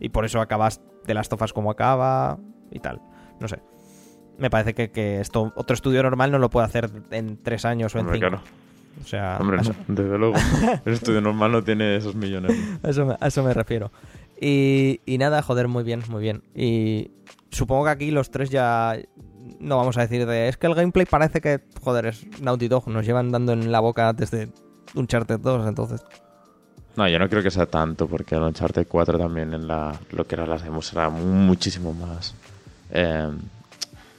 Y 0.00 0.08
por 0.08 0.24
eso 0.24 0.40
acabas 0.40 0.80
de 1.06 1.14
las 1.14 1.28
tofas 1.28 1.52
como 1.52 1.70
acaba 1.70 2.38
y 2.70 2.80
tal. 2.80 3.00
No 3.40 3.46
sé. 3.48 3.60
Me 4.38 4.48
parece 4.50 4.74
que, 4.74 4.90
que 4.90 5.20
esto 5.20 5.52
otro 5.54 5.74
estudio 5.74 6.02
normal 6.02 6.32
no 6.32 6.38
lo 6.38 6.48
puede 6.50 6.66
hacer 6.66 6.90
en 7.10 7.36
3 7.42 7.64
años 7.66 7.94
o 7.94 7.98
en 7.98 8.06
Hombre, 8.06 8.18
5. 8.18 8.28
claro. 8.28 8.42
O 9.02 9.06
sea, 9.06 9.38
Hombre, 9.40 9.58
no, 9.58 9.74
desde 9.88 10.18
luego. 10.18 10.34
El 10.84 10.92
estudio 10.94 11.20
normal 11.20 11.52
no 11.52 11.62
tiene 11.62 11.96
esos 11.96 12.14
millones. 12.14 12.52
A 12.82 12.88
eso, 12.90 13.06
me, 13.06 13.16
a 13.20 13.26
eso 13.26 13.42
me 13.42 13.54
refiero. 13.54 13.90
Y, 14.44 15.18
nada, 15.18 15.40
joder, 15.40 15.68
muy 15.68 15.84
bien, 15.84 16.02
muy 16.08 16.20
bien. 16.20 16.42
Y 16.52 17.12
supongo 17.52 17.84
que 17.84 17.90
aquí 17.90 18.10
los 18.10 18.32
tres 18.32 18.50
ya 18.50 18.96
no 19.60 19.76
vamos 19.76 19.96
a 19.96 20.00
decir 20.00 20.26
de... 20.26 20.48
Es 20.48 20.56
que 20.56 20.66
el 20.66 20.74
gameplay 20.74 21.06
parece 21.06 21.40
que, 21.40 21.60
joder, 21.80 22.06
es 22.06 22.26
Naughty 22.40 22.66
Dog. 22.66 22.88
Nos 22.88 23.06
llevan 23.06 23.30
dando 23.30 23.52
en 23.52 23.70
la 23.70 23.78
boca 23.78 24.12
desde 24.12 24.48
Uncharted 24.96 25.38
2, 25.38 25.68
entonces... 25.68 26.04
No, 26.96 27.08
yo 27.08 27.20
no 27.20 27.28
creo 27.28 27.40
que 27.40 27.52
sea 27.52 27.66
tanto, 27.66 28.08
porque 28.08 28.34
el 28.34 28.42
Uncharted 28.42 28.86
4 28.88 29.16
también 29.16 29.54
en 29.54 29.68
la, 29.68 29.96
lo 30.10 30.26
que 30.26 30.34
era 30.34 30.44
las 30.44 30.64
demos 30.64 30.92
era 30.92 31.08
muchísimo 31.08 31.94
más, 31.94 32.34
eh, 32.90 33.30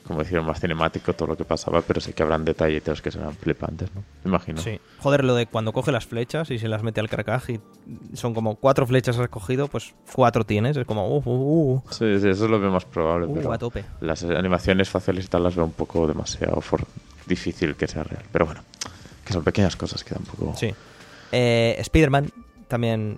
como 0.06 0.20
decir, 0.20 0.41
más 0.41 0.60
cinemático 0.60 1.14
todo 1.14 1.30
lo 1.30 1.38
que 1.38 1.45
pasaba, 1.45 1.82
pero 1.82 2.01
sí 2.01 2.14
que 2.14 2.24
habrán 2.24 2.43
detallitos 2.45 3.01
que 3.01 3.10
serán 3.12 3.34
flipantes, 3.34 3.89
¿no? 3.95 4.04
Me 4.24 4.30
imagino. 4.30 4.62
Sí. 4.62 4.80
Joder, 4.99 5.24
lo 5.24 5.34
de 5.36 5.45
cuando 5.47 5.72
coge 5.74 5.91
las 5.91 6.06
flechas 6.06 6.51
y 6.51 6.60
se 6.60 6.68
las 6.68 6.84
mete 6.84 6.99
al 6.99 7.10
carcaj 7.10 7.49
y 7.49 7.60
son 8.14 8.34
como 8.34 8.56
cuatro 8.56 8.86
flechas 8.86 9.18
has 9.18 9.30
cogido, 9.30 9.68
pues 9.68 9.93
cuatro 10.14 10.43
tienes. 10.45 10.76
Es 10.78 10.86
como... 10.86 11.08
Uh, 11.08 11.22
uh, 11.26 11.74
uh, 11.76 11.82
Sí, 11.89 12.20
sí, 12.20 12.28
eso 12.30 12.45
es 12.45 12.49
lo 12.51 12.60
más 12.60 12.86
probable, 12.86 13.28
uh, 13.28 13.34
pero 13.34 13.51
a 13.54 13.58
tope. 13.58 13.86
las 14.01 14.24
animaciones 14.24 14.89
faciales 14.89 15.26
y 15.26 15.28
tal 15.30 15.43
las 15.43 15.56
veo 15.56 15.66
un 15.66 15.72
poco 15.72 16.06
demasiado 16.08 16.60
for- 16.62 16.86
difícil 17.26 17.76
que 17.76 17.88
sea 17.88 18.04
real. 18.04 18.24
Pero 18.32 18.45
bueno, 18.45 18.62
que 19.26 19.32
son 19.34 19.43
pequeñas 19.43 19.76
cosas 19.76 20.04
que 20.04 20.14
tampoco... 20.14 20.54
Sí. 20.58 20.74
Eh, 21.32 21.76
Spider-Man 21.80 22.30
también 22.68 23.18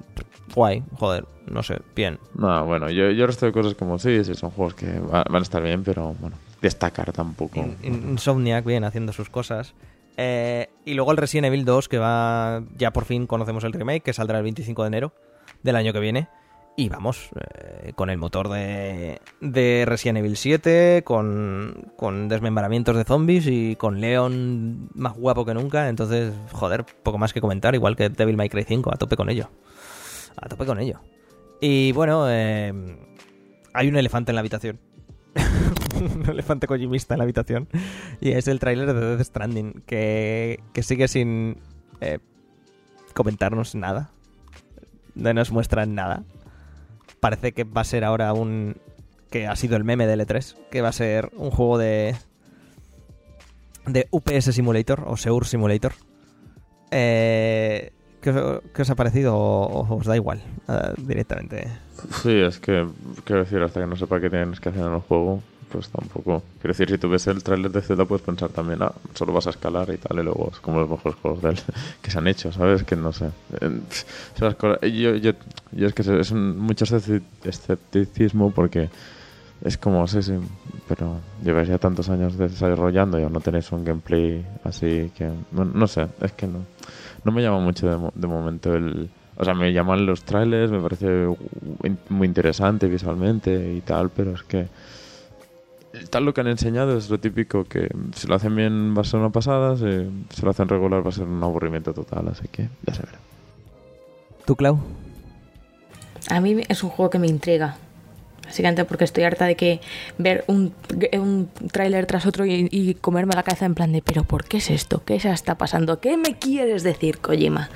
guay, 0.53 0.83
joder, 0.97 1.25
no 1.47 1.63
sé, 1.63 1.79
bien. 1.95 2.19
No, 2.35 2.65
bueno, 2.65 2.89
yo, 2.89 3.09
yo 3.11 3.25
resto 3.27 3.45
de 3.45 3.51
cosas 3.51 3.73
como 3.75 3.97
sí, 3.99 4.23
sí, 4.23 4.35
son 4.35 4.51
juegos 4.51 4.73
que 4.75 4.99
va- 4.99 5.23
van 5.29 5.37
a 5.37 5.43
estar 5.43 5.61
bien, 5.63 5.83
pero 5.83 6.13
bueno, 6.19 6.35
destacar 6.61 7.11
tampoco. 7.13 7.59
In- 7.59 7.77
In- 7.83 8.09
Insomniac 8.11 8.65
bien 8.65 8.83
haciendo 8.83 9.13
sus 9.13 9.29
cosas. 9.29 9.73
Eh, 10.17 10.69
y 10.85 10.93
luego 10.93 11.11
el 11.11 11.17
Resident 11.17 11.47
Evil 11.47 11.65
2, 11.65 11.89
que 11.89 11.97
va. 11.97 12.63
Ya 12.77 12.91
por 12.91 13.05
fin 13.05 13.27
conocemos 13.27 13.63
el 13.63 13.73
remake, 13.73 14.03
que 14.03 14.13
saldrá 14.13 14.37
el 14.37 14.43
25 14.43 14.83
de 14.83 14.87
enero 14.87 15.13
del 15.63 15.75
año 15.75 15.91
que 15.93 15.99
viene. 15.99 16.27
Y 16.77 16.89
vamos, 16.89 17.29
eh, 17.39 17.93
con 17.95 18.09
el 18.09 18.17
motor 18.17 18.49
de, 18.49 19.21
de 19.39 19.85
Resident 19.87 20.17
Evil 20.17 20.35
7, 20.35 21.03
con, 21.05 21.93
con 21.95 22.27
desmembramientos 22.27 22.97
de 22.97 23.05
zombies 23.05 23.47
y 23.47 23.77
con 23.77 24.01
Leon 24.01 24.89
más 24.93 25.13
guapo 25.13 25.45
que 25.45 25.53
nunca. 25.53 25.87
Entonces, 25.87 26.33
joder, 26.51 26.85
poco 27.03 27.17
más 27.17 27.31
que 27.31 27.39
comentar, 27.39 27.75
igual 27.75 27.95
que 27.95 28.09
Devil 28.09 28.35
May 28.35 28.49
Cry 28.49 28.65
5, 28.65 28.91
a 28.93 28.97
tope 28.97 29.15
con 29.15 29.29
ello. 29.29 29.49
A 30.35 30.49
tope 30.49 30.65
con 30.65 30.77
ello. 30.79 30.99
Y 31.61 31.93
bueno, 31.93 32.25
eh, 32.29 32.73
hay 33.73 33.87
un 33.87 33.95
elefante 33.95 34.31
en 34.31 34.35
la 34.35 34.41
habitación. 34.41 34.79
un 36.05 36.25
elefante 36.29 36.67
kojimista 36.67 37.13
en 37.13 37.19
la 37.19 37.23
habitación. 37.23 37.67
Y 38.21 38.31
es 38.31 38.47
el 38.47 38.59
tráiler 38.59 38.93
de 38.93 38.99
Death 38.99 39.27
Stranding, 39.27 39.83
que, 39.85 40.59
que 40.73 40.83
sigue 40.83 41.07
sin 41.07 41.57
eh, 42.01 42.19
comentarnos 43.13 43.75
nada. 43.75 44.11
No 45.15 45.33
nos 45.33 45.51
muestran 45.51 45.95
nada. 45.95 46.23
Parece 47.19 47.53
que 47.53 47.63
va 47.63 47.81
a 47.81 47.85
ser 47.85 48.03
ahora 48.03 48.33
un... 48.33 48.75
que 49.29 49.47
ha 49.47 49.55
sido 49.55 49.77
el 49.77 49.83
meme 49.83 50.07
de 50.07 50.17
L3, 50.17 50.55
que 50.69 50.81
va 50.81 50.89
a 50.89 50.93
ser 50.93 51.31
un 51.35 51.51
juego 51.51 51.77
de 51.77 52.15
de 53.87 54.07
UPS 54.11 54.53
Simulator 54.53 55.03
o 55.07 55.17
Seur 55.17 55.45
Simulator. 55.45 55.93
Eh, 56.91 57.91
¿qué, 58.21 58.29
os, 58.29 58.61
qué 58.73 58.81
os 58.81 58.89
ha 58.89 58.95
parecido 58.95 59.35
o, 59.35 59.95
os 59.95 60.05
da 60.05 60.15
igual 60.15 60.41
eh, 60.67 60.93
directamente? 60.97 61.67
Sí, 62.21 62.31
es 62.39 62.59
que, 62.59 62.87
quiero 63.23 63.43
decir, 63.43 63.61
hasta 63.61 63.81
que 63.81 63.87
no 63.87 63.95
sepa 63.95 64.19
qué 64.19 64.29
tienes 64.29 64.59
que 64.59 64.69
hacer 64.69 64.83
en 64.83 64.93
el 64.93 64.99
juego, 65.01 65.41
pues 65.75 65.89
tampoco. 65.89 66.41
Quiero 66.61 66.73
decir, 66.73 66.89
si 66.89 66.97
tú 66.97 67.09
ves 67.09 67.27
el 67.27 67.43
tráiler 67.43 67.71
de 67.71 67.81
Zelda, 67.81 68.05
puedes 68.05 68.25
pensar 68.25 68.49
también, 68.49 68.81
ah, 68.81 68.91
solo 69.13 69.33
vas 69.33 69.47
a 69.47 69.49
escalar 69.51 69.89
y 69.93 69.97
tal, 69.97 70.19
y 70.19 70.23
luego 70.23 70.49
es 70.51 70.59
como 70.59 70.79
los 70.79 70.89
mejores 70.89 71.17
juegos 71.21 71.39
que 72.01 72.11
se 72.11 72.17
han 72.17 72.27
hecho, 72.27 72.51
¿sabes? 72.51 72.83
Que 72.83 72.95
no 72.95 73.11
sé. 73.11 73.29
Eh, 73.61 74.91
Yo, 74.91 75.15
yo, 75.15 75.31
es 75.87 75.93
que 75.93 76.01
es 76.19 76.31
mucho 76.31 76.85
escepti- 76.85 77.21
escepticismo 77.43 78.51
porque 78.51 78.89
es 79.63 79.77
como, 79.77 80.07
sí, 80.07 80.21
sí, 80.21 80.33
pero 80.87 81.19
lleváis 81.43 81.67
ya 81.69 81.77
tantos 81.77 82.09
años 82.09 82.37
desarrollando 82.37 83.19
y 83.19 83.23
aún 83.23 83.33
no 83.33 83.39
tenéis 83.41 83.71
un 83.71 83.83
gameplay 83.83 84.45
así 84.63 85.11
que, 85.17 85.29
no, 85.51 85.65
no 85.65 85.87
sé, 85.87 86.07
es 86.21 86.31
que 86.33 86.47
no, 86.47 86.59
no 87.23 87.31
me 87.31 87.41
llama 87.41 87.59
mucho 87.59 87.87
de, 87.87 88.11
de 88.15 88.27
momento 88.27 88.73
el... 88.75 89.09
O 89.37 89.43
sea, 89.43 89.53
me 89.53 89.73
llaman 89.73 90.05
los 90.05 90.23
trailers, 90.23 90.71
me 90.71 90.79
parece 90.79 91.27
muy 92.07 92.25
interesante 92.25 92.87
visualmente 92.87 93.73
y 93.73 93.81
tal, 93.81 94.09
pero 94.09 94.33
es 94.33 94.43
que 94.43 94.67
tal 96.09 96.25
lo 96.25 96.33
que 96.33 96.41
han 96.41 96.47
enseñado 96.47 96.97
es 96.97 97.09
lo 97.09 97.19
típico 97.19 97.63
que 97.63 97.89
si 98.15 98.27
lo 98.27 98.35
hacen 98.35 98.55
bien 98.55 98.95
va 98.95 99.01
a 99.01 99.03
ser 99.03 99.19
una 99.19 99.31
pasada, 99.31 99.77
si 99.77 100.41
lo 100.41 100.49
hacen 100.49 100.67
regular 100.67 101.05
va 101.05 101.09
a 101.09 101.13
ser 101.13 101.25
un 101.25 101.43
aburrimiento 101.43 101.93
total, 101.93 102.27
así 102.27 102.47
que 102.47 102.69
ya 102.85 102.93
se 102.93 103.03
verá. 103.03 103.19
¿Tú, 104.45 104.55
Clau? 104.55 104.79
A 106.29 106.39
mí 106.39 106.63
es 106.67 106.83
un 106.83 106.89
juego 106.89 107.09
que 107.09 107.19
me 107.19 107.27
intriga. 107.27 107.77
Básicamente 108.45 108.85
porque 108.85 109.05
estoy 109.05 109.23
harta 109.23 109.45
de 109.45 109.55
que 109.55 109.81
ver 110.19 110.43
un, 110.47 110.71
un 111.13 111.49
tráiler 111.71 112.05
tras 112.05 112.27
otro 112.27 112.45
y, 112.45 112.67
y 112.71 112.93
comerme 112.93 113.33
la 113.33 113.41
cabeza 113.41 113.65
en 113.65 113.73
plan 113.73 113.91
de 113.91 114.03
¿pero 114.03 114.23
por 114.23 114.45
qué 114.45 114.57
es 114.57 114.69
esto? 114.69 115.03
¿Qué 115.03 115.19
se 115.19 115.31
está 115.31 115.55
pasando? 115.55 115.99
¿Qué 115.99 116.15
me 116.15 116.37
quieres 116.37 116.83
decir, 116.83 117.17
Kojima? 117.17 117.69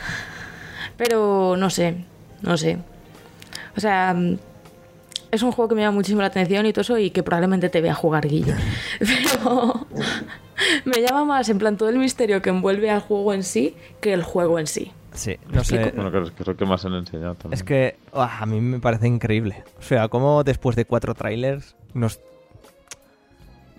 Pero 0.96 1.58
no 1.58 1.72
sé, 1.72 2.06
no 2.44 2.56
sé. 2.56 2.78
O 3.76 3.80
sea, 3.80 4.16
es 5.32 5.44
un 5.44 5.52
juego 5.52 5.70
que 5.70 5.76
me 5.76 5.82
llama 5.82 5.96
muchísimo 5.96 6.22
la 6.22 6.28
atención 6.28 6.66
y 6.66 6.74
todo 6.74 6.82
eso 6.82 6.98
y 6.98 7.12
que 7.12 7.24
probablemente 7.24 7.70
te 7.70 7.82
vea 7.82 7.94
jugar 7.94 8.28
Guille. 8.28 8.56
Pero 9.00 9.88
me 10.86 11.02
llama 11.02 11.26
más 11.26 11.50
en 11.50 11.58
plan 11.58 11.78
todo 11.78 11.90
el 11.90 11.98
misterio 11.98 12.42
que 12.42 12.50
envuelve 12.50 12.90
al 12.90 13.00
juego 13.02 13.34
en 13.34 13.44
sí 13.44 13.76
que 14.02 14.14
el 14.14 14.24
juego 14.24 14.60
en 14.60 14.68
sí. 14.68 14.92
Sí, 15.14 15.38
no 15.52 15.64
sé. 15.64 15.92
Bueno, 15.96 16.12
creo 16.12 16.24
que 16.24 16.42
es 16.44 16.48
lo 16.48 16.56
que 16.56 16.66
más 16.66 16.86
han 16.86 16.94
enseñado 16.94 17.36
también. 17.36 17.54
Es 17.54 17.64
que 17.64 17.98
ah, 18.14 18.40
a 18.42 18.46
mí 18.46 18.62
me 18.62 18.80
parece 18.80 19.08
increíble. 19.08 19.64
O 19.80 19.82
sea, 19.82 20.08
como 20.08 20.44
después 20.44 20.76
de 20.76 20.86
cuatro 20.86 21.14
trailers 21.14 21.76
nos... 21.94 22.20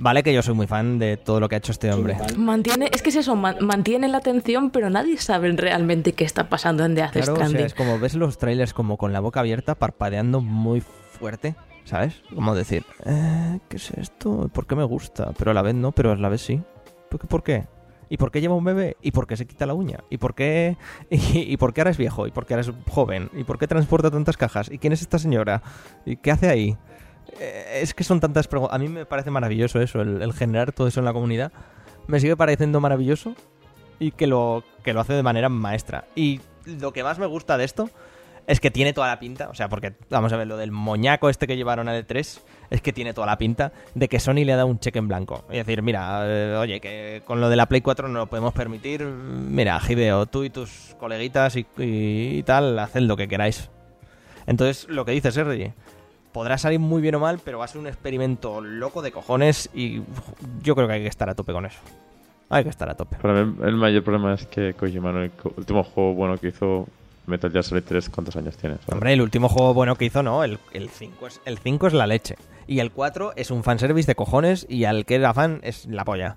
Vale 0.02 0.22
que 0.22 0.32
yo 0.32 0.42
soy 0.42 0.54
muy 0.54 0.66
fan 0.66 0.98
de 0.98 1.18
todo 1.18 1.40
lo 1.40 1.48
que 1.48 1.56
ha 1.56 1.58
hecho 1.58 1.72
este 1.72 1.92
hombre. 1.92 2.16
Mantiene, 2.36 2.88
es 2.90 3.02
que 3.02 3.10
es 3.10 3.16
eso, 3.16 3.36
man- 3.36 3.56
mantiene 3.60 4.08
la 4.08 4.16
atención, 4.18 4.70
pero 4.70 4.88
nadie 4.88 5.18
sabe 5.18 5.52
realmente 5.52 6.14
qué 6.14 6.24
está 6.24 6.48
pasando 6.48 6.84
en 6.86 6.94
The 6.94 7.02
Death 7.02 7.12
Claro, 7.12 7.32
o 7.34 7.36
Stranding. 7.36 7.56
sea, 7.58 7.66
es 7.66 7.74
como 7.74 7.98
ves 7.98 8.14
los 8.14 8.38
trailers 8.38 8.72
como 8.72 8.96
con 8.96 9.12
la 9.12 9.20
boca 9.20 9.40
abierta, 9.40 9.74
parpadeando 9.74 10.40
muy 10.40 10.80
fuerte, 10.80 11.54
¿sabes? 11.84 12.22
Como 12.34 12.54
decir, 12.54 12.82
eh, 13.04 13.58
¿qué 13.68 13.76
es 13.76 13.90
esto? 13.90 14.48
¿Por 14.52 14.66
qué 14.66 14.74
me 14.74 14.84
gusta? 14.84 15.32
Pero 15.36 15.50
a 15.50 15.54
la 15.54 15.60
vez 15.62 15.74
no, 15.74 15.92
pero 15.92 16.12
a 16.12 16.16
la 16.16 16.30
vez 16.30 16.40
sí. 16.40 16.62
¿Por 17.10 17.20
qué? 17.20 17.26
¿Por 17.26 17.42
qué? 17.42 17.66
¿Y 18.08 18.16
por 18.16 18.30
qué 18.32 18.40
lleva 18.40 18.54
un 18.56 18.64
bebé? 18.64 18.96
¿Y 19.02 19.12
por 19.12 19.26
qué 19.26 19.36
se 19.36 19.46
quita 19.46 19.66
la 19.66 19.74
uña? 19.74 19.98
¿Y 20.08 20.16
por 20.16 20.34
qué, 20.34 20.78
y, 21.10 21.40
y 21.52 21.56
por 21.58 21.74
qué 21.74 21.82
ahora 21.82 21.90
es 21.90 21.98
viejo? 21.98 22.26
¿Y 22.26 22.30
por 22.30 22.46
qué 22.46 22.54
ahora 22.54 22.62
es 22.62 22.72
joven? 22.90 23.28
¿Y 23.34 23.44
por 23.44 23.58
qué 23.58 23.66
transporta 23.68 24.10
tantas 24.10 24.38
cajas? 24.38 24.70
¿Y 24.72 24.78
quién 24.78 24.94
es 24.94 25.02
esta 25.02 25.18
señora? 25.18 25.62
¿Y 26.06 26.16
qué 26.16 26.30
hace 26.30 26.48
ahí? 26.48 26.78
Eh, 27.38 27.80
es 27.82 27.94
que 27.94 28.04
son 28.04 28.20
tantas 28.20 28.48
preguntas. 28.48 28.74
A 28.74 28.78
mí 28.78 28.88
me 28.88 29.06
parece 29.06 29.30
maravilloso 29.30 29.80
eso, 29.80 30.00
el, 30.00 30.32
generar 30.32 30.72
todo 30.72 30.86
eso 30.86 31.00
en 31.00 31.06
la 31.06 31.12
comunidad. 31.12 31.52
Me 32.06 32.20
sigue 32.20 32.36
pareciendo 32.36 32.80
maravilloso 32.80 33.34
y 33.98 34.12
que 34.12 34.26
lo, 34.26 34.64
que 34.82 34.92
lo 34.92 35.00
hace 35.00 35.12
de 35.12 35.22
manera 35.22 35.48
maestra. 35.48 36.06
Y 36.14 36.40
lo 36.66 36.92
que 36.92 37.04
más 37.04 37.18
me 37.18 37.26
gusta 37.26 37.56
de 37.58 37.64
esto 37.64 37.90
es 38.46 38.58
que 38.58 38.70
tiene 38.70 38.92
toda 38.92 39.06
la 39.06 39.20
pinta, 39.20 39.48
o 39.48 39.54
sea, 39.54 39.68
porque 39.68 39.94
vamos 40.08 40.32
a 40.32 40.36
ver, 40.36 40.48
lo 40.48 40.56
del 40.56 40.72
moñaco 40.72 41.28
este 41.28 41.46
que 41.46 41.56
llevaron 41.56 41.88
al 41.88 42.04
E3 42.04 42.40
es 42.70 42.80
que 42.80 42.92
tiene 42.92 43.14
toda 43.14 43.28
la 43.28 43.38
pinta 43.38 43.72
de 43.94 44.08
que 44.08 44.18
Sony 44.18 44.44
le 44.44 44.52
ha 44.52 44.56
dado 44.56 44.66
un 44.66 44.80
cheque 44.80 44.98
en 44.98 45.06
blanco. 45.06 45.44
Es 45.50 45.64
decir, 45.64 45.82
mira, 45.82 46.22
eh, 46.24 46.56
oye, 46.56 46.80
que 46.80 47.22
con 47.24 47.40
lo 47.40 47.48
de 47.48 47.56
la 47.56 47.66
Play 47.66 47.80
4 47.80 48.08
no 48.08 48.18
lo 48.18 48.26
podemos 48.26 48.52
permitir. 48.52 49.04
Mira, 49.04 49.80
Hideo, 49.86 50.26
tú 50.26 50.42
y 50.42 50.50
tus 50.50 50.96
coleguitas 50.98 51.56
y, 51.56 52.42
tal, 52.44 52.78
haced 52.78 53.02
lo 53.02 53.16
que 53.16 53.28
queráis. 53.28 53.70
Entonces, 54.46 54.88
lo 54.88 55.04
que 55.04 55.12
dice 55.12 55.30
Sergi, 55.30 55.72
podrá 56.32 56.58
salir 56.58 56.78
muy 56.78 57.02
bien 57.02 57.14
o 57.16 57.20
mal, 57.20 57.40
pero 57.44 57.58
va 57.58 57.64
a 57.64 57.68
ser 57.68 57.80
un 57.80 57.86
experimento 57.86 58.60
loco 58.60 59.02
de 59.02 59.12
cojones 59.12 59.70
y 59.74 60.02
yo 60.62 60.74
creo 60.74 60.86
que 60.86 60.94
hay 60.94 61.02
que 61.02 61.08
estar 61.08 61.28
a 61.28 61.34
tope 61.34 61.52
con 61.52 61.66
eso. 61.66 61.78
Hay 62.48 62.64
que 62.64 62.70
estar 62.70 62.88
a 62.90 62.94
tope. 62.94 63.16
Para 63.16 63.44
mí 63.44 63.56
el 63.62 63.76
mayor 63.76 64.02
problema 64.02 64.34
es 64.34 64.46
que 64.46 64.74
Kojima, 64.74 65.10
el 65.10 65.30
último 65.56 65.84
juego 65.84 66.14
bueno 66.14 66.36
que 66.36 66.48
hizo 66.48 66.86
Metal 67.26 67.50
Gear 67.50 67.62
Solid 67.62 67.84
3, 67.84 68.10
¿cuántos 68.10 68.36
años 68.36 68.56
tiene? 68.56 68.76
¿sabes? 68.76 68.92
Hombre, 68.92 69.12
el 69.12 69.20
último 69.20 69.48
juego 69.48 69.72
bueno 69.72 69.94
que 69.94 70.06
hizo, 70.06 70.22
no, 70.22 70.42
el, 70.42 70.58
el 70.72 70.88
5 70.88 71.26
es, 71.26 71.40
el 71.44 71.58
5 71.58 71.86
es 71.86 71.92
la 71.92 72.06
leche. 72.06 72.36
Y 72.66 72.80
el 72.80 72.90
4 72.90 73.34
es 73.36 73.50
un 73.50 73.62
fanservice 73.62 74.06
de 74.06 74.14
cojones 74.14 74.66
y 74.68 74.84
al 74.84 75.04
que 75.04 75.16
era 75.16 75.32
fan 75.32 75.60
es 75.62 75.86
la 75.86 76.04
polla. 76.04 76.36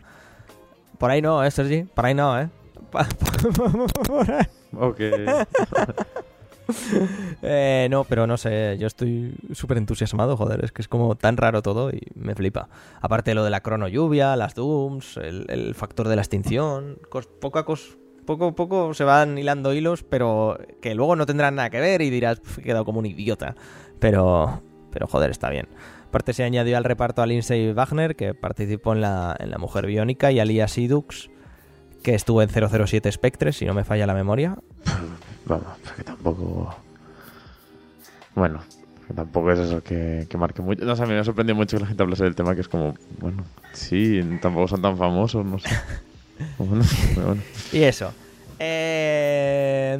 Por 0.97 1.09
ahí 1.09 1.21
no, 1.21 1.43
¿eh, 1.43 1.51
Sergi? 1.51 1.83
Por 1.83 2.05
ahí 2.05 2.13
no, 2.13 2.39
¿eh? 2.39 2.49
Por 4.07 4.31
ahí. 4.31 4.45
Ok. 4.77 4.99
Eh, 7.45 7.87
no, 7.91 8.05
pero 8.05 8.25
no 8.25 8.37
sé, 8.37 8.77
yo 8.79 8.87
estoy 8.87 9.33
súper 9.51 9.77
entusiasmado, 9.77 10.37
joder, 10.37 10.63
es 10.63 10.71
que 10.71 10.81
es 10.81 10.87
como 10.87 11.15
tan 11.15 11.35
raro 11.35 11.61
todo 11.61 11.89
y 11.91 12.01
me 12.15 12.35
flipa. 12.35 12.69
Aparte 13.01 13.33
lo 13.33 13.43
de 13.43 13.49
la 13.49 13.59
crono 13.61 13.87
lluvia, 13.89 14.35
las 14.37 14.55
dooms, 14.55 15.17
el, 15.17 15.45
el 15.49 15.75
factor 15.75 16.07
de 16.07 16.15
la 16.15 16.21
extinción, 16.21 16.97
cos- 17.09 17.27
poco 17.27 17.59
a 17.59 17.65
cos- 17.65 17.97
poco 18.25 18.47
a 18.47 18.55
poco 18.55 18.93
se 18.93 19.03
van 19.03 19.37
hilando 19.37 19.73
hilos, 19.73 20.03
pero 20.03 20.57
que 20.81 20.95
luego 20.95 21.17
no 21.17 21.25
tendrán 21.25 21.55
nada 21.55 21.69
que 21.69 21.81
ver 21.81 22.01
y 22.01 22.09
dirás, 22.09 22.39
"Pf, 22.39 22.61
he 22.61 22.63
quedado 22.63 22.85
como 22.85 22.99
un 22.99 23.07
idiota. 23.07 23.55
Pero, 23.99 24.61
pero 24.91 25.07
joder, 25.07 25.29
está 25.31 25.49
bien. 25.49 25.67
Aparte 26.07 26.31
se 26.31 26.43
añadió 26.45 26.77
al 26.77 26.85
reparto 26.85 27.21
a 27.21 27.25
Lindsay 27.25 27.73
Wagner, 27.73 28.15
que 28.15 28.33
participó 28.33 28.93
en 28.93 29.01
la, 29.01 29.35
Mujer 29.59 29.85
Biónica, 29.85 30.31
y 30.31 30.39
a 30.39 30.45
Lia 30.45 30.69
Sidux, 30.69 31.29
que 32.03 32.15
estuvo 32.15 32.41
en 32.41 32.49
007 32.49 33.11
Spectre, 33.11 33.51
si 33.51 33.65
no 33.65 33.73
me 33.73 33.83
falla 33.83 34.07
la 34.07 34.13
memoria. 34.13 34.55
Vamos, 35.45 35.65
tampoco. 36.23 36.75
Bueno, 38.35 38.61
tampoco 39.13 39.51
es 39.51 39.59
eso 39.59 39.83
que, 39.83 40.25
que 40.29 40.37
marque 40.37 40.61
mucho. 40.61 40.83
No 40.85 40.95
sé, 40.95 41.03
a 41.03 41.05
mí 41.05 41.13
me 41.13 41.19
ha 41.19 41.23
sorprendido 41.23 41.55
mucho 41.55 41.77
que 41.77 41.81
la 41.81 41.87
gente 41.87 42.01
hablase 42.03 42.23
del 42.23 42.35
tema, 42.35 42.55
que 42.55 42.61
es 42.61 42.69
como, 42.69 42.95
bueno, 43.19 43.43
sí, 43.73 44.21
tampoco 44.41 44.67
son 44.69 44.81
tan 44.81 44.97
famosos, 44.97 45.45
no 45.45 45.59
sé. 45.59 45.69
Bueno, 46.57 46.83
pero 47.13 47.27
bueno. 47.27 47.41
Y 47.71 47.83
eso. 47.83 48.11
Eh, 48.57 49.97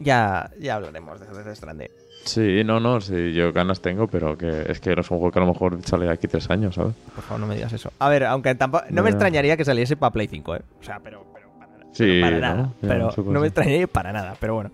ya, 0.00 0.50
ya 0.58 0.74
hablaremos 0.74 1.20
de 1.20 1.26
Death 1.26 1.56
Stranding. 1.56 1.88
Sí, 2.24 2.62
no, 2.64 2.80
no, 2.80 3.00
sí, 3.00 3.32
yo 3.32 3.52
ganas 3.52 3.80
tengo, 3.80 4.08
pero 4.08 4.36
que 4.36 4.64
es 4.68 4.80
que 4.80 4.94
no 4.96 5.02
es 5.02 5.10
un 5.10 5.18
juego 5.18 5.30
que 5.32 5.38
a 5.38 5.42
lo 5.42 5.52
mejor 5.52 5.78
sale 5.84 6.06
de 6.06 6.10
aquí 6.12 6.26
tres 6.26 6.50
años, 6.50 6.74
¿sabes? 6.74 6.94
Por 7.14 7.22
favor, 7.22 7.40
no 7.40 7.46
me 7.46 7.54
digas 7.54 7.72
eso. 7.72 7.92
A 8.00 8.08
ver, 8.08 8.24
aunque 8.24 8.56
tampoco. 8.56 8.84
No 8.90 9.04
me 9.04 9.10
extrañaría 9.10 9.56
que 9.56 9.64
saliese 9.64 9.96
para 9.96 10.10
Play 10.12 10.26
5, 10.26 10.56
¿eh? 10.56 10.62
O 10.80 10.82
sea, 10.84 10.98
pero. 10.98 11.24
pero 11.32 11.48
para. 11.58 11.72
Sí, 11.92 12.20
Pero 12.20 12.40
para 12.40 12.40
¿no? 12.40 12.40
nada. 12.56 12.68
Ya, 12.82 12.88
pero 12.88 13.32
no 13.32 13.40
me 13.40 13.46
extrañaría 13.46 13.86
para 13.86 14.12
nada. 14.12 14.34
Pero 14.40 14.54
bueno. 14.54 14.72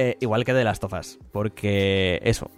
Eh, 0.00 0.16
igual 0.20 0.44
que 0.44 0.54
de 0.54 0.62
las 0.62 0.78
tofas. 0.78 1.18
Porque 1.32 2.20
eso. 2.22 2.52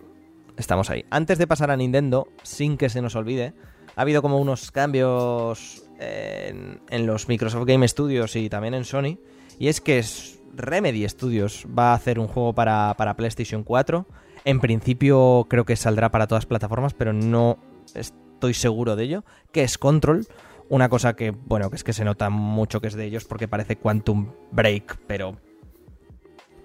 Estamos 0.59 0.91
ahí. 0.91 1.07
Antes 1.09 1.39
de 1.39 1.47
pasar 1.47 1.71
a 1.71 1.77
Nintendo, 1.79 2.29
sin 2.43 2.77
que 2.77 2.91
se 2.91 3.01
nos 3.01 3.17
olvide, 3.17 3.55
ha 3.97 4.03
habido 4.03 4.21
como 4.21 4.39
unos 4.39 4.71
cambios 4.71 5.85
en, 5.99 7.07
los 7.07 7.29
Microsoft 7.29 7.65
Game 7.65 7.89
Studios 7.89 8.37
y 8.37 8.51
también 8.51 8.75
en 8.75 8.85
Sony. 8.85 9.17
Y 9.59 9.69
es 9.69 9.81
que 9.81 10.05
Remedy 10.55 11.09
Studios 11.09 11.67
va 11.67 11.93
a 11.93 11.95
hacer 11.95 12.19
un 12.19 12.29
juego 12.29 12.53
para, 12.55 12.95
para 12.99 13.17
PlayStation 13.17 13.65
4. 13.65 14.07
En 14.45 14.61
principio 14.61 15.47
creo 15.49 15.65
que 15.65 15.77
saldrá 15.77 16.11
para 16.11 16.27
todas 16.27 16.45
plataformas, 16.45 16.93
pero 16.93 17.15
no 17.15 17.59
estoy 17.95 18.53
seguro 18.53 18.97
de 18.97 19.05
ello. 19.05 19.25
Que 19.51 19.63
es 19.63 19.79
Control. 19.79 20.27
Una 20.69 20.91
cosa 20.91 21.17
que, 21.17 21.31
bueno, 21.31 21.71
que 21.71 21.77
es 21.77 21.85
que 21.85 21.95
se 21.95 22.05
nota 22.05 22.29
mucho 22.29 22.83
que 22.83 22.89
es 22.89 22.95
de 22.95 23.07
ellos 23.07 23.25
porque 23.25 23.49
parece 23.49 23.77
Quantum 23.77 24.31
Break, 24.53 24.99
pero 25.07 25.39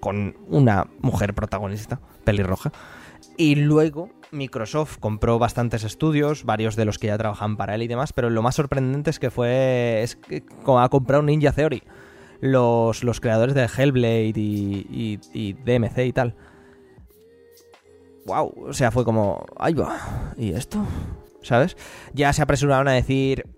con 0.06 0.38
una 0.50 0.86
mujer 1.02 1.34
protagonista, 1.34 2.00
pelirroja. 2.26 2.72
Y 3.38 3.56
luego 3.56 4.12
Microsoft 4.30 4.98
compró 5.00 5.40
bastantes 5.40 5.84
estudios, 5.84 6.44
varios 6.44 6.76
de 6.76 6.86
los 6.86 7.00
que 7.00 7.08
ya 7.08 7.18
trabajan 7.18 7.58
para 7.58 7.74
él 7.74 7.82
y 7.82 7.88
demás, 7.88 8.14
pero 8.14 8.30
lo 8.30 8.44
más 8.44 8.54
sorprendente 8.54 9.10
es 9.10 9.18
que 9.18 9.32
fue 9.32 10.04
es 10.04 10.16
que 10.16 10.44
ha 10.68 10.90
comprado 10.90 11.24
Ninja 11.24 11.54
Theory, 11.54 11.82
los, 12.40 13.04
los 13.04 13.20
creadores 13.20 13.56
de 13.56 13.64
Hellblade 13.66 14.34
y, 14.40 15.20
y- 15.34 15.54
DMC 15.54 15.98
y 16.06 16.14
tal. 16.14 16.36
Wow, 18.28 18.54
o 18.68 18.74
sea, 18.74 18.92
fue 18.92 19.04
como, 19.06 19.44
ahí 19.58 19.74
va, 19.74 20.34
¿y 20.38 20.52
esto? 20.52 20.86
¿Sabes? 21.42 21.76
Ya 22.14 22.32
se 22.32 22.44
apresuraron 22.44 22.88
a 22.90 22.94
decir 22.94 23.55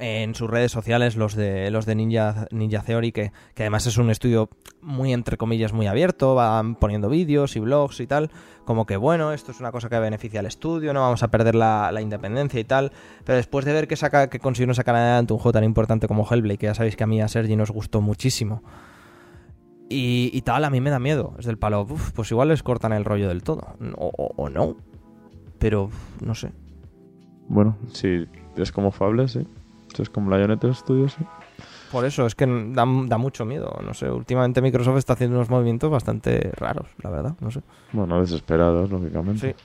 en 0.00 0.34
sus 0.36 0.48
redes 0.48 0.70
sociales 0.70 1.16
los 1.16 1.34
de 1.34 1.70
los 1.72 1.84
de 1.84 1.96
Ninja, 1.96 2.46
Ninja 2.52 2.82
Theory, 2.82 3.10
que, 3.10 3.32
que 3.54 3.64
además 3.64 3.84
es 3.86 3.98
un 3.98 4.10
estudio 4.10 4.48
muy 4.80 5.12
entre 5.12 5.36
comillas 5.36 5.72
muy 5.72 5.88
abierto, 5.88 6.36
van 6.36 6.76
poniendo 6.76 7.08
vídeos 7.08 7.56
y 7.56 7.60
blogs 7.60 7.98
y 8.00 8.06
tal, 8.06 8.30
como 8.64 8.86
que 8.86 8.96
bueno, 8.96 9.32
esto 9.32 9.50
es 9.50 9.58
una 9.58 9.72
cosa 9.72 9.88
que 9.88 9.98
beneficia 9.98 10.38
al 10.40 10.46
estudio, 10.46 10.92
no 10.92 11.00
vamos 11.00 11.22
a 11.24 11.28
perder 11.32 11.56
la, 11.56 11.90
la 11.90 12.00
independencia 12.00 12.60
y 12.60 12.64
tal, 12.64 12.92
pero 13.24 13.36
después 13.36 13.64
de 13.64 13.72
ver 13.72 13.88
que 13.88 13.96
saca, 13.96 14.30
que 14.30 14.38
consiguieron 14.38 14.76
sacar 14.76 14.94
adelante 14.94 15.32
un 15.32 15.40
juego 15.40 15.52
tan 15.54 15.64
importante 15.64 16.06
como 16.06 16.24
Hellblade, 16.30 16.58
que 16.58 16.66
ya 16.66 16.74
sabéis 16.74 16.94
que 16.94 17.02
a 17.04 17.08
mí 17.08 17.20
a 17.20 17.26
Sergi 17.26 17.56
nos 17.56 17.72
gustó 17.72 18.00
muchísimo. 18.00 18.62
Y, 19.90 20.30
y 20.34 20.42
tal, 20.42 20.64
a 20.64 20.70
mí 20.70 20.80
me 20.82 20.90
da 20.90 20.98
miedo. 20.98 21.34
Es 21.38 21.46
del 21.46 21.56
palo, 21.56 21.86
uf, 21.88 22.12
pues 22.12 22.30
igual 22.30 22.48
les 22.48 22.62
cortan 22.62 22.92
el 22.92 23.06
rollo 23.06 23.26
del 23.28 23.42
todo. 23.42 23.74
O, 23.96 24.12
o- 24.16 24.34
o 24.36 24.48
no. 24.50 24.76
Pero, 25.58 25.84
uf, 25.84 26.22
no 26.22 26.34
sé. 26.34 26.52
Bueno, 27.48 27.78
sí, 27.94 28.26
es 28.58 28.70
como 28.70 28.90
Fable, 28.90 29.28
sí. 29.28 29.46
Es 30.02 30.10
como 30.10 30.34
Lionhead 30.34 30.72
Studios, 30.72 31.14
sí. 31.18 31.24
Por 31.90 32.04
eso, 32.04 32.26
es 32.26 32.34
que 32.34 32.46
da, 32.46 32.84
da 33.06 33.18
mucho 33.18 33.44
miedo. 33.44 33.74
No 33.84 33.94
sé, 33.94 34.10
últimamente 34.10 34.60
Microsoft 34.60 34.98
está 34.98 35.14
haciendo 35.14 35.36
unos 35.36 35.48
movimientos 35.48 35.90
bastante 35.90 36.50
raros, 36.56 36.88
la 37.02 37.10
verdad. 37.10 37.34
No 37.40 37.50
sé. 37.50 37.60
Bueno, 37.92 38.20
desesperados, 38.20 38.90
lógicamente. 38.90 39.52
Sí. 39.52 39.64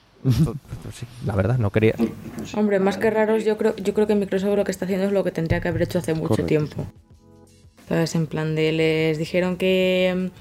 Sí, 0.94 1.06
la 1.26 1.36
verdad, 1.36 1.58
no 1.58 1.70
quería. 1.70 1.96
Hombre, 2.56 2.80
más 2.80 2.98
que 2.98 3.10
raros, 3.10 3.44
yo 3.44 3.58
creo, 3.58 3.76
yo 3.76 3.94
creo 3.94 4.08
que 4.08 4.16
Microsoft 4.16 4.56
lo 4.56 4.64
que 4.64 4.72
está 4.72 4.86
haciendo 4.86 5.06
es 5.08 5.12
lo 5.12 5.22
que 5.22 5.32
tendría 5.32 5.60
que 5.60 5.68
haber 5.68 5.82
hecho 5.82 6.00
hace 6.00 6.14
mucho 6.14 6.30
Correcto. 6.30 6.48
tiempo. 6.48 6.86
Entonces, 7.82 8.16
en 8.16 8.28
plan 8.28 8.56
de, 8.56 8.72
les 8.72 9.18
dijeron 9.18 9.58
que 9.58 10.32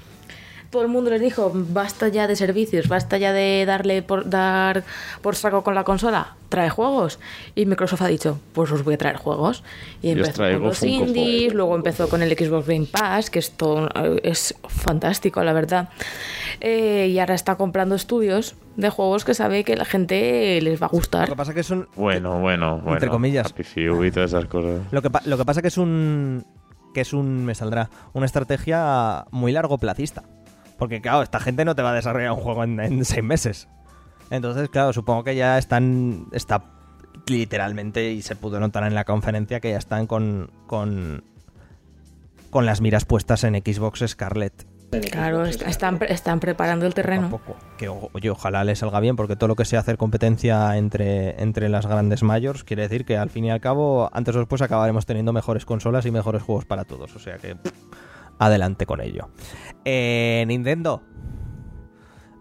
todo 0.73 0.81
el 0.81 0.87
mundo 0.87 1.11
les 1.11 1.21
dijo, 1.21 1.51
basta 1.53 2.07
ya 2.07 2.25
de 2.27 2.35
servicios, 2.35 2.87
basta 2.87 3.19
ya 3.19 3.31
de 3.31 3.63
darle 3.65 4.01
por 4.01 4.27
dar 4.27 4.83
por 5.21 5.35
saco 5.35 5.63
con 5.63 5.75
la 5.75 5.83
consola, 5.83 6.35
trae 6.49 6.71
juegos. 6.71 7.19
Y 7.53 7.67
Microsoft 7.67 8.01
ha 8.01 8.07
dicho, 8.07 8.39
pues 8.53 8.71
os 8.71 8.83
voy 8.83 8.95
a 8.95 8.97
traer 8.97 9.17
juegos. 9.17 9.63
Y 10.01 10.09
empezó 10.09 10.41
con 10.41 10.63
los 10.63 10.79
Funko 10.79 10.97
Pop. 10.97 11.07
indies, 11.07 11.53
luego 11.53 11.75
empezó 11.75 12.09
con 12.09 12.23
el 12.23 12.35
Xbox 12.35 12.67
Game 12.67 12.87
Pass, 12.91 13.29
que 13.29 13.37
esto 13.37 13.87
es 14.23 14.55
fantástico, 14.67 15.43
la 15.43 15.53
verdad. 15.53 15.89
Eh, 16.59 17.07
y 17.11 17.19
ahora 17.19 17.35
está 17.35 17.55
comprando 17.55 17.93
estudios 17.93 18.55
de 18.75 18.89
juegos 18.89 19.25
que 19.25 19.35
sabe 19.35 19.63
que 19.63 19.75
la 19.75 19.85
gente 19.85 20.59
les 20.61 20.81
va 20.81 20.87
a 20.87 20.89
Lo 20.91 20.97
gustar. 20.97 21.29
que 21.29 21.35
pasa 21.35 21.53
que 21.53 21.59
es 21.59 21.69
un. 21.69 21.87
Bueno, 21.95 22.39
bueno, 22.39 22.77
bueno. 22.77 22.93
Entre 22.93 23.09
comillas. 23.09 23.45
Happy 23.51 23.63
Few 23.63 24.03
y 24.05 24.11
todas 24.11 24.31
esas 24.31 24.45
cosas. 24.45 24.81
Lo 24.91 25.03
que, 25.03 25.09
lo 25.25 25.37
que 25.37 25.45
pasa 25.45 25.61
que 25.61 25.67
es 25.67 25.77
un. 25.77 26.43
Que 26.95 27.01
es 27.01 27.13
un. 27.13 27.45
Me 27.45 27.53
saldrá. 27.53 27.91
Una 28.13 28.25
estrategia 28.25 29.25
muy 29.29 29.51
largo 29.51 29.77
placista. 29.77 30.23
Porque, 30.83 31.01
claro, 31.01 31.21
esta 31.21 31.39
gente 31.39 31.63
no 31.65 31.75
te 31.75 31.81
va 31.81 31.91
a 31.91 31.95
desarrollar 31.95 32.31
un 32.31 32.39
juego 32.39 32.63
en, 32.63 32.79
en 32.79 33.05
seis 33.05 33.23
meses. 33.23 33.67
Entonces, 34.29 34.69
claro, 34.69 34.91
supongo 34.93 35.23
que 35.23 35.35
ya 35.35 35.57
están. 35.57 36.27
Está 36.33 36.65
literalmente, 37.27 38.11
y 38.11 38.21
se 38.21 38.35
pudo 38.35 38.59
notar 38.59 38.83
en 38.83 38.95
la 38.95 39.05
conferencia, 39.05 39.59
que 39.59 39.71
ya 39.71 39.77
están 39.77 40.07
con. 40.07 40.51
con. 40.67 41.23
con 42.49 42.65
las 42.65 42.81
miras 42.81 43.05
puestas 43.05 43.43
en 43.43 43.55
Xbox 43.55 44.03
Scarlett. 44.07 44.67
Claro, 45.11 45.43
est- 45.45 45.63
están, 45.63 45.97
están 46.07 46.39
preparando 46.39 46.85
el 46.85 46.93
terreno. 46.93 47.41
Que 47.79 47.89
oye, 47.89 48.29
ojalá 48.29 48.63
le 48.63 48.75
salga 48.75 48.99
bien, 48.99 49.15
porque 49.15 49.35
todo 49.35 49.47
lo 49.47 49.55
que 49.55 49.65
sea 49.65 49.79
hacer 49.79 49.97
competencia 49.97 50.77
entre, 50.77 51.41
entre 51.41 51.67
las 51.67 51.87
grandes 51.87 52.21
mayors 52.21 52.63
quiere 52.63 52.83
decir 52.83 53.03
que 53.03 53.17
al 53.17 53.31
fin 53.31 53.45
y 53.45 53.49
al 53.51 53.59
cabo, 53.59 54.07
antes 54.13 54.35
o 54.35 54.39
después 54.39 54.61
acabaremos 54.61 55.07
teniendo 55.07 55.33
mejores 55.33 55.65
consolas 55.65 56.05
y 56.05 56.11
mejores 56.11 56.43
juegos 56.43 56.65
para 56.65 56.83
todos. 56.83 57.15
O 57.15 57.19
sea 57.19 57.37
que 57.37 57.55
pff, 57.55 57.71
adelante 58.39 58.85
con 58.85 59.01
ello. 59.01 59.29
Eh, 59.85 60.43
Nintendo. 60.47 61.01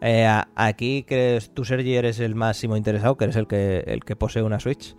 Eh, 0.01 0.29
aquí 0.57 1.05
crees 1.07 1.51
tú, 1.55 1.65
Sergi, 1.65 1.95
eres 1.95 2.19
el 2.19 2.35
máximo 2.35 2.77
interesado, 2.77 3.17
que 3.17 3.25
eres 3.25 3.37
el 3.37 3.47
que, 3.47 3.85
el 3.87 4.05
que 4.05 4.17
posee 4.17 4.43
una 4.43 4.59
Switch. 4.59 4.97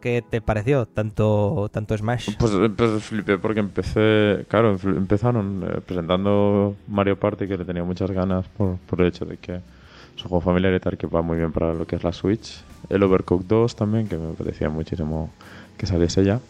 ¿Qué 0.00 0.22
te 0.22 0.40
pareció 0.40 0.86
tanto, 0.86 1.68
tanto 1.72 1.96
Smash? 1.96 2.36
Pues, 2.38 2.52
pues 2.76 3.04
flipé 3.04 3.38
porque 3.38 3.60
empecé, 3.60 4.46
claro, 4.48 4.78
empezaron 4.84 5.64
eh, 5.66 5.80
presentando 5.84 6.76
Mario 6.86 7.18
Party 7.18 7.46
que 7.46 7.56
le 7.56 7.64
tenía 7.64 7.82
muchas 7.82 8.10
ganas 8.10 8.46
por, 8.48 8.76
por 8.78 9.00
el 9.00 9.08
hecho 9.08 9.24
de 9.24 9.36
que 9.38 9.56
es 9.56 10.22
un 10.22 10.28
juego 10.28 10.40
familiar 10.40 10.72
y 10.74 10.80
tal 10.80 10.96
que 10.96 11.06
va 11.06 11.22
muy 11.22 11.36
bien 11.36 11.52
para 11.52 11.74
lo 11.74 11.86
que 11.86 11.96
es 11.96 12.04
la 12.04 12.12
Switch. 12.12 12.62
El 12.88 13.02
Overcooked 13.02 13.46
2 13.46 13.76
también, 13.76 14.08
que 14.08 14.16
me 14.16 14.32
parecía 14.32 14.70
muchísimo 14.70 15.30
que 15.76 15.86
saliese 15.86 16.24
ya. 16.24 16.40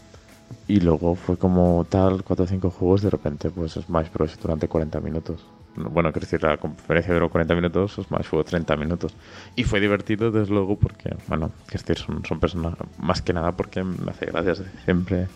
Y 0.68 0.80
luego 0.80 1.14
fue 1.14 1.36
como 1.36 1.86
tal, 1.88 2.24
4 2.24 2.44
o 2.44 2.48
5 2.48 2.70
juegos, 2.70 3.02
de 3.02 3.10
repente 3.10 3.50
pues 3.50 3.72
Smash 3.72 4.10
Bros. 4.12 4.38
durante 4.40 4.68
40 4.68 5.00
minutos. 5.00 5.44
No, 5.76 5.90
Bueno, 5.90 6.10
quiero 6.12 6.26
decir, 6.26 6.42
la 6.42 6.56
conferencia 6.56 7.14
duró 7.14 7.28
40 7.28 7.54
minutos, 7.54 7.92
Smash 7.94 8.24
fue 8.24 8.42
30 8.42 8.76
minutos. 8.76 9.14
Y 9.54 9.64
fue 9.64 9.80
divertido, 9.80 10.30
desde 10.30 10.52
luego, 10.52 10.76
porque, 10.76 11.14
bueno, 11.28 11.50
quiero 11.66 11.84
decir, 11.86 12.04
son, 12.04 12.24
son 12.24 12.40
personas, 12.40 12.74
más 12.98 13.22
que 13.22 13.32
nada 13.32 13.52
porque 13.52 13.84
me 13.84 14.10
hace 14.10 14.26
gracias 14.26 14.62
siempre. 14.84 15.28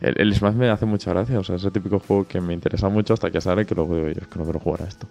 El, 0.00 0.20
el 0.20 0.34
Smash 0.34 0.54
me 0.54 0.68
hace 0.68 0.86
mucha 0.86 1.12
gracia, 1.12 1.38
o 1.38 1.44
sea, 1.44 1.56
es 1.56 1.64
el 1.64 1.72
típico 1.72 1.98
juego 1.98 2.26
que 2.26 2.40
me 2.40 2.52
interesa 2.52 2.88
mucho 2.88 3.14
hasta 3.14 3.30
que 3.30 3.40
sale 3.40 3.64
que 3.66 3.74
luego 3.74 3.94
digo, 3.96 4.08
yo 4.08 4.20
es 4.20 4.28
que 4.28 4.38
no 4.38 4.44
quiero 4.44 4.60
jugar 4.60 4.82
a 4.82 4.84
esto. 4.86 5.06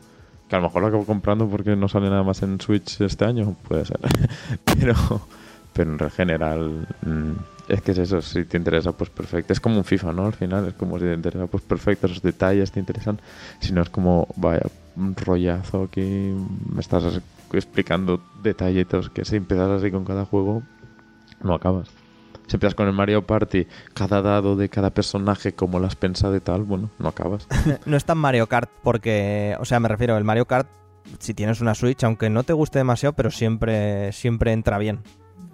Que 0.47 0.55
a 0.55 0.59
lo 0.59 0.65
mejor 0.67 0.81
lo 0.81 0.87
acabo 0.87 1.05
comprando 1.05 1.47
porque 1.49 1.75
no 1.75 1.87
sale 1.89 2.09
nada 2.09 2.23
más 2.23 2.41
en 2.41 2.61
Switch 2.61 3.01
este 3.01 3.25
año, 3.25 3.55
puede 3.67 3.85
ser. 3.85 3.99
pero, 4.63 4.93
pero 5.77 5.91
en 5.91 6.09
general, 6.09 6.87
mm, 7.05 7.31
es 7.71 7.81
que 7.83 7.91
es 7.91 7.99
eso, 7.99 8.19
si 8.19 8.45
te 8.45 8.57
interesa, 8.57 8.93
pues 8.93 9.11
perfecto. 9.11 9.53
Es 9.53 9.59
como 9.59 9.77
un 9.77 9.83
FIFA, 9.83 10.11
¿no? 10.11 10.25
Al 10.25 10.33
final, 10.33 10.67
es 10.67 10.73
como 10.73 10.97
si 10.97 11.05
te 11.05 11.13
interesa, 11.13 11.45
pues 11.45 11.61
perfecto, 11.61 12.07
esos 12.07 12.23
detalles 12.23 12.71
te 12.71 12.79
interesan. 12.79 13.21
Si 13.59 13.73
no 13.73 13.83
es 13.83 13.89
como, 13.89 14.27
vaya, 14.35 14.63
un 14.95 15.15
rollazo 15.15 15.83
aquí, 15.83 16.33
me 16.73 16.81
estás 16.81 17.21
explicando 17.53 18.19
detallitos 18.41 19.11
que 19.11 19.23
si 19.23 19.35
empiezas 19.35 19.69
así 19.69 19.91
con 19.91 20.03
cada 20.03 20.25
juego, 20.25 20.63
no 21.43 21.53
acabas. 21.53 21.89
Si 22.47 22.55
empiezas 22.55 22.73
con 22.73 22.87
el 22.87 22.93
Mario 22.93 23.27
Party, 23.27 23.67
cada 23.93 24.23
dado 24.23 24.55
de 24.55 24.69
cada 24.69 24.89
personaje, 24.89 25.53
como 25.53 25.79
lo 25.79 25.85
has 25.85 25.95
pensado 25.95 26.35
y 26.35 26.39
tal, 26.39 26.63
bueno, 26.63 26.89
no 26.97 27.09
acabas. 27.09 27.47
no 27.85 27.97
es 27.97 28.05
tan 28.05 28.17
Mario 28.17 28.47
Kart 28.47 28.71
porque, 28.81 29.55
o 29.59 29.65
sea, 29.65 29.79
me 29.79 29.89
refiero, 29.89 30.17
el 30.17 30.23
Mario 30.23 30.47
Kart, 30.47 30.67
si 31.19 31.35
tienes 31.35 31.61
una 31.61 31.75
Switch, 31.75 32.03
aunque 32.03 32.31
no 32.31 32.41
te 32.41 32.53
guste 32.53 32.79
demasiado, 32.79 33.13
pero 33.13 33.29
siempre, 33.29 34.11
siempre 34.11 34.53
entra 34.53 34.79
bien. 34.79 35.01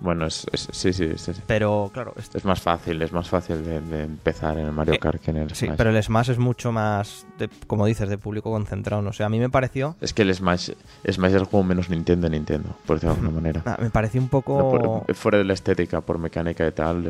Bueno, 0.01 0.25
es, 0.25 0.45
es- 0.51 0.67
sí, 0.71 0.91
sí, 0.93 1.11
sí, 1.17 1.33
sí. 1.33 1.41
Pero, 1.47 1.89
claro, 1.93 2.13
este- 2.17 2.37
Es 2.37 2.45
más 2.45 2.61
fácil, 2.61 3.01
es 3.01 3.11
más 3.13 3.29
fácil 3.29 3.63
de, 3.63 3.79
de 3.81 4.03
empezar 4.03 4.57
en 4.57 4.65
el 4.65 4.71
Mario 4.71 4.95
Eh, 4.95 4.99
Kart 4.99 5.21
que 5.21 5.31
en 5.31 5.37
el 5.37 5.49
sí, 5.55 5.65
Smash. 5.67 5.77
pero 5.77 5.89
el 5.91 6.03
Smash 6.03 6.29
es 6.31 6.37
mucho 6.39 6.71
más, 6.71 7.25
de- 7.39 7.49
como 7.67 7.85
dices, 7.85 8.09
de 8.09 8.17
público 8.17 8.51
concentrado. 8.51 9.01
No 9.01 9.13
sé, 9.13 9.23
a 9.23 9.29
mí 9.29 9.39
me 9.39 9.49
pareció, 9.49 9.95
Es 10.01 10.13
que 10.13 10.23
el 10.23 10.33
Smash, 10.35 10.71
Smash 11.09 11.29
es 11.31 11.35
el 11.41 11.45
juego 11.45 11.63
menos 11.63 11.89
Nintendo 11.89 12.29
de 12.29 12.35
Nintendo, 12.37 12.69
por 12.85 12.97
decirlo 12.97 13.15
de 13.15 13.19
alguna 13.21 13.41
manera. 13.41 13.61
ah, 13.65 13.77
me 13.81 13.89
pareció 13.89 14.19
un 14.21 14.29
poco... 14.29 14.57
No, 14.57 15.03
por- 15.05 15.15
fuera 15.15 15.37
de 15.37 15.43
la 15.45 15.53
estética, 15.53 16.01
por 16.01 16.17
mecánica 16.17 16.67
y 16.67 16.71
tal, 16.71 17.07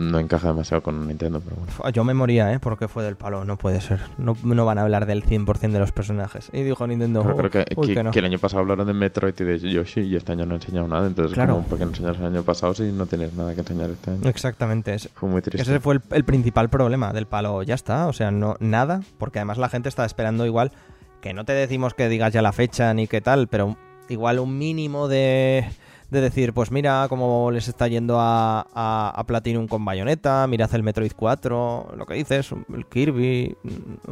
no 0.00 0.18
encaja 0.18 0.48
demasiado 0.48 0.82
con 0.82 1.06
Nintendo, 1.06 1.40
pero 1.40 1.56
bueno. 1.56 1.90
Yo 1.92 2.04
me 2.04 2.14
moría, 2.14 2.52
¿eh? 2.52 2.58
Porque 2.58 2.88
fue 2.88 3.04
del 3.04 3.16
palo, 3.16 3.44
no 3.44 3.56
puede 3.58 3.80
ser. 3.80 4.00
No, 4.18 4.36
no 4.42 4.64
van 4.64 4.78
a 4.78 4.82
hablar 4.82 5.06
del 5.06 5.22
100% 5.24 5.72
de 5.72 5.78
los 5.78 5.92
personajes. 5.92 6.50
Y 6.52 6.62
dijo 6.62 6.86
Nintendo, 6.86 7.22
Pero 7.22 7.36
creo 7.36 7.50
que, 7.50 7.66
"Uy, 7.76 7.88
que- 7.88 7.94
que 7.94 8.02
no". 8.04 8.10
que 8.10 8.18
el 8.18 8.24
año 8.24 8.38
pasado 8.38 8.60
hablaron 8.62 8.86
de 8.86 8.94
Metroid 8.94 9.34
y 9.38 9.44
de 9.44 9.58
Yoshi 9.58 10.00
y 10.00 10.16
este 10.16 10.32
año 10.32 10.46
no 10.46 10.54
han 10.54 10.60
enseñado 10.60 10.88
nada, 10.88 11.06
entonces 11.06 11.34
Claro. 11.34 11.54
como, 11.56 11.66
¿por 11.66 11.78
qué 11.78 11.84
no 11.84 11.90
enseñas 11.90 12.16
el 12.18 12.24
año 12.26 12.42
pasado 12.42 12.74
si 12.74 12.84
no 12.92 13.06
tienes 13.06 13.34
nada 13.34 13.54
que 13.54 13.60
enseñar 13.60 13.90
este 13.90 14.10
año? 14.10 14.20
Exactamente, 14.28 14.94
es, 14.94 15.08
Fue 15.14 15.28
muy 15.28 15.42
triste. 15.42 15.62
Ese 15.62 15.80
fue 15.80 15.94
el, 15.96 16.02
el 16.12 16.24
principal 16.24 16.70
problema 16.70 17.12
del 17.12 17.26
palo. 17.26 17.62
Ya 17.62 17.74
está, 17.74 18.06
o 18.08 18.12
sea, 18.12 18.30
no 18.30 18.56
nada, 18.58 19.02
porque 19.18 19.38
además 19.38 19.58
la 19.58 19.68
gente 19.68 19.88
está 19.88 20.04
esperando 20.04 20.46
igual 20.46 20.72
que 21.20 21.34
no 21.34 21.44
te 21.44 21.52
decimos 21.52 21.92
que 21.92 22.08
digas 22.08 22.32
ya 22.32 22.40
la 22.40 22.52
fecha 22.52 22.94
ni 22.94 23.06
qué 23.06 23.20
tal, 23.20 23.48
pero 23.48 23.76
igual 24.08 24.38
un 24.38 24.56
mínimo 24.56 25.06
de, 25.08 25.66
de 26.10 26.20
decir, 26.20 26.52
pues 26.52 26.70
mira 26.70 27.06
cómo 27.08 27.50
les 27.50 27.68
está 27.68 27.86
yendo 27.88 28.18
a, 28.20 28.66
a, 28.74 29.12
a 29.14 29.24
Platinum 29.24 29.68
con 29.68 29.84
Bayonetta, 29.84 30.46
mirad 30.46 30.74
el 30.74 30.82
Metroid 30.82 31.12
4, 31.14 31.92
lo 31.96 32.06
que 32.06 32.14
dices, 32.14 32.50
el 32.74 32.86
Kirby, 32.86 33.56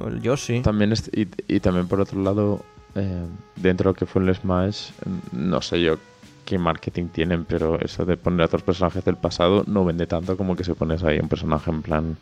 el 0.07 0.20
Yoshi. 0.23 0.61
También 0.62 0.93
es- 0.93 1.11
y, 1.12 1.27
y 1.49 1.61
también 1.61 1.89
por 1.89 2.01
otro 2.01 2.23
lado, 2.23 2.61
eh, 2.95 3.25
dentro 3.57 3.91
de 3.91 3.95
lo 3.95 3.99
que 3.99 4.07
fue 4.07 4.23
el 4.23 4.35
Smash, 4.35 4.91
no 5.33 5.61
sé 5.61 5.81
yo 5.81 5.97
qué 6.45 6.57
marketing 6.59 7.09
tienen, 7.09 7.45
pero 7.45 7.79
eso 7.81 8.05
de 8.07 8.16
poner 8.16 8.43
a 8.43 8.47
otros 8.47 8.62
personajes 8.62 9.05
del 9.05 9.16
pasado 9.16 9.65
no 9.66 9.85
vende 9.85 10.07
tanto 10.07 10.37
como 10.37 10.57
que 10.57 10.65
se 10.65 10.75
pones 10.75 11.03
ahí 11.05 11.19
un 11.19 11.29
personaje 11.29 11.70
en 11.70 11.83
plan, 11.83 12.16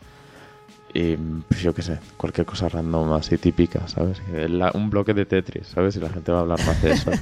y, 0.93 1.15
pues 1.15 1.61
yo 1.61 1.73
qué 1.75 1.81
sé, 1.83 1.99
cualquier 2.17 2.45
cosa 2.47 2.67
random 2.69 3.13
así 3.13 3.37
típica, 3.37 3.87
¿sabes? 3.87 4.19
La- 4.49 4.71
un 4.73 4.89
bloque 4.89 5.13
de 5.13 5.25
Tetris, 5.25 5.67
¿sabes? 5.67 5.95
Y 5.95 5.99
la 5.99 6.09
gente 6.09 6.31
va 6.31 6.39
a 6.39 6.41
hablar 6.41 6.59
más 6.65 6.81
de 6.81 6.91
eso. 6.91 7.11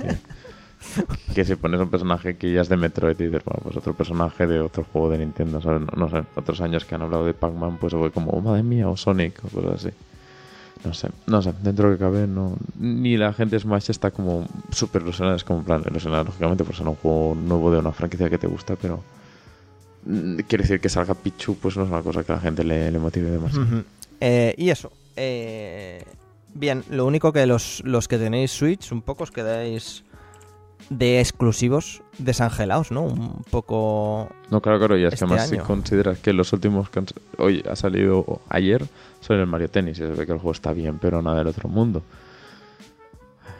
que, 1.33 1.45
si 1.45 1.55
pones 1.55 1.79
un 1.79 1.89
personaje 1.89 2.37
que 2.37 2.51
ya 2.51 2.61
es 2.61 2.69
de 2.69 2.77
Metroid 2.77 3.19
y 3.19 3.25
dices, 3.25 3.43
bueno, 3.43 3.61
pues 3.63 3.77
otro 3.77 3.93
personaje 3.93 4.47
de 4.47 4.59
otro 4.59 4.85
juego 4.91 5.09
de 5.09 5.19
Nintendo, 5.19 5.61
¿sabes? 5.61 5.81
No, 5.95 6.09
sé, 6.09 6.23
otros 6.35 6.61
años 6.61 6.85
que 6.85 6.95
han 6.95 7.01
hablado 7.01 7.25
de 7.25 7.33
Pac-Man, 7.33 7.77
pues 7.77 7.93
fue 7.93 8.11
como, 8.11 8.31
oh, 8.31 8.41
madre 8.41 8.63
mía, 8.63 8.89
o 8.89 8.97
Sonic, 8.97 9.43
o 9.43 9.49
cosas 9.49 9.85
así. 9.85 9.89
No 10.83 10.93
sé, 10.93 11.09
no 11.25 11.41
sé, 11.41 11.51
dentro 11.63 11.89
de 11.89 11.97
que 11.97 12.03
cabe, 12.03 12.27
no. 12.27 12.57
Ni 12.79 13.17
la 13.17 13.33
gente 13.33 13.59
Smash 13.59 13.89
está 13.89 14.11
como 14.11 14.47
súper 14.71 15.01
ilusionada, 15.01 15.35
es 15.35 15.43
como 15.43 15.59
en 15.59 15.65
plan, 15.65 15.83
ilusionada 15.89 16.23
lógicamente 16.23 16.63
por 16.63 16.75
ser 16.75 16.87
un 16.87 16.95
juego 16.95 17.35
nuevo 17.35 17.71
de 17.71 17.79
una 17.79 17.91
franquicia 17.91 18.29
que 18.29 18.37
te 18.37 18.47
gusta, 18.47 18.75
pero. 18.75 19.03
mm, 20.05 20.37
Quiere 20.47 20.63
decir 20.63 20.79
que 20.79 20.89
salga 20.89 21.15
Pichu, 21.15 21.55
pues 21.55 21.75
no 21.75 21.83
es 21.83 21.89
una 21.89 22.03
cosa 22.03 22.23
que 22.23 22.33
la 22.33 22.39
gente 22.39 22.63
le, 22.63 22.91
motive 22.99 23.31
demasiado. 23.31 23.83
Eh, 24.21 24.53
y 24.57 24.69
eso. 24.69 24.91
eh, 25.15 26.03
bien, 26.55 26.83
lo 26.89 27.05
único 27.05 27.31
que 27.31 27.45
los, 27.45 27.81
los 27.85 28.07
que 28.07 28.17
tenéis 28.17 28.51
Switch, 28.51 28.91
un 28.91 29.01
poco 29.01 29.23
os 29.23 29.31
quedáis 29.31 30.03
de 30.89 31.19
exclusivos 31.19 32.01
desangelados, 32.17 32.91
¿no? 32.91 33.01
Un 33.03 33.43
poco... 33.49 34.29
No, 34.51 34.61
claro, 34.61 34.77
claro, 34.79 34.97
y 34.97 35.03
es 35.05 35.13
Este 35.13 35.25
que 35.25 35.31
además 35.33 35.49
si 35.49 35.55
año. 35.55 35.63
consideras 35.65 36.19
que 36.19 36.31
los 36.33 36.51
últimos... 36.53 36.89
que 36.89 36.99
han- 36.99 37.07
Hoy 37.37 37.63
ha 37.69 37.75
salido 37.75 38.41
ayer 38.49 38.85
sobre 39.21 39.41
el 39.41 39.47
Mario 39.47 39.69
Tennis 39.69 39.97
se 39.97 40.05
ve 40.05 40.25
que 40.25 40.31
el 40.31 40.37
juego 40.37 40.51
está 40.51 40.71
bien, 40.73 40.99
pero 40.99 41.21
nada 41.21 41.37
del 41.39 41.47
otro 41.47 41.67
mundo. 41.69 42.03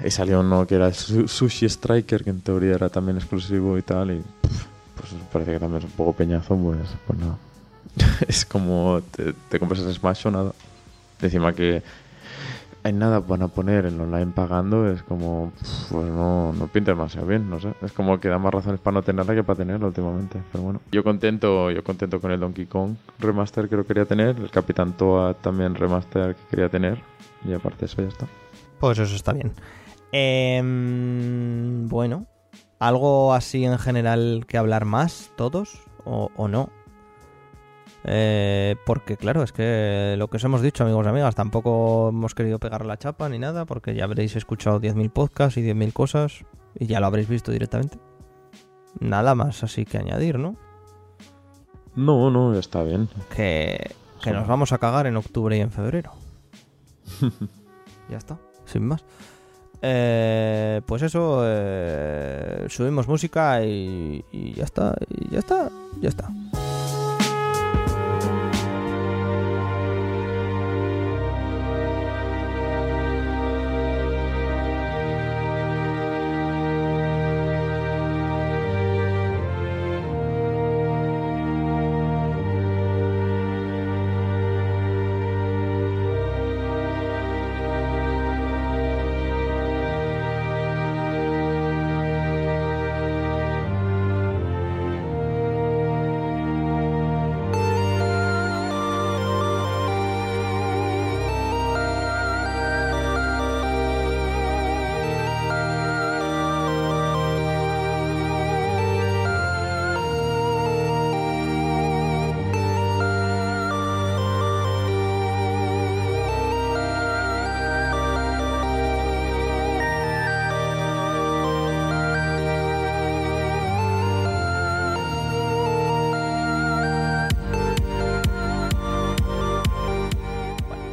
Y 0.04 0.12
salió 0.12 0.42
uno 0.42 0.68
que 0.68 0.76
era 0.76 0.88
el 0.88 0.94
Su- 0.94 1.28
Sushi 1.28 1.66
Striker, 1.68 2.24
que 2.24 2.30
en 2.30 2.42
teoría 2.42 2.74
era 2.76 2.90
también 2.90 3.18
exclusivo 3.18 3.78
y 3.78 3.82
tal, 3.82 4.12
y 4.12 4.22
pues 4.42 5.12
parece 5.32 5.54
que 5.54 5.60
también 5.60 5.80
es 5.80 5.86
un 5.86 5.92
poco 5.96 6.14
peñazo, 6.14 6.56
pues, 6.58 6.78
pues 7.08 7.20
nada. 7.20 7.38
es 8.28 8.46
como 8.46 9.02
te, 9.12 9.34
te 9.50 9.60
compras 9.60 9.82
el 9.82 9.94
Smash 9.94 10.28
o 10.28 10.32
nada. 10.32 10.52
Encima 11.22 11.54
que 11.54 11.82
hay 12.86 12.94
nada 12.94 13.20
van 13.20 13.42
a 13.42 13.48
poner 13.48 13.88
en 13.88 14.00
online 14.00 14.32
pagando, 14.32 14.88
es 14.88 15.02
como, 15.02 15.52
pues 15.90 16.06
no, 16.06 16.54
no 16.54 16.68
pinta 16.68 16.92
demasiado 16.92 17.26
bien, 17.26 17.50
no 17.50 17.60
sé. 17.60 17.74
Es 17.82 17.92
como 17.92 18.20
que 18.20 18.28
da 18.28 18.38
más 18.38 18.54
razones 18.54 18.80
para 18.80 18.94
no 18.94 19.02
tenerla 19.02 19.34
que 19.34 19.44
para 19.44 19.58
tenerla 19.58 19.88
últimamente. 19.88 20.40
Pero 20.52 20.64
bueno, 20.64 20.82
yo 20.92 21.04
contento, 21.04 21.72
yo 21.72 21.84
contento 21.84 22.22
con 22.22 22.32
el 22.32 22.40
Donkey 22.40 22.68
Kong 22.68 22.94
remaster 23.18 23.68
que 23.70 23.76
lo 23.76 23.88
quería 23.88 24.06
tener, 24.06 24.38
el 24.38 24.52
Capitán 24.52 24.94
Toa 24.94 25.34
también 25.34 25.74
remaster 25.74 26.36
que 26.36 26.44
quería 26.52 26.70
tener, 26.70 27.02
y 27.44 27.54
aparte 27.54 27.86
eso 27.86 28.04
ya 28.04 28.10
está. 28.10 28.28
Pues 28.80 29.00
eso 29.00 29.16
está 29.16 29.34
bien. 29.34 29.52
Em, 30.12 31.88
bueno, 31.88 32.28
¿algo 32.78 33.34
así 33.34 33.66
en 33.66 33.80
general 33.80 34.46
que 34.48 34.60
hablar 34.60 34.86
más 34.86 35.32
todos 35.36 35.82
o, 36.04 36.30
o 36.36 36.48
no? 36.48 36.70
Eh, 38.08 38.76
porque 38.86 39.18
claro, 39.18 39.42
es 39.42 39.52
que 39.52 40.16
lo 40.18 40.30
que 40.30 40.38
os 40.38 40.44
hemos 40.44 40.62
dicho, 40.62 40.84
amigos 40.84 41.06
y 41.06 41.10
amigas, 41.10 41.34
tampoco 41.34 42.10
hemos 42.10 42.36
querido 42.36 42.60
pegar 42.60 42.86
la 42.86 42.98
chapa 42.98 43.28
ni 43.30 43.40
nada, 43.40 43.66
porque 43.66 43.96
ya 43.96 44.04
habréis 44.04 44.36
escuchado 44.36 44.80
10.000 44.80 45.12
podcasts 45.12 45.58
y 45.58 45.62
10.000 45.62 45.94
cosas 45.94 46.46
y 46.78 46.86
ya 46.86 47.00
lo 47.00 47.08
habréis 47.08 47.28
visto 47.28 47.52
directamente. 47.52 47.98
Nada 49.00 49.34
más 49.34 49.64
así 49.64 49.86
que 49.86 49.98
añadir, 49.98 50.38
¿no? 50.38 50.56
No, 51.96 52.30
no, 52.30 52.54
está 52.58 52.84
bien. 52.84 53.10
Que, 53.36 53.92
que 54.22 54.32
nos 54.32 54.48
vamos 54.48 54.72
a 54.72 54.78
cagar 54.78 55.08
en 55.08 55.18
octubre 55.18 55.58
y 55.58 55.62
en 55.62 55.72
febrero. 55.72 56.12
ya 58.10 58.18
está, 58.18 58.38
sin 58.66 58.86
más. 58.86 59.04
Eh, 59.82 60.82
pues 60.86 61.02
eso, 61.02 61.42
eh, 61.44 62.66
subimos 62.70 63.08
música 63.08 63.64
y, 63.64 64.24
y 64.32 64.54
ya 64.54 64.64
está, 64.64 64.96
y 65.10 65.30
ya 65.32 65.40
está, 65.40 65.70
ya 66.02 66.10
está. 66.10 66.30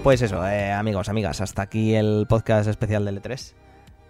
Pues 0.02 0.20
eso, 0.20 0.44
eh, 0.46 0.72
amigos, 0.72 1.08
amigas, 1.08 1.40
hasta 1.40 1.62
aquí 1.62 1.94
el 1.94 2.26
podcast 2.28 2.68
especial 2.68 3.04
del 3.04 3.22
E3. 3.22 3.52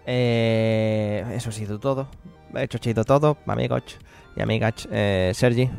Eh, 0.07 1.23
eso 1.35 1.49
ha 1.49 1.53
sido 1.53 1.79
todo. 1.79 2.07
He 2.55 2.63
hecho 2.63 2.79
chido 2.79 3.03
todo, 3.03 3.37
amigos 3.45 3.83
y 4.35 4.41
amigas. 4.41 4.87
Eh, 4.91 5.31
Sergi, 5.35 5.69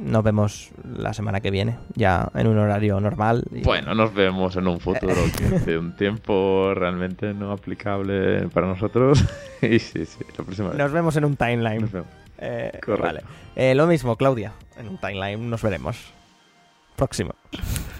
nos 0.00 0.22
vemos 0.22 0.70
la 0.84 1.12
semana 1.12 1.40
que 1.40 1.50
viene, 1.50 1.76
ya 1.96 2.30
en 2.34 2.46
un 2.46 2.58
horario 2.58 3.00
normal. 3.00 3.42
y- 3.52 3.62
Bueno, 3.62 3.92
nos 3.94 4.14
vemos 4.14 4.54
en 4.56 4.68
un 4.68 4.78
futuro, 4.78 5.14
que 5.36 5.56
hace 5.56 5.76
un 5.78 5.96
tiempo 5.96 6.72
realmente 6.74 7.34
no 7.34 7.50
aplicable 7.50 8.48
para 8.48 8.68
nosotros. 8.68 9.24
y 9.62 9.80
sí, 9.80 10.06
sí, 10.06 10.18
la 10.38 10.44
próxima 10.44 10.68
vez. 10.68 10.78
Nos 10.78 10.92
vemos 10.92 11.16
en 11.16 11.24
un 11.24 11.36
timeline. 11.36 11.80
Nos 11.80 11.92
vemos. 11.92 12.08
Eh, 12.38 12.70
vale. 13.00 13.22
Eh, 13.56 13.74
lo 13.74 13.86
mismo, 13.88 14.14
Claudia, 14.14 14.52
en 14.78 14.88
un 14.88 14.98
timeline 14.98 15.50
nos 15.50 15.60
veremos. 15.62 16.12
Próximo. 16.96 17.34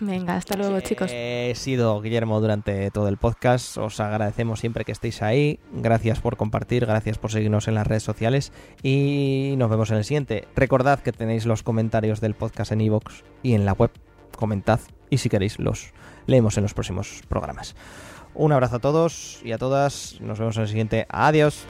Venga, 0.00 0.36
hasta 0.36 0.56
luego, 0.56 0.80
chicos. 0.80 1.10
He 1.12 1.52
sido 1.54 2.00
Guillermo 2.00 2.40
durante 2.40 2.90
todo 2.90 3.08
el 3.08 3.16
podcast. 3.16 3.76
Os 3.78 4.00
agradecemos 4.00 4.60
siempre 4.60 4.84
que 4.84 4.92
estéis 4.92 5.22
ahí. 5.22 5.60
Gracias 5.72 6.20
por 6.20 6.36
compartir, 6.36 6.86
gracias 6.86 7.18
por 7.18 7.30
seguirnos 7.30 7.68
en 7.68 7.74
las 7.74 7.86
redes 7.86 8.02
sociales. 8.02 8.52
Y 8.82 9.54
nos 9.58 9.70
vemos 9.70 9.90
en 9.90 9.98
el 9.98 10.04
siguiente. 10.04 10.48
Recordad 10.56 11.00
que 11.00 11.12
tenéis 11.12 11.46
los 11.46 11.62
comentarios 11.62 12.20
del 12.20 12.34
podcast 12.34 12.72
en 12.72 12.80
iVoox 12.80 13.22
y 13.42 13.54
en 13.54 13.64
la 13.64 13.72
web. 13.72 13.90
Comentad 14.36 14.80
y 15.08 15.18
si 15.18 15.28
queréis 15.28 15.58
los 15.58 15.92
leemos 16.26 16.56
en 16.56 16.64
los 16.64 16.74
próximos 16.74 17.22
programas. 17.28 17.74
Un 18.34 18.52
abrazo 18.52 18.76
a 18.76 18.80
todos 18.80 19.40
y 19.44 19.52
a 19.52 19.58
todas. 19.58 20.18
Nos 20.20 20.38
vemos 20.38 20.56
en 20.56 20.62
el 20.62 20.68
siguiente. 20.68 21.06
Adiós. 21.08 21.66